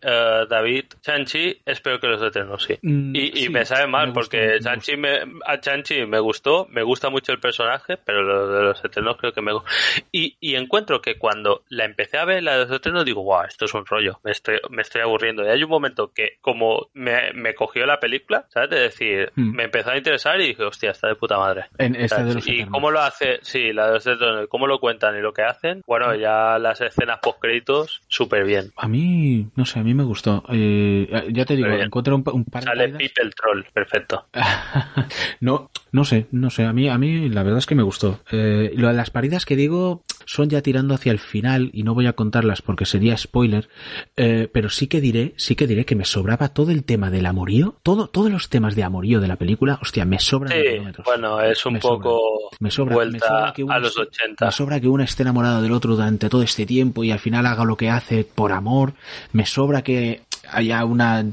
eh, 0.00 0.46
David, 0.48 0.84
Chanchi, 1.00 1.60
espero 1.64 1.98
que 2.00 2.06
los 2.06 2.22
eternos 2.22 2.62
sí. 2.64 2.78
Mm, 2.82 3.14
y, 3.14 3.20
y 3.20 3.42
sí, 3.44 3.48
me 3.48 3.64
sabe 3.64 3.86
mal 3.86 4.08
me 4.08 4.12
gustó, 4.14 4.20
porque 4.20 4.46
me 4.54 4.60
Chanchi 4.60 4.96
me, 4.96 5.18
a 5.46 5.60
Chanchi 5.60 6.06
me 6.06 6.18
gustó, 6.20 6.66
me 6.70 6.82
gusta 6.82 7.10
mucho 7.10 7.32
el 7.32 7.40
personaje, 7.40 7.96
pero 7.96 8.22
lo 8.22 8.48
de 8.48 8.62
los 8.62 8.84
eternos 8.84 9.16
creo 9.18 9.32
que 9.32 9.40
me 9.42 9.52
gu- 9.52 9.62
y, 10.12 10.36
y 10.40 10.54
encuentro 10.56 11.00
que 11.00 11.18
cuando 11.18 11.62
la 11.68 11.84
empecé 11.84 12.18
a 12.18 12.24
ver, 12.24 12.42
la 12.42 12.58
de 12.58 12.64
los 12.66 12.76
eternos, 12.76 13.04
digo, 13.04 13.22
guau, 13.22 13.46
esto 13.46 13.64
es 13.66 13.74
un 13.74 13.84
rollo, 13.86 14.20
me 14.24 14.30
estoy, 14.32 14.58
me 14.70 14.82
estoy 14.82 15.00
aburriendo. 15.02 15.44
Y 15.44 15.48
hay 15.48 15.62
un 15.62 15.70
momento 15.70 16.12
que 16.14 16.38
como 16.40 16.88
me, 16.94 17.32
me 17.34 17.54
cogió 17.54 17.86
la 17.86 18.00
película, 18.00 18.46
¿sabes? 18.48 18.70
De 18.70 18.80
decir, 18.80 19.32
Mm. 19.34 19.54
me 19.54 19.64
empezó 19.64 19.90
a 19.90 19.96
interesar 19.96 20.40
y 20.40 20.48
dije, 20.48 20.62
hostia, 20.64 20.90
está 20.90 21.08
de 21.08 21.14
puta 21.14 21.38
madre. 21.38 21.66
En 21.78 21.94
esta 21.94 22.22
de 22.24 22.34
los 22.34 22.46
y 22.46 22.50
Eternos. 22.52 22.72
cómo 22.72 22.90
lo 22.90 23.00
hace, 23.00 23.38
sí, 23.42 23.72
la 23.72 23.86
de 23.88 23.92
los 23.94 24.06
eternos, 24.06 24.46
cómo 24.48 24.66
lo 24.66 24.78
cuentan 24.80 25.16
y 25.16 25.20
lo 25.20 25.32
que 25.32 25.42
hacen, 25.42 25.82
bueno, 25.88 26.14
ya 26.14 26.58
las 26.58 26.80
escenas 26.82 27.18
post 27.20 27.38
créditos, 27.40 28.02
súper 28.08 28.44
bien. 28.44 28.70
A 28.76 28.86
mí, 28.86 29.48
no 29.56 29.64
sé, 29.64 29.80
a 29.80 29.82
mí 29.82 29.94
me 29.94 30.04
gustó. 30.04 30.44
Eh, 30.50 31.28
ya 31.32 31.44
te 31.46 31.56
digo, 31.56 31.68
encontré 31.70 32.12
un, 32.12 32.22
pa- 32.22 32.32
un 32.32 32.44
par 32.44 32.62
de 32.62 32.68
Sale. 32.68 32.88
Pipe 32.90 33.22
el 33.22 33.34
troll, 33.34 33.64
perfecto. 33.72 34.26
no, 35.40 35.70
no 35.92 36.04
sé, 36.04 36.26
no 36.30 36.50
sé. 36.50 36.64
A 36.64 36.72
mí, 36.72 36.88
a 36.88 36.98
mí 36.98 37.28
la 37.30 37.42
verdad 37.42 37.58
es 37.58 37.66
que 37.66 37.74
me 37.74 37.82
gustó. 37.82 38.20
Eh, 38.30 38.72
lo 38.76 38.88
de 38.88 38.94
las 38.94 39.10
paridas 39.10 39.44
que 39.46 39.56
digo 39.56 40.02
son 40.30 40.50
ya 40.50 40.60
tirando 40.60 40.92
hacia 40.94 41.10
el 41.10 41.18
final 41.18 41.70
y 41.72 41.84
no 41.84 41.94
voy 41.94 42.06
a 42.06 42.12
contarlas 42.12 42.60
porque 42.60 42.84
sería 42.84 43.16
spoiler. 43.16 43.70
eh, 44.16 44.48
pero 44.52 44.68
sí 44.68 44.86
que 44.86 45.00
diré, 45.00 45.32
sí 45.38 45.56
que 45.56 45.66
diré 45.66 45.86
que 45.86 45.94
me 45.96 46.04
sobraba 46.04 46.48
todo 46.50 46.70
el 46.70 46.84
tema 46.84 47.10
del 47.10 47.24
amorío, 47.24 47.76
todo, 47.82 48.08
todos 48.08 48.30
los 48.30 48.50
temas 48.50 48.74
de 48.76 48.84
amorío 48.84 49.20
de 49.20 49.28
la 49.28 49.36
película. 49.36 49.78
Hostia, 49.80 50.04
me 50.04 50.18
sobran 50.18 50.52
Sí, 50.52 51.02
bueno, 51.04 51.40
es 51.40 51.64
un 51.64 51.72
Me 51.74 51.80
poco 51.80 52.50
Me 52.60 52.70
sobra, 52.70 52.90
me 52.90 52.94
vuelta 52.96 53.26
sobra 53.26 53.52
que 53.54 53.64
uno 53.64 53.72
a 53.72 53.78
los 53.78 53.96
esté- 53.96 54.02
80. 54.02 54.44
Me 54.46 54.52
sobra 54.52 54.80
que 54.80 54.88
uno 54.88 55.02
esté 55.02 55.22
enamorado 55.22 55.62
del 55.62 55.72
otro 55.72 55.96
durante 55.96 56.28
todo 56.28 56.42
este 56.42 56.66
tiempo 56.66 57.04
y 57.04 57.10
al 57.10 57.18
final 57.20 57.46
haga 57.46 57.64
lo 57.64 57.76
que 57.78 57.88
hace 57.88 58.24
por 58.24 58.52
amor. 58.52 58.92
Me 59.32 59.46
sobra 59.46 59.80
que 59.82 60.22
haya 60.50 60.82
una, 60.86 61.24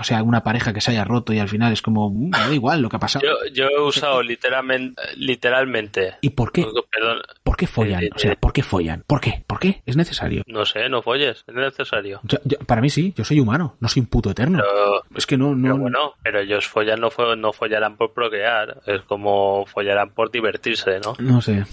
o 0.00 0.02
sea, 0.04 0.22
una 0.22 0.42
pareja 0.42 0.72
que 0.72 0.80
se 0.80 0.90
haya 0.92 1.04
roto 1.04 1.32
y 1.34 1.38
al 1.38 1.48
final 1.48 1.72
es 1.74 1.82
como, 1.82 2.08
mm, 2.10 2.30
me 2.30 2.38
da 2.38 2.54
igual 2.54 2.80
lo 2.80 2.88
que 2.88 2.96
ha 2.96 3.00
pasado. 3.00 3.24
Yo, 3.26 3.34
yo 3.52 3.68
he 3.68 3.80
usado 3.82 4.22
literalmente, 4.22 5.00
literalmente, 5.16 6.14
¿Y 6.22 6.30
por 6.30 6.50
qué? 6.52 6.66
perdón, 6.90 7.18
¿Por 7.50 7.56
qué 7.56 7.66
follan? 7.66 8.04
O 8.14 8.18
sea, 8.18 8.36
¿por 8.36 8.52
qué 8.52 8.62
follan? 8.62 9.02
¿Por 9.08 9.20
qué? 9.20 9.42
¿Por 9.44 9.58
qué? 9.58 9.82
¿Es 9.84 9.96
necesario? 9.96 10.44
no 10.46 10.64
sé, 10.64 10.88
no 10.88 11.02
folles, 11.02 11.44
es 11.48 11.54
necesario. 11.54 12.20
Yo- 12.22 12.38
yo- 12.44 12.58
para 12.60 12.80
mí 12.80 12.88
sí, 12.90 13.12
yo 13.16 13.24
soy 13.24 13.40
humano, 13.40 13.76
no 13.80 13.88
soy 13.88 14.00
un 14.00 14.06
puto 14.06 14.30
eterno. 14.30 14.58
Pero, 14.62 15.02
es 15.16 15.26
que 15.26 15.36
no, 15.36 15.56
no. 15.56 15.62
pero 15.62 15.76
bueno, 15.78 16.14
pero 16.22 16.38
ellos 16.38 16.68
follan 16.68 17.00
no, 17.00 17.10
no 17.36 17.52
follarán 17.52 17.96
por 17.96 18.12
procrear, 18.12 18.80
es 18.86 19.02
como 19.02 19.66
follarán 19.66 20.10
por 20.10 20.30
divertirse, 20.30 21.00
¿no? 21.04 21.16
No 21.18 21.40
sé, 21.40 21.64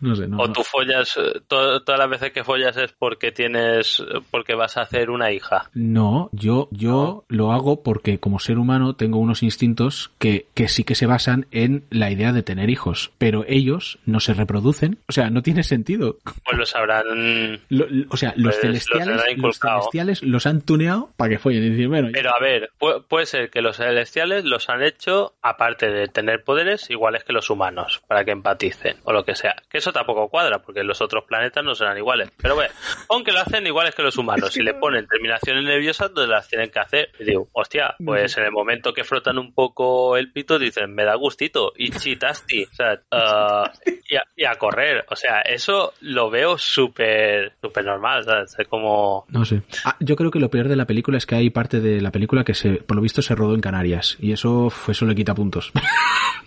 no 0.00 0.14
sé. 0.16 0.26
No, 0.28 0.38
O 0.38 0.52
tú 0.52 0.62
follas, 0.62 1.16
eh, 1.16 1.40
to- 1.46 1.82
todas 1.82 1.98
las 1.98 2.10
veces 2.10 2.32
que 2.32 2.44
follas 2.44 2.76
es 2.76 2.92
porque 2.92 3.32
tienes, 3.32 4.02
porque 4.30 4.54
vas 4.54 4.76
a 4.76 4.82
hacer 4.82 5.10
una 5.10 5.32
hija. 5.32 5.70
No, 5.74 6.28
yo, 6.32 6.68
yo 6.70 7.24
lo 7.28 7.52
hago 7.52 7.82
porque 7.82 8.18
como 8.18 8.38
ser 8.38 8.58
humano 8.58 8.94
tengo 8.94 9.18
unos 9.18 9.42
instintos 9.42 10.10
que, 10.18 10.46
que 10.54 10.68
sí 10.68 10.84
que 10.84 10.94
se 10.94 11.06
basan 11.06 11.46
en 11.50 11.84
la 11.90 12.10
idea 12.10 12.32
de 12.32 12.42
tener 12.42 12.70
hijos, 12.70 13.12
pero 13.18 13.44
ellos 13.48 13.98
no 14.06 14.20
se 14.20 14.34
reproducen, 14.34 14.98
o 15.08 15.12
sea, 15.12 15.30
no 15.30 15.42
tiene 15.42 15.62
sentido. 15.62 16.16
Pues 16.44 16.58
lo 16.58 16.66
sabrán. 16.66 17.60
Lo- 17.68 17.86
o 18.10 18.16
sea, 18.16 18.32
los 18.36 18.56
Pues, 18.56 18.56
los 18.56 18.56
celestiales, 18.84 19.38
los 19.38 19.58
celestiales 19.58 20.22
los 20.22 20.46
han 20.46 20.60
tuneado 20.62 21.10
para 21.16 21.30
que 21.30 21.38
follen 21.38 21.64
y 21.64 21.68
decir, 21.70 21.88
bueno, 21.88 22.08
ya- 22.08 22.12
Pero 22.14 22.30
a 22.34 22.40
ver, 22.40 22.70
pu- 22.78 23.04
puede 23.06 23.26
ser 23.26 23.50
que 23.50 23.62
los 23.62 23.76
celestiales 23.76 24.44
los 24.44 24.68
han 24.68 24.82
hecho, 24.82 25.34
aparte 25.42 25.90
de 25.90 26.08
tener 26.08 26.42
poderes, 26.44 26.90
iguales 26.90 27.24
que 27.24 27.32
los 27.32 27.50
humanos, 27.50 28.02
para 28.06 28.24
que 28.24 28.30
empaticen, 28.32 28.96
o 29.04 29.12
lo 29.12 29.24
que 29.24 29.34
sea. 29.34 29.56
Que 29.68 29.78
eso 29.78 29.89
tampoco 29.92 30.28
cuadra, 30.28 30.60
porque 30.60 30.82
los 30.82 31.00
otros 31.00 31.24
planetas 31.24 31.64
no 31.64 31.74
serán 31.74 31.96
iguales. 31.96 32.30
Pero 32.40 32.54
bueno, 32.54 32.72
aunque 33.08 33.32
lo 33.32 33.40
hacen 33.40 33.66
iguales 33.66 33.94
que 33.94 34.02
los 34.02 34.16
humanos, 34.16 34.52
si 34.52 34.62
le 34.62 34.74
ponen 34.74 35.06
terminaciones 35.06 35.64
nerviosas, 35.64 36.12
donde 36.12 36.32
las 36.32 36.48
tienen 36.48 36.70
que 36.70 36.80
hacer. 36.80 37.10
Y 37.18 37.24
digo, 37.24 37.48
hostia, 37.52 37.94
pues 38.04 38.36
en 38.36 38.44
el 38.44 38.52
momento 38.52 38.92
que 38.92 39.04
frotan 39.04 39.38
un 39.38 39.52
poco 39.52 40.16
el 40.16 40.32
pito, 40.32 40.58
dicen, 40.58 40.94
me 40.94 41.04
da 41.04 41.14
gustito, 41.14 41.72
y 41.76 41.90
chitasti, 41.90 42.64
o 42.64 42.74
sea, 42.74 43.00
ah, 43.10 43.70
y, 44.08 44.16
a, 44.16 44.22
y 44.36 44.44
a 44.44 44.54
correr. 44.56 45.04
O 45.10 45.16
sea, 45.16 45.40
eso 45.42 45.94
lo 46.00 46.30
veo 46.30 46.58
súper, 46.58 47.52
súper 47.60 47.84
normal, 47.84 48.24
¿sabes? 48.24 48.56
Es 48.58 48.68
como... 48.68 49.26
No 49.28 49.44
sé. 49.44 49.62
Ah, 49.84 49.96
yo 50.00 50.16
creo 50.16 50.30
que 50.30 50.40
lo 50.40 50.50
peor 50.50 50.68
de 50.68 50.76
la 50.76 50.86
película 50.86 51.18
es 51.18 51.26
que 51.26 51.34
hay 51.34 51.50
parte 51.50 51.80
de 51.80 52.00
la 52.00 52.10
película 52.10 52.44
que 52.44 52.54
se, 52.54 52.82
por 52.82 52.96
lo 52.96 53.02
visto 53.02 53.22
se 53.22 53.34
rodó 53.34 53.54
en 53.54 53.60
Canarias 53.60 54.16
y 54.20 54.32
eso, 54.32 54.72
eso 54.88 55.04
le 55.04 55.14
quita 55.14 55.34
puntos. 55.34 55.72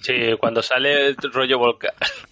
Sí, 0.01 0.13
cuando 0.37 0.61
sale 0.61 1.07
el 1.07 1.15
rollo 1.31 1.59
volcán. 1.59 1.93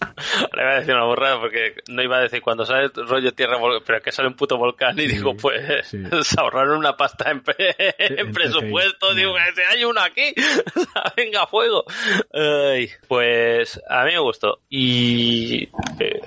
Ahora 0.50 0.62
iba 0.62 0.72
a 0.72 0.80
decir 0.80 0.94
una 0.94 1.01
borrada 1.04 1.40
porque 1.40 1.74
no 1.88 2.02
iba 2.02 2.16
a 2.18 2.20
decir 2.22 2.40
cuando 2.42 2.64
sale 2.66 2.90
rollo 2.94 3.32
tierra 3.32 3.58
pero 3.84 3.98
es 3.98 4.04
que 4.04 4.12
sale 4.12 4.28
un 4.28 4.34
puto 4.34 4.56
volcán 4.58 4.98
y 4.98 5.02
Sí, 5.02 5.08
digo, 5.08 5.36
pues 5.36 5.86
sí. 5.88 5.98
se 6.22 6.40
ahorraron 6.40 6.78
una 6.78 6.96
pasta 6.96 7.30
en, 7.30 7.42
pre- 7.42 7.74
en 7.98 8.18
en 8.18 8.32
presupuesto. 8.32 9.14
Digo, 9.14 9.34
que 9.34 9.64
hay 9.64 9.84
uno 9.84 10.00
aquí, 10.00 10.34
venga 11.16 11.46
fuego. 11.46 11.84
Ay, 12.32 12.90
pues 13.08 13.80
a 13.88 14.04
mí 14.04 14.12
me 14.12 14.18
gustó. 14.20 14.60
Y 14.68 15.68
eh, 16.00 16.20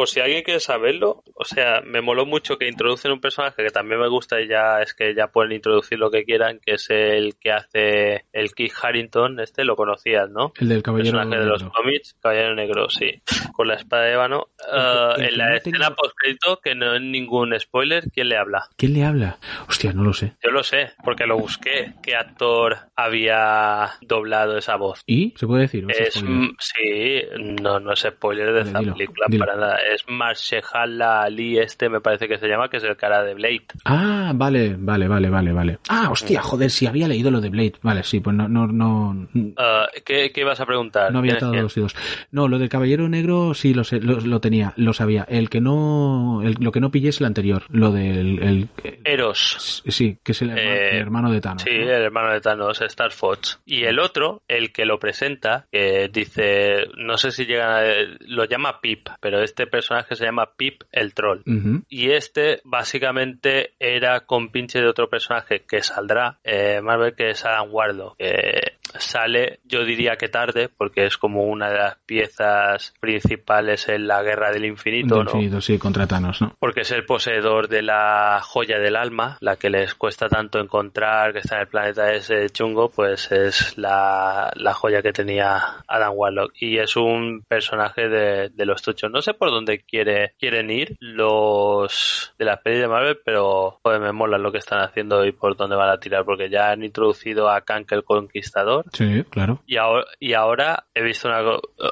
por 0.00 0.08
si 0.08 0.18
alguien 0.18 0.42
quiere 0.42 0.60
saberlo, 0.60 1.22
o 1.34 1.44
sea, 1.44 1.82
me 1.82 2.00
moló 2.00 2.24
mucho 2.24 2.56
que 2.56 2.66
introducen 2.66 3.12
un 3.12 3.20
personaje 3.20 3.62
que 3.62 3.68
también 3.68 4.00
me 4.00 4.08
gusta 4.08 4.40
y 4.40 4.48
ya 4.48 4.80
es 4.80 4.94
que 4.94 5.14
ya 5.14 5.26
pueden 5.26 5.52
introducir 5.52 5.98
lo 5.98 6.10
que 6.10 6.24
quieran, 6.24 6.58
que 6.58 6.76
es 6.76 6.88
el 6.88 7.36
que 7.38 7.52
hace 7.52 8.24
el 8.32 8.54
Keith 8.54 8.72
Harrington, 8.80 9.38
este 9.40 9.62
lo 9.66 9.76
conocías, 9.76 10.30
¿no? 10.30 10.52
El 10.58 10.70
del 10.70 10.82
caballero 10.82 11.18
personaje 11.18 11.42
de 11.42 11.46
los 11.50 11.62
negro. 11.62 11.74
cómics, 11.76 12.16
Caballero 12.18 12.54
Negro, 12.54 12.88
sí, 12.88 13.20
con 13.52 13.68
la 13.68 13.74
espada 13.74 14.04
de 14.04 14.12
ébano. 14.14 14.46
Ah, 14.72 15.16
el 15.18 15.24
en 15.34 15.36
la 15.36 15.50
no 15.50 15.56
escena 15.56 15.94
post-crédito, 15.94 16.60
que 16.64 16.74
no 16.74 16.94
es 16.94 17.02
ningún 17.02 17.60
spoiler, 17.60 18.04
¿quién 18.10 18.30
le 18.30 18.38
habla? 18.38 18.68
¿Quién 18.78 18.94
le 18.94 19.04
habla? 19.04 19.36
Hostia, 19.68 19.92
no 19.92 20.02
lo 20.02 20.14
sé. 20.14 20.32
Yo 20.42 20.50
lo 20.50 20.62
sé, 20.62 20.92
porque 21.04 21.26
lo 21.26 21.36
busqué, 21.36 21.92
qué 22.02 22.16
actor 22.16 22.78
había 22.96 23.90
doblado 24.00 24.56
esa 24.56 24.76
voz. 24.76 25.02
¿Y? 25.04 25.34
¿Se 25.36 25.46
puede 25.46 25.62
decir? 25.64 25.84
¿O 25.84 25.90
es 25.90 26.00
Es, 26.16 26.22
mm, 26.22 26.48
sí, 26.58 27.22
no, 27.60 27.78
no 27.80 27.92
es 27.92 28.00
spoiler 28.00 28.46
de 28.46 28.52
Vale, 28.52 28.66
esta 28.66 28.78
dilo, 28.78 28.92
película 28.94 29.26
dilo. 29.28 29.44
para 29.44 29.56
nada. 29.58 29.76
Es 29.94 30.04
Marshala 30.08 31.22
Ali, 31.22 31.58
este 31.58 31.88
me 31.88 32.00
parece 32.00 32.28
que 32.28 32.38
se 32.38 32.46
llama, 32.48 32.68
que 32.68 32.76
es 32.78 32.84
el 32.84 32.96
cara 32.96 33.22
de 33.22 33.34
Blade. 33.34 33.64
Ah, 33.84 34.32
vale, 34.34 34.76
vale, 34.78 35.08
vale, 35.08 35.28
vale, 35.30 35.52
vale. 35.52 35.78
Ah, 35.88 36.04
Mm. 36.08 36.12
hostia, 36.12 36.42
joder, 36.42 36.70
si 36.70 36.86
había 36.86 37.08
leído 37.08 37.30
lo 37.30 37.40
de 37.40 37.50
Blade. 37.50 37.74
Vale, 37.82 38.02
sí, 38.02 38.20
pues 38.20 38.34
no, 38.36 38.48
no, 38.48 38.66
no, 38.66 39.28
Ah, 39.56 39.86
¿qué, 40.04 40.30
¿Qué 40.32 40.40
ibas 40.42 40.60
a 40.60 40.66
preguntar? 40.66 41.12
no 41.12 41.18
había 41.20 41.32
¿Quién 41.32 41.36
es 41.36 41.42
estado 41.42 41.62
los 41.62 41.74
dos. 41.74 42.26
No, 42.30 42.48
lo 42.48 42.58
del 42.58 42.68
caballero 42.68 43.08
negro 43.08 43.54
sí 43.54 43.74
lo, 43.74 43.84
sé, 43.84 44.00
lo, 44.00 44.20
lo 44.20 44.40
tenía, 44.40 44.72
lo 44.76 44.92
sabía. 44.92 45.24
El 45.28 45.48
que 45.50 45.60
no, 45.60 46.42
el- 46.44 46.56
lo 46.60 46.72
que 46.72 46.80
no 46.80 46.90
pillé 46.90 47.08
es 47.10 47.20
el 47.20 47.26
anterior, 47.26 47.64
lo 47.68 47.90
del, 47.92 48.38
el, 48.42 48.68
Eros. 49.04 49.82
sí, 49.86 50.18
que 50.22 50.32
es 50.32 50.42
el 50.42 50.50
hermano, 50.50 50.70
Eh, 50.70 50.88
el 50.92 50.98
hermano 50.98 51.30
de 51.32 51.40
Thanos. 51.40 51.62
Sí, 51.62 51.70
¿no? 51.70 51.82
el 51.84 52.02
hermano 52.02 52.32
de 52.32 52.40
Thanos, 52.40 52.80
Star 52.82 53.12
Fox. 53.12 53.60
Y 53.66 53.84
el 53.84 53.98
otro, 53.98 54.42
el 54.48 54.72
que 54.72 54.84
lo 54.84 54.98
presenta, 54.98 55.66
que 55.70 56.08
dice, 56.12 56.86
no 56.96 57.16
sé 57.18 57.30
si 57.32 57.44
llega, 57.46 57.78
a- 57.78 57.84
lo 58.26 58.44
llama 58.44 58.80
Pip, 58.80 59.08
pero 59.20 59.42
este 59.42 59.66
personaje 59.70 60.14
se 60.14 60.24
llama 60.24 60.50
Pip 60.56 60.82
el 60.92 61.14
Troll. 61.14 61.42
Ujú. 61.46 61.82
Y 61.88 62.10
este 62.10 62.60
básicamente 62.64 63.72
era 63.78 64.20
con 64.20 64.50
pinche 64.50 64.80
de 64.80 64.88
otro 64.88 65.08
personaje 65.08 65.62
que 65.66 65.82
saldrá, 65.82 66.38
eh, 66.44 66.80
Marvel, 66.82 67.14
que 67.14 67.30
es 67.30 67.44
Adam 67.44 67.68
Warlock, 67.70 68.16
que 68.16 68.80
sale, 68.98 69.60
yo 69.64 69.84
diría 69.84 70.16
que 70.16 70.28
tarde, 70.28 70.68
porque 70.68 71.06
es 71.06 71.16
como 71.16 71.44
una 71.44 71.70
de 71.70 71.78
las 71.78 71.96
piezas 72.06 72.92
principales 73.00 73.88
en 73.88 74.06
la 74.06 74.22
Guerra 74.22 74.50
del 74.50 74.64
Infinito, 74.64 75.16
Del 75.16 75.24
¿no? 75.24 75.30
infinito, 75.30 75.60
sí, 75.60 75.78
contra 75.78 76.06
Thanos, 76.06 76.40
¿no? 76.40 76.56
porque 76.58 76.80
es 76.80 76.90
el 76.90 77.04
poseedor 77.04 77.68
de 77.68 77.82
la 77.82 78.40
joya 78.42 78.78
del 78.78 78.96
alma, 78.96 79.38
la 79.40 79.56
que 79.56 79.70
les 79.70 79.94
cuesta 79.94 80.28
tanto 80.28 80.58
encontrar, 80.58 81.32
que 81.32 81.38
está 81.38 81.56
en 81.56 81.60
el 81.62 81.68
planeta 81.68 82.12
ese 82.12 82.50
chungo, 82.50 82.90
pues 82.90 83.30
es 83.30 83.78
la, 83.78 84.50
la 84.56 84.74
joya 84.74 85.02
que 85.02 85.12
tenía 85.12 85.60
Adam 85.86 86.12
Warlock. 86.14 86.52
Y 86.60 86.78
es 86.78 86.96
un 86.96 87.42
personaje 87.46 88.08
de, 88.08 88.48
de 88.50 88.66
los 88.66 88.82
tochos. 88.82 89.10
No 89.10 89.22
sé 89.22 89.34
por 89.34 89.50
dónde 89.50 89.59
quiere, 89.80 90.34
quieren 90.38 90.70
ir 90.70 90.96
los 91.00 92.34
de 92.38 92.44
las 92.44 92.60
pelis 92.60 92.80
de 92.80 92.88
Marvel, 92.88 93.18
pero 93.24 93.78
joder, 93.82 94.00
me 94.00 94.12
mola 94.12 94.38
lo 94.38 94.52
que 94.52 94.58
están 94.58 94.80
haciendo 94.80 95.24
y 95.24 95.32
por 95.32 95.56
dónde 95.56 95.76
van 95.76 95.90
a 95.90 95.98
tirar, 96.00 96.24
porque 96.24 96.48
ya 96.48 96.70
han 96.70 96.82
introducido 96.82 97.48
a 97.50 97.60
Kank 97.62 97.92
el 97.92 98.04
Conquistador. 98.04 98.84
Sí, 98.92 99.24
claro. 99.30 99.60
Y 99.66 99.76
ahora, 99.76 100.04
y 100.18 100.32
ahora 100.34 100.86
he 100.94 101.02
visto 101.02 101.28
una, 101.28 101.42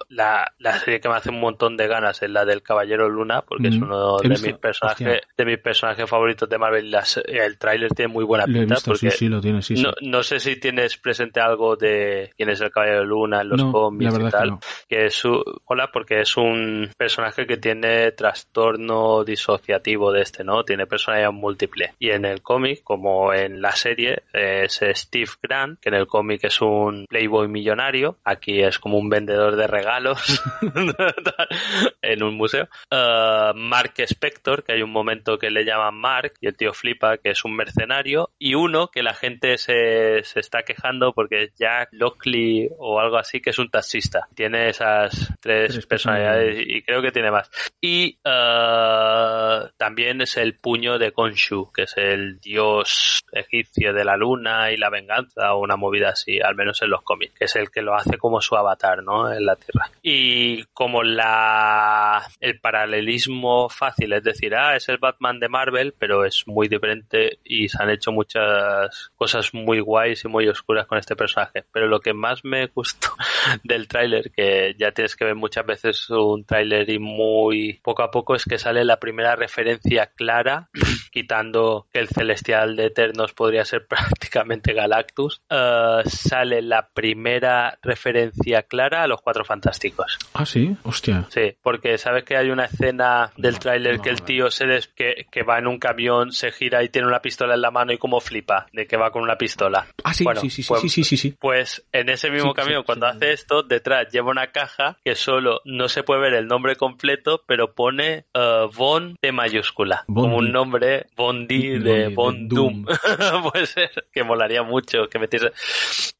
la, 0.08 0.52
la 0.58 0.78
serie 0.78 1.00
que 1.00 1.08
me 1.08 1.16
hace 1.16 1.30
un 1.30 1.40
montón 1.40 1.76
de 1.76 1.86
ganas 1.88 2.22
es 2.22 2.30
la 2.30 2.44
del 2.44 2.62
Caballero 2.62 3.08
Luna, 3.08 3.42
porque 3.42 3.68
es 3.68 3.78
Mm, 3.78 3.82
uno 3.82 4.16
de 4.18 4.28
visto, 4.30 4.46
mis 4.46 4.56
personajes, 4.58 5.06
hostia. 5.06 5.28
de 5.36 5.44
mis 5.44 5.58
personajes 5.58 6.08
favoritos 6.08 6.48
de 6.48 6.58
Marvel. 6.58 6.90
las- 6.90 7.18
el 7.26 7.58
tráiler 7.58 7.90
tiene 7.92 8.12
muy 8.12 8.24
buena 8.24 8.44
pinta 8.44 8.74
visto, 8.76 8.90
porque 8.90 9.10
sí, 9.10 9.28
lo 9.28 9.40
tiene, 9.40 9.62
sí, 9.62 9.74
no, 9.74 9.92
no 10.00 10.22
sé 10.22 10.40
si 10.40 10.58
tienes 10.58 10.96
presente 10.96 11.40
algo 11.40 11.76
de 11.76 12.32
quién 12.36 12.48
es 12.50 12.60
el 12.60 12.70
Caballero 12.70 13.04
Luna 13.04 13.42
en 13.42 13.48
los 13.50 13.62
No, 13.62 13.72
cómics 13.72 14.12
y 14.12 14.16
es 14.16 14.24
que 14.24 14.30
tal. 14.30 14.48
no. 14.50 14.60
que 14.88 15.04
es 15.06 15.14
su, 15.14 15.42
hola, 15.66 15.90
porque 15.92 16.20
es 16.20 16.36
un 16.36 16.90
personaje 16.96 17.46
que 17.46 17.57
tiene 17.58 18.12
trastorno 18.12 19.24
disociativo 19.24 20.12
de 20.12 20.22
este, 20.22 20.44
¿no? 20.44 20.64
Tiene 20.64 20.86
personalidad 20.86 21.32
múltiple. 21.32 21.94
Y 21.98 22.10
en 22.10 22.24
el 22.24 22.42
cómic, 22.42 22.82
como 22.82 23.32
en 23.32 23.60
la 23.60 23.72
serie, 23.72 24.22
es 24.32 24.80
Steve 24.94 25.30
Grant, 25.42 25.80
que 25.80 25.88
en 25.88 25.94
el 25.94 26.06
cómic 26.06 26.44
es 26.44 26.60
un 26.60 27.06
playboy 27.08 27.48
millonario, 27.48 28.18
aquí 28.24 28.62
es 28.62 28.78
como 28.78 28.98
un 28.98 29.08
vendedor 29.08 29.56
de 29.56 29.66
regalos 29.66 30.42
en 32.02 32.22
un 32.22 32.34
museo. 32.36 32.68
Uh, 32.90 33.54
Mark 33.54 33.94
Spector, 33.98 34.64
que 34.64 34.72
hay 34.72 34.82
un 34.82 34.90
momento 34.90 35.38
que 35.38 35.50
le 35.50 35.64
llaman 35.64 35.94
Mark 35.94 36.34
y 36.40 36.46
el 36.46 36.56
tío 36.56 36.72
flipa, 36.72 37.18
que 37.18 37.30
es 37.30 37.44
un 37.44 37.54
mercenario, 37.54 38.30
y 38.38 38.54
uno 38.54 38.88
que 38.88 39.02
la 39.02 39.14
gente 39.14 39.58
se, 39.58 40.22
se 40.24 40.40
está 40.40 40.62
quejando 40.62 41.12
porque 41.12 41.44
es 41.44 41.54
Jack 41.54 41.90
Lockley 41.92 42.68
o 42.78 43.00
algo 43.00 43.16
así, 43.16 43.40
que 43.40 43.50
es 43.50 43.58
un 43.58 43.70
taxista. 43.70 44.28
Tiene 44.34 44.68
esas 44.68 45.34
tres, 45.40 45.72
Tres 45.72 45.86
personalidades 45.86 45.98
personalidades. 45.98 46.64
y 46.66 46.82
creo 46.82 47.02
que 47.02 47.12
tiene 47.12 47.30
más. 47.30 47.47
Y 47.80 48.18
uh, 48.24 49.68
también 49.76 50.20
es 50.20 50.36
el 50.36 50.54
puño 50.54 50.98
de 50.98 51.12
Khonshu, 51.12 51.70
que 51.72 51.82
es 51.82 51.94
el 51.96 52.40
dios 52.40 53.24
egipcio 53.32 53.92
de 53.92 54.04
la 54.04 54.16
luna 54.16 54.70
y 54.70 54.76
la 54.76 54.90
venganza 54.90 55.54
o 55.54 55.62
una 55.62 55.76
movida 55.76 56.10
así, 56.10 56.40
al 56.40 56.54
menos 56.54 56.82
en 56.82 56.90
los 56.90 57.02
cómics, 57.02 57.34
que 57.38 57.44
es 57.44 57.56
el 57.56 57.70
que 57.70 57.82
lo 57.82 57.94
hace 57.94 58.18
como 58.18 58.40
su 58.40 58.56
avatar, 58.56 59.02
¿no? 59.02 59.32
En 59.32 59.44
la 59.46 59.56
Tierra. 59.56 59.90
Y 60.02 60.64
como 60.74 61.02
la 61.02 62.22
el 62.40 62.58
paralelismo 62.60 63.68
fácil, 63.68 64.12
es 64.12 64.24
decir, 64.24 64.54
ah, 64.54 64.76
es 64.76 64.88
el 64.88 64.98
Batman 64.98 65.40
de 65.40 65.48
Marvel, 65.48 65.94
pero 65.98 66.24
es 66.24 66.46
muy 66.46 66.68
diferente 66.68 67.38
y 67.44 67.68
se 67.68 67.82
han 67.82 67.90
hecho 67.90 68.12
muchas 68.12 69.10
cosas 69.16 69.52
muy 69.54 69.80
guays 69.80 70.24
y 70.24 70.28
muy 70.28 70.48
oscuras 70.48 70.86
con 70.86 70.98
este 70.98 71.16
personaje. 71.16 71.64
Pero 71.72 71.86
lo 71.86 72.00
que 72.00 72.12
más 72.12 72.44
me 72.44 72.66
gustó 72.66 73.08
del 73.64 73.88
tráiler, 73.88 74.30
que 74.30 74.74
ya 74.78 74.92
tienes 74.92 75.16
que 75.16 75.24
ver 75.24 75.34
muchas 75.34 75.66
veces 75.66 76.10
un 76.10 76.44
tráiler 76.44 76.88
y 76.90 76.98
muy 76.98 77.37
poco 77.82 78.02
a 78.02 78.10
poco, 78.10 78.34
es 78.34 78.44
que 78.44 78.58
sale 78.58 78.84
la 78.84 78.98
primera 78.98 79.36
referencia 79.36 80.06
clara, 80.06 80.68
quitando 81.12 81.86
que 81.92 82.00
el 82.00 82.08
celestial 82.08 82.76
de 82.76 82.86
Eternos 82.86 83.32
podría 83.32 83.64
ser 83.64 83.86
prácticamente 83.88 84.72
Galactus, 84.72 85.40
eh, 85.50 86.02
sale 86.06 86.62
la 86.62 86.88
primera 86.88 87.78
referencia 87.82 88.62
clara 88.62 89.02
a 89.02 89.06
los 89.06 89.20
Cuatro 89.20 89.44
Fantásticos. 89.44 90.18
Ah, 90.34 90.46
sí, 90.46 90.76
hostia. 90.84 91.26
Sí, 91.30 91.56
porque 91.62 91.98
sabes 91.98 92.24
que 92.24 92.36
hay 92.36 92.50
una 92.50 92.64
escena 92.66 93.32
del 93.36 93.58
tráiler 93.58 93.96
no, 93.96 94.02
que 94.02 94.10
el 94.10 94.22
tío 94.22 94.50
se 94.50 94.66
des- 94.66 94.88
que, 94.88 95.26
que 95.30 95.42
va 95.42 95.58
en 95.58 95.66
un 95.66 95.78
camión, 95.78 96.32
se 96.32 96.50
gira 96.52 96.82
y 96.82 96.88
tiene 96.88 97.08
una 97.08 97.20
pistola 97.20 97.54
en 97.54 97.60
la 97.62 97.70
mano 97.70 97.92
y 97.92 97.98
como 97.98 98.20
flipa 98.20 98.66
de 98.72 98.86
que 98.86 98.96
va 98.96 99.10
con 99.10 99.22
una 99.22 99.36
pistola. 99.36 99.86
Ah, 100.04 100.14
sí, 100.14 100.24
Bueno, 100.24 100.40
sí, 100.40 100.50
sí, 100.50 100.62
sí, 100.62 100.68
pues- 100.68 100.80
sí, 100.82 100.88
sí, 100.88 101.04
sí, 101.04 101.16
sí. 101.16 101.34
Pues 101.38 101.86
en 101.92 102.08
ese 102.08 102.30
mismo 102.30 102.50
Sí, 102.50 102.54
camión, 102.54 102.82
sí, 102.82 102.86
cuando 102.86 103.06
hace 103.06 103.32
esto, 103.32 103.62
detrás 103.62 104.08
lleva 104.12 104.30
una 104.30 104.48
caja 104.52 104.96
que 105.04 105.14
solo 105.14 105.60
no 105.64 105.88
se 105.88 106.02
puede 106.02 106.20
ver 106.20 106.34
el 106.34 106.46
nombre 106.46 106.76
completo, 106.76 107.27
pero 107.46 107.74
pone 107.74 108.26
eh, 108.34 108.66
Von 108.74 109.16
de 109.20 109.32
mayúscula. 109.32 110.04
Bondi. 110.06 110.28
Como 110.28 110.38
un 110.38 110.52
nombre 110.52 111.06
Bondi 111.16 111.78
de 111.78 111.88
de 111.88 112.08
Von 112.08 112.48
Doom. 112.48 112.86
Ser 113.64 113.90
que 114.12 114.24
molaría 114.24 114.62
mucho 114.62 115.08
que 115.10 115.18
metiese. 115.18 115.52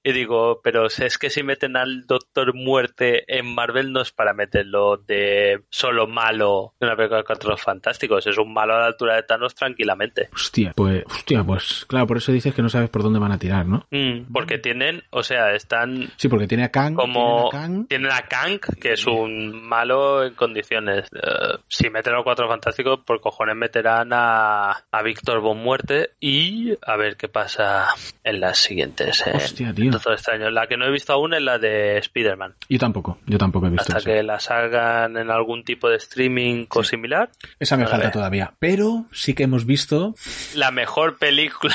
Y 0.03 0.13
digo, 0.13 0.61
pero 0.63 0.87
es 0.87 1.19
que 1.19 1.31
si 1.31 1.43
meten 1.43 1.77
al 1.77 2.07
Doctor 2.07 2.55
Muerte 2.55 3.25
en 3.27 3.55
Marvel 3.55 3.93
no 3.93 4.01
es 4.01 4.13
para 4.13 4.33
meterlo 4.33 4.97
de 4.97 5.63
solo 5.71 6.07
malo 6.07 6.75
de 6.81 6.87
una 6.87 6.97
película 6.97 7.23
contra 7.23 7.51
los 7.51 7.63
fantásticos, 7.63 8.27
es 8.27 8.39
un 8.39 8.53
malo 8.53 8.75
a 8.75 8.81
la 8.81 8.87
altura 8.87 9.17
de 9.17 9.23
Thanos 9.23 9.55
tranquilamente. 9.55 10.29
Hostia, 10.33 10.73
pues, 10.75 11.05
hostia, 11.07 11.45
pues, 11.45 11.85
claro, 11.87 12.07
por 12.07 12.19
eso 12.19 12.33
dices 12.33 12.55
que 12.55 12.63
no 12.63 12.69
sabes 12.69 12.91
por 12.91 13.03
dónde 13.03 13.19
van 13.19 13.33
a 13.33 13.39
tirar, 13.39 13.67
¿no? 13.67 13.87
Mm, 13.91 14.33
porque 14.33 14.59
tienen, 14.59 15.05
o 15.11 15.23
sea, 15.23 15.53
están 15.55 16.11
Sí, 16.17 16.29
porque 16.29 16.47
tiene 16.47 16.65
a 16.65 16.71
Kang, 16.71 16.95
como 16.95 17.49
tiene 17.51 17.65
a 17.65 17.69
Kang, 17.69 17.87
tienen 17.89 18.13
a 18.13 18.23
Kang, 18.23 18.61
que 18.81 18.93
es 18.93 19.07
un 19.07 19.69
malo 19.69 20.25
en 20.25 20.35
condiciones. 20.35 20.98
Eh, 21.13 21.59
si 21.69 21.91
meten 21.91 22.13
a 22.13 22.17
los 22.17 22.25
cuatro 22.25 22.49
fantásticos, 22.49 23.01
por 23.05 23.21
cojones 23.21 23.57
meterán 23.57 24.11
a, 24.13 24.71
a 24.91 25.03
Víctor 25.03 25.41
Von 25.41 25.59
Muerte 25.59 26.11
y 26.21 26.73
a 26.83 26.97
ver 26.97 27.17
qué 27.17 27.29
pasa 27.29 27.89
en 28.25 28.41
las 28.41 28.59
siguientes. 28.59 29.27
eh, 29.27 29.33
Hostia, 29.35 29.73
tío. 29.75 29.91
Doctor 29.93 30.15
Extraño. 30.15 30.51
La 30.51 30.67
que 30.67 30.77
no 30.77 30.87
he 30.87 30.91
visto 30.91 31.13
aún 31.13 31.35
es 31.35 31.43
la 31.43 31.59
de 31.59 31.99
Spider-Man. 31.99 32.55
Yo 32.69 32.79
tampoco, 32.79 33.19
yo 33.27 33.39
tampoco 33.39 33.67
he 33.67 33.71
visto 33.71 33.83
Hasta 33.89 33.99
eso. 33.99 34.07
que 34.07 34.23
la 34.23 34.41
salgan 34.41 35.17
en 35.17 35.31
algún 35.31 35.65
tipo 35.65 35.89
de 35.89 35.97
streaming 35.97 36.67
o 36.71 36.83
similar. 36.85 37.31
Esa 37.59 37.77
me 37.77 37.87
falta 37.87 38.11
todavía. 38.11 38.53
Pero 38.59 39.07
sí 39.13 39.35
que 39.35 39.45
hemos 39.45 39.65
visto. 39.67 40.15
La 40.55 40.71
mejor 40.71 41.19
película. 41.19 41.75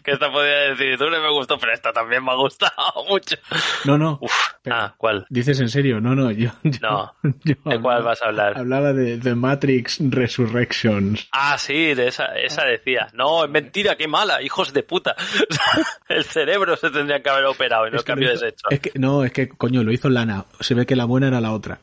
que 0.03 0.13
esta 0.13 0.31
podría 0.31 0.75
decir, 0.75 0.99
tú 0.99 1.05
no 1.09 1.21
me 1.21 1.31
gustó, 1.31 1.59
pero 1.59 1.73
esta 1.73 1.93
también 1.93 2.25
me 2.25 2.33
ha 2.33 2.35
gustado 2.37 2.73
mucho. 3.09 3.37
No, 3.85 3.97
no. 3.99 4.19
Uf. 4.21 4.33
Pero- 4.63 4.77
Ah, 4.77 4.95
¿cuál? 4.97 5.27
¿Dices 5.29 5.59
en 5.61 5.69
serio? 5.69 6.01
No, 6.01 6.15
no, 6.15 6.31
yo. 6.31 6.51
yo- 6.63 6.79
No. 6.83 7.15
yo 7.45 7.55
¿De 7.65 7.81
cuál 7.81 8.03
vas 8.05 8.23
a 8.23 8.27
hablar? 8.27 8.57
Hablaba 8.59 8.93
de 8.93 9.19
The 9.19 9.35
Matrix 9.35 9.99
Resurrections. 10.01 11.29
Ah, 11.33 11.59
sí, 11.59 11.95
de 11.95 12.09
esa, 12.09 12.27
esa 12.39 12.65
decía. 12.65 13.09
No, 13.13 13.45
es 13.45 13.51
mentira, 13.51 13.97
qué 13.97 14.07
mala, 14.09 14.41
hijos 14.43 14.73
de 14.73 14.83
puta. 14.83 15.15
El 16.09 16.25
cerebro 16.25 16.77
se 16.77 16.91
tendría 16.91 17.23
que 17.23 17.31
haber 17.31 17.45
operado 17.47 17.87
y 17.89 17.91
no 17.91 17.97
Es 17.97 18.03
que 18.05 18.13
cambio 18.13 18.33
hizo- 18.33 18.47
es 18.71 18.81
que, 18.81 18.93
no, 18.99 19.25
es 19.25 19.33
que, 19.33 19.49
coño, 19.49 19.83
lo 19.83 19.93
hizo 19.93 20.09
Lana. 20.09 20.45
Se 20.61 20.75
ve 20.75 20.87
que 20.87 20.97
la 20.97 21.05
buena 21.07 21.29
era 21.29 21.41
la 21.41 21.53
otra. 21.53 21.81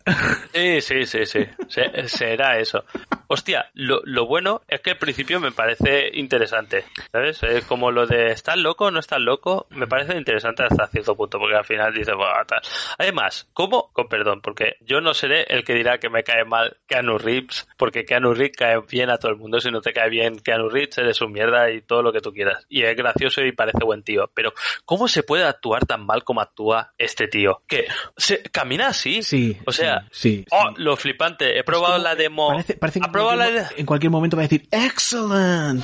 Sí, 0.54 0.82
sí, 0.82 1.06
sí, 1.06 1.26
sí. 1.26 1.46
Se- 1.68 2.08
será 2.08 2.60
eso. 2.60 2.86
Hostia, 3.28 3.70
lo, 3.74 4.02
lo 4.06 4.26
bueno 4.26 4.62
es 4.68 4.82
que 4.82 4.92
al 4.92 4.98
principio 4.98 5.40
me 5.40 5.52
parece 5.52 6.10
interesante. 6.14 6.86
¿Sabes? 7.12 7.42
Es 7.44 7.66
como 7.66 7.92
lo 7.92 8.06
de 8.10 8.32
¿estás 8.32 8.58
loco 8.58 8.86
o 8.86 8.92
no 8.92 9.00
estás 9.00 9.20
loco? 9.20 9.68
Me 9.72 9.88
parece 9.88 10.18
interesante 10.18 10.64
hasta 10.64 10.88
cierto 10.88 11.16
punto, 11.16 11.40
porque 11.40 11.56
al 11.56 11.66
final 11.66 11.94
dices, 11.94 12.16
"Buah, 12.16 12.44
tal". 12.46 12.62
Además, 12.98 13.48
¿cómo? 13.54 13.90
Con 13.94 14.08
perdón, 14.10 14.42
porque 14.42 14.76
yo 14.82 15.00
no 15.02 15.14
seré 15.14 15.44
el 15.50 15.64
que 15.64 15.74
dirá 15.74 15.98
que 16.00 16.10
me 16.10 16.24
cae 16.24 16.44
mal 16.46 16.78
Keanu 16.88 17.18
Reeves, 17.18 17.68
porque 17.78 18.06
Keanu 18.06 18.34
Reeves 18.34 18.58
cae 18.58 18.80
bien 18.90 19.10
a 19.10 19.18
todo 19.18 19.32
el 19.32 19.38
mundo. 19.38 19.60
Si 19.60 19.70
no 19.72 19.82
te 19.82 19.94
cae 19.94 20.10
bien 20.10 20.40
Keanu 20.40 20.70
Reeves, 20.70 20.98
eres 20.98 21.22
un 21.22 21.32
mierda 21.32 21.70
y 21.72 21.82
todo 21.82 22.02
lo 22.02 22.12
que 22.12 22.20
tú 22.22 22.32
quieras. 22.34 22.66
Y 22.70 22.84
es 22.84 22.96
gracioso 22.96 23.42
y 23.42 23.52
parece 23.52 23.84
buen 23.86 24.04
tío. 24.04 24.30
Pero, 24.34 24.54
¿cómo 24.86 25.08
se 25.08 25.24
puede 25.24 25.44
actuar 25.46 25.86
tan 25.86 26.06
mal 26.06 26.24
como 26.24 26.42
actúa 26.42 26.94
este 26.98 27.28
tío? 27.28 27.62
Que 27.68 27.88
se 28.18 28.42
camina 28.44 28.88
así. 28.88 29.22
Sí. 29.24 29.58
O 29.66 29.72
sea, 29.72 30.08
sí. 30.12 30.30
sí, 30.40 30.46
Oh, 30.52 30.70
sí. 30.70 30.74
lo 30.82 30.96
flipante. 30.98 31.58
He 31.60 31.64
probado 31.64 31.98
la 31.98 32.16
demo. 32.16 32.50
Parece, 32.50 32.74
parece 32.76 33.00
que 33.00 33.06
¿Ha 33.06 33.10
en 33.10 33.14
la 33.14 33.22
cualquier, 33.24 33.54
de- 33.54 33.62
mo- 33.62 33.68
en 33.78 33.86
cualquier 33.86 34.12
momento 34.12 34.38
va 34.38 34.44
a 34.44 34.48
decir 34.48 34.68
¡Excellent! 34.72 35.84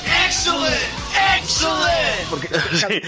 Porque 2.29 2.47
Sí. 2.73 3.01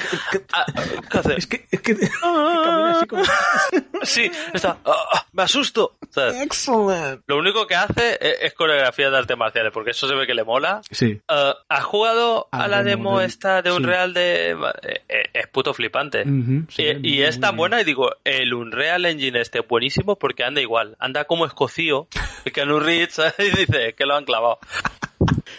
Ah, 0.54 0.66
¿qué 1.12 1.18
hace? 1.18 1.36
es 1.38 1.48
que, 1.48 1.66
es 1.72 1.82
que, 1.82 1.96
camina 1.98 2.92
así 2.98 3.08
como 3.08 3.24
Sí, 4.04 4.32
está. 4.54 4.78
ah, 4.86 4.96
ah, 5.14 5.26
me 5.34 5.44
asusto. 5.44 5.96
¿sabes? 6.10 6.36
¡Excellent! 6.42 7.22
Lo 7.28 7.38
único 7.38 7.68
que 7.68 7.76
hace 7.76 8.18
es, 8.22 8.38
es 8.42 8.54
coreografía 8.54 9.10
de 9.10 9.18
artes 9.18 9.38
marciales, 9.38 9.72
porque 9.74 9.92
eso 9.92 10.08
se 10.08 10.16
ve 10.16 10.26
que 10.26 10.34
le 10.34 10.44
mola. 10.44 10.82
Sí. 10.92 11.20
Ah, 11.28 11.56
¿Has 11.70 11.84
jugado 11.84 12.48
A 12.52 12.64
a 12.64 12.68
la 12.68 12.84
demo 12.84 13.10
demo 13.10 13.20
del- 13.20 13.28
esta 13.30 13.62
de 13.62 13.70
sí. 13.72 13.76
Unreal 13.76 14.14
de... 14.14 14.52
eh, 14.52 15.02
eh, 15.10 15.24
es 15.34 15.48
puto 15.48 15.74
flipante. 15.74 16.22
Ujú, 16.24 16.66
se 16.72 16.94
ve 16.94 17.00
y, 17.04 17.22
es 17.22 17.40
tan 17.40 17.56
buena 17.58 17.82
y 17.82 17.84
digo, 17.84 18.10
el 18.24 18.54
Unreal 18.54 19.06
Engine 19.06 19.42
este 19.42 19.60
buenísimo 19.62 20.16
porque 20.18 20.44
anda 20.44 20.62
igual, 20.62 20.96
anda 21.00 21.26
como 21.26 21.46
escocío, 21.46 22.08
y 22.46 22.52
que 22.52 22.62
en 22.62 22.80
Reed 22.80 23.10
y 23.40 23.50
dice 23.52 23.94
que 23.96 24.06
lo 24.06 24.16
han 24.16 24.26
clavado. 24.26 24.60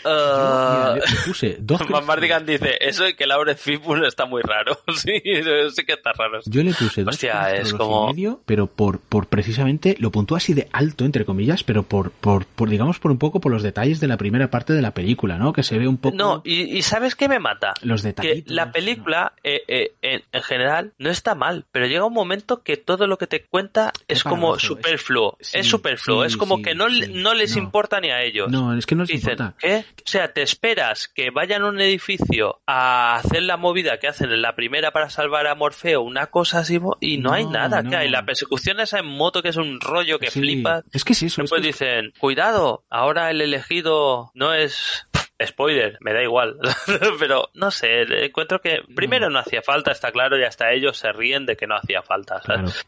Ah, 0.04 0.92
Mira, 0.94 1.06
le, 1.06 1.12
le 1.12 1.20
puse 1.26 1.56
dos 1.60 1.80
Mardigan 2.06 2.46
dice, 2.46 2.76
eso 2.80 3.06
y 3.08 3.14
que 3.14 3.26
Laure 3.26 3.54
Fishburne 3.56 4.06
está 4.06 4.26
muy 4.26 4.42
raro. 4.42 4.78
sí, 4.96 5.12
sí 5.24 5.84
que 5.84 5.92
está 5.92 6.12
raro. 6.12 6.40
Yo 6.46 6.62
le 6.62 6.72
puse 6.72 7.02
dos 7.04 7.14
Hostia, 7.14 7.54
es 7.54 7.72
y 7.72 7.76
como- 7.76 8.08
medio, 8.08 8.40
pero 8.46 8.66
por, 8.66 9.00
por 9.00 9.26
precisamente, 9.26 9.96
lo 9.98 10.10
puntúa 10.10 10.38
así 10.38 10.54
de 10.54 10.68
alto, 10.72 11.04
entre 11.04 11.24
comillas, 11.24 11.64
pero 11.64 11.82
por, 11.82 12.10
por, 12.10 12.46
por, 12.46 12.68
digamos, 12.68 12.98
por 12.98 13.10
un 13.10 13.18
poco 13.18 13.40
por 13.40 13.52
los 13.52 13.62
detalles 13.62 14.00
de 14.00 14.06
la 14.08 14.16
primera 14.16 14.50
parte 14.50 14.72
de 14.72 14.82
la 14.82 14.92
película, 14.92 15.38
¿no? 15.38 15.52
Que 15.52 15.62
se 15.62 15.78
ve 15.78 15.88
un 15.88 15.98
poco... 15.98 16.16
No, 16.16 16.42
y, 16.44 16.62
y 16.76 16.82
¿sabes 16.82 17.14
qué 17.14 17.28
me 17.28 17.38
mata? 17.38 17.74
Los 17.82 18.02
Que 18.02 18.08
detallitos, 18.08 18.52
la 18.54 18.66
¿no? 18.66 18.72
película, 18.72 19.32
eh, 19.42 19.62
eh, 19.68 19.92
en, 20.02 20.22
en 20.32 20.42
general, 20.42 20.92
no 20.98 21.10
está 21.10 21.34
mal, 21.34 21.64
pero 21.72 21.86
llega 21.86 22.04
un 22.04 22.12
momento 22.14 22.62
que 22.62 22.76
todo 22.76 23.06
lo 23.06 23.18
que 23.18 23.26
te 23.26 23.44
cuenta 23.44 23.92
es 24.06 24.22
como 24.24 24.56
es- 24.56 24.62
superfluo. 24.62 25.36
sí, 25.40 25.58
Es 25.58 25.66
superfluo, 25.66 26.22
sí, 26.22 26.28
es 26.28 26.36
como 26.36 26.56
sí, 26.58 26.62
que 26.62 26.74
no, 26.74 26.86
no 26.88 27.34
les 27.34 27.56
no. 27.56 27.62
importa 27.62 28.00
ni 28.00 28.10
a 28.10 28.22
ellos. 28.22 28.50
No, 28.50 28.76
es 28.76 28.86
que 28.86 28.94
no 28.94 29.02
les 29.02 29.08
Dicen, 29.10 29.32
importa. 29.32 29.54
¿Qué? 29.59 29.85
O 29.98 30.02
sea, 30.10 30.32
te 30.32 30.43
esperas 30.43 31.09
que 31.09 31.30
vayan 31.30 31.62
a 31.62 31.66
un 31.68 31.80
edificio 31.80 32.60
a 32.66 33.16
hacer 33.16 33.43
la 33.43 33.56
movida 33.56 33.98
que 33.98 34.09
hacen 34.09 34.30
en 34.32 34.43
la 34.43 34.55
primera 34.56 34.90
para 34.93 35.10
salvar 35.10 35.47
a 35.47 35.55
Morfeo, 35.55 36.01
una 36.02 36.26
cosa 36.28 36.60
así, 36.60 36.78
y 37.01 37.18
no, 37.18 37.32
hay 37.32 37.44
nada. 37.44 37.82
no. 37.82 37.90
que 37.90 37.97
hay? 37.97 38.09
La 38.09 38.24
persecución 38.24 38.80
esa 38.80 38.98
en 39.01 39.06
moto 39.06 39.43
que 39.43 39.51
es 39.51 39.56
un 39.56 39.80
rollo 39.80 40.18
que 40.18 40.30
Sí, 40.30 40.40
flipas. 40.40 40.85
Es 40.93 41.05
que 41.05 41.12
es 41.12 41.22
eso. 41.22 41.43
es 41.43 41.51
Después 41.51 41.60
que- 41.62 41.66
dicen, 41.68 42.12
cuidado, 42.18 42.85
ahora 42.90 43.30
el 43.30 43.40
elegido 43.40 44.30
no 44.35 44.55
es... 44.55 45.06
spoiler, 45.47 45.97
me 46.01 46.12
da 46.12 46.23
igual. 46.23 46.56
Pero 47.19 47.48
no 47.55 47.70
sé, 47.70 48.02
encuentro 48.24 48.60
que 48.60 48.78
primero 48.94 49.31
no 49.31 49.39
hacía 49.39 49.62
falta, 49.62 49.93
está 49.93 50.10
claro, 50.10 50.39
y 50.39 50.44
hasta 50.44 50.73
ellos 50.73 50.97
se 50.97 51.12
ríen 51.12 51.47
de 51.47 51.56
que 51.56 51.66
no 51.66 51.77
hacía 51.77 52.02
falta 52.02 52.40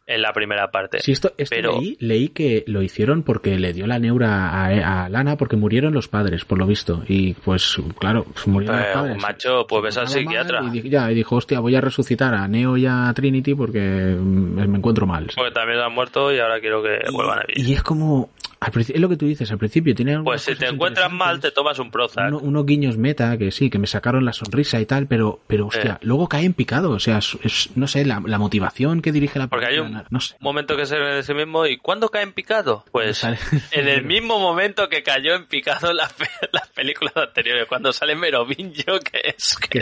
en 0.07 0.23
la 0.23 0.33
primera 0.33 0.71
parte. 0.71 0.99
Sí, 1.01 1.13
esto, 1.13 1.33
esto 1.39 1.55
Pero- 1.57 1.81
leí, 1.81 1.97
leí 2.01 2.29
que 2.31 2.65
lo 2.67 2.83
hicieron 2.83 3.23
porque 3.23 3.59
le 3.59 3.73
dio 3.73 3.87
la 3.87 3.99
neura 3.99 4.51
a, 4.51 5.05
a 5.05 5.09
Lana 5.09 5.37
porque 5.37 5.57
murieron 5.57 5.95
los 5.95 6.09
padres, 6.09 6.45
por 6.45 6.59
lo 6.59 6.67
visto. 6.67 7.03
Y 7.09 7.35
pues, 7.35 7.77
claro, 7.99 8.25
pues 8.33 8.47
murieron 8.47 8.77
los 8.77 8.87
Pero, 8.87 9.01
padres. 9.01 9.23
macho, 9.23 9.67
pues 9.69 9.83
ves 9.83 9.97
al 9.99 10.09
psiquiatra. 10.09 10.61
Y, 10.73 10.89
ya, 10.89 11.11
y 11.11 11.15
dijo, 11.15 11.37
hostia, 11.37 11.61
voy 11.61 11.75
a 11.77 11.81
resucitar 11.81 12.35
a 12.35 12.47
Neo 12.49 12.77
y 12.77 12.87
a 12.87 13.13
Trinity 13.15 13.55
porque 13.55 13.81
mm, 13.81 14.69
me 14.69 14.79
encuentro 14.79 15.07
mal. 15.07 15.29
Porque 15.35 15.53
también 15.53 15.79
han 15.81 15.93
muerto 15.93 16.33
y 16.33 16.39
ahora 16.39 16.61
quiero 16.61 16.83
que 16.83 16.99
vuelvan 17.13 17.39
a 17.41 17.43
vivir. 17.47 17.69
Y 17.69 17.75
es 17.75 17.83
como, 17.83 18.31
al 18.61 18.73
es 18.81 19.01
lo 19.01 19.09
que 19.09 19.17
tú 19.17 19.27
dices, 19.27 19.51
al 19.51 19.59
principio 19.59 19.95
tiene 19.95 20.23
Pues 20.23 20.43
si 20.43 20.55
te 20.55 20.67
encuentras 20.67 21.11
mal, 21.11 21.41
te 21.41 21.51
tomas 21.51 21.79
un 21.79 21.91
Prozac. 21.91 22.29
uno- 22.29 22.39
unos 22.39 22.67
guiños 22.67 22.97
meta 22.99 23.39
que 23.39 23.51
sí, 23.51 23.71
que 23.71 23.79
me 23.79 23.87
sacaron 23.87 24.25
la 24.25 24.33
sonrisa 24.35 24.79
y 24.81 24.87
tal, 24.87 25.07
pero, 25.07 25.41
pero 25.47 25.67
hostia, 25.69 25.95
Eh. 25.95 25.99
luego 26.07 26.29
cae 26.29 26.45
en 26.45 26.53
picado, 26.53 26.91
o 26.91 26.99
sea, 27.01 27.19
es, 27.19 27.39
es- 27.43 27.71
no 27.75 27.87
sé, 27.89 28.05
la, 28.05 28.23
la 28.25 28.39
motivación 28.39 29.01
que 29.01 29.13
dirige 29.13 29.39
la 29.39 29.47
Porque 29.47 29.67
hay 29.67 29.79
un 29.79 30.03
no 30.11 30.21
sé. 30.21 30.37
momento 30.41 30.77
que 30.77 30.85
se 30.85 30.99
ve 30.99 31.13
en 31.13 31.19
ese 31.19 31.33
mismo. 31.35 31.65
¿Y 31.67 31.79
cuándo 31.79 32.11
cae 32.11 32.23
en 32.23 32.33
picado? 32.33 32.85
Pues 32.93 33.25
en 33.73 33.89
el 33.89 34.05
mismo 34.05 34.39
momento 34.39 34.89
que 34.91 35.03
cayó 35.03 35.35
en 35.35 35.47
picado 35.47 35.93
las, 35.95 36.15
las 36.53 36.69
películas 36.69 37.15
anteriores, 37.17 37.67
cuando 37.67 37.93
sale 37.95 38.15
Merovingio, 38.15 39.01
que 39.11 39.21
es 39.37 39.57
que. 39.57 39.81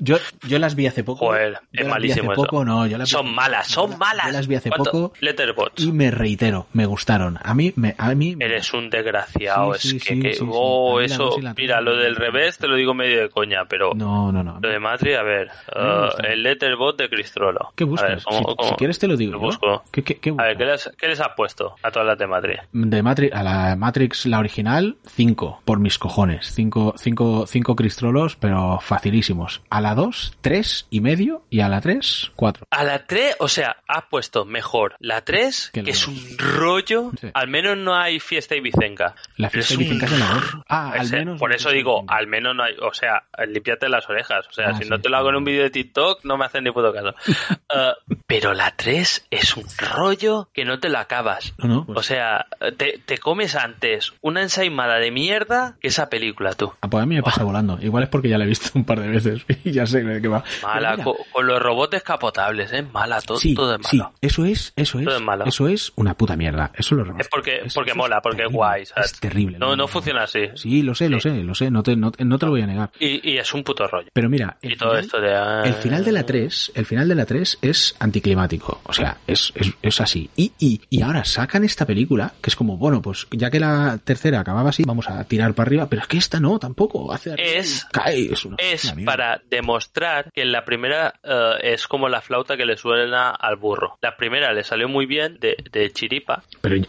Yo, 0.00 0.18
yo 0.48 0.58
las 0.58 0.74
vi 0.74 0.88
hace 0.88 1.04
poco. 1.04 1.26
Joder, 1.26 1.60
es 1.72 1.86
malísimo 1.86 2.32
hace 2.32 2.40
eso. 2.40 2.42
poco, 2.50 2.64
no, 2.64 2.86
yo 2.88 2.98
las 2.98 3.08
Son 3.08 3.32
malas, 3.32 3.68
son 3.68 3.92
yo- 3.92 3.98
malas. 3.98 4.26
Yo 4.26 4.32
las 4.32 4.46
vi 4.48 4.56
hace 4.56 4.68
¿Cuánto? 4.70 4.90
poco 4.90 5.12
Letterboxd. 5.20 5.80
y 5.80 5.92
me 5.92 6.10
reitero, 6.10 6.66
me 6.72 6.86
gustaron. 6.86 7.38
A 7.42 7.54
mí, 7.54 7.72
me, 7.76 7.94
a 7.96 8.14
mí. 8.14 8.15
Eres 8.40 8.72
un 8.72 8.90
desgraciado, 8.90 9.74
Sí, 9.74 9.96
es 9.96 10.04
que, 10.04 10.14
sí, 10.14 10.20
que- 10.22 10.32
sí, 10.34 10.38
sí. 10.40 10.46
oh, 10.50 11.00
eso, 11.00 11.36
mira, 11.56 11.80
lo 11.80 11.96
del 11.96 12.16
revés 12.16 12.58
te 12.58 12.66
lo 12.68 12.76
digo 12.76 12.94
medio 12.94 13.20
de 13.20 13.28
coña, 13.30 13.64
pero 13.68 13.92
No, 13.94 14.30
no, 14.32 14.42
no. 14.42 14.58
lo 14.60 14.68
de 14.68 14.78
Matrix, 14.78 15.16
a 15.18 15.22
ver, 15.22 15.48
uh, 15.74 16.04
gusta. 16.06 16.26
el 16.28 16.42
letterbot 16.42 16.96
de 16.98 17.08
Cristrolo. 17.08 17.72
¿Qué 17.76 17.84
buscas? 17.84 18.08
ver, 18.08 18.22
¿cómo- 18.24 18.38
si, 18.38 18.44
cómo? 18.56 18.68
si 18.70 18.74
quieres 18.76 18.98
te 18.98 19.08
lo 19.08 19.16
digo. 19.16 19.32
Lo 19.32 19.38
busco. 19.40 19.84
¿Qué, 19.90 20.02
qué, 20.02 20.16
qué 20.16 20.30
A 20.36 20.44
ver, 20.44 20.58
les, 20.60 20.90
qué 20.98 21.08
les 21.08 21.20
has 21.20 21.30
puesto 21.36 21.74
a 21.82 21.90
todas 21.90 22.06
las 22.06 22.18
de 22.18 22.26
Matrix? 22.26 22.62
De 22.72 23.02
Matrix, 23.02 23.34
a 23.34 23.42
la 23.42 23.76
Matrix, 23.76 24.26
la 24.26 24.38
original, 24.38 24.96
5, 25.06 25.60
por 25.64 25.78
mis 25.78 25.98
cojones. 25.98 26.46
5 26.52 26.94
cinco, 26.96 27.46
cinco 27.46 27.76
cristrolos, 27.76 28.36
pero 28.36 28.78
facilísimos. 28.80 29.62
A 29.70 29.80
la 29.80 29.94
2, 29.94 30.36
3 30.40 30.86
y 30.90 31.00
medio, 31.00 31.42
y 31.50 31.60
a 31.60 31.68
la 31.68 31.80
3, 31.80 32.32
4. 32.36 32.66
A 32.70 32.84
la 32.84 33.06
3, 33.06 33.36
o 33.40 33.48
sea, 33.48 33.76
has 33.88 34.04
puesto 34.10 34.44
mejor 34.44 34.94
la 34.98 35.22
3, 35.22 35.70
Que 35.72 35.80
es 35.80 36.06
un 36.08 36.16
rollo. 36.38 37.10
Al 37.34 37.48
menos 37.48 37.76
no 37.76 37.94
hay 37.94 38.05
fiesta 38.20 38.54
y 38.56 38.60
bicenca. 38.60 39.14
La 39.36 39.50
fiesta 39.50 39.74
es 39.74 39.78
Vicente 39.78 40.06
un 40.06 40.12
es 40.12 40.18
la 40.20 40.26
2. 40.34 40.44
Ah, 40.68 40.92
al 40.98 41.10
menos. 41.10 41.38
por 41.38 41.52
eso 41.52 41.68
fiesta 41.70 41.76
digo, 41.76 42.04
al 42.08 42.26
menos 42.26 42.54
no 42.56 42.62
hay, 42.64 42.74
o 42.80 42.92
sea, 42.94 43.24
límpiate 43.46 43.88
las 43.88 44.08
orejas. 44.08 44.46
O 44.48 44.52
sea, 44.52 44.68
Ah, 44.70 44.74
si 44.78 44.84
sí. 44.84 44.90
no 44.90 45.00
te 45.00 45.08
lo 45.08 45.16
hago 45.16 45.28
en 45.30 45.36
un 45.36 45.44
vídeo 45.44 45.62
de 45.62 45.70
TikTok, 45.70 46.24
no 46.24 46.36
me 46.36 46.44
hacen 46.46 46.64
ni 46.64 46.70
puto 46.70 46.92
caso. 46.92 47.14
Eh, 47.68 47.92
pero 48.28 48.54
la 48.54 48.70
3 48.76 49.26
es 49.30 49.56
un 49.56 49.64
rollo 49.76 50.48
que 50.54 50.64
no 50.64 50.78
te 50.78 50.88
lo 50.88 50.98
acabas. 50.98 51.52
No, 51.58 51.66
no, 51.68 51.84
pues- 51.86 51.98
O 51.98 52.02
sea, 52.02 52.46
te, 52.76 53.00
te 53.04 53.18
comes 53.18 53.56
antes 53.56 54.12
una 54.20 54.40
ensaimada 54.42 54.98
de 54.98 55.10
mierda 55.10 55.76
que 55.80 55.88
esa 55.88 56.08
película, 56.08 56.52
tú. 56.54 56.72
Ah, 56.80 56.88
pues 56.88 57.02
a 57.02 57.06
mí 57.06 57.16
me 57.16 57.22
pasa 57.24 57.42
volando. 57.42 57.76
Igual 57.82 58.04
es 58.04 58.08
porque 58.08 58.28
ya 58.28 58.38
la 58.38 58.44
he 58.44 58.48
visto 58.48 58.70
un 58.74 58.84
par 58.84 59.00
de 59.00 59.08
veces 59.08 59.44
y 59.64 59.72
ya 59.72 59.84
sé 59.84 60.02
de 60.04 60.22
qué 60.22 60.28
va. 60.28 60.44
Mala, 60.62 60.96
con, 61.32 61.46
los 61.46 61.60
robots 61.60 61.90
descapotables, 61.90 62.72
¿eh? 62.72 62.82
Mala, 62.82 63.20
to- 63.20 63.36
sí, 63.36 63.54
todo 63.54 63.74
es 63.74 63.86
sí, 63.86 63.96
malo. 63.98 64.12
eso 64.20 64.44
es, 64.44 64.72
eso 64.76 64.98
es, 65.00 65.04
Todo 65.06 65.16
es 65.16 65.22
malo. 65.22 65.44
eso 65.44 65.66
es 65.68 65.92
una 65.96 66.14
puta 66.14 66.36
mierda. 66.36 66.70
Eso 66.74 66.94
lo 66.94 67.02
reconozco. 67.02 67.22
Es 67.22 67.28
porque, 67.28 67.60
mola, 67.96 68.20
porque 68.22 68.42
es 68.44 68.52
guay, 68.52 68.86
¿sabes? 68.86 69.12
Es 69.12 69.20
terrible. 69.20 69.58
No, 69.58 69.74
no 69.74 69.88
funciona 69.88 70.22
así. 70.24 70.40
Sí, 70.54 70.82
lo 70.82 70.94
sé, 70.94 71.08
lo 71.08 71.18
sé, 71.20 71.42
lo 71.42 71.54
sé, 71.54 71.70
no 71.70 71.82
te, 71.82 71.96
no, 71.96 72.12
no 72.18 72.38
te 72.38 72.46
lo 72.46 72.52
voy 72.52 72.62
a 72.62 72.66
negar. 72.66 72.90
Y, 73.00 73.32
y 73.32 73.38
es 73.38 73.52
un 73.54 73.64
puto 73.64 73.86
rollo. 73.86 74.08
Pero 74.12 74.28
mira, 74.28 74.56
el 74.62 74.72
Y 74.72 74.76
todo 74.76 74.90
final- 74.90 75.04
esto 75.04 75.20
de... 75.20 75.34
ah, 75.34 75.62
El 75.64 75.74
final 75.74 76.04
de 76.04 76.12
la 76.12 76.24
3, 76.24 76.72
el 76.74 76.86
final 76.86 77.08
de 77.08 77.14
la 77.14 77.26
3 77.26 77.58
es 77.62 77.96
anticlimático. 77.98 78.80
O 78.84 78.92
sea, 78.92 79.16
es, 79.26 79.52
es, 79.54 79.72
es 79.82 80.00
así. 80.00 80.30
Y, 80.36 80.52
y, 80.58 80.80
y 80.90 81.02
ahora 81.02 81.24
sacan 81.24 81.64
esta 81.64 81.86
película, 81.86 82.32
que 82.40 82.50
es 82.50 82.56
como, 82.56 82.76
bueno, 82.76 83.00
pues 83.02 83.26
ya 83.30 83.50
que 83.50 83.58
la 83.60 83.98
tercera 84.04 84.40
acababa 84.40 84.70
así, 84.70 84.82
vamos 84.84 85.08
a 85.08 85.24
tirar 85.24 85.54
para 85.54 85.68
arriba, 85.68 85.88
pero 85.88 86.02
es 86.02 86.08
que 86.08 86.18
esta 86.18 86.38
no, 86.40 86.58
tampoco. 86.58 87.12
Hace 87.12 87.34
Es- 87.38 87.84
cae, 87.92 88.32
es 88.32 88.44
una, 88.44 88.56
Es 88.58 88.84
una 88.92 89.04
para 89.04 89.40
demostrar 89.50 90.30
que 90.32 90.44
la 90.44 90.64
primera 90.64 91.14
eh, 91.22 91.52
es 91.74 91.86
como 91.88 92.08
la 92.08 92.20
flauta 92.20 92.56
que 92.56 92.66
le 92.66 92.76
suena 92.76 93.30
al 93.30 93.56
burro. 93.56 93.98
La 94.02 94.16
primera 94.16 94.52
le 94.52 94.64
salió 94.64 94.88
muy 94.88 95.06
bien 95.06 95.38
de, 95.40 95.56
de 95.72 95.90
chiripa. 95.92 96.42
Pero 96.60 96.76
yo, 96.76 96.86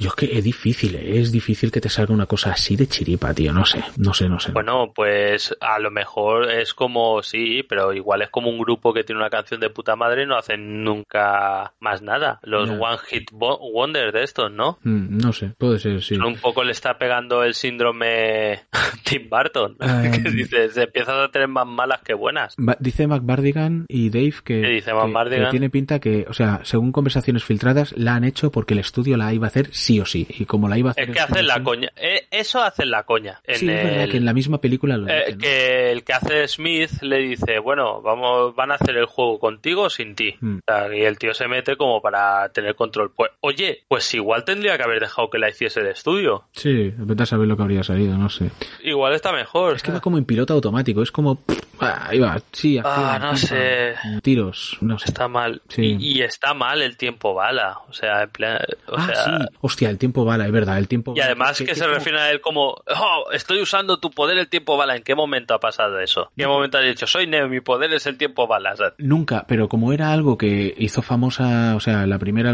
yo 0.00 0.08
es 0.08 0.14
que 0.14 0.38
es 0.38 0.44
difícil, 0.44 0.96
¿eh? 0.96 1.20
es 1.20 1.32
difícil 1.32 1.70
que 1.70 1.80
te 1.80 1.88
salga 1.88 2.14
una 2.14 2.26
cosa 2.26 2.52
así 2.52 2.76
de 2.76 2.86
chiripa, 2.86 3.32
tío. 3.34 3.52
No 3.52 3.64
sé, 3.64 3.84
no 3.96 4.12
sé, 4.14 4.28
no 4.28 4.40
sé. 4.40 4.52
Bueno, 4.52 4.92
pues 4.94 5.54
a 5.60 5.78
lo 5.78 5.90
mejor 5.90 6.50
es 6.50 6.74
como, 6.74 7.22
sí, 7.22 7.62
pero 7.68 7.92
igual 7.92 8.22
es 8.22 8.30
como 8.30 8.50
un 8.50 8.58
grupo 8.58 8.92
que 8.92 9.04
tiene 9.04 9.20
una 9.20 9.30
canción 9.30 9.60
de 9.60 9.70
puta 9.70 9.96
madre 9.96 10.24
y 10.24 10.26
no 10.26 10.36
hacen 10.36 10.84
nunca 10.84 11.72
más 11.80 12.02
nada. 12.02 12.40
Los. 12.42 12.70
One 12.72 12.98
Hit 13.08 13.30
Wonders 13.32 14.12
de 14.12 14.22
estos, 14.22 14.50
¿no? 14.50 14.78
Mm, 14.82 15.18
no 15.18 15.32
sé, 15.32 15.52
puede 15.58 15.78
ser, 15.78 16.02
sí. 16.02 16.16
Un 16.16 16.36
poco 16.36 16.64
le 16.64 16.72
está 16.72 16.98
pegando 16.98 17.44
el 17.44 17.54
síndrome 17.54 18.62
Tim 19.04 19.28
Burton, 19.28 19.76
Um, 19.82 20.10
que 20.22 20.30
dices, 20.30 20.76
empiezas 20.76 21.14
a 21.16 21.30
tener 21.30 21.48
más 21.48 21.66
malas 21.66 22.00
que 22.02 22.14
buenas. 22.14 22.54
Dice 22.78 23.06
McBardigan 23.06 23.86
y 23.88 24.10
Dave 24.10 24.34
que, 24.44 24.82
que 24.82 25.46
tiene 25.50 25.70
pinta 25.70 25.98
que, 25.98 26.26
o 26.28 26.32
sea, 26.32 26.60
según 26.64 26.92
conversaciones 26.92 27.44
filtradas, 27.44 27.94
la 27.96 28.14
han 28.14 28.24
hecho 28.24 28.50
porque 28.50 28.74
el 28.74 28.80
estudio 28.80 29.16
la 29.16 29.32
iba 29.32 29.46
a 29.46 29.48
hacer 29.48 29.61
sí 29.70 30.00
o 30.00 30.04
sí. 30.06 30.26
Y 30.28 30.44
como 30.46 30.68
la 30.68 30.78
iba 30.78 30.90
a 30.90 30.92
hacer... 30.92 31.04
Es 31.10 31.10
que 31.16 31.18
en 31.22 31.24
hacen 31.32 31.46
la 31.46 31.62
coña. 31.62 31.88
Eh, 31.96 32.26
eso 32.30 32.62
hacen 32.62 32.90
la 32.90 33.02
coña. 33.04 33.40
En 33.44 33.56
Sí, 33.56 33.68
es 33.70 33.84
verdad 33.84 34.02
el- 34.04 34.10
que 34.10 34.16
en 34.16 34.24
la 34.24 34.32
misma 34.32 34.60
película 34.60 34.96
lo 34.96 35.08
Eh, 35.08 35.14
dicen, 35.26 35.34
¿no? 35.38 35.42
que 35.42 35.92
el 35.92 36.04
que 36.04 36.12
hace 36.12 36.48
Smith 36.48 36.90
le 37.02 37.18
dice, 37.18 37.58
bueno, 37.58 38.00
vamos, 38.02 38.54
van 38.54 38.72
a 38.72 38.74
hacer 38.74 38.96
el 38.96 39.06
juego 39.06 39.38
contigo 39.38 39.82
o 39.82 39.90
sin 39.90 40.14
ti. 40.14 40.34
Mm. 40.40 40.56
O 40.58 40.60
sea, 40.66 40.94
y 40.94 41.02
el 41.02 41.18
tío 41.18 41.34
se 41.34 41.46
mete 41.48 41.76
como 41.76 42.00
para 42.00 42.48
tener 42.50 42.74
control. 42.74 43.12
Pues, 43.14 43.30
oye, 43.40 43.82
pues 43.88 44.12
igual 44.14 44.44
tendría 44.44 44.76
que 44.76 44.82
haber 44.84 45.00
dejado 45.00 45.30
que 45.30 45.38
la 45.38 45.48
hiciese 45.50 45.80
el 45.80 45.88
estudio. 45.88 46.44
Sí, 46.52 46.92
vete 46.96 47.22
a 47.22 47.26
saber 47.26 47.46
lo 47.48 47.56
que 47.56 47.62
habría 47.62 47.82
salido, 47.82 48.16
no 48.16 48.28
sé. 48.28 48.50
Igual 48.82 49.14
está 49.14 49.32
mejor. 49.32 49.76
Es 49.76 49.82
que 49.82 49.92
va 49.92 50.00
como 50.00 50.18
en 50.18 50.24
piloto 50.24 50.54
automático, 50.54 51.02
es 51.02 51.10
como... 51.12 51.42
ah, 51.80 52.06
ahí 52.08 52.18
va, 52.18 52.40
sí, 52.52 52.78
Ah, 52.84 53.18
no 53.20 53.36
sé. 53.36 53.94
tiros, 54.22 54.76
no 54.80 54.98
sé. 54.98 55.06
Está 55.06 55.28
mal. 55.28 55.60
Sí. 55.68 55.96
Y, 56.00 56.18
y 56.18 56.22
está 56.22 56.54
mal 56.54 56.82
el 56.82 56.96
tiempo 56.96 57.34
bala. 57.34 57.78
O 57.88 57.92
sea, 57.92 58.22
en 58.22 58.30
plan, 58.30 58.58
o 58.88 58.94
ah, 58.96 59.06
sea, 59.06 59.24
sí. 59.38 59.51
Hostia, 59.60 59.90
el 59.90 59.98
tiempo 59.98 60.24
bala, 60.24 60.46
es 60.46 60.52
verdad, 60.52 60.78
el 60.78 60.88
tiempo 60.88 61.12
Y 61.14 61.20
bala, 61.20 61.26
además 61.26 61.58
que, 61.58 61.66
que 61.66 61.74
se 61.74 61.86
refiere 61.86 62.18
a 62.20 62.30
él 62.30 62.40
como, 62.40 62.70
oh, 62.86 63.30
estoy 63.32 63.60
usando 63.60 63.98
tu 63.98 64.10
poder 64.10 64.38
el 64.38 64.48
tiempo 64.48 64.76
bala. 64.76 64.96
¿En 64.96 65.02
qué 65.02 65.14
momento 65.14 65.54
ha 65.54 65.60
pasado 65.60 65.98
eso? 66.00 66.30
¿En 66.36 66.42
qué 66.44 66.46
momento 66.46 66.78
has 66.78 66.84
dicho, 66.84 67.06
soy 67.06 67.26
Neo, 67.26 67.48
mi 67.48 67.60
poder 67.60 67.92
es 67.92 68.06
el 68.06 68.16
tiempo 68.18 68.46
bala? 68.46 68.72
O 68.72 68.76
sea, 68.76 68.94
Nunca, 68.98 69.44
pero 69.48 69.68
como 69.68 69.92
era 69.92 70.12
algo 70.12 70.36
que 70.38 70.74
hizo 70.78 71.02
famosa, 71.02 71.74
o 71.76 71.80
sea, 71.80 72.06
la 72.06 72.18
primera, 72.18 72.52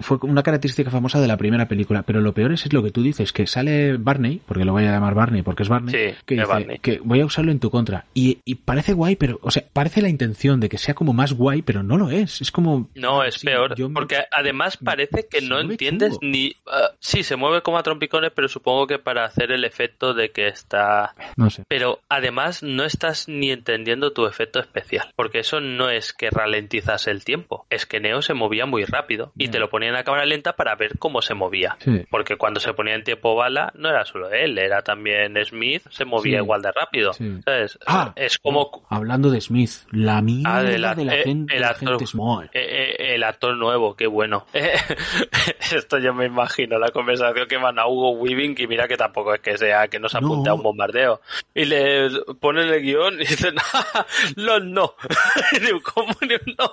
fue 0.00 0.18
una 0.22 0.42
característica 0.42 0.90
famosa 0.90 1.20
de 1.20 1.28
la 1.28 1.36
primera 1.36 1.68
película, 1.68 2.02
pero 2.02 2.20
lo 2.20 2.32
peor 2.34 2.52
es, 2.52 2.66
es 2.66 2.72
lo 2.72 2.82
que 2.82 2.90
tú 2.90 3.02
dices, 3.02 3.32
que 3.32 3.46
sale 3.46 3.96
Barney, 3.96 4.40
porque 4.46 4.64
lo 4.64 4.72
voy 4.72 4.84
a 4.84 4.90
llamar 4.92 5.14
Barney, 5.14 5.42
porque 5.42 5.62
es 5.62 5.68
Barney, 5.68 5.92
Sí, 5.94 6.14
que 6.26 6.34
dice 6.34 6.46
Barney. 6.46 6.78
que 6.78 7.00
voy 7.02 7.20
a 7.20 7.26
usarlo 7.26 7.52
en 7.52 7.60
tu 7.60 7.70
contra. 7.70 8.04
Y, 8.14 8.38
y 8.44 8.56
parece 8.56 8.92
guay, 8.92 9.16
pero, 9.16 9.38
o 9.42 9.50
sea, 9.50 9.62
parece 9.72 10.02
la 10.02 10.08
intención 10.08 10.60
de 10.60 10.68
que 10.68 10.78
sea 10.78 10.94
como 10.94 11.12
más 11.12 11.32
guay, 11.32 11.62
pero 11.62 11.82
no 11.82 11.96
lo 11.96 12.10
es. 12.10 12.40
Es 12.40 12.50
como... 12.50 12.88
No, 12.94 13.22
es 13.24 13.34
sí, 13.36 13.46
peor, 13.46 13.78
me- 13.78 13.88
porque 13.94 14.18
además 14.36 14.76
parece 14.76 15.26
que 15.30 15.40
no 15.40 15.56
mueve 15.56 15.76
entiendes 15.86 16.18
ni... 16.22 16.52
ah, 16.66 16.90
sí, 17.00 17.22
se 17.22 17.36
mueve 17.36 17.62
como 17.62 17.78
a 17.78 17.82
trompicones, 17.82 18.32
pero 18.34 18.48
supongo 18.48 18.86
que 18.86 18.98
para 18.98 19.24
hacer 19.24 19.52
el 19.52 19.64
efecto 19.64 20.14
de 20.14 20.30
que 20.30 20.48
está... 20.48 21.14
No 21.36 21.50
sé. 21.50 21.64
Pero 21.68 22.00
además 22.08 22.62
no 22.62 22.84
estás 22.84 23.28
ni 23.28 23.50
entendiendo 23.50 24.12
tu 24.12 24.26
efecto 24.26 24.60
especial, 24.60 25.12
porque 25.16 25.40
eso 25.40 25.60
no 25.60 25.90
es 25.90 26.12
que 26.12 26.30
ralentizas 26.30 27.06
el 27.06 27.24
tiempo, 27.24 27.66
es 27.70 27.86
que 27.86 28.00
Neo 28.00 28.22
se 28.22 28.34
movía 28.34 28.66
muy 28.66 28.84
rápido 28.84 29.32
y 29.36 29.48
te 29.48 29.58
lo 29.58 29.68
ponían 29.70 29.96
a 29.96 30.04
cámara 30.04 30.24
lenta 30.26 30.54
para 30.54 30.74
ver 30.76 30.98
cómo 30.98 31.22
se 31.22 31.34
movía. 31.34 31.76
Sí. 31.80 32.04
Porque 32.10 32.36
cuando 32.36 32.60
se 32.60 32.72
ponía 32.74 32.94
en 32.94 33.04
tiempo 33.04 33.34
bala, 33.34 33.72
no 33.74 33.88
era 33.88 34.04
solo 34.04 34.30
él, 34.30 34.58
era 34.58 34.82
también 34.82 35.34
Smith, 35.44 35.82
se 35.90 36.04
movía 36.04 36.38
Sí. 36.38 36.42
igual 36.44 36.62
de 36.62 36.72
rápido. 36.72 37.12
Sí. 37.12 37.38
¿Sabes? 37.44 37.78
Ah, 37.86 38.12
es 38.16 38.38
como 38.38 38.84
Hablando 38.88 39.30
de 39.30 39.40
Smith, 39.40 39.70
la 39.90 40.20
mierda 40.22 40.56
Ah, 40.58 40.62
de, 40.62 40.78
la 40.78 40.92
eh, 40.92 41.22
gente, 41.24 41.56
el 41.56 41.64
actor. 41.64 41.88
gente 41.90 42.06
Small. 42.06 42.46
Eh, 42.52 42.96
eh, 42.98 43.14
el 43.14 43.22
actor 43.24 43.56
nuevo, 43.56 43.94
qué 43.96 44.06
bueno. 44.06 44.46
Esto 45.74 45.98
yo 45.98 46.14
me 46.14 46.26
imagino, 46.26 46.78
la 46.78 46.90
conversación 46.90 47.46
que 47.48 47.56
van 47.56 47.78
a 47.78 47.86
Hugo 47.86 48.10
Weaving, 48.12 48.54
que 48.54 48.66
mira 48.68 48.86
que 48.88 48.96
tampoco 48.96 49.34
es 49.34 49.40
que 49.40 49.58
sea 49.58 49.88
que 49.88 49.98
nos 49.98 50.14
apunte 50.14 50.48
No. 50.48 50.52
a 50.52 50.54
un 50.54 50.62
bombardeo. 50.62 51.20
Y 51.54 51.64
le 51.64 52.08
ponen 52.40 52.68
el 52.68 52.80
guion 52.82 53.14
y 53.14 53.18
dicen, 53.26 53.56
"Ah, 53.74 54.06
LOL 54.36 54.72
no. 54.72 54.94
Y 55.52 55.58
digo, 55.60 55.80
¿cómo 55.82 56.14
ni 56.22 56.28
no? 56.58 56.72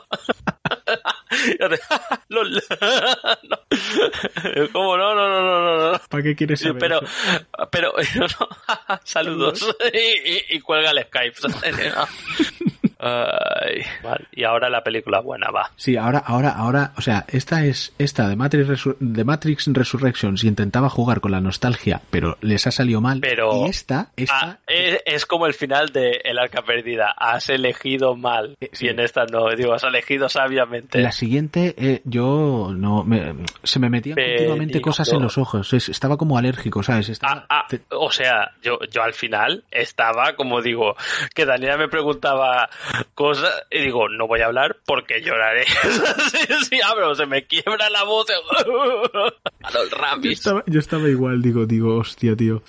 Y 1.48 1.64
hace, 1.64 1.80
"LOL 2.30 2.52
no. 3.44 3.57
¿Cómo 4.72 4.98
no? 4.98 5.15
No, 5.15 5.28
no, 5.30 5.41
no, 5.41 5.78
no, 5.78 5.91
no. 5.94 5.99
¿Para 6.10 6.23
qué 6.23 6.36
quieres 6.36 6.60
saber 6.61 6.78
Pero, 6.80 7.02
eso? 7.02 7.69
pero, 7.72 7.94
no, 8.15 8.99
saludos. 9.03 9.76
Y, 9.94 9.98
y- 9.98 10.45
y 10.49 10.60
cuelga 10.60 10.91
el 10.91 11.03
Skype. 11.06 11.36
Ay, 13.02 13.82
vale. 14.03 14.26
Y 14.32 14.44
ahora 14.44 14.69
la 14.69 14.84
película 14.84 15.19
buena, 15.22 15.49
va. 15.49 15.72
Sí, 15.76 15.98
ahora, 15.98 16.19
ahora, 16.19 16.52
ahora, 16.52 16.91
o 16.98 17.02
sea, 17.02 17.26
esta 17.30 17.65
es, 17.65 17.94
esta 17.98 18.28
de 18.30 18.36
Matrix, 18.36 18.68
Resur- 18.68 18.98
de 18.99 19.23
Matrix 19.23 19.68
Resurrections 19.73 20.44
intentaba 20.44 20.90
jugar 20.90 21.19
con 21.19 21.32
la 21.32 21.41
nostalgia, 21.41 22.02
pero 22.11 22.38
les 22.41 22.68
ha 22.68 22.72
salido 22.72 23.02
mal. 23.02 23.19
Pero- 23.22 23.65
Y 23.65 23.69
esta, 23.69 24.10
esta, 24.15 24.32
Ah, 24.41 24.57
es, 24.68 25.02
es 25.06 25.26
como 25.26 25.45
el 25.48 25.53
final 25.53 25.88
de 25.90 26.22
El 26.23 26.38
Arca 26.40 26.61
Perdida. 26.61 27.14
Has 27.18 27.49
elegido 27.49 28.15
mal. 28.15 28.56
Eh, 28.61 28.69
sí. 28.72 28.86
Y 28.86 28.90
en 28.90 28.99
esta 28.99 29.26
no, 29.26 29.49
digo, 29.56 29.73
has 29.73 29.84
elegido 29.84 30.30
sabiamente. 30.30 30.99
La 31.02 31.11
siguiente, 31.11 31.73
eh, 31.78 32.02
yo 32.06 32.72
no 32.76 33.03
me- 33.03 33.34
se 33.64 33.80
me 33.80 33.90
metían 33.90 34.15
Pero, 34.15 34.38
continuamente 34.38 34.80
cosas 34.82 35.11
en 35.11 35.22
los 35.22 35.38
ojos. 35.38 35.73
Es- 35.73 35.90
estaba 35.90 36.18
como 36.18 36.38
alérgico, 36.38 36.84
¿sabes? 36.84 37.10
Estaba- 37.10 37.45
Ah, 37.49 37.61
ah, 37.61 37.65
te- 37.68 37.82
o 37.90 38.11
sea, 38.11 38.52
yo, 38.61 38.80
yo 38.91 39.02
al 39.03 39.14
final 39.14 39.64
estaba, 39.72 40.36
como 40.36 40.61
digo, 40.61 40.95
que 41.34 41.45
Daniela 41.45 41.78
me 41.78 41.88
preguntaba 41.88 42.69
cosas 43.13 43.63
y 43.69 43.80
digo, 43.80 44.09
no 44.09 44.27
voy 44.27 44.41
a 44.41 44.45
hablar 44.47 44.77
porque 44.85 45.22
lloraré. 45.22 45.65
si, 45.65 46.65
si 46.65 46.81
hablo, 46.81 47.13
se 47.15 47.26
me 47.26 47.45
quiebra 47.45 47.89
la 47.89 48.03
voz. 48.03 48.27
a 49.63 49.72
los 49.72 49.89
yo, 50.22 50.31
estaba, 50.31 50.63
yo 50.65 50.80
estaba 50.80 51.07
igual, 51.07 51.41
digo, 51.41 51.65
digo, 51.65 51.97
hostia, 51.97 52.35
tío. 52.35 52.63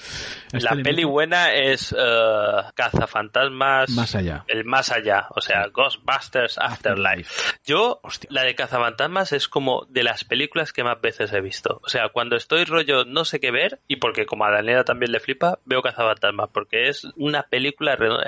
La 0.53 0.75
le 0.75 0.83
peli 0.83 1.05
buena 1.05 1.55
es 1.55 1.95
eh, 1.97 2.63
Cazafantasmas. 2.75 3.91
Más 3.91 4.15
allá. 4.15 4.45
El 4.49 4.65
más 4.65 4.91
allá, 4.93 5.29
o 5.35 5.41
sea, 5.41 5.69
Ghostbusters 5.69 6.59
Afterlife. 6.59 7.31
Yo, 7.65 8.01
Hostia. 8.03 8.29
la 8.33 8.43
de 8.43 8.55
Cazafantasmas 8.55 9.33
es 9.33 9.49
como 9.49 9.87
de 9.89 10.03
las 10.03 10.25
películas 10.25 10.73
que 10.73 10.85
más 10.85 11.01
veces 11.01 11.33
he 11.33 11.41
visto. 11.41 11.81
O 11.83 11.89
sea, 11.89 12.11
cuando 12.11 12.37
estoy 12.37 12.65
rollo 12.65 13.05
no 13.05 13.25
sé 13.25 13.41
qué 13.41 13.51
ver, 13.51 13.81
y 13.89 13.97
porque 13.97 14.27
como 14.27 14.45
a 14.45 14.51
Daniela 14.51 14.85
también 14.85 15.13
le 15.13 15.21
flipa, 15.21 15.59
veo 15.65 15.83
Cazafantasmas, 15.83 16.51
porque 16.53 16.89
es 16.89 17.07
una 17.17 17.45
película 17.45 17.97
redonda. 17.97 18.25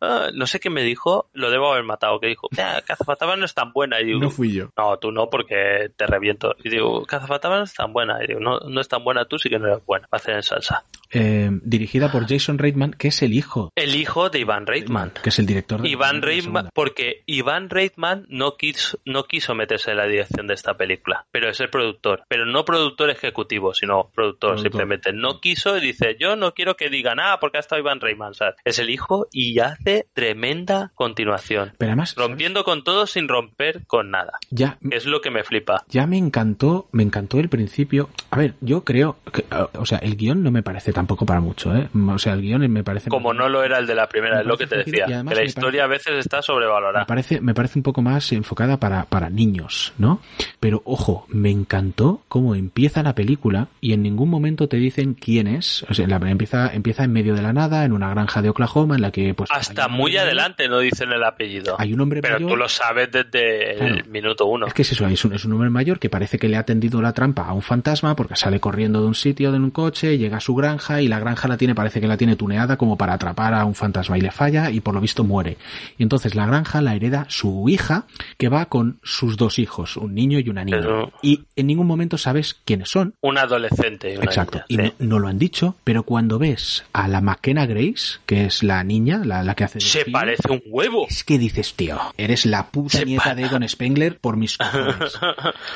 Ah, 0.00 0.28
no 0.32 0.46
sé 0.46 0.60
qué 0.60 0.70
me 0.70 0.82
dijo, 0.82 1.17
lo 1.32 1.50
debo 1.50 1.72
haber 1.72 1.84
matado, 1.84 2.18
que 2.20 2.26
dijo, 2.28 2.48
"Ah, 2.58 2.80
Cazafantasmas 2.86 3.38
no 3.38 3.44
es 3.44 3.54
tan 3.54 3.72
buena. 3.72 4.00
Y 4.00 4.04
digo, 4.06 4.20
No 4.20 4.30
fui 4.30 4.52
yo. 4.52 4.68
no, 4.76 4.96
tú 4.98 5.10
no, 5.12 5.28
porque 5.30 5.90
te 5.96 6.06
reviento. 6.06 6.54
Y 6.64 6.68
digo, 6.70 7.04
Cazafantasmas 7.04 7.58
no 7.58 7.64
es 7.64 7.74
tan 7.74 7.92
buena. 7.92 8.22
Y 8.22 8.26
digo, 8.28 8.40
no, 8.40 8.58
no 8.60 8.80
es 8.80 8.88
tan 8.88 9.02
buena 9.04 9.24
tú, 9.26 9.38
sí 9.38 9.48
que 9.48 9.58
no 9.58 9.66
eres 9.66 9.84
buena. 9.86 10.06
Va 10.06 10.10
a 10.12 10.16
hacer 10.16 10.34
en 10.36 10.42
salsa. 10.42 10.84
Eh, 11.10 11.50
dirigida 11.62 12.10
por 12.12 12.28
Jason 12.28 12.58
Reitman, 12.58 12.92
que 12.92 13.08
es 13.08 13.22
el 13.22 13.32
hijo. 13.34 13.70
El 13.74 13.94
hijo 13.94 14.28
de 14.30 14.40
Iván 14.40 14.66
Reitman. 14.66 15.12
Que 15.22 15.30
es 15.30 15.38
el 15.38 15.46
director 15.46 15.80
de 15.80 15.88
la 15.88 16.12
Reitman, 16.12 16.68
porque 16.74 17.22
Iván 17.26 17.70
Reitman 17.70 18.26
no 18.28 18.56
quiso, 18.56 18.98
no 19.04 19.24
quiso 19.24 19.54
meterse 19.54 19.90
en 19.92 19.96
la 19.96 20.06
dirección 20.06 20.46
de 20.46 20.54
esta 20.54 20.76
película, 20.76 21.26
pero 21.30 21.48
es 21.48 21.60
el 21.60 21.70
productor, 21.70 22.22
pero 22.28 22.44
no 22.46 22.64
productor 22.64 23.10
ejecutivo, 23.10 23.74
sino 23.74 24.10
productor, 24.14 24.50
Productor. 24.50 24.58
simplemente. 24.60 25.12
No 25.12 25.40
quiso 25.40 25.76
y 25.76 25.80
dice, 25.80 26.16
yo 26.20 26.36
no 26.36 26.52
quiero 26.52 26.76
que 26.76 26.90
digan, 26.90 27.18
ah, 27.20 27.38
porque 27.40 27.56
ha 27.58 27.60
estado 27.60 27.80
Iván 27.80 28.00
Reitman, 28.00 28.34
¿sabes? 28.34 28.56
Es 28.64 28.78
el 28.78 28.90
hijo 28.90 29.26
y 29.32 29.58
hace 29.60 30.06
tremenda 30.12 30.92
continuación. 30.94 31.72
Pero 31.78 31.90
además, 31.92 32.10
¿sabes? 32.10 32.28
Rompiendo 32.28 32.64
con 32.64 32.84
todo 32.84 33.06
sin 33.06 33.28
romper 33.28 33.86
con 33.86 34.10
nada. 34.10 34.32
ya, 34.50 34.78
Es 34.90 35.06
lo 35.06 35.20
que 35.20 35.30
me 35.30 35.42
flipa. 35.44 35.84
ya 35.88 36.06
me 36.06 36.18
encantó, 36.18 36.88
me 36.92 37.02
encantó 37.02 37.38
el 37.40 37.48
principio. 37.48 38.10
A 38.30 38.36
ver, 38.38 38.54
yo 38.60 38.84
creo 38.84 39.16
que, 39.32 39.44
o 39.74 39.86
sea, 39.86 39.98
el 39.98 40.16
guion 40.16 40.42
no 40.42 40.50
me 40.50 40.62
parece 40.62 40.92
tampoco 40.98 41.24
para 41.24 41.40
mucho, 41.40 41.72
¿eh? 41.76 41.88
O 42.08 42.18
sea, 42.18 42.32
el 42.32 42.42
guion 42.42 42.68
me 42.72 42.82
parece... 42.82 43.08
Como 43.08 43.32
no 43.32 43.48
lo 43.48 43.62
era 43.62 43.78
el 43.78 43.86
de 43.86 43.94
la 43.94 44.08
primera, 44.08 44.34
Me 44.36 44.40
es 44.40 44.46
lo 44.48 44.56
que 44.58 44.66
te 44.66 44.78
decía. 44.78 45.04
Que 45.06 45.12
la 45.12 45.22
me 45.22 45.44
historia 45.44 45.84
a 45.84 45.86
veces 45.86 46.14
está 46.18 46.38
Me 46.38 46.42
sobrevalorada. 46.42 47.06
parece, 47.06 47.40
me 47.40 47.54
parece 47.54 47.78
un 47.78 47.84
poco 47.84 48.02
más 48.02 48.32
enfocada 48.32 48.78
para, 48.80 49.04
para 49.04 49.30
niños, 49.30 49.92
¿no? 49.96 50.20
Pero 50.58 50.82
ojo, 50.84 51.24
me 51.28 51.50
encantó 51.50 52.22
cómo 52.26 52.56
empieza 52.56 53.02
la 53.04 53.14
película 53.14 53.68
y 53.80 53.92
en 53.92 54.02
ningún 54.02 54.28
momento 54.28 54.68
te 54.68 54.76
dicen 54.78 55.14
quién 55.14 55.46
es. 55.46 55.84
O 55.88 55.94
sea, 55.94 56.06
la, 56.08 56.16
empieza, 56.16 56.72
empieza 56.74 57.04
en 57.04 57.12
medio 57.12 57.34
de 57.36 57.42
la 57.42 57.52
nada, 57.52 57.84
en 57.84 57.92
una 57.92 58.10
granja 58.10 58.42
de 58.42 58.48
Oklahoma, 58.48 58.96
en 58.96 59.02
la 59.02 59.12
que 59.12 59.34
pues 59.34 59.48
Hasta 59.52 59.86
muy 59.86 60.10
hombre- 60.16 60.20
adelante 60.20 60.68
no 60.68 60.80
dicen 60.80 61.12
el 61.12 61.22
apellido. 61.22 61.76
Hay 61.78 61.92
un 61.92 62.00
hombre 62.00 62.22
Pero 62.22 62.34
mayor. 62.34 62.50
tú 62.50 62.56
lo 62.56 62.68
sabes 62.68 63.08
desde 63.12 63.74
el 63.86 64.04
minuto 64.08 64.46
uno. 64.46 64.66
Es 64.66 64.74
que 64.74 64.82
es 64.82 64.90
eso, 64.92 65.06
es 65.06 65.24
un, 65.24 65.32
es 65.32 65.44
un 65.44 65.52
hombre 65.52 65.70
mayor 65.70 66.00
que 66.00 66.10
parece 66.10 66.38
que 66.40 66.48
le 66.48 66.56
ha 66.56 66.64
tendido 66.64 67.00
la 67.00 67.12
trampa 67.12 67.44
a 67.46 67.52
un 67.52 67.62
fantasma 67.62 68.16
porque 68.16 68.34
sale 68.34 68.58
corriendo 68.58 69.00
de 69.00 69.06
un 69.06 69.14
sitio, 69.14 69.52
de 69.52 69.58
un 69.58 69.70
coche, 69.70 70.18
llega 70.18 70.38
a 70.38 70.40
su 70.40 70.54
granja 70.54 70.87
y 71.02 71.08
la 71.08 71.18
granja 71.18 71.48
la 71.48 71.56
tiene, 71.56 71.74
parece 71.74 72.00
que 72.00 72.06
la 72.08 72.16
tiene 72.16 72.36
tuneada 72.36 72.76
como 72.76 72.96
para 72.96 73.14
atrapar 73.14 73.54
a 73.54 73.64
un 73.64 73.74
fantasma 73.74 74.16
y 74.18 74.20
le 74.20 74.30
falla 74.30 74.70
y 74.70 74.80
por 74.80 74.94
lo 74.94 75.00
visto 75.00 75.24
muere. 75.24 75.56
Y 75.98 76.02
entonces 76.02 76.34
la 76.34 76.46
granja 76.46 76.80
la 76.80 76.94
hereda 76.94 77.26
su 77.28 77.68
hija 77.68 78.04
que 78.36 78.48
va 78.48 78.66
con 78.66 78.98
sus 79.02 79.36
dos 79.36 79.58
hijos, 79.58 79.96
un 79.96 80.14
niño 80.14 80.38
y 80.38 80.48
una 80.48 80.64
niña. 80.64 80.78
Pero- 80.80 81.12
Y 81.22 81.44
en 81.56 81.66
ningún 81.66 81.86
momento 81.86 82.16
sabes 82.18 82.56
quiénes 82.64 82.88
son. 82.90 83.14
Un 83.20 83.38
adolescente. 83.38 84.12
y 84.12 84.16
una 84.16 84.24
Exacto. 84.24 84.62
niña, 84.68 84.84
Y 84.84 84.88
sí. 84.88 84.94
no, 85.00 85.06
no 85.08 85.18
lo 85.18 85.28
han 85.28 85.38
dicho, 85.38 85.74
pero 85.84 86.02
cuando 86.04 86.38
ves 86.38 86.84
a 86.92 87.08
la 87.08 87.20
McKenna 87.20 87.66
Grace, 87.66 88.18
que 88.26 88.44
es 88.46 88.62
la 88.62 88.82
niña, 88.84 89.22
la, 89.24 89.42
la 89.42 89.54
que 89.54 89.64
hace 89.64 89.80
Se 89.80 90.04
parece 90.06 90.50
un 90.50 90.62
huevo. 90.66 91.06
Es 91.08 91.24
que 91.24 91.38
dices, 91.38 91.74
tío, 91.74 91.98
eres 92.16 92.46
la 92.46 92.66
puta 92.68 92.98
Se 92.98 93.04
nieta 93.04 93.34
de 93.34 93.44
Egon 93.44 93.68
Spengler 93.68 94.18
por 94.18 94.36
mis 94.36 94.56
cojones. 94.58 95.14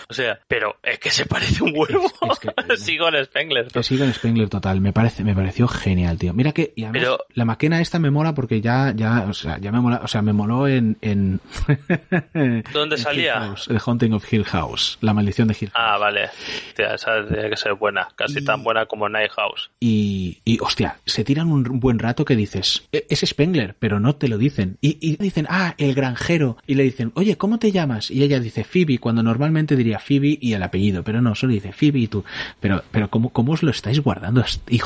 o 0.08 0.14
sea, 0.14 0.38
pero 0.48 0.76
es 0.82 0.98
que 0.98 1.10
se 1.10 1.26
parece 1.26 1.62
un 1.64 1.72
huevo. 1.74 2.04
Es- 2.06 2.30
es 2.30 2.38
que- 2.38 2.76
Sigo 2.76 3.08
en 3.08 3.24
Spengler. 3.24 3.68
Sigo 3.82 4.04
en 4.04 4.14
Spengler 4.14 4.48
total, 4.48 4.80
me 4.80 4.92
parece, 4.92 5.01
me 5.24 5.34
pareció 5.34 5.68
genial, 5.68 6.18
tío. 6.18 6.32
Mira 6.34 6.52
que, 6.52 6.72
y 6.76 6.84
además, 6.84 7.02
Pero- 7.02 7.18
la 7.34 7.44
maquena 7.44 7.80
esta 7.80 7.98
me 7.98 8.10
mola 8.10 8.34
porque 8.34 8.60
ya, 8.60 8.92
ya, 8.94 9.26
o 9.28 9.34
sea, 9.34 9.58
ya 9.58 9.72
me 9.72 9.80
mola, 9.80 10.00
o 10.02 10.08
sea, 10.08 10.22
me 10.22 10.32
moló 10.32 10.68
en, 10.68 10.96
en 11.00 11.40
¿Dónde 12.72 12.96
en 12.96 13.02
salía? 13.02 13.40
House, 13.40 13.66
The 13.68 13.78
Haunting 13.84 14.12
of 14.12 14.32
Hill 14.32 14.44
House, 14.44 14.98
la 15.00 15.14
maldición 15.14 15.48
de 15.48 15.56
Hill 15.60 15.70
House. 15.70 15.84
Ah, 15.94 15.98
vale. 15.98 16.28
Hostia, 16.68 16.94
esa 16.94 17.26
tiene 17.26 17.50
que 17.50 17.56
ser 17.56 17.74
buena. 17.74 18.08
Casi 18.16 18.40
Y- 18.40 18.44
tan 18.44 18.62
buena 18.62 18.86
como 18.86 19.08
Night 19.08 19.30
House. 19.32 19.70
Y, 19.80 20.38
y, 20.44 20.58
hostia, 20.60 20.96
se 21.06 21.24
tiran 21.24 21.50
un 21.50 21.80
buen 21.80 21.98
rato 21.98 22.24
que 22.24 22.36
dices, 22.36 22.82
"E- 22.92 23.06
es 23.08 23.20
Spengler, 23.20 23.74
pero 23.78 24.00
no 24.00 24.14
te 24.16 24.28
lo 24.28 24.38
dicen. 24.38 24.78
Y, 24.80 24.98
y 25.00 25.16
dicen, 25.16 25.46
ah, 25.48 25.74
el 25.78 25.94
granjero. 25.94 26.56
Y 26.66 26.74
le 26.74 26.82
dicen, 26.84 27.12
oye, 27.14 27.36
¿cómo 27.36 27.58
te 27.58 27.72
llamas? 27.72 28.10
Y 28.10 28.22
ella 28.22 28.40
dice 28.40 28.64
Phoebe, 28.64 28.98
cuando 28.98 29.22
normalmente 29.22 29.76
diría 29.76 29.98
Phoebe 29.98 30.38
y 30.40 30.52
el 30.54 30.62
apellido, 30.62 31.02
pero 31.02 31.20
no, 31.22 31.34
solo 31.34 31.52
dice 31.52 31.72
Phoebe 31.72 31.98
y 32.00 32.06
tú. 32.08 32.24
Pero, 32.60 32.82
pero 32.90 33.08
¿cómo, 33.10 33.30
cómo 33.30 33.52
os 33.52 33.62
lo 33.62 33.70
estáis 33.70 34.00
guardando, 34.00 34.42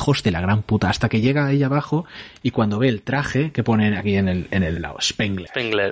hijos 0.07 0.23
de 0.23 0.31
la 0.31 0.39
gran 0.41 0.61
puta? 0.63 0.89
Hasta 0.89 1.09
que 1.09 1.19
llega 1.19 1.47
ahí 1.47 1.63
abajo 1.63 2.05
y 2.41 2.51
cuando 2.51 2.79
ve 2.79 2.87
el 2.87 3.01
traje 3.01 3.51
que 3.51 3.63
ponen 3.63 3.93
aquí 3.95 4.15
en 4.15 4.29
el, 4.29 4.47
en 4.51 4.63
el 4.63 4.81
lado, 4.81 4.97
Spengler. 5.01 5.49
Spengler. 5.49 5.91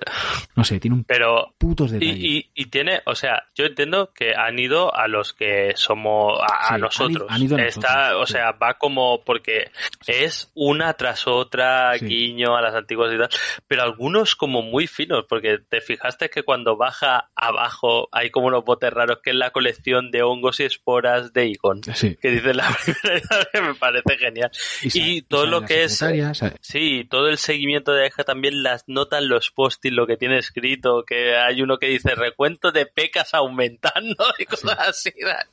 No 0.55 0.63
sé, 0.63 0.79
tiene 0.79 0.95
un 0.95 1.03
Pero 1.03 1.53
putos 1.57 1.91
detalles. 1.91 2.15
y, 2.17 2.49
y 2.55 2.65
tiene, 2.67 3.01
o 3.05 3.13
sea, 3.15 3.43
yo 3.55 3.65
entiendo 3.65 4.11
que 4.13 4.33
han 4.35 4.57
ido 4.57 4.95
a 4.95 5.07
los 5.09 5.33
que 5.33 5.73
somos, 5.75 6.39
a, 6.41 6.75
Sí, 6.75 6.81
nosotros. 6.81 7.11
ido- 7.11 7.27
han 7.29 7.43
ido 7.43 7.57
a 7.57 7.61
Está, 7.63 8.17
o 8.17 8.25
sí. 8.25 8.33
sea, 8.33 8.51
va 8.53 8.75
como 8.75 9.21
porque 9.25 9.69
es 10.07 10.49
una 10.55 10.93
tras 10.93 11.27
otra, 11.27 11.93
guiño 11.97 12.55
a 12.55 12.61
las 12.61 12.73
antiguas 12.75 13.13
y 13.13 13.17
tal, 13.17 13.29
pero 13.67 13.83
algunos 13.83 14.35
como 14.37 14.61
muy 14.61 14.87
finos, 14.87 15.25
porque 15.27 15.57
te 15.67 15.81
fijaste 15.81 16.29
que 16.29 16.43
cuando 16.43 16.77
baja 16.77 17.29
abajo 17.35 18.07
hay 18.13 18.29
como 18.29 18.47
unos 18.47 18.63
botes 18.63 18.93
raros 18.93 19.19
que 19.23 19.31
es 19.31 19.35
la 19.35 19.49
colección 19.51 20.11
de 20.11 20.23
hongos 20.23 20.59
y 20.59 20.63
esporas 20.63 21.33
de 21.33 21.47
Igon. 21.47 21.81
Sí. 21.93 22.15
Que 22.21 22.29
dice 22.31 22.53
la 22.53 22.67
primera 22.85 23.47
que 23.51 23.61
me 23.61 23.73
parece 23.75 24.04
genial. 24.17 24.51
Y 24.81 25.17
Y, 25.17 25.21
todo 25.21 25.45
lo 25.45 25.61
que 25.61 25.83
es 25.85 26.03
Sí, 26.61 27.05
todo 27.09 27.29
el 27.29 27.37
seguimiento 27.37 27.91
de 27.93 28.07
Eje 28.07 28.23
también 28.23 28.63
las 28.63 28.83
notan 28.87 29.27
los 29.29 29.51
post 29.51 29.83
lo 29.85 30.07
que 30.07 30.17
tiene 30.17 30.37
escrito, 30.37 31.03
que 31.05 31.35
hay 31.37 31.61
uno 31.61 31.77
que 31.77 31.87
dice 31.87 32.15
recuento 32.15 32.71
de 32.71 32.85
pecas 32.85 33.33
aumentando 33.33 34.25
y 34.39 34.45
cosas 34.45 34.77
así, 34.79 35.11
¿verdad? 35.21 35.45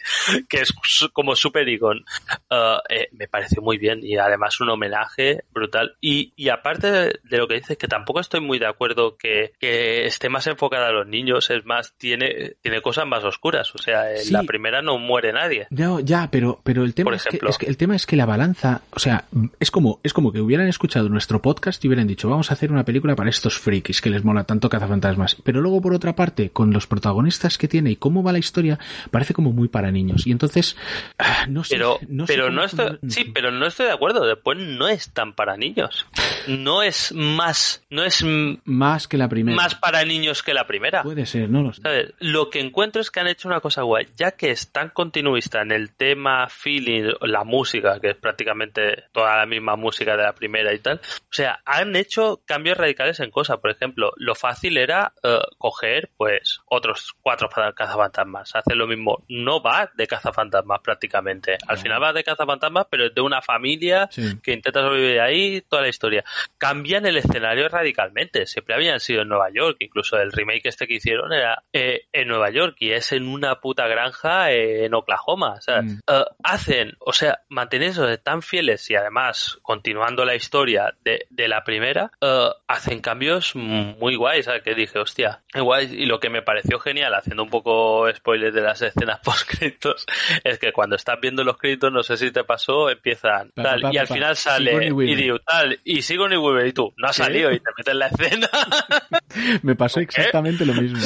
que 0.49 0.59
es 0.61 0.73
como 1.13 1.37
super 1.37 1.69
icon. 1.69 2.05
Uh, 2.51 2.79
eh, 2.89 3.09
me 3.13 3.29
pareció 3.29 3.63
muy 3.63 3.79
bien 3.79 4.01
y 4.03 4.17
además 4.17 4.61
un 4.61 4.71
homenaje 4.71 5.45
brutal. 5.53 5.97
Y, 6.01 6.33
y 6.37 6.49
aparte 6.49 6.91
de, 6.91 7.21
de 7.25 7.39
lo 7.39 7.47
que 7.49 7.55
dices, 7.57 7.77
que 7.77 7.89
tampoco 7.89 8.21
estoy 8.21 8.41
muy 8.41 8.59
de 8.59 8.67
acuerdo 8.67 9.17
que, 9.17 9.53
que 9.59 10.07
esté 10.07 10.29
más 10.29 10.47
enfocada 10.47 10.89
a 10.89 10.93
los 10.93 11.07
niños, 11.07 11.51
es 11.51 11.65
más, 11.65 11.95
tiene, 11.97 12.55
tiene 12.63 12.81
cosas 12.81 13.07
más 13.07 13.25
oscuras. 13.25 13.75
O 13.75 13.79
sea, 13.79 14.11
en 14.11 14.19
Sí. 14.23 14.33
la 14.33 14.43
primera 14.45 14.83
no 14.83 14.99
muere 14.99 15.33
nadie. 15.33 15.67
No, 15.71 16.01
ya, 16.01 16.29
pero, 16.31 16.61
pero 16.65 16.85
el 16.85 16.95
tema 16.95 17.07
Por 17.09 17.15
es 17.15 17.23
que, 17.25 17.29
ejemplo. 17.31 17.51
es 17.51 17.59
que 17.59 17.67
el 17.67 17.77
tema 17.77 17.97
es 17.97 18.07
que 18.07 18.17
la 18.17 18.27
balanza, 18.43 18.83
o 18.91 18.99
sea, 18.99 19.25
es 19.61 19.71
como, 19.71 20.01
es 20.03 20.13
como 20.13 20.33
que 20.33 20.41
hubieran 20.41 20.67
escuchado 20.67 21.09
nuestro 21.09 21.41
podcast 21.41 21.85
y 21.85 21.89
hubieran 21.89 22.09
dicho, 22.09 22.29
vamos 22.29 22.51
a 22.51 22.55
hacer 22.55 22.73
una 22.73 22.85
película 22.85 23.15
para 23.15 23.31
estos 23.31 23.57
frikis 23.59 24.01
que 24.01 24.11
les 24.11 24.25
mola 24.25 24.43
tanto 24.43 24.69
cazafantasmas. 24.69 25.37
Pero 25.45 25.61
luego, 25.61 25.81
por 25.81 25.95
otra 25.95 26.17
parte, 26.17 26.51
con 26.51 26.73
los 26.73 26.89
protagonistas 26.89 27.57
que 27.57 27.69
tiene 27.69 27.93
y 27.93 27.97
cómo 27.97 28.25
va 28.25 28.33
la 28.33 28.41
historia, 28.41 28.81
parece 29.13 29.33
como 29.33 29.53
muy 29.53 29.69
para 29.69 29.93
niños. 29.93 30.27
Y 30.27 30.33
entonces, 30.33 30.77
ah, 31.19 31.47
no 31.49 31.63
sé. 31.63 31.77
Pero, 31.77 32.01
no 32.09 32.27
pero 32.27 32.51
no 32.51 32.65
estoy, 32.65 32.99
sí, 33.09 33.25
pero 33.33 33.53
no 33.53 33.67
estoy 33.67 33.87
de 33.87 33.93
acuerdo. 33.93 34.27
Después 34.27 34.59
no 34.59 34.89
es 34.89 35.11
tan 35.13 35.35
para 35.35 35.57
niños. 35.57 36.07
No 36.49 36.83
es 36.83 37.13
más, 37.13 37.85
no 37.91 38.03
es 38.03 38.25
Más 38.65 39.07
que 39.07 39.19
la 39.19 39.29
primera. 39.29 39.57
más 39.57 39.77
para 39.77 40.05
niños 40.05 40.43
que 40.43 40.53
la 40.53 40.67
primera. 40.67 41.05
Puede 41.05 41.27
ser, 41.27 41.49
no 41.49 41.63
lo 41.63 41.73
sé. 41.73 41.83
¿Sabes? 41.83 42.13
Lo 42.19 42.51
que 42.51 42.59
encuentro 42.59 43.01
es 43.01 43.13
que 43.13 43.21
han 43.21 43.29
hecho 43.29 43.47
una 43.47 43.61
cosa 43.61 43.83
guay, 43.83 44.09
ya 44.17 44.33
que 44.33 44.51
es 44.51 44.73
tan 44.73 44.89
continuista 44.89 45.63
en 45.63 45.71
el 45.71 45.91
tema 45.91 46.49
feeling, 46.49 47.13
la 47.21 47.45
música, 47.45 48.01
que 48.01 48.11
es 48.11 48.17
prácticamente 48.17 48.32
toda 49.13 49.37
la 49.37 49.47
misma 49.47 49.77
música 49.77 50.17
de 50.17 50.23
la 50.23 50.35
primera 50.35 50.73
y 50.73 50.79
tal. 50.79 51.01
O 51.03 51.33
sea, 51.35 51.61
han 51.65 51.95
hecho 51.97 52.43
cambios 52.47 52.77
radicales 52.77 53.21
en 53.21 53.31
cosas. 53.31 53.59
Por 53.59 53.71
ejemplo, 53.71 54.13
lo 54.17 54.35
fácil 54.35 54.77
era 54.77 55.13
eh, 55.23 55.39
coger, 55.59 56.11
pues, 56.17 56.61
otros 56.67 57.15
cuatro 57.21 57.49
cazafantasmas. 57.49 58.55
Hacer 58.55 58.77
lo 58.77 58.87
mismo. 58.87 59.25
No 59.29 59.63
va 59.63 59.91
de 59.95 60.07
cazafantasmas 60.07 60.81
prácticamente. 60.81 61.57
Al 61.67 61.79
final 61.79 62.03
va 62.03 62.13
de 62.13 62.25
cazafantasmas, 62.25 62.87
pero 62.91 63.07
es 63.07 63.15
de 63.15 63.21
una 63.21 63.43
familia 63.43 64.09
que 64.43 64.53
intenta 64.53 64.81
sobrevivir 64.81 65.21
ahí, 65.21 65.63
toda 65.63 65.83
la 65.83 65.89
historia. 65.89 66.25
Cambian 66.59 67.07
el 67.07 67.17
escenario 67.17 67.69
radicalmente. 67.69 68.47
Siempre 68.47 68.75
habían 68.75 69.01
sido 69.01 69.23
en 69.23 69.29
Nueva 69.29 69.51
York. 69.53 69.77
Incluso 69.81 70.17
el 70.17 70.33
remake 70.33 70.69
este 70.69 70.87
que 70.87 70.95
hicieron 70.95 71.33
era 71.33 71.63
eh, 71.73 72.07
en 72.13 72.29
Nueva 72.29 72.51
York 72.51 72.77
y 72.79 72.93
es 72.93 73.13
en 73.13 73.29
una 73.29 73.61
puta 73.61 73.87
granja 73.87 74.53
eh, 74.53 74.85
en 74.85 74.95
Oklahoma. 74.95 75.55
O 75.59 75.61
sea, 75.61 75.83
mm. 75.83 76.01
hacen, 76.43 76.97
o 77.01 77.13
sea, 77.13 77.41
manteniéndose 77.49 78.12
tan 78.19 78.43
fieles 78.43 78.91
y 78.91 78.97
además 78.97 79.59
continuando 79.63 80.25
la 80.25 80.35
historia 80.35 80.95
de, 81.05 81.27
de 81.31 81.49
la 81.49 81.65
primera, 81.65 82.11
hacen 82.67 83.01
cambios 83.01 83.55
muy 83.55 84.17
guays. 84.17 84.43
¿sabes? 84.43 84.63
Que 84.63 84.75
dije, 84.75 84.99
hostia, 84.99 85.43
guay. 85.55 85.89
Y 85.93 86.07
lo 86.07 86.21
que 86.21 86.31
me 86.31 86.43
pareció 86.43 86.79
genial, 86.79 87.15
haciendo 87.15 87.43
un 87.43 87.51
poco 87.51 88.13
spoilers 88.15 88.55
de 88.55 88.61
las 88.61 88.83
escenas 88.83 89.21
post 89.25 89.49
créditos, 89.49 90.07
es 90.45 90.59
que 90.59 90.73
cuando 90.73 90.97
estás 90.97 91.19
viendo 91.21 91.45
los 91.45 91.57
créditos, 91.57 91.93
no 91.93 92.03
sé 92.03 92.17
si 92.17 92.31
te 92.31 92.45
pasó, 92.45 92.91
empiezan 92.91 93.51
tal, 93.55 93.93
y 93.93 93.99
al 93.99 94.07
final 94.07 94.37
sale 94.37 94.89
y 94.89 95.39
tal, 95.45 95.79
y 95.85 96.03
sigo 96.03 96.29
ni 96.29 96.37
Weaver, 96.37 96.67
y 96.67 96.73
tú, 96.73 96.93
no 96.97 97.09
ha 97.09 97.13
salido 97.13 97.53
y 97.53 97.61
te 97.61 97.71
metes 97.77 97.93
en 97.93 97.99
la 97.99 98.07
escena. 98.07 98.51
me 99.63 99.75
pasó 99.77 100.01
exactamente 100.01 100.65
lo 100.65 100.75
mismo. 100.75 100.99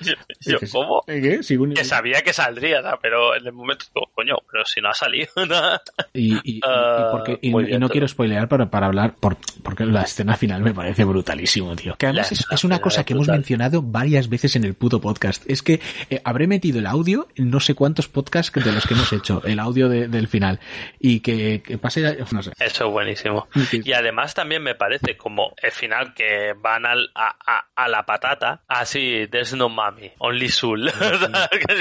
yo, 0.40 0.58
¿cómo? 0.70 1.02
que 1.06 1.84
sabía 1.84 2.22
que 2.22 2.32
saldría, 2.32 2.82
pero 3.00 3.36
en 3.36 3.46
el 3.46 3.52
momento, 3.52 3.84
coño, 4.14 4.36
pero 4.50 4.64
si 4.64 4.80
no 4.80 4.88
ha 4.88 4.94
salido. 4.94 5.30
y, 6.12 6.40
y, 6.44 6.60
porque, 6.60 7.38
no 7.78 7.88
quiero 7.88 8.08
spoilear 8.08 8.48
para, 8.48 8.70
para 8.70 8.86
hablar, 8.86 9.14
por, 9.14 9.36
porque 9.62 9.84
la 9.84 10.02
escena 10.02 10.36
final 10.36 10.62
me 10.62 10.74
parece 10.74 11.04
brutalísimo, 11.04 11.74
tío. 11.76 11.94
Que 11.96 12.06
además 12.06 12.32
es, 12.32 12.64
una 12.64 12.80
cosa 12.80 13.04
que 13.04 13.12
hemos 13.14 13.28
mencionado 13.28 13.82
varias 13.82 14.28
veces 14.28 14.56
en 14.56 14.64
el 14.64 14.74
puto 14.74 15.00
podcast. 15.00 15.48
Es 15.48 15.62
que 15.62 15.80
eh, 16.10 16.20
habré 16.24 16.46
metido 16.46 16.78
el 16.78 16.86
audio 16.86 17.28
en 17.36 17.50
no 17.50 17.60
sé 17.60 17.74
cuántos 17.74 18.08
podcasts 18.08 18.52
de 18.52 18.72
los 18.72 18.86
que 18.86 18.94
hemos 18.94 19.12
hecho, 19.12 19.42
el 19.44 19.58
audio 19.58 19.88
del 19.88 20.28
final. 20.28 20.60
Y 20.98 21.20
que, 21.20 21.62
pase, 21.80 22.18
no 22.30 22.42
sé. 22.42 22.52
Eso 22.58 22.86
es 22.86 22.92
buenísimo. 22.92 23.48
Y 23.72 23.92
además 23.92 24.34
también 24.34 24.62
me 24.62 24.74
parece 24.74 25.16
como 25.16 25.54
el 25.62 25.70
final 25.70 26.14
que 26.14 26.54
van 26.56 26.86
al, 26.86 27.10
a, 27.14 27.34
a, 27.74 27.88
la 27.88 28.04
patata, 28.04 28.62
así, 28.68 29.26
there's 29.30 29.54
no 29.54 29.68
mami, 29.68 30.10
only 30.18 30.48
Soul. 30.48 30.90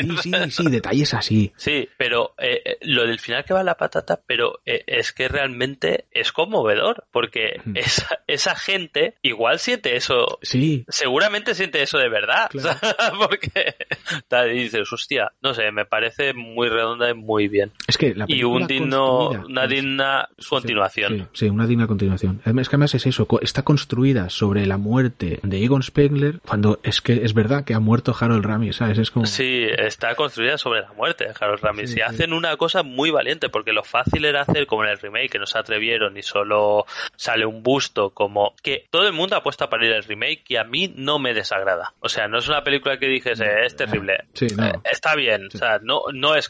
Sí, 0.02 0.18
sí, 0.22 0.32
sí, 0.50 0.70
detalles 0.70 1.14
así. 1.14 1.54
Sí, 1.56 1.88
pero 1.98 2.34
eh, 2.38 2.62
eh, 2.64 2.78
lo 2.82 3.06
del 3.06 3.20
final 3.20 3.44
que 3.44 3.54
va 3.54 3.62
a 3.62 3.64
la 3.64 3.76
patata, 3.76 4.20
pero 4.26 4.51
es 4.66 5.14
que 5.14 5.28
realmente 5.28 6.06
es 6.12 6.32
conmovedor, 6.32 7.06
porque 7.12 7.62
esa, 7.76 8.20
esa 8.28 8.56
gente 8.56 9.16
igual 9.22 9.60
siente 9.60 9.96
eso. 9.96 10.40
Sí. 10.42 10.86
Seguramente 10.88 11.56
siente 11.56 11.82
eso 11.82 11.98
de 11.98 12.10
verdad. 12.10 12.50
porque 13.20 13.76
tal, 14.28 14.52
y 14.52 14.64
dices, 14.64 14.92
hostia, 14.92 15.32
no 15.42 15.54
sé, 15.54 15.72
me 15.72 15.86
parece 15.86 16.34
muy 16.34 16.70
redonda 16.70 17.10
y 17.10 17.14
muy 17.14 17.48
bien. 17.48 17.72
Es 17.88 17.98
que 17.98 18.14
la 18.16 18.26
y 18.28 18.44
un 18.44 18.68
digno, 18.68 19.30
una 19.30 19.68
digna 19.68 20.30
continuación. 20.50 21.30
Sí, 21.34 21.50
una 21.50 21.68
digna 21.68 21.88
continuación. 21.88 22.42
Es 22.46 22.70
que 22.70 22.76
además 22.76 22.96
es 22.96 23.06
eso, 23.06 23.28
está 23.42 23.64
construida 23.64 24.30
sobre 24.30 24.66
la 24.66 24.78
muerte 24.78 25.40
de 25.44 25.64
Egon 25.64 25.84
Spengler, 25.84 26.40
cuando 26.48 26.80
es 26.84 27.02
que 27.02 27.24
es 27.24 27.34
verdad 27.34 27.64
que 27.64 27.74
ha 27.74 27.80
muerto 27.80 28.16
Harold 28.20 28.46
Ramis, 28.46 28.78
¿sabes? 28.78 28.98
Es 28.98 29.12
como... 29.12 29.26
Sí, 29.26 29.66
está 29.78 30.16
construida 30.16 30.58
sobre 30.58 30.82
la 30.82 30.94
muerte 30.94 31.26
de 31.26 31.34
Harold 31.40 31.62
Ramis. 31.62 31.96
y 31.96 32.02
hacen 32.02 32.34
una 32.34 32.56
cosa 32.58 32.84
muy 32.84 33.12
valiente, 33.12 33.50
porque 33.50 33.74
lo 33.74 33.84
fácil 33.84 34.26
era 34.26 34.41
hacer 34.42 34.68
como 34.68 34.84
en 34.84 34.92
el 34.92 35.00
remake, 35.00 35.32
que 35.32 35.40
no 35.40 35.46
se 35.46 35.58
atrevieron 35.58 36.18
y 36.18 36.22
solo 36.22 36.86
sale 37.16 37.46
un 37.46 37.64
busto, 37.64 38.12
como 38.12 38.56
que 38.62 38.86
todo 38.90 39.08
el 39.08 39.14
mundo 39.14 39.36
apuesta 39.36 39.70
para 39.70 39.86
ir 39.86 39.94
al 39.94 40.04
remake 40.04 40.44
y 40.50 40.56
a 40.56 40.64
mí 40.64 40.94
no 40.96 41.20
me 41.20 41.34
desagrada. 41.34 41.94
O 42.00 42.10
sea, 42.10 42.28
no 42.28 42.40
es 42.40 42.48
una 42.48 42.64
película 42.64 42.98
que 42.98 43.08
dijese, 43.08 43.46
es 43.66 43.76
terrible. 43.76 44.26
Eh, 44.40 44.74
está 44.92 45.16
bien, 45.16 45.48
o 45.54 45.58
sea, 45.58 45.80
no, 45.82 46.04
no 46.14 46.36
es 46.36 46.50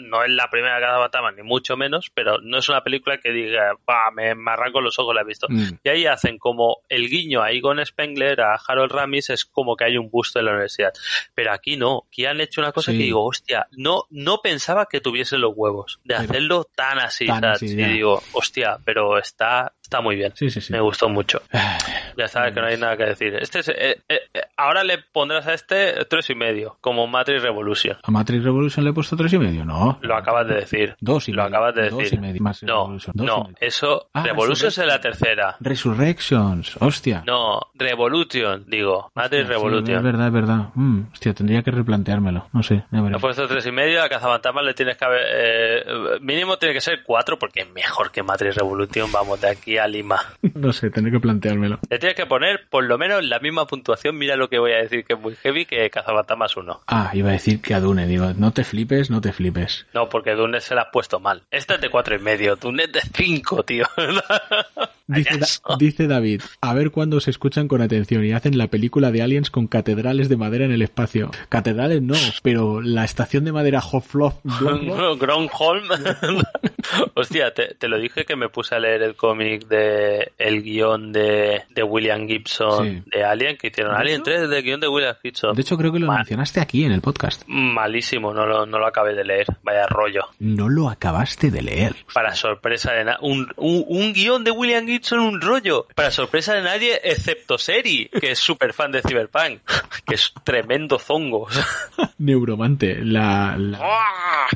no 0.00 0.24
es 0.24 0.30
la 0.30 0.50
primera 0.50 0.80
cazafantasmas, 0.80 1.34
ni 1.36 1.42
mucho 1.42 1.76
menos, 1.76 2.10
pero 2.12 2.38
no 2.40 2.58
es 2.58 2.68
una 2.68 2.82
película 2.82 3.18
que 3.18 3.30
diga, 3.30 3.74
me, 4.14 4.34
me, 4.34 4.50
arranco 4.50 4.80
los 4.80 4.98
ojos, 4.98 5.14
la 5.14 5.22
he 5.22 5.24
visto. 5.24 5.46
Mm. 5.48 5.78
Y 5.82 5.88
ahí 5.88 6.06
hacen 6.06 6.38
como 6.38 6.78
el 6.88 7.08
guiño 7.08 7.42
a 7.42 7.50
Egon 7.50 7.84
Spengler, 7.84 8.40
a 8.40 8.58
Harold 8.66 8.92
Ramis, 8.92 9.30
es 9.30 9.44
como 9.44 9.76
que 9.76 9.84
hay 9.84 9.96
un 9.96 10.10
busto 10.10 10.38
en 10.38 10.46
la 10.46 10.52
universidad. 10.52 10.92
Pero 11.34 11.52
aquí 11.52 11.76
no, 11.76 12.04
aquí 12.08 12.26
han 12.26 12.40
hecho 12.40 12.60
una 12.60 12.72
cosa 12.72 12.92
que 12.92 12.98
digo, 12.98 13.24
hostia, 13.24 13.66
no, 13.72 14.04
no 14.10 14.38
pensaba 14.42 14.86
que 14.86 15.00
tuviesen 15.00 15.40
los 15.40 15.52
huevos 15.54 16.00
de 16.04 16.14
hacerlo 16.14 16.64
tan 16.74 16.98
así, 16.98 17.17
y 17.20 17.74
digo, 17.74 18.22
hostia, 18.32 18.78
pero 18.84 19.18
está, 19.18 19.72
está 19.82 20.00
muy 20.00 20.16
bien. 20.16 20.32
Sí, 20.34 20.50
sí, 20.50 20.60
sí. 20.60 20.72
Me 20.72 20.80
gustó 20.80 21.08
mucho. 21.08 21.42
ya 22.16 22.28
sabes 22.28 22.54
que 22.54 22.60
no 22.60 22.66
hay 22.66 22.76
nada 22.76 22.96
que 22.96 23.04
decir. 23.04 23.34
Este 23.34 23.60
eh, 23.68 23.96
eh, 24.08 24.20
eh, 24.34 24.42
ahora 24.58 24.84
le 24.84 24.98
pondrás 24.98 25.46
a 25.46 25.54
este 25.54 26.04
tres 26.06 26.28
y 26.30 26.34
medio, 26.34 26.76
como 26.80 27.06
Matrix 27.06 27.42
Revolution. 27.42 27.96
¿A 28.02 28.10
Matrix 28.10 28.44
Revolution 28.44 28.84
le 28.84 28.90
he 28.90 28.92
puesto 28.92 29.16
tres 29.16 29.32
y 29.32 29.38
medio? 29.38 29.64
No. 29.64 29.98
Lo 30.02 30.16
acabas 30.16 30.46
de 30.48 30.56
decir. 30.56 30.96
Dos 31.00 31.28
y 31.28 31.32
Lo 31.32 31.44
acabas 31.44 31.74
de 31.74 31.82
decir. 31.82 31.98
Dos 31.98 32.12
y 32.12 32.18
medio. 32.18 32.42
Más 32.42 32.62
no, 32.62 32.98
no, 33.14 33.48
eso. 33.60 34.10
Ah, 34.12 34.22
Revolution 34.24 34.68
es 34.68 34.78
la 34.78 35.00
tercera. 35.00 35.56
Resurrections, 35.60 36.76
hostia. 36.80 37.22
No, 37.26 37.60
Revolution, 37.74 38.64
digo. 38.66 39.10
Matrix 39.14 39.48
Revolution. 39.48 39.96
es 39.96 40.02
verdad, 40.02 40.26
es 40.26 40.32
verdad. 40.32 40.68
Mm, 40.74 41.02
hostia, 41.12 41.34
tendría 41.34 41.62
que 41.62 41.70
replanteármelo. 41.70 42.48
No 42.52 42.62
sé. 42.62 42.84
Me 42.90 43.16
he 43.16 43.18
puesto 43.20 43.46
tres 43.46 43.64
y 43.66 43.72
medio, 43.72 44.02
a 44.02 44.08
Cazafantasmas 44.08 44.64
le 44.64 44.74
tienes 44.74 44.96
que 44.96 45.04
haber. 45.04 46.20
mínimo 46.20 46.58
tiene 46.58 46.74
que 46.74 46.80
ser 46.80 47.02
cuatro, 47.04 47.38
porque 47.38 47.60
es 47.60 47.70
mejor 47.70 48.10
que 48.10 48.22
Matrix 48.22 48.56
Revolution. 48.56 49.10
Vamos 49.12 49.40
de 49.40 49.50
aquí 49.50 49.78
a 49.78 49.86
Lima. 49.86 50.20
no 50.54 50.72
sé, 50.72 50.90
tendré 50.90 51.12
que 51.12 51.20
planteármelo. 51.20 51.78
Le 51.88 51.98
tienes 51.98 52.16
que 52.16 52.26
poner 52.26 52.68
por 52.68 52.84
lo 52.84 52.98
menos 52.98 53.24
la 53.24 53.38
misma 53.38 53.66
puntuación. 53.66 54.16
Mira 54.18 54.36
lo 54.36 54.47
que 54.48 54.58
voy 54.58 54.72
a 54.72 54.78
decir, 54.78 55.04
que 55.04 55.14
es 55.14 55.20
muy 55.20 55.34
heavy, 55.36 55.64
que 55.64 55.88
Cazafantasmas 55.90 56.56
1. 56.56 56.82
Ah, 56.86 57.10
iba 57.14 57.30
a 57.30 57.32
decir 57.32 57.60
que 57.60 57.74
a 57.74 57.80
Dune, 57.80 58.06
digo, 58.06 58.32
no 58.36 58.52
te 58.52 58.64
flipes, 58.64 59.10
no 59.10 59.20
te 59.20 59.32
flipes. 59.32 59.86
No, 59.94 60.08
porque 60.08 60.34
Dune 60.34 60.60
se 60.60 60.74
la 60.74 60.82
has 60.82 60.88
puesto 60.92 61.20
mal. 61.20 61.42
Este 61.50 61.74
es 61.74 61.80
de 61.80 61.90
cuatro 61.90 62.16
y 62.16 62.18
medio, 62.18 62.56
Dune 62.56 62.84
es 62.84 62.92
de 62.92 63.00
cinco, 63.14 63.62
tío. 63.62 63.86
dice, 65.78 66.06
David, 66.06 66.42
a 66.60 66.74
ver 66.74 66.90
cuándo 66.90 67.20
se 67.20 67.30
escuchan 67.30 67.66
con 67.66 67.80
atención 67.80 68.24
y 68.24 68.32
hacen 68.32 68.58
la 68.58 68.68
película 68.68 69.10
de 69.10 69.22
Aliens 69.22 69.50
con 69.50 69.66
catedrales 69.66 70.28
de 70.28 70.36
madera 70.36 70.64
en 70.64 70.72
el 70.72 70.82
espacio. 70.82 71.30
Catedrales 71.48 72.02
no, 72.02 72.14
pero 72.42 72.80
la 72.80 73.04
estación 73.04 73.44
de 73.44 73.52
madera 73.52 73.80
Hoflof 73.80 74.34
Gronholm. 75.20 75.88
Hostia, 77.14 77.52
te, 77.52 77.74
te, 77.74 77.88
lo 77.88 77.98
dije 77.98 78.24
que 78.24 78.36
me 78.36 78.48
puse 78.48 78.74
a 78.74 78.78
leer 78.78 79.02
el 79.02 79.16
cómic 79.16 79.66
de 79.66 80.32
el 80.38 80.62
guion 80.62 81.12
de, 81.12 81.62
de 81.70 81.82
William 81.82 82.26
Gibson 82.26 83.04
de 83.06 83.24
Alien, 83.24 83.56
que 83.56 83.68
hicieron 83.68 83.94
Alien 83.94 84.22
3 84.22 84.37
del 84.46 84.62
guion 84.62 84.80
de 84.80 84.88
William 84.88 85.16
Gibson. 85.22 85.54
De 85.54 85.62
hecho, 85.62 85.76
creo 85.76 85.92
que 85.92 85.98
lo 85.98 86.12
mencionaste 86.12 86.60
aquí 86.60 86.84
en 86.84 86.92
el 86.92 87.00
podcast. 87.00 87.42
Malísimo, 87.46 88.32
no 88.32 88.46
lo, 88.46 88.66
no 88.66 88.78
lo 88.78 88.86
acabé 88.86 89.14
de 89.14 89.24
leer. 89.24 89.46
Vaya 89.62 89.86
rollo. 89.86 90.22
No 90.38 90.68
lo 90.68 90.88
acabaste 90.88 91.50
de 91.50 91.62
leer. 91.62 91.96
Para 92.12 92.34
sorpresa 92.34 92.92
de 92.92 93.04
nadie. 93.04 93.18
Un, 93.22 93.48
un, 93.56 93.84
un, 93.88 94.12
guion 94.12 94.44
de 94.44 94.50
William 94.50 94.86
Gibson, 94.86 95.20
un 95.20 95.40
rollo. 95.40 95.86
Para 95.94 96.10
sorpresa 96.10 96.54
de 96.54 96.62
nadie, 96.62 97.00
excepto 97.02 97.58
Seri, 97.58 98.08
que 98.08 98.32
es 98.32 98.38
súper 98.38 98.72
fan 98.72 98.92
de 98.92 99.02
Cyberpunk. 99.02 99.60
Que 100.06 100.14
es 100.14 100.32
tremendo 100.44 100.98
zongo. 100.98 101.48
Neuromante. 102.18 103.04
La. 103.04 103.56
la... 103.56 104.46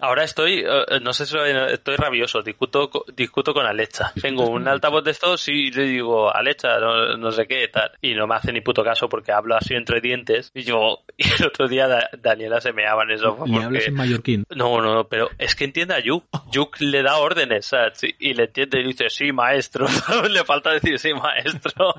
Ahora 0.00 0.24
estoy, 0.24 0.60
eh, 0.60 1.00
no 1.02 1.12
sé 1.12 1.26
si 1.26 1.36
estoy 1.36 1.96
rabioso, 1.96 2.42
discuto, 2.42 2.90
discuto 3.14 3.52
con 3.52 3.66
Alexa. 3.66 4.12
Tengo 4.20 4.48
un 4.48 4.68
altavoz 4.68 5.04
de 5.04 5.10
estos 5.10 5.48
y 5.48 5.70
le 5.70 5.84
digo, 5.84 6.34
Alexa, 6.34 6.78
no, 6.78 7.30
sé 7.32 7.46
qué, 7.46 7.68
tal. 7.68 7.92
Y 8.00 8.14
no 8.14 8.26
me 8.26 8.36
hace 8.36 8.52
ni 8.52 8.60
puto 8.60 8.84
caso 8.84 9.08
porque 9.08 9.32
hablo 9.32 9.56
así 9.56 9.74
entre 9.74 10.00
dientes. 10.00 10.50
Y 10.54 10.62
yo, 10.62 11.00
y 11.16 11.24
el 11.38 11.46
otro 11.46 11.68
día 11.68 12.08
Daniela 12.18 12.60
se 12.60 12.72
meaba 12.72 13.02
en 13.04 13.10
eso. 13.12 13.38
¿Y 13.46 13.58
hablas 13.58 13.86
en 13.86 13.94
mallorquín? 13.94 14.44
No, 14.50 14.80
no, 14.80 15.08
pero 15.08 15.30
es 15.38 15.54
que 15.54 15.64
entiende 15.64 15.94
a 15.94 16.00
Yuk. 16.00 16.24
Yuk 16.52 16.80
le 16.80 17.02
da 17.02 17.18
órdenes, 17.18 17.66
¿sabes? 17.66 18.00
Y 18.18 18.34
le 18.34 18.44
entiende 18.44 18.80
y 18.80 18.84
dice, 18.84 19.10
sí, 19.10 19.32
maestro. 19.32 19.86
le 20.30 20.44
falta 20.44 20.72
decir, 20.72 20.98
sí, 20.98 21.12
maestro. 21.14 21.94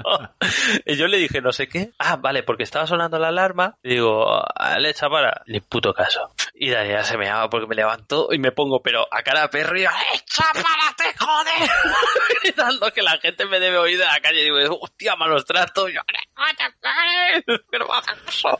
y 0.86 0.96
yo 0.96 1.08
le 1.08 1.18
dije, 1.18 1.42
no 1.42 1.52
sé 1.52 1.68
qué. 1.68 1.92
Ah, 2.00 2.16
vale, 2.16 2.44
porque 2.44 2.64
estaba 2.64 2.88
sonando 2.88 3.20
la 3.20 3.30
alarma. 3.30 3.76
Y 3.84 3.96
digo, 3.96 4.26
Alexa, 4.56 5.10
para. 5.10 5.42
Ni 5.48 5.60
puto 5.60 5.94
caso. 5.94 6.32
Y 6.61 6.72
Daniela 6.72 7.06
se 7.06 7.18
meaba 7.18 7.49
porque 7.49 7.68
me 7.68 7.76
le 7.76 7.84
levanto 7.84 8.27
y 8.34 8.38
me 8.38 8.52
pongo, 8.52 8.81
pero 8.81 9.07
a 9.10 9.23
cara 9.23 9.44
de 9.44 9.48
perro 9.48 9.80
y 9.80 9.86
¡Chápalate, 10.26 11.18
joder! 11.18 11.69
Gritando 12.44 12.91
que 12.91 13.02
la 13.02 13.18
gente 13.18 13.45
me 13.45 13.61
debe 13.61 13.77
oír 13.77 13.98
de 13.98 14.03
la 14.03 14.19
calle 14.19 14.41
y 14.41 14.44
digo, 14.44 14.77
hostia, 14.81 15.15
malos 15.15 15.45
tratos. 15.45 15.90
Yo, 15.94 16.02
pero 17.72 17.88
eso. 18.27 18.60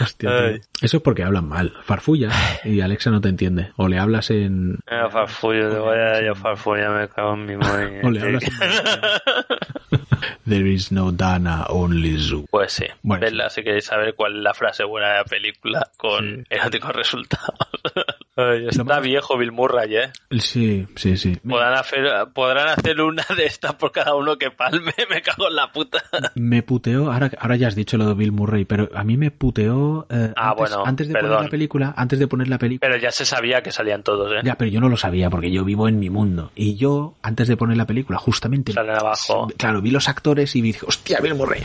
Hostia, 0.00 0.60
eso 0.80 0.96
es 0.96 1.02
porque 1.02 1.24
hablan 1.24 1.46
mal. 1.46 1.74
Farfulla 1.84 2.30
y 2.64 2.80
Alexa 2.80 3.10
no 3.10 3.20
te 3.20 3.28
entiende. 3.28 3.70
O 3.76 3.86
le 3.86 3.98
hablas 3.98 4.30
en. 4.30 4.78
Yo 4.90 5.10
farfulla, 5.10 5.68
te 5.68 5.78
voy 5.78 5.98
a 5.98 6.24
yo 6.24 6.34
farfulla, 6.34 6.88
me 6.88 7.08
cago 7.08 7.34
en 7.34 7.44
mi 7.44 7.56
madre. 7.58 8.00
O 8.02 8.10
le 8.10 8.20
hablas 8.22 8.44
en. 8.44 8.50
There 10.48 10.72
is 10.72 10.92
no 10.92 11.10
Dana, 11.10 11.66
only 11.68 12.18
Zoo. 12.18 12.46
Pues 12.50 12.72
sí. 12.72 12.86
Bueno, 13.02 13.24
Vedla 13.24 13.50
si 13.50 13.64
queréis 13.64 13.86
saber 13.86 14.14
cuál 14.14 14.36
es 14.36 14.42
la 14.42 14.54
frase 14.54 14.84
buena 14.84 15.08
de 15.08 15.18
la 15.18 15.24
película 15.24 15.90
con 15.96 16.46
eróticos 16.48 16.94
resultados. 16.94 17.25
Está 18.36 19.00
viejo 19.00 19.38
Bill 19.38 19.50
Murray, 19.50 19.96
¿eh? 19.96 20.10
Sí, 20.38 20.86
sí, 20.94 21.16
sí. 21.16 21.36
Podrán 21.48 21.72
hacer, 21.72 22.04
podrán 22.34 22.68
hacer 22.68 23.00
una 23.00 23.24
de 23.34 23.46
estas 23.46 23.74
por 23.76 23.92
cada 23.92 24.14
uno 24.14 24.36
que 24.36 24.50
palme. 24.50 24.92
Me 25.10 25.22
cago 25.22 25.48
en 25.48 25.56
la 25.56 25.72
puta. 25.72 26.02
Me 26.34 26.62
puteó, 26.62 27.10
ahora, 27.10 27.30
ahora 27.38 27.56
ya 27.56 27.68
has 27.68 27.74
dicho 27.74 27.96
lo 27.96 28.06
de 28.08 28.14
Bill 28.14 28.32
Murray, 28.32 28.66
pero 28.66 28.90
a 28.94 29.04
mí 29.04 29.16
me 29.16 29.30
puteó 29.30 30.06
eh, 30.10 30.34
Ah, 30.36 30.50
antes, 30.50 30.58
bueno, 30.70 30.84
antes 30.84 31.08
de 31.08 31.14
poner 31.14 31.30
la 31.30 31.48
película, 31.48 31.94
antes 31.96 32.18
de 32.18 32.28
poner 32.28 32.48
la 32.48 32.58
película. 32.58 32.90
Pero 32.90 33.00
ya 33.02 33.10
se 33.10 33.24
sabía 33.24 33.62
que 33.62 33.72
salían 33.72 34.02
todos, 34.02 34.30
¿eh? 34.32 34.40
Ya, 34.44 34.56
pero 34.56 34.70
yo 34.70 34.80
no 34.80 34.90
lo 34.90 34.98
sabía 34.98 35.30
porque 35.30 35.50
yo 35.50 35.64
vivo 35.64 35.88
en 35.88 35.98
mi 35.98 36.10
mundo. 36.10 36.50
Y 36.54 36.76
yo, 36.76 37.14
antes 37.22 37.48
de 37.48 37.56
poner 37.56 37.78
la 37.78 37.86
película, 37.86 38.18
justamente. 38.18 38.72
Salen 38.72 38.96
abajo. 38.96 39.48
Claro, 39.56 39.80
vi 39.80 39.90
los 39.90 40.10
actores 40.10 40.54
y 40.56 40.60
dije, 40.60 40.80
hostia, 40.86 41.20
Bill 41.20 41.36
Murray. 41.36 41.62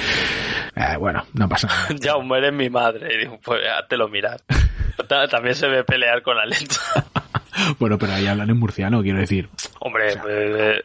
Eh, 0.76 0.96
bueno, 0.98 1.26
no 1.34 1.50
pasa 1.50 1.68
nada. 1.68 1.88
Ya 2.00 2.14
eres 2.38 2.54
mi 2.54 2.70
madre. 2.70 3.14
Y 3.14 3.18
digo, 3.20 3.40
pues 3.44 3.62
te 3.90 3.98
lo 3.98 4.08
miras. 4.08 4.44
Ta- 5.08 5.28
También 5.28 5.56
se 5.56 5.68
ve 5.68 5.84
pelear 5.84 6.22
con 6.22 6.38
Alexa. 6.38 7.06
bueno, 7.80 7.98
pero 7.98 8.14
ahí 8.14 8.28
hablan 8.28 8.50
en 8.50 8.58
murciano, 8.58 9.02
quiero 9.02 9.20
decir. 9.20 9.50
Hombre, 9.80 10.14
eh, 10.30 10.82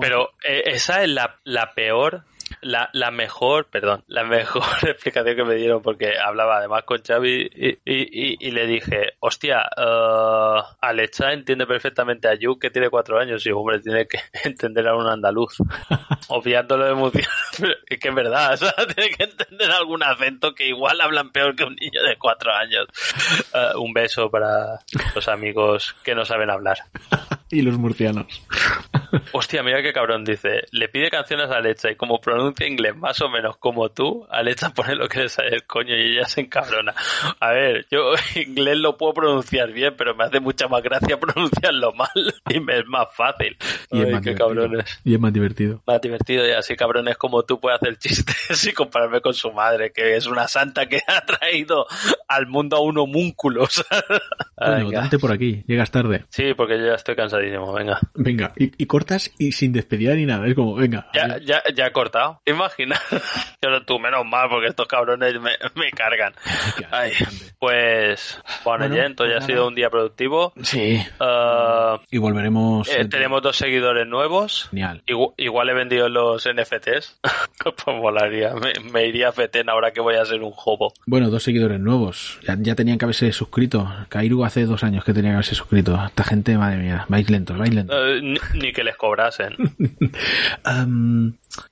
pero 0.00 0.30
eh, 0.46 0.62
esa 0.66 1.02
es 1.02 1.08
la, 1.10 1.36
la 1.44 1.72
peor, 1.74 2.22
la, 2.60 2.88
la 2.92 3.10
mejor, 3.10 3.66
perdón, 3.66 4.04
la 4.06 4.24
mejor 4.24 4.62
explicación 4.88 5.36
que 5.36 5.44
me 5.44 5.54
dieron 5.54 5.82
porque 5.82 6.18
hablaba 6.18 6.58
además 6.58 6.82
con 6.84 7.02
Xavi 7.02 7.50
y, 7.54 7.68
y- 7.68 7.78
y- 7.84 8.36
y 8.40 8.50
le 8.50 8.66
dije, 8.66 9.14
hostia, 9.20 9.62
eh, 9.76 10.60
Alexa 10.80 11.32
entiende 11.32 11.66
perfectamente 11.66 12.28
a 12.28 12.34
Yu 12.34 12.58
que 12.58 12.70
tiene 12.70 12.90
cuatro 12.90 13.18
años 13.18 13.44
y 13.46 13.50
hombre, 13.50 13.80
tiene 13.80 14.06
que 14.06 14.18
entender 14.44 14.86
a 14.88 14.94
un 14.96 15.06
andaluz, 15.08 15.56
obviándolo 16.28 16.86
de 16.86 16.94
música, 16.94 17.28
pero 17.58 17.72
es 17.88 17.98
que 17.98 18.08
es 18.08 18.14
verdad, 18.14 18.54
o 18.54 18.56
sea, 18.56 18.72
tiene 18.94 19.10
que 19.10 19.24
entender 19.24 19.70
algún 19.70 20.02
acento 20.02 20.54
que 20.54 20.68
igual 20.68 21.00
hablan 21.00 21.30
peor 21.32 21.54
que 21.56 21.64
un 21.64 21.74
niño 21.76 22.02
de 22.02 22.16
cuatro 22.16 22.52
años. 22.52 22.86
Eh, 23.54 23.70
un 23.76 23.92
beso 23.92 24.30
para 24.30 24.78
los 25.14 25.28
amigos 25.28 25.94
que 26.02 26.14
no 26.14 26.24
saben 26.24 26.50
hablar. 26.50 26.78
y 27.50 27.62
los 27.62 27.76
murcianos. 27.78 28.26
Hostia, 29.32 29.62
mira 29.62 29.82
qué 29.82 29.92
cabrón 29.92 30.24
dice. 30.24 30.64
Le 30.72 30.88
pide 30.88 31.10
canciones 31.10 31.50
a 31.50 31.56
Alexa 31.56 31.90
y 31.90 31.96
como 31.96 32.20
pronuncia 32.34 32.66
inglés 32.66 32.96
más 32.96 33.20
o 33.20 33.28
menos 33.28 33.56
como 33.58 33.88
tú, 33.90 34.26
Alexa 34.30 34.70
pone 34.74 34.94
lo 34.94 35.08
que 35.08 35.20
le 35.20 35.28
sale 35.28 35.54
el 35.54 35.64
coño 35.64 35.94
y 35.96 36.12
ella 36.16 36.26
se 36.26 36.42
encabrona. 36.42 36.94
A 37.40 37.50
ver, 37.52 37.86
yo 37.90 38.12
inglés 38.36 38.76
lo 38.78 38.96
puedo 38.96 39.14
pronunciar 39.14 39.72
bien, 39.72 39.94
pero 39.96 40.14
me 40.14 40.24
hace 40.24 40.40
mucha 40.40 40.68
más 40.68 40.82
gracia 40.82 41.18
pronunciarlo 41.20 41.92
mal 41.92 42.08
y 42.48 42.60
me 42.60 42.78
es 42.78 42.86
más 42.86 43.06
fácil. 43.14 43.56
Y 43.90 44.00
es 44.00 44.06
Ay, 44.06 44.12
más 44.12 44.22
qué 44.22 44.30
divertido. 44.30 44.48
cabrones. 44.48 45.00
Y 45.04 45.14
es 45.14 45.20
más 45.20 45.32
divertido. 45.32 45.82
Más 45.86 46.00
divertido 46.00 46.46
y 46.46 46.50
así 46.52 46.76
cabrones 46.76 47.16
como 47.16 47.42
tú 47.44 47.60
puede 47.60 47.76
hacer 47.76 47.96
chistes 47.98 48.64
y 48.68 48.72
compararme 48.72 49.20
con 49.20 49.34
su 49.34 49.52
madre, 49.52 49.92
que 49.92 50.16
es 50.16 50.26
una 50.26 50.48
santa 50.48 50.86
que 50.86 51.00
ha 51.06 51.24
traído 51.24 51.86
al 52.28 52.46
mundo 52.46 52.76
a 52.76 52.80
un 52.80 52.98
homúnculo. 52.98 53.66
Venga. 54.58 55.02
date 55.02 55.18
por 55.18 55.32
aquí, 55.32 55.62
llegas 55.66 55.90
tarde. 55.90 56.24
Sí, 56.28 56.54
porque 56.54 56.78
yo 56.78 56.86
ya 56.86 56.94
estoy 56.94 57.16
cansadísimo, 57.16 57.72
venga. 57.72 57.98
Venga, 58.14 58.52
y, 58.56 58.72
y 58.82 58.86
cortas 58.86 59.30
y 59.38 59.52
sin 59.52 59.72
despedida 59.72 60.14
ni 60.14 60.26
nada. 60.26 60.46
Es 60.46 60.54
como, 60.54 60.74
venga. 60.74 61.08
Ya, 61.14 61.38
ya, 61.38 61.62
ya 61.74 61.86
he 61.86 61.92
cortado. 61.92 62.23
¿Te 62.44 62.52
imaginas? 62.52 63.00
Yo 63.62 63.82
tú 63.84 63.98
menos 63.98 64.24
mal 64.26 64.48
porque 64.48 64.68
estos 64.68 64.86
cabrones 64.86 65.40
me, 65.40 65.52
me 65.74 65.90
cargan. 65.90 66.34
Ay, 66.90 67.12
pues 67.58 68.38
bueno, 68.62 68.88
Bueno, 68.88 68.94
Jen, 68.94 69.06
hoy 69.12 69.14
pues 69.16 69.30
ha 69.30 69.34
nada. 69.34 69.46
sido 69.46 69.66
un 69.68 69.74
día 69.74 69.88
productivo. 69.90 70.52
Sí. 70.62 71.00
Uh, 71.20 71.98
Y 72.10 72.18
volveremos. 72.18 72.88
eh, 72.88 73.06
tenemos 73.06 73.42
dos 73.42 73.56
seguidores 73.56 74.06
nuevos. 74.06 74.68
Genial. 74.70 75.02
Igu- 75.06 75.34
Igual 75.38 75.70
he 75.70 75.74
vendido 75.74 76.08
los 76.08 76.46
NFTs. 76.46 77.20
pues 77.84 77.96
molaría. 77.98 78.52
Me, 78.54 78.72
me 78.92 79.06
iría 79.06 79.28
a 79.28 79.32
Feten 79.32 79.68
ahora 79.70 79.92
que 79.92 80.00
voy 80.00 80.16
a 80.16 80.24
ser 80.24 80.42
un 80.42 80.52
jobo. 80.52 80.92
Bueno, 81.06 81.30
dos 81.30 81.42
seguidores 81.42 81.80
nuevos. 81.80 82.38
Ya, 82.46 82.56
ya 82.58 82.74
tenían 82.74 82.98
que 82.98 83.06
haberse 83.06 83.32
suscrito. 83.32 83.90
Kairu 84.08 84.44
hace 84.44 84.64
dos 84.66 84.84
años 84.84 85.04
que 85.04 85.12
tenía 85.14 85.30
que 85.30 85.34
haberse 85.36 85.54
suscrito. 85.54 85.98
Esta 86.06 86.24
gente, 86.24 86.56
madre 86.58 86.76
mía, 86.76 87.06
vais 87.08 87.28
lentos, 87.30 87.56
vais 87.56 87.72
lentos. 87.74 87.96
Eh, 87.98 88.20
ni, 88.22 88.38
ni 88.60 88.72
que 88.72 88.84
les 88.84 88.96
cobrasen. 88.96 89.56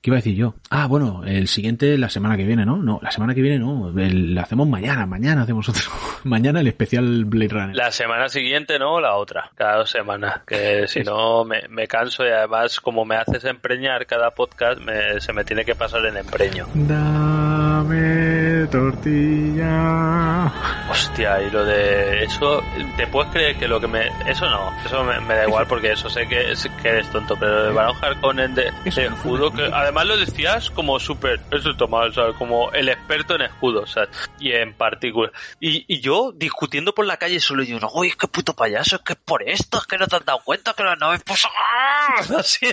¿Qué 0.01 0.09
iba 0.09 0.15
a 0.17 0.19
decir 0.19 0.35
yo? 0.35 0.55
Ah, 0.69 0.87
bueno, 0.87 1.23
el 1.25 1.47
siguiente 1.47 1.97
la 1.97 2.09
semana 2.09 2.37
que 2.37 2.43
viene, 2.45 2.65
¿no? 2.65 2.77
No, 2.77 2.99
la 3.01 3.11
semana 3.11 3.33
que 3.35 3.41
viene 3.41 3.59
no. 3.59 3.89
El- 3.99 4.33
lo 4.35 4.41
hacemos 4.41 4.67
mañana, 4.67 5.05
mañana 5.05 5.43
hacemos 5.43 5.67
otro. 5.69 5.83
mañana 6.23 6.61
el 6.61 6.67
especial 6.67 7.25
Blade 7.25 7.49
Runner. 7.53 7.75
La 7.75 7.91
semana 7.91 8.29
siguiente 8.29 8.79
no, 8.79 8.99
la 9.01 9.15
otra. 9.15 9.51
Cada 9.55 9.77
dos 9.77 9.89
semanas. 9.89 10.41
Que 10.47 10.85
si 10.87 11.01
no 11.03 11.43
me, 11.45 11.63
me 11.69 11.87
canso 11.87 12.25
y 12.25 12.29
además 12.29 12.79
como 12.79 13.05
me 13.05 13.15
haces 13.15 13.43
empreñar 13.45 14.05
cada 14.05 14.31
podcast, 14.31 14.79
me- 14.81 15.19
se 15.19 15.33
me 15.33 15.43
tiene 15.43 15.65
que 15.65 15.75
pasar 15.75 16.05
en 16.05 16.17
empreño. 16.17 16.67
Dame 16.73 18.42
tortilla. 18.67 20.51
Hostia, 20.89 21.41
y 21.41 21.49
lo 21.49 21.63
de 21.65 22.23
eso, 22.23 22.63
¿te 22.97 23.07
puedes 23.07 23.31
creer 23.31 23.57
que 23.57 23.67
lo 23.67 23.79
que 23.79 23.87
me... 23.87 24.07
Eso 24.27 24.49
no, 24.49 24.71
eso 24.85 25.03
me, 25.03 25.19
me 25.21 25.35
da 25.35 25.43
igual 25.45 25.65
porque 25.67 25.91
eso 25.93 26.09
sé 26.09 26.27
que, 26.27 26.51
es- 26.51 26.69
que 26.81 26.89
eres 26.89 27.09
tonto, 27.11 27.35
pero 27.39 27.65
de 27.65 27.71
Baron 27.73 27.95
Harkonnen 28.01 28.53
de, 28.55 28.71
de 28.83 29.05
escudo, 29.05 29.51
que 29.51 29.63
además 29.73 30.05
lo 30.05 30.17
decías 30.17 30.69
como 30.71 30.99
súper, 30.99 31.39
eso 31.51 31.71
está 31.71 31.87
mal, 31.87 32.13
¿sabes? 32.13 32.35
Como 32.37 32.71
el 32.71 32.89
experto 32.89 33.35
en 33.35 33.41
escudos, 33.43 33.91
¿sabes? 33.91 34.09
Y 34.39 34.51
en 34.51 34.73
particular. 34.73 35.31
Y, 35.59 35.85
y 35.87 35.99
yo 36.01 36.31
discutiendo 36.35 36.93
por 36.93 37.05
la 37.05 37.17
calle 37.17 37.39
solo 37.39 37.63
yo, 37.63 37.77
uy, 37.93 38.11
qué 38.19 38.27
puto 38.27 38.53
payaso, 38.53 38.97
es 38.97 39.01
que 39.01 39.13
es 39.13 39.19
por 39.23 39.43
esto, 39.47 39.77
es 39.77 39.85
que 39.85 39.97
no 39.97 40.07
te 40.07 40.15
has 40.17 40.25
dado 40.25 40.39
cuenta 40.43 40.73
que 40.73 40.83
la 40.83 40.95
nave 40.95 41.19
pues 41.25 41.43
¡ah! 41.45 42.21
Así. 42.39 42.67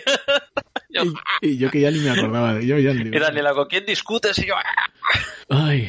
Y, 0.90 1.50
y 1.52 1.58
yo 1.58 1.70
que 1.70 1.80
ya 1.80 1.90
ni 1.90 2.00
me 2.00 2.10
acordaba 2.10 2.54
de 2.54 2.66
yo 2.66 2.76
ya 2.78 2.92
ni 2.92 3.16
y 3.16 3.18
Daniela, 3.20 3.52
¿con 3.54 3.66
quién 3.68 3.86
discutes? 3.86 4.36
Y 4.38 4.46
yo, 4.46 4.54
¡ah! 4.56 4.90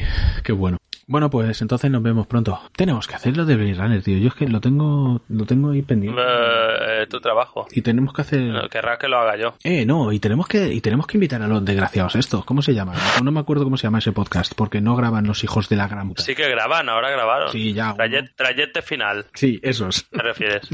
Ay, 0.00 0.42
qué 0.44 0.52
bueno. 0.52 0.78
Bueno, 1.08 1.28
pues 1.28 1.60
entonces 1.60 1.90
nos 1.90 2.00
vemos 2.02 2.26
pronto. 2.28 2.60
Tenemos 2.76 3.08
que 3.08 3.16
hacer 3.16 3.36
lo 3.36 3.44
de 3.44 3.56
Blade 3.56 3.74
Runner, 3.74 4.02
tío. 4.02 4.18
Yo 4.18 4.28
es 4.28 4.34
que 4.34 4.46
lo 4.48 4.60
tengo, 4.60 5.20
lo 5.28 5.44
tengo 5.44 5.72
ahí 5.72 5.82
pendiente. 5.82 6.18
Eh, 6.22 7.06
tu 7.10 7.20
trabajo. 7.20 7.66
Y 7.72 7.82
tenemos 7.82 8.14
que 8.14 8.22
hacer. 8.22 8.40
No, 8.40 8.68
Querrás 8.68 8.98
que 8.98 9.08
lo 9.08 9.18
haga 9.18 9.36
yo. 9.36 9.54
Eh, 9.64 9.84
no, 9.84 10.12
y 10.12 10.20
tenemos 10.20 10.46
que, 10.46 10.72
y 10.72 10.80
tenemos 10.80 11.06
que 11.08 11.16
invitar 11.16 11.42
a 11.42 11.48
los 11.48 11.62
desgraciados 11.64 12.14
estos. 12.14 12.44
¿Cómo 12.44 12.62
se 12.62 12.72
llama? 12.72 12.94
No 13.22 13.32
me 13.32 13.40
acuerdo 13.40 13.64
cómo 13.64 13.76
se 13.76 13.82
llama 13.88 13.98
ese 13.98 14.12
podcast, 14.12 14.54
porque 14.54 14.80
no 14.80 14.94
graban 14.94 15.26
los 15.26 15.42
hijos 15.42 15.68
de 15.68 15.76
la 15.76 15.88
gran 15.88 16.08
puta. 16.08 16.22
Sí 16.22 16.34
que 16.36 16.48
graban, 16.48 16.88
ahora 16.88 17.10
grabaron. 17.10 17.50
Sí, 17.50 17.72
ya, 17.74 17.94
Trayet- 17.94 18.30
trayecto 18.36 18.80
final, 18.80 19.26
Sí, 19.34 19.58
esos. 19.62 20.08
¿te 20.08 20.22
refieres? 20.22 20.68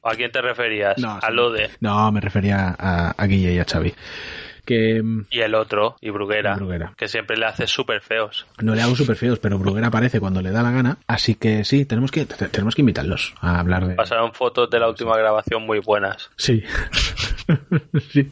¿O 0.00 0.08
a 0.10 0.14
quién 0.14 0.32
te 0.32 0.40
referías? 0.40 0.96
No, 0.98 1.10
a 1.12 1.20
sí. 1.28 1.32
lo 1.32 1.52
de. 1.52 1.70
No, 1.80 2.10
me 2.10 2.20
refería 2.22 2.74
a, 2.76 3.10
a 3.10 3.26
Guille 3.26 3.52
y 3.52 3.58
a 3.58 3.64
Xavi. 3.66 3.92
Que 4.68 5.02
mm, 5.02 5.24
Y 5.30 5.40
el 5.40 5.54
otro, 5.54 5.96
y 6.02 6.10
Bruguera, 6.10 6.52
Y 6.52 6.58
Bruguera. 6.58 6.92
que 6.96 7.08
siempre 7.08 7.38
le 7.38 7.46
hace 7.46 7.66
súper 7.66 8.02
feos. 8.02 8.46
no 8.60 8.74
le 8.74 8.82
hago 8.82 8.94
súper 8.94 9.16
feos, 9.16 9.38
pero 9.38 9.58
Bruguera 9.58 9.86
aparece 9.86 10.20
cuando 10.20 10.42
le 10.42 10.50
da 10.50 10.62
la 10.62 10.70
gana. 10.72 10.98
Así 11.06 11.36
que 11.36 11.64
sí, 11.64 11.86
tenemos 11.86 12.10
que, 12.10 12.26
te- 12.26 12.48
tenemos 12.48 12.74
que 12.74 12.82
invitarlos 12.82 13.32
a 13.40 13.58
hablar 13.60 13.86
de. 13.86 13.94
Pasaron 13.94 14.34
fotos 14.34 14.68
de 14.68 14.78
la 14.78 14.88
última 14.88 15.16
grabación 15.16 15.62
muy 15.64 15.78
buenas. 15.78 16.28
Sí. 16.36 16.62
sí. 18.12 18.30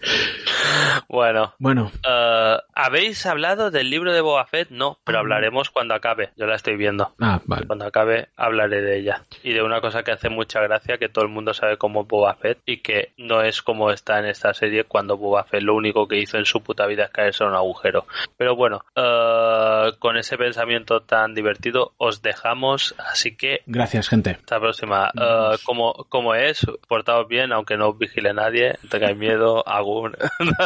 Bueno, 1.08 1.54
Bueno, 1.58 1.90
eh, 2.06 2.56
¿habéis 2.74 3.24
hablado 3.26 3.70
del 3.70 3.90
libro 3.90 4.12
de 4.12 4.20
Boba 4.20 4.44
Fett? 4.46 4.70
No, 4.70 4.98
pero 5.04 5.18
hablaremos 5.18 5.70
cuando 5.70 5.94
acabe. 5.94 6.30
Yo 6.36 6.46
la 6.46 6.56
estoy 6.56 6.76
viendo. 6.76 7.12
ah, 7.20 7.40
vale. 7.44 7.66
Cuando 7.66 7.86
acabe 7.86 8.28
hablaré 8.36 8.82
de 8.82 8.98
ella. 8.98 9.22
Y 9.42 9.52
de 9.52 9.62
una 9.62 9.80
cosa 9.80 10.02
que 10.02 10.12
hace 10.12 10.28
mucha 10.28 10.60
gracia, 10.60 10.98
que 10.98 11.08
todo 11.08 11.24
el 11.24 11.30
mundo 11.30 11.54
sabe 11.54 11.76
cómo 11.76 12.02
es 12.02 12.08
Boba 12.08 12.34
Fett 12.34 12.58
y 12.66 12.78
que 12.78 13.12
no 13.16 13.42
es 13.42 13.62
como 13.62 13.90
está 13.90 14.18
en 14.18 14.26
esta 14.26 14.52
serie 14.54 14.84
cuando 14.84 15.16
Boba 15.16 15.44
Fett 15.44 15.62
lo 15.62 15.74
único 15.74 16.06
que 16.08 16.18
hizo 16.18 16.38
en 16.38 16.44
su 16.44 16.60
puta 16.62 16.86
vida 16.86 17.04
es 17.04 17.10
caerse 17.10 17.44
en 17.44 17.50
un 17.50 17.56
agujero. 17.56 18.06
Pero 18.36 18.56
bueno, 18.56 18.84
eh, 18.94 19.92
con 19.98 20.16
ese 20.16 20.36
pensamiento 20.36 21.00
tan 21.00 21.34
divertido 21.34 21.92
os 21.98 22.22
dejamos, 22.22 22.94
así 22.98 23.36
que 23.36 23.60
Gracias, 23.66 24.08
gente. 24.08 24.30
hasta 24.30 24.56
la 24.56 24.60
próxima. 24.60 25.10
Eh, 25.18 25.56
como, 25.64 25.92
como 26.08 26.34
es, 26.34 26.64
portaos 26.88 27.28
bien, 27.28 27.52
aunque 27.52 27.76
no 27.76 27.88
os 27.88 27.98
vigile 27.98 28.32
nadie, 28.32 28.76
no 28.82 28.88
tengáis 28.88 29.16
miedo, 29.16 29.66
agur. 29.68 30.16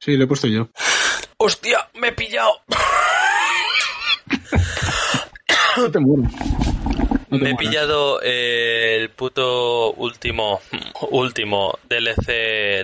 Sí, 0.00 0.16
lo 0.16 0.24
he 0.24 0.26
puesto 0.26 0.46
yo. 0.46 0.68
¡Hostia! 1.36 1.90
¡Me 1.94 2.08
he 2.08 2.12
pillado! 2.12 2.52
No 5.76 5.90
te 5.90 5.98
muero. 5.98 6.22
No 7.30 7.38
Me 7.38 7.50
he 7.50 7.54
pillado 7.54 8.20
eh, 8.22 8.96
el 9.00 9.10
puto 9.10 9.92
último 9.92 10.60
último 11.10 11.78
DLC 11.88 12.26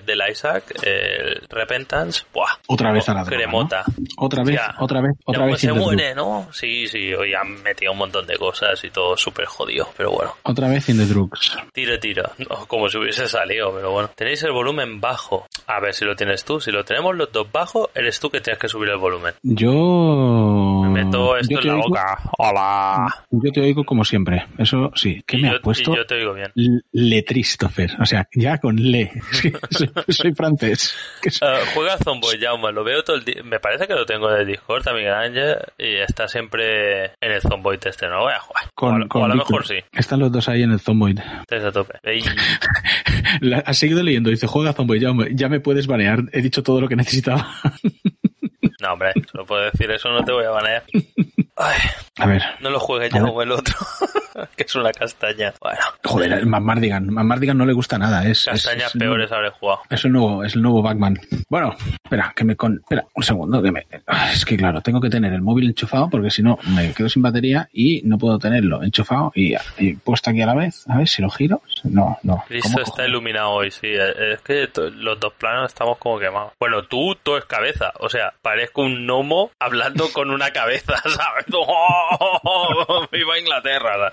de 0.04 0.16
la 0.16 0.30
Isaac, 0.30 0.64
el 0.82 1.42
Repentance, 1.48 2.24
¡buah! 2.32 2.48
Otra 2.68 2.92
vez 2.92 3.08
a 3.08 3.14
la 3.14 3.24
droga, 3.24 3.36
Cremota. 3.36 3.84
Otra 4.18 4.42
vez, 4.44 4.60
otra 4.78 5.00
vez, 5.00 5.12
otra 5.24 5.44
Ya, 5.46 5.50
vez. 5.52 5.60
se 5.60 5.72
muere, 5.72 6.14
¿no? 6.14 6.48
Sí, 6.52 6.86
sí, 6.86 7.12
hoy 7.12 7.34
han 7.34 7.62
metido 7.62 7.92
un 7.92 7.98
montón 7.98 8.26
de 8.26 8.36
cosas 8.36 8.82
y 8.84 8.90
todo 8.90 9.16
súper 9.16 9.46
jodido, 9.46 9.88
pero 9.96 10.10
bueno. 10.12 10.34
Otra 10.44 10.68
vez 10.68 10.88
in 10.88 10.98
the 10.98 11.06
drugs. 11.06 11.56
Tiro, 11.72 11.98
tiro. 11.98 12.24
No, 12.38 12.66
como 12.66 12.88
si 12.88 12.98
hubiese 12.98 13.26
salido, 13.28 13.72
pero 13.74 13.90
bueno. 13.92 14.10
Tenéis 14.14 14.42
el 14.44 14.52
volumen 14.52 15.00
bajo. 15.00 15.46
A 15.66 15.80
ver 15.80 15.92
si 15.94 16.04
lo 16.04 16.14
tienes 16.14 16.44
tú. 16.44 16.60
Si 16.60 16.70
lo 16.70 16.84
tenemos 16.84 17.16
los 17.16 17.32
dos 17.32 17.50
bajos, 17.50 17.88
eres 17.94 18.18
tú 18.20 18.30
que 18.30 18.40
tienes 18.40 18.60
que 18.60 18.68
subir 18.68 18.90
el 18.90 18.98
volumen. 18.98 19.34
Yo. 19.42 19.72
Me 20.96 21.04
meto 21.04 21.36
esto 21.36 21.50
yo 21.52 21.56
en 21.58 21.62
te 21.62 21.68
la 21.68 21.74
oigo- 21.74 21.88
boca. 21.88 22.18
Hola. 22.38 23.14
Yo 23.30 23.50
te 23.52 23.60
oigo 23.60 23.84
como 23.84 24.04
siempre. 24.04 24.44
Eso 24.58 24.90
sí. 24.94 25.22
¿Qué 25.26 25.36
Y 25.38 25.42
me 25.42 25.50
yo, 25.50 25.56
ha 25.56 25.60
puesto? 25.60 25.94
yo 25.94 26.06
te 26.06 26.14
oigo 26.16 26.34
bien. 26.34 26.50
L- 26.56 26.80
Letristofer. 26.92 27.92
O 28.00 28.06
sea, 28.06 28.26
ya 28.34 28.58
con 28.58 28.76
le. 28.76 29.10
Soy, 29.70 29.90
soy 30.08 30.34
francés. 30.34 30.94
Eh, 31.24 31.30
juega 31.74 31.96
Zomboy 31.98 32.38
Jaume, 32.40 32.72
lo 32.72 32.84
veo 32.84 33.02
todo 33.04 33.16
el 33.16 33.24
día. 33.24 33.42
Me 33.44 33.60
parece 33.60 33.86
que 33.86 33.94
lo 33.94 34.04
tengo 34.06 34.30
en 34.32 34.40
el 34.40 34.46
Discord 34.46 34.82
también, 34.84 35.08
Ángel, 35.08 35.56
y 35.78 35.96
está 35.96 36.28
siempre 36.28 37.06
en 37.20 37.32
el 37.32 37.40
Zomboy 37.42 37.78
este. 37.82 38.06
No 38.06 38.16
lo 38.16 38.22
voy 38.24 38.32
a 38.32 38.40
jugar. 38.40 38.64
con, 38.74 39.02
o 39.02 39.08
con 39.08 39.22
o 39.22 39.24
a 39.24 39.28
lo 39.28 39.34
Víctor. 39.34 39.50
mejor 39.60 39.66
sí. 39.66 39.74
Están 39.92 40.20
los 40.20 40.32
dos 40.32 40.48
ahí 40.48 40.62
en 40.62 40.72
el 40.72 40.80
Zomboid. 40.80 41.18
A 41.20 41.72
tope. 41.72 41.98
Ey, 42.02 42.22
La- 43.40 43.58
Has 43.58 43.78
seguido 43.78 44.02
leyendo. 44.02 44.30
Dice, 44.30 44.46
juega 44.46 44.72
Zomboid. 44.72 45.00
Ya, 45.00 45.12
me- 45.12 45.34
ya 45.34 45.48
me 45.48 45.60
puedes 45.60 45.86
banear. 45.86 46.20
He 46.32 46.40
dicho 46.42 46.62
todo 46.62 46.80
lo 46.80 46.88
que 46.88 46.96
necesitaba. 46.96 47.46
No, 48.86 48.92
hombre, 48.92 49.12
solo 49.32 49.44
puedo 49.44 49.62
decir 49.64 49.90
eso, 49.90 50.08
no 50.10 50.24
te 50.24 50.30
voy 50.32 50.44
a 50.44 50.50
banear. 50.50 50.84
Ay, 51.56 51.78
A 52.18 52.26
ver. 52.26 52.42
no 52.60 52.70
lo 52.70 52.78
juegues 52.78 53.10
ya 53.12 53.20
ver. 53.22 53.32
o 53.34 53.42
el 53.42 53.50
otro, 53.52 53.74
que 54.56 54.62
es 54.64 54.74
una 54.74 54.90
castaña. 54.92 55.52
Bueno, 55.60 55.80
Joder, 56.04 56.32
el 56.32 56.46
Mardigan. 56.46 57.12
Mardigan 57.12 57.58
no 57.58 57.66
le 57.66 57.72
gusta 57.72 57.98
nada. 57.98 58.24
Es, 58.26 58.44
castañas 58.44 58.94
es 58.94 58.98
peores 58.98 59.30
habré 59.32 59.50
jugado. 59.50 59.80
Es 59.90 60.04
el 60.04 60.12
nuevo, 60.12 60.44
es 60.44 60.54
el 60.54 60.62
nuevo 60.62 60.82
Batman. 60.82 61.18
Bueno, 61.48 61.74
espera, 62.04 62.32
que 62.34 62.44
me 62.44 62.56
con, 62.56 62.74
espera, 62.76 63.04
un 63.14 63.22
segundo, 63.22 63.62
que 63.62 63.72
me, 63.72 63.86
es 64.32 64.44
que 64.44 64.56
claro, 64.56 64.80
tengo 64.80 65.00
que 65.00 65.10
tener 65.10 65.32
el 65.32 65.42
móvil 65.42 65.66
enchufado 65.68 66.08
porque 66.10 66.30
si 66.30 66.42
no 66.42 66.58
me 66.68 66.92
quedo 66.92 67.08
sin 67.08 67.22
batería 67.22 67.68
y 67.72 68.02
no 68.04 68.18
puedo 68.18 68.38
tenerlo 68.38 68.82
enchufado 68.82 69.32
y, 69.34 69.54
y 69.78 69.94
puesto 69.94 70.30
aquí 70.30 70.40
a 70.42 70.46
la 70.46 70.54
vez. 70.54 70.84
A 70.88 70.98
ver 70.98 71.08
si 71.08 71.22
lo 71.22 71.30
giro. 71.30 71.62
No, 71.84 72.18
no. 72.22 72.44
Cristo 72.48 72.70
¿Cómo 72.72 72.84
está 72.84 73.06
iluminado 73.06 73.50
hoy, 73.50 73.70
sí. 73.70 73.86
eh, 73.88 74.34
Es 74.34 74.40
que 74.42 74.68
los 74.96 75.18
dos 75.20 75.32
planos 75.34 75.66
estamos 75.72 75.98
como 75.98 76.18
quemados. 76.18 76.52
Bueno, 76.58 76.82
tú, 76.84 77.14
tú 77.22 77.36
es 77.36 77.44
cabeza. 77.44 77.92
O 78.00 78.08
sea, 78.08 78.32
parezco 78.42 78.82
un 78.82 79.06
gnomo 79.06 79.50
hablando 79.58 80.08
con 80.12 80.30
una 80.30 80.50
cabeza, 80.50 80.94
¿sabes? 81.02 81.46
¡Oh! 81.52 83.06
¡Viva 83.12 83.38
Inglaterra! 83.38 84.12